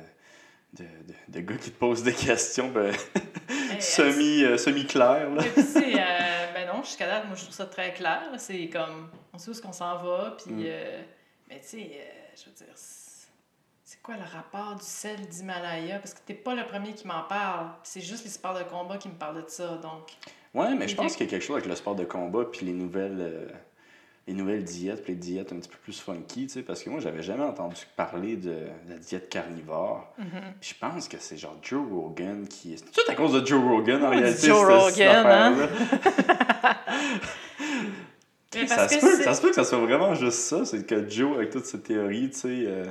de, 0.74 0.84
de, 0.84 1.14
de 1.30 1.40
gars 1.40 1.58
qui 1.58 1.72
te 1.72 1.80
pose 1.80 2.04
des 2.04 2.14
questions 2.14 2.70
ben, 2.70 2.94
semi, 3.80 4.44
euh, 4.44 4.58
semi-claires. 4.58 5.32
là. 5.32 5.42
Mais 5.44 5.64
puis, 5.64 5.96
euh, 5.96 6.54
ben 6.54 6.68
non, 6.68 6.84
jusqu'à 6.84 7.08
date, 7.08 7.26
moi, 7.26 7.36
je 7.36 7.42
trouve 7.42 7.56
ça 7.56 7.66
très 7.66 7.92
clair. 7.94 8.30
là. 8.32 8.38
C'est 8.38 8.70
comme, 8.70 9.10
on 9.34 9.40
sait 9.40 9.50
où 9.50 9.52
est-ce 9.52 9.62
qu'on 9.62 9.74
s'en 9.74 9.98
va, 9.98 10.38
puis... 10.44 10.54
Mm. 10.54 10.64
euh, 10.66 11.02
mais 11.50 11.60
tu 11.62 11.68
sais, 11.68 11.92
euh, 11.94 12.36
je 12.36 12.46
veux 12.46 12.56
dire, 12.56 12.76
c'est 12.76 14.02
quoi 14.04 14.16
le 14.16 14.32
rapport 14.32 14.76
du 14.76 14.86
sel 14.86 15.20
d'Himalaya? 15.28 15.98
Parce 15.98 16.14
que 16.14 16.20
t'es 16.24 16.36
pas 16.36 16.54
le 16.54 16.64
premier 16.68 16.94
qui 16.94 17.08
m'en 17.08 17.24
parle. 17.24 17.72
C'est 17.82 18.02
juste 18.02 18.24
les 18.26 18.30
sports 18.30 18.54
de 18.54 18.64
combat 18.64 19.00
qui 19.00 19.08
me 19.08 19.16
parlent 19.16 19.44
de 19.44 19.50
ça, 19.50 19.78
donc... 19.78 20.12
Ouais, 20.54 20.76
mais 20.76 20.88
je 20.88 20.96
pense 20.96 21.16
qu'il 21.16 21.26
y 21.26 21.30
a 21.30 21.32
quelque 21.32 21.44
chose 21.44 21.58
avec 21.58 21.68
le 21.68 21.76
sport 21.76 21.96
de 21.96 22.06
combat 22.06 22.46
puis 22.46 22.66
les 22.66 22.74
nouvelles, 22.74 23.54
les 24.30 24.36
nouvelles 24.36 24.64
diètes, 24.64 25.04
puis 25.04 25.14
les 25.14 25.20
diètes 25.20 25.52
un 25.54 25.56
petit 25.58 25.70
peu 25.70 25.78
plus 25.84 26.00
funky, 26.00 26.46
tu 26.48 26.54
sais, 26.54 26.62
parce 26.62 26.84
que 26.84 26.90
moi, 26.92 27.00
j'avais 27.00 27.24
jamais 27.24 27.44
entendu 27.44 27.82
parler 27.98 28.36
de, 28.36 28.50
de 28.52 28.90
la 28.90 28.98
diète 28.98 29.28
carnivore. 29.30 30.14
Puis 30.62 30.76
je 30.76 30.80
pense 30.80 31.08
que 31.08 31.18
c'est 31.20 31.36
genre 31.38 31.58
Joe 31.64 31.82
Rogan 31.92 32.48
qui... 32.48 32.78
C'est 32.78 32.92
tout 32.92 33.12
à 33.12 33.16
cause 33.16 33.34
de 33.34 33.46
Joe 33.46 33.62
Rogan, 33.62 34.04
en 34.06 34.10
réalité, 34.12 34.48
Joe 34.48 34.84
cette- 34.94 34.96
cette 34.96 35.08
Rogan, 35.18 35.26
hein? 35.28 35.56
ça, 38.68 38.88
se 38.88 39.00
peut, 39.00 39.16
c'est- 39.18 39.24
ça 39.24 39.34
se 39.34 39.42
peut 39.42 39.50
que 39.50 39.56
ça 39.56 39.64
soit 39.64 39.80
vraiment 39.80 40.14
juste 40.16 40.40
ça, 40.40 40.66
c'est 40.66 40.86
que 40.86 41.10
Joe, 41.10 41.38
avec 41.38 41.50
toutes 41.52 41.66
ses 41.66 41.80
théories, 41.80 42.30
tu 42.32 42.38
sais, 42.40 42.48
euh, 42.68 42.86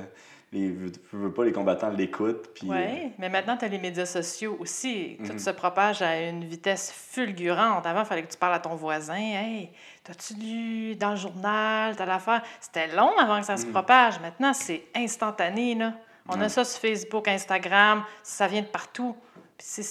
les, 0.51 0.69
veut 1.13 1.31
pas 1.31 1.43
les 1.45 1.51
combattants 1.51 1.89
l'écoutent, 1.89 2.49
puis... 2.55 2.69
euh, 2.71 2.73
Oui, 2.73 3.13
mais 3.19 3.29
maintenant, 3.29 3.55
tu 3.55 3.65
as 3.65 3.67
les 3.67 3.77
médias 3.77 4.05
sociaux 4.07 4.57
aussi. 4.59 5.17
Tout 5.25 5.33
Mhm. 5.33 5.39
se 5.39 5.49
propage 5.51 6.01
à 6.01 6.19
une 6.27 6.43
vitesse 6.43 6.91
fulgurante. 6.91 7.85
Avant, 7.85 7.99
il 8.01 8.05
fallait 8.05 8.23
que 8.23 8.31
tu 8.31 8.37
parles 8.37 8.55
à 8.55 8.59
ton 8.59 8.75
voisin. 8.75 9.15
Hey, 9.15 9.69
t'as-tu 10.03 10.33
lu 10.33 10.95
dans 10.95 11.11
le 11.11 11.15
journal, 11.17 11.95
t'as 11.95 12.05
l'affaire? 12.05 12.41
C'était 12.59 12.87
long 12.95 13.11
avant 13.19 13.39
que 13.39 13.45
ça 13.45 13.57
se 13.57 13.65
Mhm. 13.65 13.71
propage. 13.73 14.19
Maintenant, 14.21 14.53
c'est 14.53 14.85
instantané. 14.95 15.75
Là. 15.75 15.93
On 16.27 16.39
a 16.41 16.49
ça 16.49 16.63
sur 16.63 16.79
Facebook, 16.81 17.27
Instagram, 17.27 18.03
ça 18.23 18.47
vient 18.47 18.61
de 18.61 18.67
partout. 18.67 19.15
Puis 19.57 19.83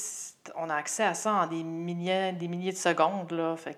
on 0.56 0.70
a 0.70 0.74
accès 0.76 1.04
à 1.04 1.14
ça 1.14 1.32
en 1.34 1.46
des 1.46 1.62
milliers, 1.62 2.32
des 2.32 2.48
milliers 2.48 2.72
de 2.72 2.76
secondes. 2.76 3.30
Là. 3.32 3.56
Fait 3.56 3.74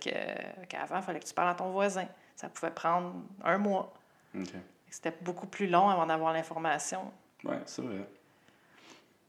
qu'avant, 0.69 0.97
il 0.97 1.03
fallait 1.03 1.21
que 1.21 1.27
tu 1.27 1.35
parles 1.35 1.49
à 1.51 1.55
ton 1.55 1.71
voisin. 1.71 2.07
Ça 2.37 2.49
pouvait 2.49 2.71
prendre 2.71 3.15
un 3.45 3.59
mois. 3.59 3.93
ok. 4.35 4.49
C'était 4.91 5.15
beaucoup 5.23 5.47
plus 5.47 5.67
long 5.69 5.89
avant 5.89 6.07
d'avoir 6.07 6.33
l'information. 6.33 7.13
Ouais, 7.45 7.61
c'est 7.67 7.83
vrai. 7.83 8.07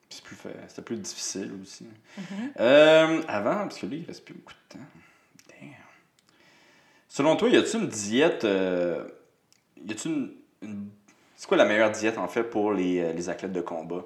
C'est 0.09 0.23
plus 0.23 0.35
fa- 0.35 0.49
C'était 0.67 0.81
plus 0.81 0.97
difficile 0.97 1.51
aussi. 1.61 1.85
Mm-hmm. 2.19 2.23
Euh, 2.59 3.21
avant, 3.27 3.55
parce 3.59 3.77
que 3.79 3.85
là, 3.85 3.95
il 3.95 4.05
reste 4.05 4.25
plus 4.25 4.33
beaucoup 4.33 4.53
de 4.53 4.73
temps. 4.77 4.85
Damn. 5.49 5.69
Selon 7.07 7.35
toi, 7.35 7.49
y 7.49 7.57
a-tu 7.57 7.77
une 7.77 7.87
diète. 7.87 8.43
euh, 8.43 9.07
y 9.85 9.91
a-tu 9.91 10.07
une. 10.09 10.33
une- 10.61 10.89
C'est 11.35 11.47
quoi 11.47 11.57
la 11.57 11.65
meilleure 11.65 11.91
diète, 11.91 12.17
en 12.17 12.27
fait, 12.27 12.43
pour 12.43 12.73
les, 12.73 12.99
euh, 12.99 13.13
les 13.13 13.29
athlètes 13.29 13.53
de 13.53 13.61
combat? 13.61 14.03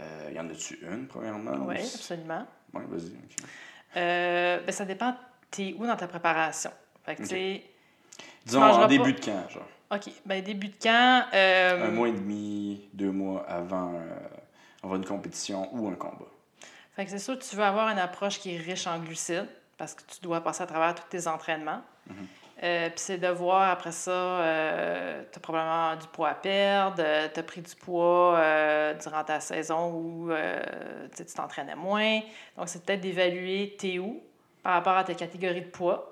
Euh, 0.00 0.30
y 0.34 0.38
en 0.38 0.48
a-tu 0.48 0.78
une, 0.82 1.06
premièrement? 1.06 1.52
Oui, 1.66 1.76
ou- 1.76 1.80
absolument. 1.80 2.46
Ouais, 2.74 2.82
vas-y. 2.88 3.08
ok. 3.12 3.46
Euh, 3.96 4.60
ben, 4.64 4.72
ça 4.72 4.84
dépend, 4.84 5.16
t'es 5.50 5.74
où 5.78 5.86
dans 5.86 5.96
ta 5.96 6.06
préparation? 6.08 6.70
Fait 7.04 7.16
que, 7.16 7.22
Ok. 7.22 7.28
tu 7.28 7.34
sais, 7.34 7.62
Disons 8.46 8.62
en 8.62 8.86
début 8.86 9.12
pas- 9.14 9.20
de 9.20 9.24
camp, 9.24 9.48
genre. 9.48 9.68
OK, 9.94 10.10
ben, 10.24 10.42
début 10.42 10.68
de 10.68 10.76
camp, 10.82 11.26
euh, 11.34 11.86
Un 11.86 11.90
mois 11.90 12.08
et 12.08 12.12
demi, 12.12 12.88
deux 12.94 13.10
mois 13.10 13.44
avant, 13.46 13.92
euh, 13.94 13.98
avant 14.82 14.96
une 14.96 15.04
compétition 15.04 15.68
ou 15.72 15.86
un 15.88 15.94
combat. 15.94 16.24
fait 16.96 17.04
que 17.04 17.10
c'est 17.10 17.18
sûr 17.18 17.38
que 17.38 17.44
tu 17.44 17.56
veux 17.56 17.62
avoir 17.62 17.88
une 17.90 17.98
approche 17.98 18.38
qui 18.38 18.54
est 18.54 18.58
riche 18.58 18.86
en 18.86 18.98
glucides 18.98 19.48
parce 19.76 19.94
que 19.94 20.02
tu 20.02 20.20
dois 20.22 20.40
passer 20.40 20.62
à 20.62 20.66
travers 20.66 20.94
tous 20.94 21.04
tes 21.10 21.26
entraînements. 21.26 21.82
Mhm. 22.08 22.16
Euh, 22.64 22.88
Puis 22.90 23.00
c'est 23.00 23.18
de 23.18 23.26
voir 23.28 23.70
après 23.70 23.92
ça, 23.92 24.38
tu 25.30 25.38
as 25.38 25.40
probablement 25.40 25.96
du 25.96 26.06
poids 26.06 26.28
à 26.30 26.34
perdre, 26.34 27.02
tu 27.34 27.40
as 27.40 27.42
pris 27.42 27.60
du 27.60 27.74
poids 27.74 28.40
durant 29.02 29.24
ta 29.24 29.40
saison 29.40 29.92
où 29.92 30.30
tu 31.14 31.24
t'entraînais 31.26 31.74
moins. 31.74 32.20
Donc, 32.56 32.68
c'est 32.68 32.84
peut-être 32.84 33.00
d'évaluer 33.00 33.76
t'es 33.78 33.98
où 33.98 34.22
par 34.62 34.74
rapport 34.74 34.96
à 34.96 35.02
tes 35.04 35.16
catégories 35.16 35.62
de 35.62 35.70
poids. 35.70 36.11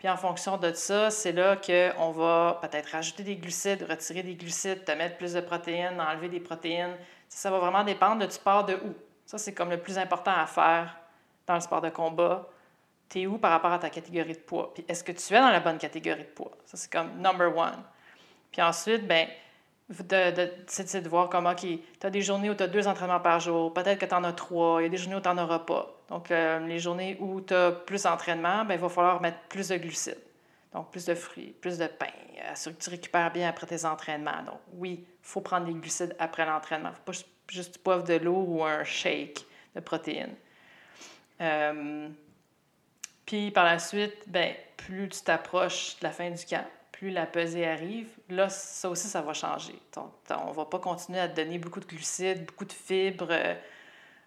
Puis 0.00 0.08
en 0.08 0.16
fonction 0.16 0.56
de 0.56 0.72
ça, 0.72 1.10
c'est 1.10 1.32
là 1.32 1.56
qu'on 1.56 2.10
va 2.10 2.58
peut-être 2.62 2.92
rajouter 2.92 3.22
des 3.22 3.36
glucides, 3.36 3.82
retirer 3.86 4.22
des 4.22 4.34
glucides, 4.34 4.82
te 4.82 4.92
mettre 4.92 5.18
plus 5.18 5.34
de 5.34 5.42
protéines, 5.42 6.00
enlever 6.00 6.30
des 6.30 6.40
protéines. 6.40 6.96
Ça, 7.28 7.50
va 7.50 7.58
vraiment 7.58 7.84
dépendre 7.84 8.22
de 8.22 8.32
tu 8.32 8.38
pars 8.38 8.64
de 8.64 8.76
où. 8.76 8.94
Ça, 9.26 9.36
c'est 9.36 9.52
comme 9.52 9.68
le 9.68 9.78
plus 9.78 9.98
important 9.98 10.32
à 10.32 10.46
faire 10.46 10.96
dans 11.46 11.52
le 11.52 11.60
sport 11.60 11.82
de 11.82 11.90
combat. 11.90 12.48
T'es 13.10 13.26
où 13.26 13.36
par 13.36 13.50
rapport 13.50 13.72
à 13.72 13.78
ta 13.78 13.90
catégorie 13.90 14.32
de 14.32 14.38
poids? 14.38 14.72
Puis 14.72 14.86
est-ce 14.88 15.04
que 15.04 15.12
tu 15.12 15.34
es 15.34 15.38
dans 15.38 15.50
la 15.50 15.60
bonne 15.60 15.76
catégorie 15.76 16.22
de 16.22 16.28
poids? 16.28 16.52
Ça, 16.64 16.78
c'est 16.78 16.90
comme 16.90 17.20
number 17.20 17.54
one. 17.54 17.82
Puis 18.50 18.62
ensuite, 18.62 19.06
ben 19.06 19.28
de, 19.90 20.30
de, 20.30 20.52
c'est 20.66 21.00
de 21.02 21.08
voir 21.08 21.28
comment, 21.28 21.50
OK, 21.50 21.66
tu 21.66 22.06
as 22.06 22.10
des 22.10 22.22
journées 22.22 22.48
où 22.48 22.54
tu 22.54 22.62
as 22.62 22.68
deux 22.68 22.86
entraînements 22.86 23.20
par 23.20 23.40
jour, 23.40 23.74
peut-être 23.74 23.98
que 23.98 24.06
tu 24.06 24.14
en 24.14 24.22
as 24.24 24.32
trois, 24.32 24.80
il 24.80 24.84
y 24.84 24.86
a 24.86 24.88
des 24.88 24.96
journées 24.96 25.16
où 25.16 25.20
tu 25.20 25.28
n'en 25.28 25.38
auras 25.38 25.60
pas. 25.60 25.96
Donc, 26.08 26.30
euh, 26.30 26.60
les 26.66 26.78
journées 26.78 27.16
où 27.20 27.40
tu 27.40 27.54
as 27.54 27.72
plus 27.72 28.04
d'entraînement, 28.04 28.64
ben, 28.64 28.74
il 28.74 28.80
va 28.80 28.88
falloir 28.88 29.20
mettre 29.20 29.38
plus 29.48 29.68
de 29.68 29.76
glucides. 29.76 30.18
Donc, 30.72 30.90
plus 30.92 31.04
de 31.04 31.14
fruits, 31.14 31.54
plus 31.60 31.78
de 31.78 31.86
pain, 31.86 32.06
assurer 32.48 32.76
que 32.76 32.82
tu 32.82 32.90
récupères 32.90 33.32
bien 33.32 33.48
après 33.48 33.66
tes 33.66 33.84
entraînements. 33.84 34.42
Donc, 34.46 34.60
oui, 34.74 35.04
il 35.04 35.16
faut 35.22 35.40
prendre 35.40 35.66
des 35.66 35.74
glucides 35.74 36.14
après 36.20 36.46
l'entraînement. 36.46 36.90
Il 36.90 36.92
ne 36.92 36.96
faut 36.96 37.02
pas 37.02 37.12
ju- 37.12 37.24
juste 37.48 37.72
du 37.74 37.78
poivre 37.80 38.04
de 38.04 38.14
l'eau 38.14 38.44
ou 38.46 38.64
un 38.64 38.84
shake 38.84 39.44
de 39.74 39.80
protéines. 39.80 40.34
Euh, 41.40 42.08
puis 43.26 43.50
par 43.50 43.64
la 43.64 43.78
suite, 43.80 44.24
ben, 44.28 44.54
plus 44.76 45.08
tu 45.08 45.22
t'approches 45.22 45.98
de 46.00 46.04
la 46.04 46.12
fin 46.12 46.30
du 46.30 46.44
camp, 46.44 46.66
plus 47.00 47.08
la 47.08 47.24
pesée 47.24 47.66
arrive, 47.66 48.10
là, 48.28 48.50
ça 48.50 48.90
aussi, 48.90 49.08
ça 49.08 49.22
va 49.22 49.32
changer. 49.32 49.72
Donc, 49.94 50.12
on 50.28 50.50
ne 50.50 50.52
va 50.52 50.66
pas 50.66 50.78
continuer 50.78 51.18
à 51.18 51.28
te 51.30 51.36
donner 51.36 51.56
beaucoup 51.56 51.80
de 51.80 51.86
glucides, 51.86 52.44
beaucoup 52.44 52.66
de 52.66 52.74
fibres. 52.74 53.32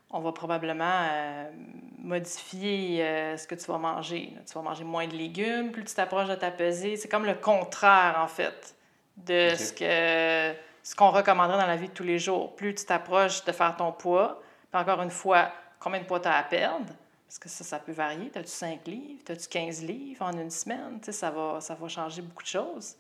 on 0.10 0.20
va 0.20 0.32
probablement 0.32 1.02
euh, 1.04 1.52
modifier 2.00 3.04
euh, 3.04 3.38
ce 3.38 3.46
que 3.46 3.54
tu 3.54 3.68
vas 3.68 3.78
manger. 3.78 4.34
Tu 4.48 4.56
vas 4.56 4.64
manger 4.64 4.84
moins 4.86 5.06
de 5.06 5.14
légumes, 5.14 5.72
plus 5.72 5.84
tu 5.84 5.94
t'approches 5.94 6.30
de 6.30 6.34
ta 6.34 6.50
pesée. 6.50 6.98
C'est 6.98 7.08
comme 7.08 7.28
le 7.28 7.36
contraire, 7.36 8.16
en 8.18 8.28
fait, 8.28 8.76
de 9.18 9.54
ce 9.56 9.72
que 9.72 10.58
ce 10.82 10.96
qu'on 10.96 11.12
recommanderait 11.12 11.60
dans 11.60 11.68
la 11.68 11.76
vie 11.76 11.90
de 11.90 11.94
tous 11.94 12.04
les 12.04 12.18
jours. 12.18 12.56
Plus 12.56 12.74
tu 12.74 12.86
t'approches 12.86 13.46
de 13.46 13.52
faire 13.52 13.78
ton 13.78 13.92
poids, 13.92 14.42
puis 14.72 14.82
encore 14.82 15.00
une 15.04 15.12
fois, 15.12 15.52
combien 15.80 16.00
de 16.00 16.06
poids 16.06 16.22
tu 16.22 16.28
as 16.28 16.38
à 16.38 16.44
perdre, 16.44 16.92
parce 17.34 17.40
que 17.40 17.50
ça, 17.50 17.64
ça 17.64 17.80
peut 17.80 17.94
varier. 17.94 18.32
As-tu 18.36 18.48
5 18.48 18.86
livres? 18.86 19.24
As-tu 19.28 19.48
15 19.48 19.82
livres 19.82 20.24
en 20.24 20.38
une 20.38 20.52
semaine? 20.52 21.00
Ça 21.02 21.32
va, 21.32 21.60
ça 21.62 21.74
va 21.74 21.88
changer 21.88 22.22
beaucoup 22.22 22.44
de 22.44 22.48
choses. 22.48 22.96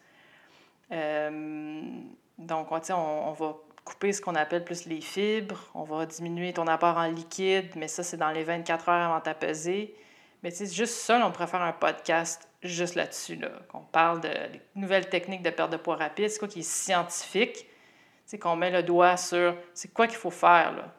Euh, 0.91 1.91
donc, 2.39 2.71
on, 2.71 2.81
on, 2.89 3.27
on 3.27 3.31
va 3.33 3.55
couper 3.85 4.11
ce 4.11 4.21
qu'on 4.21 4.33
appelle 4.33 4.63
plus 4.63 4.87
les 4.87 5.01
fibres. 5.01 5.69
On 5.75 5.83
va 5.83 6.07
diminuer 6.07 6.51
ton 6.51 6.65
apport 6.65 6.97
en 6.97 7.05
liquide, 7.09 7.75
mais 7.75 7.87
ça, 7.87 8.01
c'est 8.01 8.17
dans 8.17 8.31
les 8.31 8.43
24 8.43 8.89
heures 8.89 9.11
avant 9.11 9.21
ta 9.21 9.35
pesée. 9.35 9.93
Mais 10.41 10.49
tu 10.49 10.57
sais, 10.57 10.65
juste 10.65 10.95
ça, 10.95 11.23
on 11.23 11.31
pourrait 11.31 11.45
faire 11.45 11.61
un 11.61 11.71
podcast 11.71 12.49
juste 12.63 12.95
là-dessus, 12.95 13.35
là, 13.35 13.51
qu'on 13.69 13.81
parle 13.81 14.21
de 14.21 14.31
nouvelles 14.73 15.09
techniques 15.09 15.43
de 15.43 15.51
perte 15.51 15.71
de 15.71 15.77
poids 15.77 15.97
rapide, 15.97 16.31
c'est 16.31 16.39
quoi 16.39 16.47
qui 16.47 16.61
est 16.61 16.67
scientifique, 16.67 17.67
c'est 18.25 18.39
qu'on 18.39 18.55
met 18.55 18.71
le 18.71 18.81
doigt 18.81 19.15
sur 19.15 19.55
c'est 19.75 19.93
quoi 19.93 20.07
qu'il 20.07 20.17
faut 20.17 20.31
faire. 20.31 20.75
Là? 20.75 20.91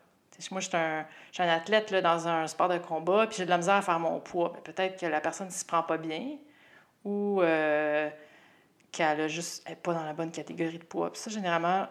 Moi, 0.51 0.61
je 0.61 0.69
suis 0.69 0.77
un, 0.77 1.05
je 1.33 1.43
un 1.43 1.49
athlète 1.49 1.91
là, 1.91 2.01
dans 2.01 2.27
un 2.29 2.47
sport 2.47 2.69
de 2.69 2.79
combat, 2.79 3.27
puis 3.27 3.37
j'ai 3.39 3.45
de 3.45 3.51
la 3.51 3.57
misère 3.59 3.75
à 3.77 3.83
faire 3.83 3.99
mon 4.01 4.21
poids. 4.21 4.53
Mais 4.55 4.61
peut-être 4.61 4.99
que 5.01 5.07
la 5.07 5.21
personne 5.21 5.47
ne 5.47 5.53
s'y 5.53 5.65
prend 5.65 5.83
pas 5.83 5.97
bien 5.97 6.23
ou 7.05 7.41
euh, 7.43 8.09
qu'elle 8.93 9.21
a 9.21 9.29
juste 9.29 9.63
elle 9.67 9.73
est 9.73 9.77
pas 9.77 9.95
dans 9.95 10.05
la 10.05 10.13
bonne 10.13 10.31
catégorie 10.31 10.79
de 10.79 10.85
poids. 10.85 11.13
Puis 11.13 11.21
ça, 11.23 11.31
généralement, 11.31 11.87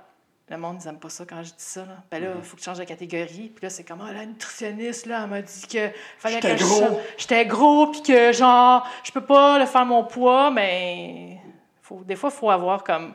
le 0.49 0.57
monde, 0.57 0.77
ils 0.81 0.85
n'aiment 0.85 0.99
pas 0.99 1.09
ça 1.09 1.23
quand 1.25 1.37
je 1.43 1.49
dis 1.51 1.55
ça. 1.57 1.81
Là. 1.85 1.97
Ben 2.11 2.21
là, 2.21 2.31
il 2.35 2.43
faut 2.43 2.55
que 2.55 2.61
tu 2.61 2.65
changes 2.65 2.79
de 2.79 2.83
catégorie. 2.83 3.49
Puis 3.55 3.63
là, 3.63 3.69
c'est 3.69 3.83
comme, 3.83 4.01
ah, 4.07 4.11
la 4.13 4.25
nutritionniste, 4.25 5.05
là, 5.05 5.21
elle 5.23 5.29
m'a 5.29 5.41
dit 5.41 5.67
que 5.67 5.89
fallait 6.17 6.35
J'étais 6.35 6.51
que 6.55 6.57
je 6.57 6.65
gros. 6.65 6.79
change- 6.81 6.97
J'étais 7.17 7.45
gros, 7.45 7.87
puis 7.87 8.01
que, 8.03 8.31
genre, 8.33 8.85
je 9.03 9.11
peux 9.11 9.23
pas 9.25 9.57
le 9.59 9.65
faire 9.65 9.85
mon 9.85 10.03
poids, 10.03 10.51
mais 10.51 11.37
faut, 11.81 12.01
des 12.03 12.15
fois, 12.15 12.29
il 12.33 12.37
faut 12.37 12.49
avoir 12.49 12.83
comme 12.83 13.13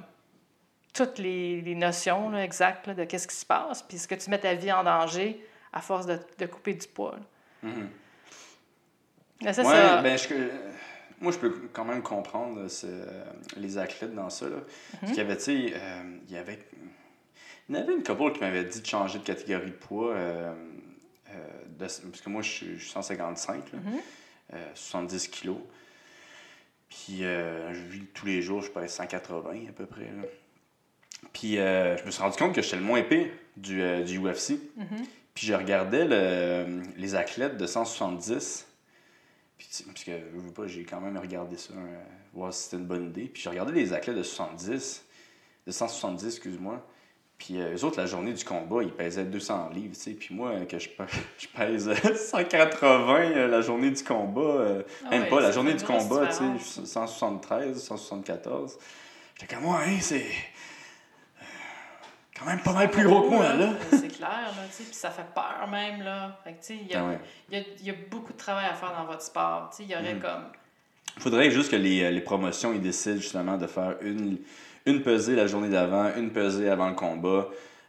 toutes 0.95 1.19
les, 1.19 1.61
les 1.61 1.75
notions 1.75 2.31
là, 2.31 2.43
exactes 2.45 2.87
là, 2.87 2.95
de 2.95 3.05
qu'est-ce 3.05 3.29
qui 3.29 3.37
se 3.37 3.47
passe, 3.47 3.83
puis 3.83 3.97
est-ce 3.97 4.09
que 4.09 4.15
tu 4.15 4.31
mets 4.31 4.39
ta 4.39 4.55
vie 4.55 4.73
en 4.73 4.85
danger 4.85 5.45
à 5.73 5.81
force 5.81 6.07
de, 6.07 6.19
de 6.39 6.47
couper 6.47 6.75
du 6.75 6.87
poids. 6.89 7.17
là. 7.63 7.71
Mais 9.43 9.53
c'est 9.53 9.65
Ouais, 9.65 9.73
ça. 9.73 10.03
ben, 10.03 10.19
je- 10.19 10.35
moi, 11.21 11.31
je 11.33 11.39
peux 11.39 11.69
quand 11.73 11.85
même 11.85 12.03
comprendre 12.03 12.61
euh, 12.63 12.69
ce- 12.69 13.05
les 13.57 13.79
athlètes 13.79 14.15
dans 14.15 14.31
ça. 14.31 14.49
Là. 14.49 14.57
Mhm. 14.57 14.63
Parce 15.01 15.13
qu'il 15.13 15.19
y 15.23 15.25
avait, 15.27 15.37
tu 15.37 15.43
sais, 15.45 15.73
euh, 15.77 16.17
il 16.29 16.35
y 16.35 16.37
avait. 16.37 16.59
Il 17.69 17.77
y 17.77 17.79
en 17.79 17.83
avait 17.83 17.95
une 17.95 18.03
couple 18.03 18.33
qui 18.33 18.41
m'avait 18.41 18.65
dit 18.65 18.81
de 18.81 18.87
changer 18.87 19.19
de 19.19 19.25
catégorie 19.25 19.67
de 19.71 19.77
poids. 19.77 20.15
euh, 20.15 20.53
euh, 21.31 21.35
de- 21.67 21.77
parce 21.79 22.01
que 22.01 22.31
moi, 22.31 22.43
je 22.43 22.51
suis 22.51 22.75
je 22.79 22.83
suis 22.85 22.91
155, 22.91 23.73
là, 23.73 23.79
Mhm. 23.79 23.99
euh, 24.55 24.67
70 24.75 25.29
kilos. 25.29 25.59
Puis, 26.89 27.19
je 27.21 27.81
vis 27.91 28.07
tous 28.15 28.25
les 28.27 28.41
jours, 28.41 28.63
je 28.63 28.71
pèse 28.71 28.91
180 28.93 29.69
à 29.69 29.73
peu 29.73 29.85
près. 29.87 30.05
là. 30.07 30.23
Puis, 31.33 31.59
euh, 31.59 31.97
je 31.97 32.05
me 32.05 32.11
suis 32.11 32.23
rendu 32.23 32.37
compte 32.37 32.55
que 32.55 32.63
j'étais 32.63 32.77
le 32.77 32.83
moins 32.83 32.99
épais 32.99 33.33
du, 33.57 33.83
euh, 33.83 34.03
du 34.03 34.19
UFC. 34.19 34.59
Mhm. 34.77 34.87
Puis, 35.35 35.47
je 35.47 35.55
regardais 35.55 36.05
le- 36.05 36.83
les 36.97 37.15
athlètes 37.15 37.57
de 37.57 37.67
170. 37.67 38.67
Puis, 39.57 39.69
parce 39.87 40.05
que 40.05 40.13
je 40.13 40.39
veux 40.41 40.53
pas, 40.53 40.67
j'ai 40.67 40.85
quand 40.85 41.01
même 41.01 41.17
regardé 41.19 41.57
ça, 41.57 41.73
euh, 41.75 42.03
voir 42.33 42.53
si 42.55 42.65
c'était 42.65 42.77
une 42.77 42.87
bonne 42.87 43.07
idée. 43.07 43.25
Puis, 43.25 43.43
j'ai 43.43 43.51
regardé 43.51 43.73
les 43.73 43.93
athlètes 43.93 44.17
de 44.17 44.23
70, 44.23 45.05
de 45.67 45.73
170, 45.73 46.27
excuse-moi. 46.27 46.85
Puis, 47.39 47.61
euh, 47.61 47.77
eux 47.77 47.85
autres, 47.85 47.99
la 47.99 48.07
journée 48.07 48.33
du 48.33 48.45
combat, 48.45 48.83
ils 48.83 48.91
pesaient 48.93 49.25
200 49.25 49.71
livres, 49.71 49.95
tu 49.95 50.01
sais. 50.01 50.11
Puis, 50.13 50.35
moi, 50.35 50.65
que 50.69 50.79
je, 50.79 50.89
je 51.39 51.47
pèse 51.49 51.91
180 52.31 53.15
euh, 53.37 53.47
la 53.49 53.61
journée 53.61 53.91
du 53.91 54.03
combat, 54.03 54.41
euh, 54.41 54.83
Ah 55.07 55.11
même 55.11 55.23
ouais, 55.23 55.29
pas, 55.29 55.41
la 55.41 55.53
journée 55.53 55.75
du 55.75 55.85
combat, 55.85 56.27
tu 56.29 56.33
sais, 56.35 56.53
différence. 56.53 56.85
173, 56.85 57.81
174. 57.81 58.79
J'étais 59.41 59.55
comme, 59.55 59.67
ouais, 59.67 59.77
hein, 59.87 59.99
c'est 60.01 60.25
quand 62.39 62.47
même 62.47 62.61
pas 62.63 62.73
mal 62.73 62.91
plus 62.91 63.05
gros 63.05 63.23
que 63.23 63.29
moi, 63.29 63.53
là. 63.55 63.71
C'est 63.91 64.09
clair, 64.09 64.29
là, 64.31 64.63
tu 64.69 64.73
sais, 64.75 64.85
puis 64.85 64.95
ça 64.95 65.11
fait 65.11 65.27
peur 65.35 65.67
même, 65.71 66.03
là. 66.03 66.39
Fait 66.45 66.53
que, 66.53 66.59
tu 66.61 66.67
sais, 66.67 66.77
il 66.81 66.87
y, 66.89 66.95
a- 66.95 67.01
Ah 67.01 67.09
ouais. 67.09 67.19
il 67.51 67.59
y 67.59 67.61
a- 67.61 67.65
il 67.81 67.87
y 67.87 67.91
a 67.91 67.95
beaucoup 68.11 68.33
de 68.33 68.39
travail 68.39 68.67
à 68.67 68.75
faire 68.75 68.93
dans 68.97 69.05
votre 69.07 69.23
sport. 69.23 69.69
Tu 69.71 69.79
sais, 69.79 69.83
il 69.85 69.91
y 69.91 69.95
aurait 69.95 70.15
Mm. 70.15 70.21
comme... 70.21 70.45
faudrait 71.19 71.51
juste 71.51 71.71
que 71.71 71.77
les, 71.77 72.11
les 72.11 72.21
promotions 72.21 72.73
ils 72.73 72.81
décident 72.81 73.17
justement 73.21 73.57
de 73.57 73.67
faire 73.67 73.97
une, 74.03 74.39
une 74.87 75.03
pesée 75.03 75.35
la 75.35 75.47
journée 75.47 75.69
d'avant, 75.69 76.11
une 76.17 76.31
pesée 76.31 76.69
avant 76.71 76.89
le 76.89 76.95
combat. 76.95 77.49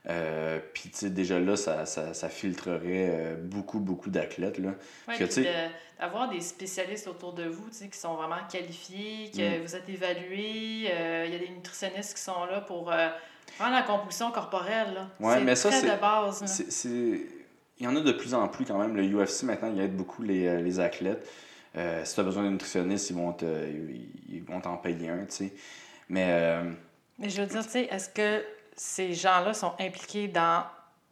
Euh, 0.09 0.59
Puis, 0.73 0.89
tu 0.89 0.97
sais, 0.97 1.09
déjà 1.09 1.37
là, 1.39 1.55
ça, 1.55 1.85
ça, 1.85 2.13
ça 2.13 2.29
filtrerait 2.29 2.79
euh, 3.11 3.35
beaucoup, 3.37 3.79
beaucoup 3.79 4.09
d'athlètes. 4.09 4.57
Là. 4.57 4.69
Ouais, 4.69 4.75
Parce 5.05 5.19
que, 5.19 5.25
puis 5.25 5.43
de- 5.43 6.01
d'avoir 6.01 6.29
des 6.29 6.39
spécialistes 6.39 7.07
autour 7.07 7.33
de 7.33 7.43
vous, 7.43 7.69
tu 7.69 7.75
sais, 7.75 7.89
qui 7.89 7.97
sont 7.99 8.15
vraiment 8.15 8.37
qualifiés, 8.51 9.29
que 9.35 9.59
Mm. 9.59 9.61
vous 9.63 9.75
êtes 9.75 9.89
évalués. 9.89 10.87
euh, 10.91 11.25
Il 11.27 11.33
y 11.33 11.35
a 11.35 11.39
des 11.39 11.49
nutritionnistes 11.49 12.15
qui 12.15 12.23
sont 12.23 12.45
là 12.45 12.61
pour 12.61 12.91
euh, 12.91 13.09
faire 13.51 13.71
la 13.71 13.81
compulsion 13.83 14.31
corporelle, 14.31 14.93
là. 14.93 15.07
Ouais, 15.19 15.39
mais 15.41 15.55
ça, 15.55 15.71
c'est- 15.71 15.95
de 15.95 15.99
base, 15.99 16.41
là. 16.41 16.47
Il 17.81 17.85
y 17.85 17.87
en 17.87 17.95
a 17.95 18.01
de 18.01 18.11
plus 18.11 18.33
en 18.33 18.47
plus 18.49 18.65
quand 18.65 18.77
même. 18.77 18.95
Le 18.95 19.03
UFC, 19.03 19.43
maintenant, 19.43 19.71
il 19.73 19.79
aide 19.79 19.95
beaucoup 19.95 20.21
les, 20.21 20.47
euh, 20.47 20.61
les 20.61 20.79
athlètes. 20.81 21.25
Euh, 21.77 22.03
si 22.03 22.15
tu 22.15 22.19
as 22.19 22.23
besoin 22.23 22.43
d'un 22.43 22.49
nutritionniste, 22.51 23.09
ils 23.09 23.15
vont 23.15 23.31
te- 23.31 23.69
ils 24.29 24.43
vont 24.43 24.59
t'en 24.59 24.75
payer 24.77 25.09
un, 25.09 25.19
tu 25.25 25.35
sais. 25.35 25.53
Mais 26.09 26.25
euh, 26.29 26.71
Mais 27.17 27.29
je 27.29 27.41
veux 27.41 27.47
dire, 27.47 27.63
tu 27.63 27.69
sais, 27.71 27.83
est-ce 27.85 28.09
que 28.09 28.43
ces 28.75 29.13
gens-là 29.13 29.53
sont 29.53 29.73
impliqués 29.79 30.27
dans 30.27 30.63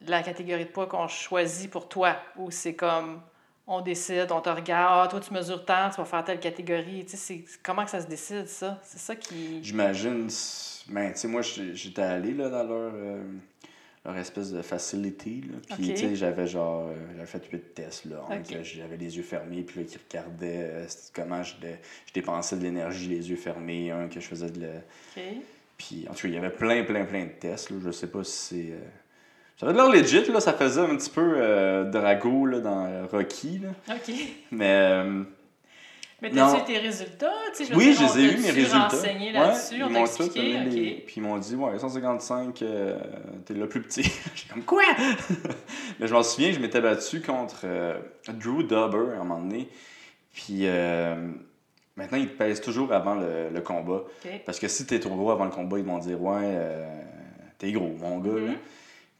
la 0.06 0.24
catégorie 0.24 0.66
de 0.66 0.70
poids 0.70 0.88
qu'on 0.88 1.08
choisit 1.08 1.70
pour 1.72 1.88
toi? 1.88 2.18
Ou 2.38 2.52
c'est 2.52 2.74
comme, 2.76 3.22
on 3.66 3.80
décide, 3.82 4.28
on 4.32 4.42
te 4.42 4.50
regarde, 4.50 5.06
ah, 5.06 5.08
toi, 5.10 5.20
tu 5.22 5.34
mesures 5.34 5.64
tant, 5.64 5.90
tu 5.90 5.98
vas 5.98 6.06
faire 6.06 6.24
telle 6.26 6.40
catégorie. 6.40 7.06
Tu 7.06 7.16
sais, 7.16 7.46
comment 7.64 7.86
que 7.86 7.92
ça 7.92 8.02
se 8.02 8.08
décide, 8.08 8.48
ça? 8.48 8.78
C'est 8.84 9.00
ça 9.00 9.16
qui... 9.16 9.64
J'imagine, 9.64 10.28
ben, 10.90 11.12
tu 11.14 11.20
sais, 11.20 11.28
moi, 11.28 11.42
j'étais 11.42 12.02
allé 12.02 12.34
là, 12.34 12.50
dans 12.50 12.64
leur, 12.64 12.92
euh, 12.96 13.22
leur 14.06 14.18
espèce 14.18 14.52
de 14.52 14.62
facility. 14.62 15.42
Là. 15.52 15.76
Puis, 15.76 15.90
tu 15.90 15.98
sais, 15.98 16.16
j'avais 16.16 16.48
genre, 16.48 16.88
euh, 16.90 16.96
j'avais 17.16 17.26
fait 17.28 17.46
huit 17.52 17.74
tests, 17.74 18.06
là. 18.06 18.24
en 18.30 18.36
Ok. 18.38 18.48
que 18.50 18.64
J'avais 18.64 18.98
les 18.98 19.18
yeux 19.18 19.24
fermés, 19.24 19.64
puis 19.64 19.82
là, 19.82 19.86
qui 19.86 19.98
regardaient 20.10 20.70
euh, 20.72 20.86
comment 21.14 21.44
je, 21.44 21.54
je 21.62 22.14
dépensais 22.14 22.56
de 22.58 22.64
l'énergie, 22.64 23.08
les 23.10 23.30
yeux 23.30 23.36
fermés. 23.36 23.92
Un 23.92 24.08
que 24.08 24.20
je 24.20 24.28
faisais 24.28 24.50
de 24.50 24.62
la. 24.62 24.68
OK. 24.78 25.24
Puis, 25.78 26.06
en 26.10 26.14
tout 26.14 26.22
cas, 26.24 26.28
il 26.30 26.34
y 26.34 26.38
avait 26.38 26.50
plein, 26.50 26.84
plein, 26.84 27.06
plein 27.06 27.26
de 27.26 27.32
tests, 27.40 27.70
là. 27.70 27.78
Je 27.86 27.92
sais 27.92 28.08
pas 28.08 28.24
si 28.24 28.32
c'est. 28.56 28.72
euh, 28.72 28.80
Ça 29.60 29.66
avait 29.68 29.74
de 29.74 29.78
l'air 29.82 29.90
legit, 29.92 30.32
là. 30.32 30.40
Ça 30.40 30.54
faisait 30.54 30.82
un 30.82 30.96
petit 30.96 31.10
peu 31.12 31.34
euh, 31.38 31.84
Drago, 31.92 32.46
là, 32.46 32.60
dans 32.62 32.86
euh, 32.88 33.06
Rocky, 33.12 33.60
là. 33.60 33.70
OK. 33.96 34.14
Mais. 34.52 35.04
Mais 36.22 36.32
t'as-tu 36.32 36.62
eu 36.62 36.66
tes 36.66 36.78
résultats? 36.80 37.32
Je 37.60 37.76
Oui, 37.76 37.94
je 37.94 38.02
les 38.20 38.20
ai 38.26 38.34
eu, 38.34 38.38
mes 38.42 38.50
résultats. 38.50 38.88
renseigné 38.88 39.32
là-dessus, 39.32 39.76
ils 39.78 39.84
on 39.84 39.94
t'a 39.94 40.00
expliqué? 40.02 40.54
donné 40.54 40.70
les-. 40.70 40.92
Puis 41.06 41.14
ils 41.18 41.22
m'ont 41.24 41.38
dit, 41.38 41.56
ouais, 41.56 41.78
155, 41.78 42.62
euh, 42.64 42.98
t'es 43.46 43.54
le 43.54 43.70
plus 43.70 43.82
petit. 43.82 44.02
J'étais 44.36 44.54
comme, 44.54 44.64
quoi? 44.64 44.82
Mais 46.00 46.08
je 46.08 46.14
m'en 46.14 46.24
souviens, 46.24 46.52
je 46.52 46.60
m'étais 46.60 46.82
battu 46.82 47.22
contre 47.22 47.62
euh, 47.66 48.00
Drew 48.30 48.64
Dobber 48.64 49.14
à 49.16 49.22
un 49.22 49.24
moment 49.24 49.40
donné. 49.40 49.70
Puis 50.34 50.62
euh, 50.64 51.16
maintenant, 51.96 52.18
ils 52.18 52.30
te 52.30 52.38
pèsent 52.38 52.62
toujours 52.62 52.92
avant 52.94 53.16
le, 53.16 53.50
le 53.54 53.62
combat. 53.62 54.02
Parce 54.46 54.60
que 54.60 54.68
si 54.68 54.86
t'es 54.88 55.00
trop 55.00 55.16
gros 55.16 55.30
avant 55.32 55.46
le 55.46 55.52
combat, 55.52 55.78
ils 55.78 55.86
vont 55.86 56.00
dire, 56.00 56.20
ouais, 56.22 56.42
euh, 56.44 57.00
t'es 57.60 57.72
gros, 57.72 57.96
mon 58.00 58.18
gars. 58.20 58.32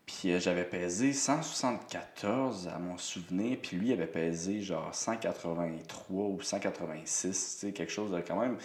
Puis 0.08 0.32
euh, 0.32 0.40
j'avais 0.40 0.64
pesé 0.64 1.14
174 1.14 2.70
à 2.74 2.80
mon 2.80 2.98
souvenir, 2.98 3.58
puis 3.62 3.78
lui 3.78 3.90
il 3.90 3.94
avait 3.94 4.08
pesé 4.08 4.62
genre 4.62 4.90
183 4.96 6.26
ou 6.26 6.42
186, 6.42 7.58
tu 7.60 7.68
sais, 7.68 7.74
quelque 7.74 7.92
chose 7.92 8.12
de 8.12 8.20
quand 8.22 8.40
même. 8.40 8.58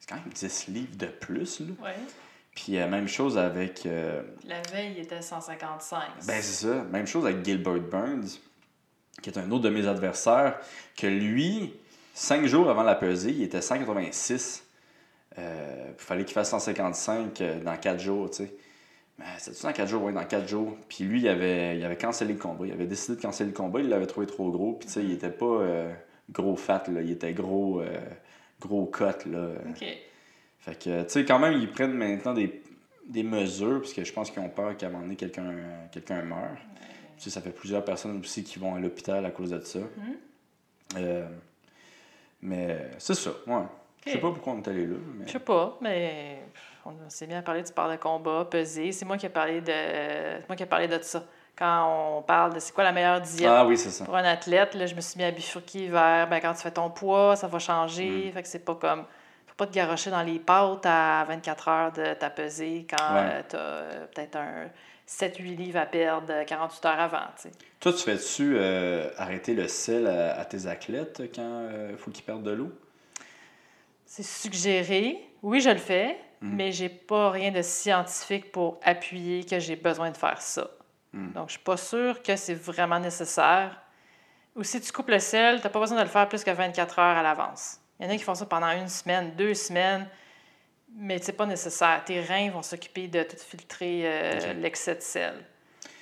C'est 0.00 0.08
quand 0.08 0.16
même 0.16 0.32
10 0.32 0.68
livres 0.68 0.96
de 0.96 1.06
plus, 1.06 1.60
là. 1.60 1.66
Ouais. 1.82 1.94
Puis 2.54 2.78
euh, 2.78 2.86
même 2.88 3.08
chose 3.08 3.36
avec. 3.38 3.86
euh, 3.86 4.22
La 4.46 4.62
veille, 4.72 4.92
il 4.96 5.02
était 5.02 5.20
155. 5.22 6.00
ben 6.26 6.42
c'est 6.42 6.66
ça, 6.66 6.82
même 6.84 7.06
chose 7.06 7.24
avec 7.26 7.44
Gilbert 7.44 7.80
Burns, 7.80 8.38
qui 9.22 9.30
est 9.30 9.38
un 9.38 9.50
autre 9.50 9.64
de 9.64 9.70
mes 9.70 9.86
adversaires, 9.88 10.58
que 10.96 11.06
lui, 11.06 11.74
5 12.12 12.46
jours 12.46 12.70
avant 12.70 12.82
la 12.84 12.94
pesée, 12.94 13.30
il 13.32 13.42
était 13.42 13.60
186. 13.62 14.64
Euh, 15.38 15.86
il 15.98 16.00
fallait 16.02 16.24
qu'il 16.24 16.34
fasse 16.34 16.50
155 16.50 17.40
euh, 17.40 17.60
dans 17.64 17.76
4 17.76 17.98
jours, 17.98 18.30
tu 18.30 18.44
sais. 18.44 18.54
Ben, 19.18 19.24
C'était-tu 19.38 19.62
dans 19.62 19.72
4 19.72 19.88
jours? 19.88 20.02
Oui, 20.02 20.12
dans 20.12 20.24
4 20.24 20.48
jours. 20.48 20.76
Puis 20.88 21.04
lui, 21.04 21.20
il 21.20 21.28
avait, 21.28 21.76
il 21.78 21.84
avait 21.84 21.96
cancellé 21.96 22.34
le 22.34 22.38
combat. 22.38 22.66
Il 22.66 22.72
avait 22.72 22.86
décidé 22.86 23.16
de 23.16 23.22
canceller 23.22 23.50
le 23.50 23.56
combat. 23.56 23.80
Il 23.80 23.88
l'avait 23.88 24.06
trouvé 24.06 24.26
trop 24.26 24.50
gros. 24.50 24.72
Puis 24.72 24.86
tu 24.86 24.94
sais, 24.94 25.04
il 25.04 25.12
était 25.12 25.30
pas 25.30 25.44
euh, 25.44 25.92
gros 26.30 26.56
fat, 26.56 26.84
là. 26.88 27.00
Il 27.00 27.10
était 27.10 27.32
gros, 27.32 27.80
euh, 27.80 28.00
gros 28.60 28.86
cut, 28.86 29.28
là. 29.30 29.50
OK. 29.68 29.84
Fait 30.58 30.78
que, 30.78 31.02
tu 31.02 31.10
sais, 31.10 31.24
quand 31.24 31.38
même, 31.38 31.60
ils 31.60 31.70
prennent 31.70 31.92
maintenant 31.92 32.32
des, 32.32 32.62
des 33.06 33.22
mesures, 33.22 33.80
parce 33.80 33.92
que 33.92 34.02
je 34.02 34.12
pense 34.12 34.30
qu'ils 34.30 34.42
ont 34.42 34.48
peur 34.48 34.76
qu'à 34.76 34.86
un 34.86 34.90
moment 34.90 35.02
donné, 35.02 35.16
quelqu'un 35.16 35.52
quelqu'un 35.92 36.22
meure. 36.22 36.56
Tu 37.18 37.24
sais, 37.24 37.30
ça 37.30 37.40
fait 37.40 37.50
plusieurs 37.50 37.84
personnes 37.84 38.18
aussi 38.18 38.42
qui 38.42 38.58
vont 38.58 38.74
à 38.74 38.80
l'hôpital 38.80 39.24
à 39.26 39.30
cause 39.30 39.50
de 39.50 39.60
ça. 39.60 39.80
Euh, 40.96 41.28
mais 42.42 42.90
c'est 42.98 43.14
ça, 43.14 43.30
ouais. 43.46 43.62
Je 44.06 44.12
sais 44.12 44.18
pas 44.18 44.30
pourquoi 44.30 44.54
on 44.54 44.62
est 44.62 44.68
allé 44.68 44.86
là. 44.86 44.96
Mais... 45.14 45.26
Je 45.26 45.32
sais 45.32 45.38
pas, 45.38 45.78
mais 45.80 46.42
on 46.86 47.10
s'est 47.10 47.26
bien 47.26 47.42
parlé 47.42 47.62
du 47.62 47.68
sport 47.68 47.90
de 47.90 47.96
combat, 47.96 48.46
peser. 48.50 48.92
C'est 48.92 49.04
moi 49.04 49.16
qui 49.16 49.26
ai 49.26 49.30
parlé 49.30 49.60
de 49.60 49.66
c'est 49.72 50.48
moi 50.48 50.56
qui 50.56 50.62
ai 50.62 50.66
parlé 50.66 50.88
de 50.88 50.98
ça. 51.02 51.22
Quand 51.56 52.16
on 52.18 52.22
parle 52.22 52.54
de 52.54 52.58
c'est 52.58 52.72
quoi 52.74 52.82
la 52.84 52.90
meilleure 52.92 53.20
diète 53.20 53.48
Ah 53.52 53.64
oui, 53.64 53.78
c'est 53.78 53.90
ça. 53.90 54.04
pour 54.04 54.16
un 54.16 54.24
athlète, 54.24 54.74
là, 54.74 54.86
je 54.86 54.94
me 54.96 55.00
suis 55.00 55.16
mis 55.18 55.24
à 55.24 55.30
bifurquer 55.30 55.86
vers 55.88 56.28
ben, 56.28 56.40
quand 56.40 56.52
tu 56.52 56.62
fais 56.62 56.70
ton 56.72 56.90
poids, 56.90 57.36
ça 57.36 57.46
va 57.46 57.58
Mm. 57.58 57.60
changer. 57.60 58.30
Fait 58.32 58.42
que 58.42 58.48
c'est 58.48 58.64
pas 58.64 58.74
comme. 58.74 59.04
Faut 59.46 59.54
pas 59.56 59.66
te 59.68 59.72
garocher 59.72 60.10
dans 60.10 60.22
les 60.22 60.40
pâtes 60.40 60.84
à 60.84 61.24
24 61.28 61.68
heures 61.68 61.92
de 61.92 62.14
ta 62.14 62.28
pesée 62.28 62.86
quand 62.90 63.14
Ouais. 63.14 63.44
tu 63.48 63.54
as 63.54 64.06
peut-être 64.12 64.34
un 64.36 64.68
7-8 65.06 65.54
livres 65.56 65.78
à 65.78 65.86
perdre 65.86 66.42
48 66.44 66.84
heures 66.86 66.98
avant. 66.98 67.26
Toi, 67.78 67.92
tu 67.92 67.98
fais-tu 68.00 68.56
euh, 68.58 69.10
arrêter 69.16 69.54
le 69.54 69.68
sel 69.68 70.08
à, 70.08 70.40
à 70.40 70.44
tes 70.44 70.66
athlètes 70.66 71.22
quand 71.32 71.68
il 71.90 71.96
faut 71.96 72.10
qu'ils 72.10 72.24
perdent 72.24 72.42
de 72.42 72.50
l'eau? 72.50 72.72
C'est 74.06 74.24
suggéré. 74.24 75.24
Oui, 75.42 75.60
je 75.60 75.70
le 75.70 75.76
fais, 75.78 76.16
Mm. 76.40 76.56
mais 76.56 76.72
j'ai 76.72 76.88
pas 76.88 77.30
rien 77.30 77.50
de 77.50 77.62
scientifique 77.62 78.52
pour 78.52 78.78
appuyer 78.82 79.44
que 79.44 79.58
j'ai 79.58 79.76
besoin 79.76 80.10
de 80.10 80.16
faire 80.16 80.40
ça. 80.40 80.68
Mm. 81.12 81.32
Donc, 81.32 81.48
je 81.48 81.52
suis 81.52 81.62
pas 81.62 81.76
sûre 81.76 82.22
que 82.22 82.36
c'est 82.36 82.54
vraiment 82.54 83.00
nécessaire. 83.00 83.80
Ou 84.56 84.62
si 84.62 84.80
tu 84.80 84.92
coupes 84.92 85.08
le 85.08 85.18
sel, 85.18 85.58
tu 85.60 85.64
n'as 85.64 85.70
pas 85.70 85.80
besoin 85.80 85.98
de 85.98 86.02
le 86.02 86.08
faire 86.08 86.28
plus 86.28 86.44
que 86.44 86.50
24 86.50 86.98
heures 86.98 87.16
à 87.16 87.22
l'avance. 87.22 87.80
Il 87.98 88.06
y 88.06 88.08
en 88.08 88.12
a 88.12 88.16
qui 88.16 88.22
font 88.22 88.34
ça 88.34 88.46
pendant 88.46 88.70
une 88.70 88.88
semaine, 88.88 89.34
deux 89.36 89.54
semaines, 89.54 90.08
mais 90.94 91.18
c'est 91.18 91.32
pas 91.32 91.46
nécessaire. 91.46 92.02
Tes 92.04 92.20
reins 92.20 92.50
vont 92.50 92.62
s'occuper 92.62 93.08
de 93.08 93.22
tout 93.22 93.36
filtrer 93.36 94.02
euh, 94.04 94.52
l'excès 94.54 94.94
de 94.94 95.00
sel. 95.00 95.44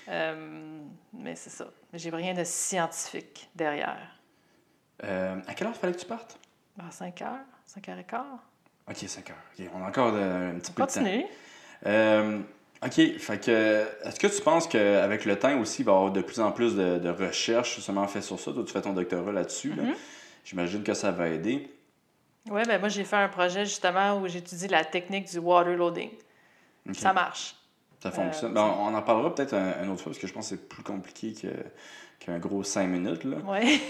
Euh, 0.08 0.80
mais 1.12 1.34
c'est 1.34 1.50
ça. 1.50 1.66
J'ai 1.92 2.10
rien 2.10 2.34
de 2.34 2.44
scientifique 2.44 3.48
derrière. 3.54 4.18
Euh, 5.04 5.40
à 5.46 5.54
quelle 5.54 5.68
heure 5.68 5.76
fallait 5.76 5.92
que 5.92 6.00
tu 6.00 6.06
partes? 6.06 6.38
À 6.78 6.90
5 6.90 7.22
heures, 7.22 7.44
5 7.66 7.88
heures 7.88 7.98
et 7.98 8.04
quart. 8.04 8.44
Ok, 8.92 9.08
5 9.08 9.30
heures. 9.30 9.36
Ok, 9.58 9.66
on 9.74 9.84
a 9.84 9.88
encore 9.88 10.12
euh, 10.14 10.52
un 10.54 10.58
petit 10.58 10.72
peu 10.72 10.82
de 10.82 10.86
temps. 10.88 10.94
Continue. 11.00 11.24
Euh, 11.86 12.38
OK. 12.84 13.18
Fait 13.18 13.44
que, 13.44 13.84
est-ce 14.04 14.20
que 14.20 14.26
tu 14.26 14.42
penses 14.42 14.66
qu'avec 14.66 15.24
le 15.24 15.38
temps 15.38 15.58
aussi, 15.60 15.82
il 15.82 15.84
va 15.84 15.92
y 15.92 15.94
avoir 15.96 16.12
de 16.12 16.20
plus 16.20 16.40
en 16.40 16.52
plus 16.52 16.74
de, 16.76 16.98
de 16.98 17.08
recherches 17.10 17.76
justement 17.76 18.06
faites 18.06 18.24
sur 18.24 18.38
ça? 18.38 18.52
Toi, 18.52 18.64
tu 18.66 18.72
fais 18.72 18.82
ton 18.82 18.92
doctorat 18.92 19.32
là-dessus. 19.32 19.72
là. 19.74 19.82
Mhm. 19.84 19.94
J'imagine 20.44 20.82
que 20.82 20.94
ça 20.94 21.10
va 21.12 21.28
aider. 21.28 21.70
Oui, 22.50 22.62
ben 22.66 22.80
moi, 22.80 22.88
j'ai 22.88 23.04
fait 23.04 23.16
un 23.16 23.28
projet 23.28 23.64
justement 23.64 24.18
où 24.18 24.26
j'étudie 24.26 24.66
la 24.68 24.84
technique 24.84 25.30
du 25.30 25.38
water 25.38 25.76
loading. 25.76 26.10
Ça 26.92 27.12
marche. 27.12 27.54
Ça 28.02 28.10
fonctionne. 28.10 28.50
Euh, 28.50 28.54
Ben, 28.54 28.74
on 28.80 28.92
en 28.94 29.02
parlera 29.02 29.32
peut-être 29.32 29.54
un, 29.54 29.74
un 29.84 29.88
autre 29.88 30.02
fois 30.02 30.10
parce 30.10 30.18
que 30.18 30.26
je 30.26 30.32
pense 30.32 30.50
que 30.50 30.56
c'est 30.56 30.68
plus 30.68 30.82
compliqué 30.82 31.32
que- 31.40 31.46
qu'un 32.26 32.38
gros 32.40 32.64
5 32.64 32.88
minutes. 32.88 33.22
Oui. 33.24 33.80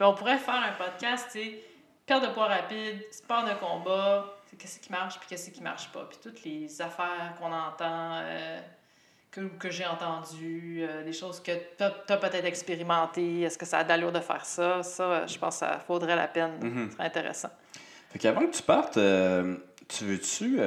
Mais 0.00 0.06
on 0.06 0.14
pourrait 0.14 0.38
faire 0.38 0.54
un 0.54 0.72
podcast, 0.82 1.26
tu 1.30 1.38
sais, 1.40 1.58
perte 2.06 2.22
de 2.22 2.32
poids 2.32 2.48
rapide, 2.48 3.02
sport 3.10 3.44
de 3.44 3.54
combat, 3.54 4.36
qu'est-ce 4.58 4.78
qui 4.78 4.90
marche 4.90 5.18
puis 5.18 5.28
qu'est-ce 5.28 5.50
qui 5.50 5.62
marche 5.62 5.90
pas. 5.92 6.04
Puis 6.04 6.18
toutes 6.22 6.44
les 6.44 6.80
affaires 6.80 7.34
qu'on 7.38 7.52
entend, 7.52 8.20
euh, 8.22 8.60
que, 9.34 9.40
que 9.40 9.70
j'ai 9.70 9.86
entendues, 9.86 10.84
euh, 10.88 11.02
des 11.02 11.12
choses 11.12 11.40
que 11.40 11.52
tu 11.52 11.82
as, 11.82 11.90
peut-être 11.90 12.44
expérimentées, 12.44 13.42
est-ce 13.42 13.58
que 13.58 13.66
ça 13.66 13.78
a 13.78 13.84
d'allure 13.84 14.12
de 14.12 14.20
faire 14.20 14.44
ça? 14.44 14.82
Ça, 14.82 15.02
euh, 15.02 15.26
je 15.26 15.38
pense 15.38 15.54
que 15.54 15.66
ça 15.66 15.84
vaudrait 15.88 16.16
la 16.16 16.28
peine. 16.28 16.58
Mhm. 16.62 16.90
Ce 16.90 16.96
serait 16.96 17.06
intéressant. 17.06 17.50
Fait 18.10 18.18
qu'avant 18.18 18.46
que 18.46 18.54
tu 18.54 18.62
partes, 18.62 18.96
euh, 18.96 19.56
tu 19.88 20.04
veux-tu 20.04 20.58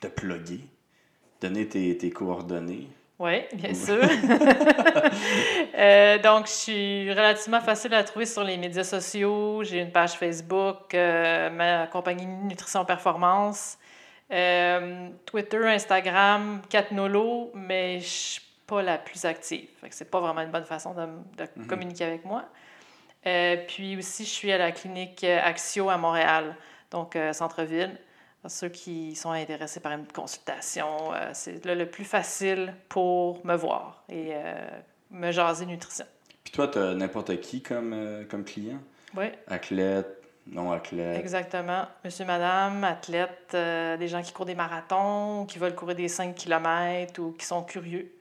te 0.00 0.06
plugger? 0.08 0.60
Donner 1.40 1.68
tes, 1.68 1.96
tes 1.96 2.10
coordonnées? 2.10 2.88
Oui, 3.18 3.42
bien 3.54 3.74
sûr. 3.74 4.00
Euh, 5.78 6.18
donc, 6.18 6.46
je 6.46 6.52
suis 6.52 7.10
relativement 7.10 7.60
facile 7.60 7.92
à 7.94 8.02
trouver 8.02 8.24
sur 8.24 8.42
les 8.42 8.56
médias 8.56 8.82
sociaux. 8.84 9.62
J'ai 9.62 9.80
une 9.80 9.90
page 9.92 10.12
Facebook, 10.12 10.94
euh, 10.94 11.50
ma 11.50 11.86
compagnie 11.86 12.26
Nutrition 12.26 12.84
Performance, 12.84 13.78
Euh, 14.32 15.08
Twitter, 15.26 15.60
Instagram, 15.68 16.62
Catnolo, 16.68 17.50
mais 17.54 18.00
je 18.00 18.06
suis 18.06 18.42
pas 18.66 18.82
la 18.82 18.96
plus 18.98 19.24
active. 19.24 19.68
C'est 19.90 20.10
pas 20.10 20.20
vraiment 20.20 20.40
une 20.40 20.50
bonne 20.50 20.64
façon 20.64 20.94
de, 20.94 21.06
de 21.44 21.66
communiquer 21.68 22.04
avec 22.04 22.24
moi. 22.24 22.44
Puis 23.68 23.96
aussi, 23.98 24.24
je 24.24 24.30
suis 24.30 24.52
à 24.52 24.58
la 24.58 24.72
clinique 24.72 25.22
Axio 25.24 25.90
à 25.90 25.96
Montréal, 25.98 26.56
donc 26.90 27.16
euh, 27.16 27.32
Ceux 28.48 28.68
qui 28.68 29.14
sont 29.16 29.30
intéressés 29.30 29.80
par 29.80 29.92
une 29.92 30.06
consultation, 30.06 31.12
euh, 31.14 31.30
c'est 31.32 31.64
là 31.64 31.74
le 31.74 31.86
plus 31.86 32.04
facile 32.04 32.74
pour 32.88 33.44
me 33.46 33.54
voir 33.54 34.02
et 34.08 34.30
euh, 34.32 34.54
me 35.10 35.30
jaser 35.32 35.66
nutrition. 35.66 36.06
Puis 36.44 36.52
toi, 36.52 36.68
tu 36.68 36.78
as 36.78 36.94
n'importe 36.94 37.40
qui 37.40 37.62
comme, 37.62 37.92
euh, 37.92 38.24
comme 38.24 38.44
client? 38.44 38.78
Oui, 39.16 39.26
Athlète, 39.48 40.22
non 40.46 40.70
athlète? 40.72 41.18
exactement. 41.18 41.86
Monsieur, 42.04 42.24
madame, 42.24 42.84
athlète, 42.84 43.50
des 43.52 44.08
gens 44.08 44.22
qui 44.22 44.32
courent 44.32 44.46
des 44.46 44.54
marathons, 44.54 45.46
qui 45.46 45.58
veulent 45.58 45.74
courir 45.74 45.96
des 45.96 46.08
5 46.08 46.34
km 46.34 47.20
ou 47.20 47.32
qui 47.32 47.44
sont 47.46 47.62
curieux. 47.62 48.12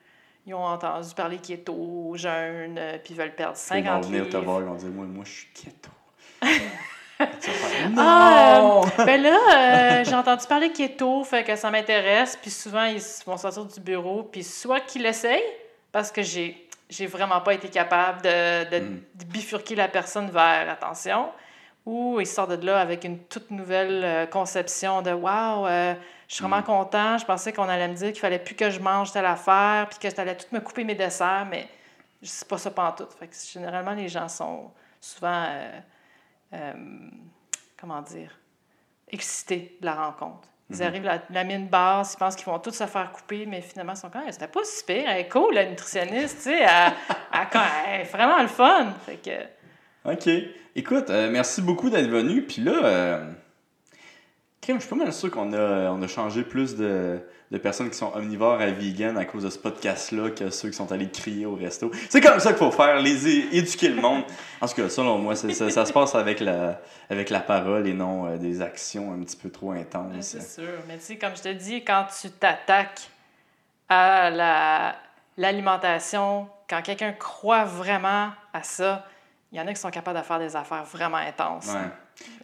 Ils 0.48 0.54
ont 0.54 0.64
entendu 0.64 1.14
parler 1.16 1.38
keto, 1.38 2.14
jeûne, 2.16 2.80
puis 3.04 3.14
ils 3.14 3.18
veulent 3.18 3.34
perdre 3.36 3.58
Ils 3.72 3.84
vont 3.84 4.02
50 4.02 4.06
venir 4.06 4.24
te 4.26 4.38
livres. 4.38 4.44
voir, 4.44 4.60
ils 4.62 4.66
vont 4.66 4.76
dire 4.76 4.90
Moi, 4.90 5.06
moi 5.06 5.24
je 5.26 5.32
suis 5.32 5.48
keto. 5.54 5.90
Ah, 7.98 8.60
non! 8.62 8.82
Ben 9.06 9.22
là, 9.22 9.38
euh, 10.00 10.04
j'ai 10.04 10.16
entendu 10.16 10.46
parler 10.48 10.72
keto, 10.72 11.24
fait 11.24 11.44
que 11.44 11.56
ça 11.56 11.70
m'intéresse. 11.72 12.38
Puis 12.42 12.52
souvent, 12.52 12.86
ils 12.86 13.02
vont 13.26 13.38
sortir 13.38 13.66
du 13.66 13.80
bureau, 13.80 14.24
puis 14.24 14.44
soit 14.44 14.80
qu'ils 14.82 15.04
l'essayent, 15.04 15.42
parce 15.92 16.12
que 16.12 16.22
j'ai, 16.22 16.68
j'ai 16.90 17.08
vraiment 17.08 17.42
pas 17.42 17.54
été 17.54 17.70
capable 17.70 18.22
de, 18.22 18.70
de- 18.70 18.80
Mm. 18.86 19.02
de 19.16 19.24
bifurquer 19.26 19.76
la 19.76 19.88
personne 19.88 20.30
vers 20.30 20.70
attention, 20.70 21.30
ou 21.86 22.20
ils 22.20 22.26
sortent 22.28 22.52
de 22.60 22.66
là 22.66 22.80
avec 22.80 23.04
une 23.04 23.20
toute 23.20 23.52
nouvelle 23.52 24.02
euh, 24.04 24.26
conception 24.26 25.02
de 25.02 25.12
Waouh, 25.12 25.68
euh, 25.68 25.94
je 26.28 26.36
suis 26.36 26.44
vraiment 26.44 26.64
content, 26.64 27.18
je 27.20 27.26
pensais 27.26 27.54
qu'on 27.54 27.70
allait 27.70 27.88
me 27.88 27.94
dire 27.94 28.12
qu'il 28.12 28.20
fallait 28.22 28.40
plus 28.40 28.56
que 28.56 28.70
je 28.72 28.80
mange 28.80 29.12
telle 29.12 29.26
affaire, 29.28 29.88
puis 29.90 30.00
que 30.00 30.14
tu 30.14 30.20
allais 30.20 30.36
tout 30.36 30.48
me 30.52 30.60
couper 30.60 30.84
mes 30.84 30.96
desserts, 30.96 31.46
mais 31.50 31.68
c'est 32.24 32.48
pas 32.48 32.58
ça 32.58 32.72
pantoute. 32.72 33.14
Fait 33.20 33.28
que 33.28 33.36
généralement, 33.36 33.92
les 33.94 34.10
gens 34.10 34.28
sont 34.28 34.72
souvent. 35.00 35.46
euh, 35.48 35.80
euh, 36.54 36.74
comment 37.80 38.02
dire, 38.02 38.32
excités 39.10 39.78
de 39.82 39.86
la 39.86 39.94
rencontre. 39.96 40.48
Ils 40.72 40.82
arrivent 40.82 41.04
la, 41.04 41.22
la 41.30 41.44
mine 41.44 41.68
basse, 41.68 42.16
ils 42.16 42.18
pensent 42.18 42.36
qu'ils 42.36 42.48
vont 42.48 42.58
tous 42.58 42.72
se 42.72 42.88
faire 42.88 43.12
couper, 43.12 43.46
mais 43.46 43.62
finalement, 43.62 43.94
ils 43.94 43.98
sont 43.98 44.10
quand 44.10 44.20
même, 44.24 44.32
c'était 44.32 44.48
pas 44.48 44.64
si 44.64 44.84
pire, 44.84 45.04
elle 45.08 45.20
est 45.20 45.30
cool, 45.30 45.54
la 45.54 45.66
nutritionniste, 45.70 46.38
tu 46.38 46.44
sais, 46.44 46.62
elle, 46.62 46.94
elle- 47.32 47.48
elle 47.88 48.02
est 48.02 48.04
vraiment 48.06 48.42
le 48.42 48.48
fun. 48.48 48.92
Fait 49.06 49.18
que, 49.18 50.12
OK. 50.12 50.28
Écoute, 50.76 51.10
euh, 51.12 51.30
merci 51.30 51.62
beaucoup 51.62 51.92
d'être 51.92 52.10
venu. 52.10 52.42
Puis 52.42 52.64
là, 52.64 52.84
euh, 52.84 53.32
crème, 54.60 54.78
je 54.78 54.86
suis 54.88 54.90
pas 54.90 54.96
mal 55.04 55.14
sûr 55.14 55.30
qu'on 55.30 55.54
a, 55.54 55.92
on 55.92 56.02
a 56.02 56.08
changé 56.08 56.44
plus 56.44 56.76
de, 56.76 57.20
de 57.52 57.58
personnes 57.60 57.90
qui 57.90 57.98
sont 57.98 58.12
omnivores 58.16 58.60
à 58.60 58.66
vegan 58.68 59.18
à 59.18 59.26
cause 59.26 59.44
de 59.44 59.50
ce 59.50 59.58
podcast-là 59.60 60.32
que 60.32 60.50
ceux 60.50 60.70
qui 60.70 60.76
sont 60.76 60.92
allés 60.92 61.10
crier 61.10 61.46
au 61.46 61.56
resto. 61.56 61.92
C'est 62.10 62.20
comme 62.22 62.40
ça 62.40 62.50
qu'il 62.50 62.58
faut 62.58 62.72
faire, 62.72 63.00
les 63.00 63.28
éduquer 63.56 63.90
le 63.90 64.02
monde. 64.02 64.24
En 64.62 64.68
tout 64.68 64.74
cas, 64.76 64.90
selon 64.90 65.18
moi, 65.20 65.36
ça, 65.36 65.52
ça 65.54 65.86
se 65.86 65.94
passe 65.94 66.16
avec 66.16 66.40
la, 66.40 66.80
avec 67.10 67.30
la 67.30 67.40
parole 67.42 67.88
et 67.88 67.94
non 67.94 68.26
euh, 68.28 68.38
des 68.38 68.62
actions 68.62 69.14
un 69.14 69.20
petit 69.24 69.38
peu 69.38 69.50
trop 69.52 69.72
intenses. 69.72 70.14
c'est 70.22 70.42
sûr. 70.42 70.70
Mais 70.88 70.98
tu 70.98 71.04
sais, 71.04 71.18
comme 71.18 71.36
je 71.36 71.44
te 71.44 71.54
dis, 71.54 71.84
quand 71.84 72.06
tu 72.20 72.32
t'attaques 72.32 73.10
à 73.90 74.30
la- 74.32 74.96
l'alimentation, 75.38 76.48
quand 76.70 76.82
quelqu'un 76.82 77.14
croit 77.14 77.64
vraiment 77.66 78.32
à 78.54 78.64
ça, 78.64 79.06
il 79.52 79.58
y 79.58 79.62
en 79.62 79.68
a 79.68 79.74
qui 79.74 79.80
sont 79.80 79.92
capables 79.92 80.18
de 80.20 80.24
faire 80.24 80.40
des 80.40 80.56
affaires 80.56 80.84
vraiment 80.84 81.18
intenses. 81.18 81.68
Ouais. 81.68 81.90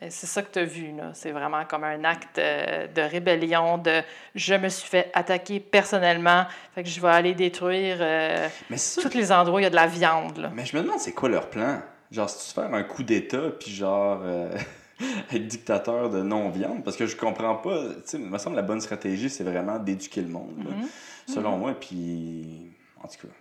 C'est 0.09 0.27
ça 0.27 0.41
que 0.41 0.51
tu 0.51 0.59
as 0.59 0.65
vu, 0.65 0.91
là. 0.95 1.11
C'est 1.13 1.31
vraiment 1.31 1.63
comme 1.65 1.83
un 1.83 2.03
acte 2.03 2.37
euh, 2.39 2.87
de 2.87 3.01
rébellion, 3.01 3.77
de 3.77 4.01
je 4.35 4.53
me 4.55 4.67
suis 4.69 4.87
fait 4.89 5.09
attaquer 5.13 5.59
personnellement, 5.59 6.45
fait 6.75 6.83
que 6.83 6.89
je 6.89 6.99
vais 6.99 7.07
aller 7.07 7.33
détruire 7.33 7.97
euh, 8.01 8.47
ça 8.75 9.01
tous 9.01 9.13
les 9.17 9.31
endroits 9.31 9.57
où 9.57 9.59
il 9.59 9.63
y 9.63 9.65
a 9.65 9.69
de 9.69 9.75
la 9.75 9.87
viande, 9.87 10.37
là. 10.37 10.51
Mais 10.53 10.65
je 10.65 10.75
me 10.75 10.81
demande 10.81 10.99
c'est 10.99 11.13
quoi 11.13 11.29
leur 11.29 11.49
plan? 11.49 11.81
Genre, 12.11 12.29
si 12.29 12.49
tu 12.49 12.53
faire 12.53 12.73
un 12.73 12.83
coup 12.83 13.03
d'État, 13.03 13.49
puis 13.59 13.71
genre 13.71 14.19
euh, 14.23 14.51
être 15.31 15.47
dictateur 15.47 16.09
de 16.09 16.21
non-viande, 16.21 16.83
parce 16.83 16.97
que 16.97 17.05
je 17.05 17.15
comprends 17.15 17.55
pas. 17.55 17.79
Tu 17.85 18.01
sais, 18.05 18.17
il 18.17 18.25
me 18.25 18.37
semble 18.37 18.55
que 18.57 18.61
la 18.61 18.67
bonne 18.67 18.81
stratégie, 18.81 19.29
c'est 19.29 19.43
vraiment 19.45 19.79
d'éduquer 19.79 20.21
le 20.21 20.27
monde, 20.29 20.57
là, 20.65 20.75
Mhm. 20.75 20.87
selon 21.33 21.57
moi. 21.57 21.73
Puis, 21.79 22.71
en 23.01 23.07
tout 23.07 23.27
cas, 23.27 23.33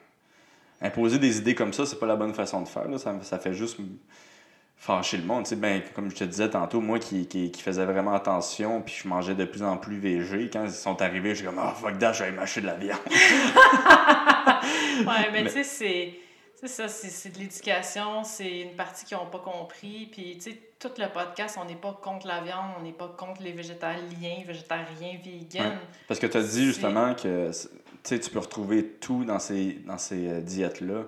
imposer 0.87 1.19
des 1.19 1.39
idées 1.39 1.55
comme 1.57 1.73
ça, 1.73 1.85
c'est 1.87 1.99
pas 1.99 2.07
la 2.07 2.17
bonne 2.17 2.35
façon 2.35 2.61
de 2.63 2.69
faire. 2.69 2.87
Là. 2.89 2.99
Ça, 2.99 3.15
ça 3.23 3.39
fait 3.39 3.53
juste 3.55 3.79
fâcher 4.81 5.19
le 5.19 5.25
monde. 5.25 5.45
Tu 5.45 5.51
sais, 5.51 5.57
ben, 5.57 5.83
comme 5.95 6.11
je 6.11 6.17
te 6.17 6.25
disais 6.25 6.49
tantôt, 6.49 6.81
moi 6.81 6.99
qui, 6.99 7.29
qui, 7.29 7.51
qui 7.51 7.63
faisais 7.63 7.85
vraiment 7.85 8.15
attention, 8.15 8.81
puis 8.81 8.95
je 9.03 9.07
mangeais 9.07 9.35
de 9.35 9.45
plus 9.45 9.63
en 9.63 9.77
plus 9.77 9.99
végé, 9.99 10.49
quand 10.51 10.65
ils 10.65 10.71
sont 10.71 11.01
arrivés, 11.03 11.35
j'étais 11.35 11.49
comme, 11.49 11.61
ah, 11.61 11.75
fuck 11.79 11.99
that, 11.99 12.15
j'allais 12.15 12.33
mâcher 12.33 12.63
de 12.63 12.67
la 12.67 12.75
viande. 12.75 12.99
Ouais, 15.01 15.31
mais 15.33 15.45
tu 15.45 15.51
sais, 15.51 15.65
c'est. 15.65 16.15
C'est 16.55 16.69
ça, 16.69 16.89
c'est 16.89 17.09
c'est 17.09 17.31
de 17.31 17.39
l'éducation, 17.39 18.23
c'est 18.23 18.61
une 18.61 18.77
partie 18.77 19.07
qu'ils 19.07 19.17
n'ont 19.17 19.25
pas 19.25 19.39
compris. 19.39 20.11
Puis, 20.13 20.37
tu 20.37 20.51
sais, 20.51 20.59
tout 20.79 20.91
le 20.99 21.07
podcast, 21.07 21.59
on 21.59 21.65
n'est 21.65 21.75
pas 21.75 21.99
contre 22.03 22.27
la 22.27 22.43
viande, 22.43 22.73
on 22.79 22.83
n'est 22.83 22.93
pas 22.93 23.09
contre 23.17 23.43
les 23.43 23.53
végétaliens, 23.53 24.45
végétariens, 24.47 25.19
vegan. 25.25 25.67
Ouais. 25.67 25.79
Parce 26.07 26.21
que 26.21 26.27
tu 26.27 26.37
as 26.37 26.43
dit 26.43 26.67
justement 26.67 27.15
que 27.15 27.51
tu 28.03 28.31
peux 28.31 28.39
retrouver 28.39 28.89
tout 29.01 29.25
dans 29.25 29.39
ces, 29.39 29.79
dans 29.87 29.97
ces 29.97 30.29
euh, 30.29 30.41
diètes-là 30.43 31.05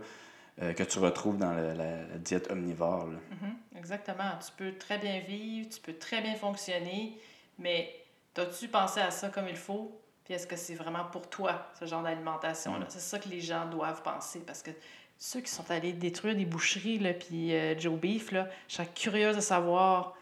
euh, 0.60 0.72
que 0.74 0.82
tu 0.82 0.98
retrouves 0.98 1.38
dans 1.38 1.52
le- 1.54 1.72
la, 1.74 2.02
la 2.04 2.18
diète 2.18 2.50
omnivore. 2.50 3.06
là. 3.06 3.18
Mhm, 3.40 3.56
exactement. 3.78 4.30
Tu 4.44 4.52
peux 4.56 4.76
très 4.76 4.98
bien 4.98 5.20
vivre, 5.20 5.68
tu 5.70 5.80
peux 5.80 5.94
très 5.94 6.20
bien 6.20 6.34
fonctionner, 6.34 7.18
mais 7.58 7.94
as-tu 8.36 8.68
pensé 8.68 9.00
à 9.00 9.10
ça 9.10 9.28
comme 9.28 9.48
il 9.48 9.56
faut? 9.56 9.98
Puis 10.24 10.34
est-ce 10.34 10.46
que 10.46 10.56
c'est 10.56 10.74
vraiment 10.74 11.04
pour 11.06 11.28
toi, 11.28 11.66
ce 11.78 11.86
genre 11.86 12.02
d'alimentation-là? 12.02 12.86
C'est 12.88 13.00
ça 13.00 13.18
que 13.18 13.28
les 13.28 13.40
gens 13.40 13.66
doivent 13.66 14.02
penser, 14.02 14.40
parce 14.46 14.62
que 14.62 14.70
ceux 15.18 15.40
qui 15.40 15.50
sont 15.50 15.68
allés 15.70 15.92
détruire 15.92 16.34
des 16.36 16.44
boucheries, 16.44 16.98
là, 16.98 17.12
puis 17.14 17.54
euh, 17.54 17.78
Joe 17.78 17.98
Beef, 17.98 18.30
là, 18.32 18.48
je 18.68 18.74
serais 18.74 18.88
curieuse 18.94 19.36
de 19.36 19.40
savoir, 19.40 20.14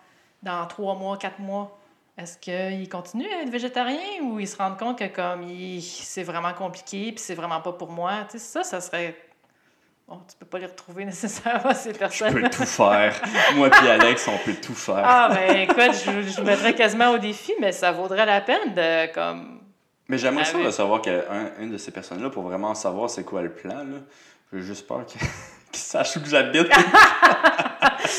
dans 0.43 0.67
trois 0.67 0.95
mois, 0.95 1.17
quatre 1.19 1.39
mois, 1.41 1.77
est-ce 2.17 2.39
qu'ils 2.39 2.89
continuent 2.89 3.31
à 3.33 3.43
être 3.43 3.51
végétariens 3.51 4.23
ou 4.23 4.39
ils 4.41 4.49
se 4.49 4.57
rendent 4.57 4.79
compte 4.79 4.99
que 4.99 5.07
comme 5.07 5.47
c'est 5.81 6.23
vraiment 6.23 6.53
compliqué, 6.55 7.13
puis 7.13 7.21
c'est 7.21 7.35
vraiment 7.35 7.61
pas 7.61 7.73
pour 7.73 7.91
moi? 7.91 8.25
Tu 8.31 8.39
sais, 8.39 8.45
ça, 8.45 8.63
ça 8.63 8.81
serait... 8.81 9.17
Bon, 10.11 10.21
tu 10.29 10.37
peux 10.39 10.45
pas 10.47 10.59
les 10.59 10.67
retrouver 10.67 11.05
nécessairement, 11.07 11.73
ces 11.73 11.93
Je 11.95 11.99
personnes 11.99 12.35
peux 12.35 12.51
tout 12.51 12.65
faire. 12.67 13.15
Moi 13.55 13.71
puis 13.71 13.89
Alex, 13.89 14.27
on 14.29 14.37
peut 14.45 14.55
tout 14.61 14.75
faire. 14.75 15.03
ah, 15.05 15.29
ben 15.33 15.57
écoute, 15.61 15.95
je, 16.05 16.23
je 16.33 16.41
mettrais 16.43 16.75
quasiment 16.75 17.11
au 17.13 17.19
défi, 17.19 17.53
mais 17.61 17.71
ça 17.73 17.93
vaudrait 17.93 18.27
la 18.27 18.41
peine 18.41 18.75
de, 18.75 19.13
comme... 19.15 19.61
Mais 20.09 20.19
j'aimerais 20.19 20.43
Ah 20.45 20.51
ça 20.51 20.59
oui. 20.59 20.65
de 20.65 20.71
savoir 20.73 21.01
qu'une 21.01 21.71
de 21.71 21.79
ces 21.79 21.93
personnes-là, 21.93 22.29
pour 22.31 22.43
vraiment 22.43 22.75
savoir 22.75 23.09
c'est 23.09 23.23
quoi 23.23 23.41
le 23.43 23.53
plan, 23.53 23.77
là, 23.77 23.99
j'ai 24.53 24.63
juste 24.63 24.89
peur 24.89 25.07
que- 25.07 25.25
qui 25.73 25.81
sache 25.81 26.17
où 26.17 26.21
j'habite. 26.27 26.67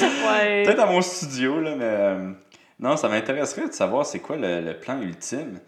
Ouais. 0.01 0.63
Peut-être 0.63 0.79
à 0.79 0.85
mon 0.85 1.01
studio, 1.01 1.59
là, 1.59 1.75
mais. 1.75 1.83
euh, 1.83 2.31
non, 2.79 2.95
ça 2.97 3.09
m'intéresserait 3.09 3.67
de 3.67 3.73
savoir 3.73 4.05
c'est 4.05 4.19
quoi 4.19 4.37
le, 4.37 4.61
le 4.61 4.79
plan 4.79 4.99
ultime. 5.01 5.59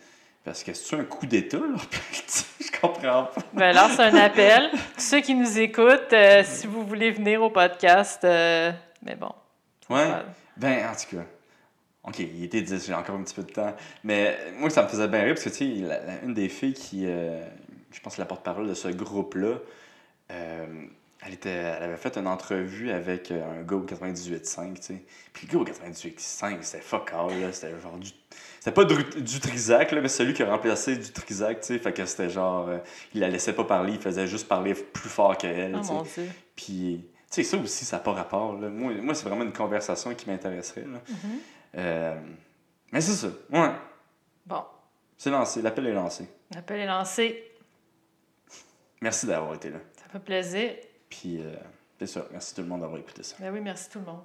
Parce 0.46 0.64
que 0.64 0.74
c'est 0.74 0.96
un 0.96 1.04
coup 1.04 1.26
d'État, 1.26 1.58
leur 1.58 1.86
plan 1.86 2.00
ultime? 2.14 2.63
Comprends 2.84 3.24
pas. 3.26 3.42
Ben, 3.54 3.74
lance 3.76 3.98
un 4.00 4.14
appel. 4.16 4.70
Ceux 4.98 5.22
qui 5.22 5.34
nous 5.36 5.58
écoutent, 5.58 6.12
euh, 6.14 6.44
si 6.46 6.68
vous 6.68 6.86
voulez 6.86 7.12
venir 7.12 7.42
au 7.42 7.50
podcast, 7.50 8.24
euh, 8.26 8.72
mais 9.04 9.16
bon. 9.16 9.32
Ouais. 9.90 10.08
Ben, 10.58 10.86
en 10.90 10.92
tout 10.94 11.16
cas. 11.18 11.24
Ok, 12.06 12.20
il 12.20 12.44
était 12.44 12.62
10, 12.62 12.86
j'ai 12.86 12.94
encore 12.94 13.16
un 13.16 13.24
petit 13.24 13.34
peu 13.36 13.44
de 13.44 13.52
temps. 13.52 13.74
Mais 14.04 14.38
moi, 14.58 14.70
ça 14.70 14.84
me 14.84 14.90
faisait 14.90 15.08
bien 15.08 15.22
rire 15.24 15.36
parce 15.36 15.46
que, 15.46 15.50
tu 15.50 15.56
sais, 15.56 15.82
la- 15.88 16.00
la- 16.04 16.22
une 16.24 16.34
des 16.34 16.50
filles 16.50 16.74
qui. 16.74 17.06
euh, 17.08 17.42
je 17.92 18.00
pense 18.02 18.16
que 18.16 18.22
la 18.22 18.26
porte-parole 18.26 18.68
de 18.68 18.74
ce 18.74 18.90
groupe-là, 18.90 19.56
elle, 20.30 21.34
était, 21.34 21.50
elle 21.50 21.84
avait 21.84 21.98
fait 21.98 22.18
une 22.18 22.28
entrevue 22.28 22.92
avec 22.92 23.32
un 23.32 23.62
gars 23.64 23.76
au 23.78 23.86
98.5, 23.86 24.74
tu 24.76 24.82
sais. 24.82 25.04
Puis 25.32 25.48
le 25.48 25.54
gars 25.54 25.60
au 25.62 25.66
98.5, 25.66 26.58
c'était 26.62 26.84
fuck 26.84 27.12
all, 27.14 27.40
là. 27.40 27.52
C'était 27.54 27.80
genre 27.80 27.98
du. 27.98 28.10
C'était 28.64 28.72
pas 28.76 28.86
du, 28.86 29.40
Trisac, 29.42 29.92
là, 29.92 30.00
mais 30.00 30.08
celui 30.08 30.34
qui 30.34 30.42
a 30.42 30.46
remplacé 30.50 30.96
du 30.96 31.12
Trisac, 31.12 31.60
tu 31.60 31.68
sais. 31.68 31.80
Fait 31.80 31.92
que 31.92 32.06
c'était 32.06 32.30
genre. 32.30 32.70
euh, 32.70 32.78
il 33.14 33.20
la 33.20 33.28
laissait 33.28 33.52
pas 33.52 33.66
parler, 33.66 33.92
il 33.92 34.00
faisait 34.00 34.26
juste 34.26 34.48
parler 34.48 34.74
plus 34.74 35.10
fort 35.10 35.36
qu'elle, 35.38 35.76
Oh 35.76 35.80
tu 35.82 35.84
sais. 35.88 35.94
mon 35.94 36.02
Dieu. 36.04 36.30
Puis, 36.56 37.06
tu 37.12 37.26
sais, 37.30 37.44
ça 37.44 37.58
aussi, 37.58 37.84
ça 37.84 37.98
n'a 37.98 38.04
pas 38.04 38.14
rapport. 38.14 38.54
Là. 38.58 38.70
Moi, 38.70 38.94
moi 39.02 39.16
c'est 39.16 39.28
vraiment 39.28 39.44
une 39.44 39.52
conversation 39.52 40.16
qui 40.16 40.30
m'intéresserait. 40.30 40.86
là. 40.86 41.02
Euh, 41.76 42.22
mais 42.94 43.02
c'est 43.02 43.12
ça. 43.12 43.28
Ouais. 43.52 43.72
Bon, 44.46 44.64
C'est 45.18 45.30
lancé. 45.30 45.62
L'appel 45.62 45.88
est 45.88 45.94
lancé. 45.94 46.26
l'appel 46.56 46.80
est 46.80 46.88
lancé. 46.88 47.44
Merci 49.02 49.26
d'avoir 49.26 49.56
été 49.56 49.72
là. 49.72 49.80
Ça 49.98 50.06
fait 50.10 50.20
plaisir. 50.24 50.72
Puis, 51.10 51.42
euh, 51.42 51.54
c'est 52.00 52.08
ça. 52.08 52.26
Merci 52.32 52.56
tout 52.56 52.62
le 52.62 52.68
monde 52.70 52.80
d'avoir 52.80 52.98
écouté 53.02 53.24
ça. 53.24 53.36
Ben 53.42 53.52
oui, 53.54 53.60
merci 53.60 53.90
tout 53.90 54.00
le 54.00 54.06
monde. 54.06 54.22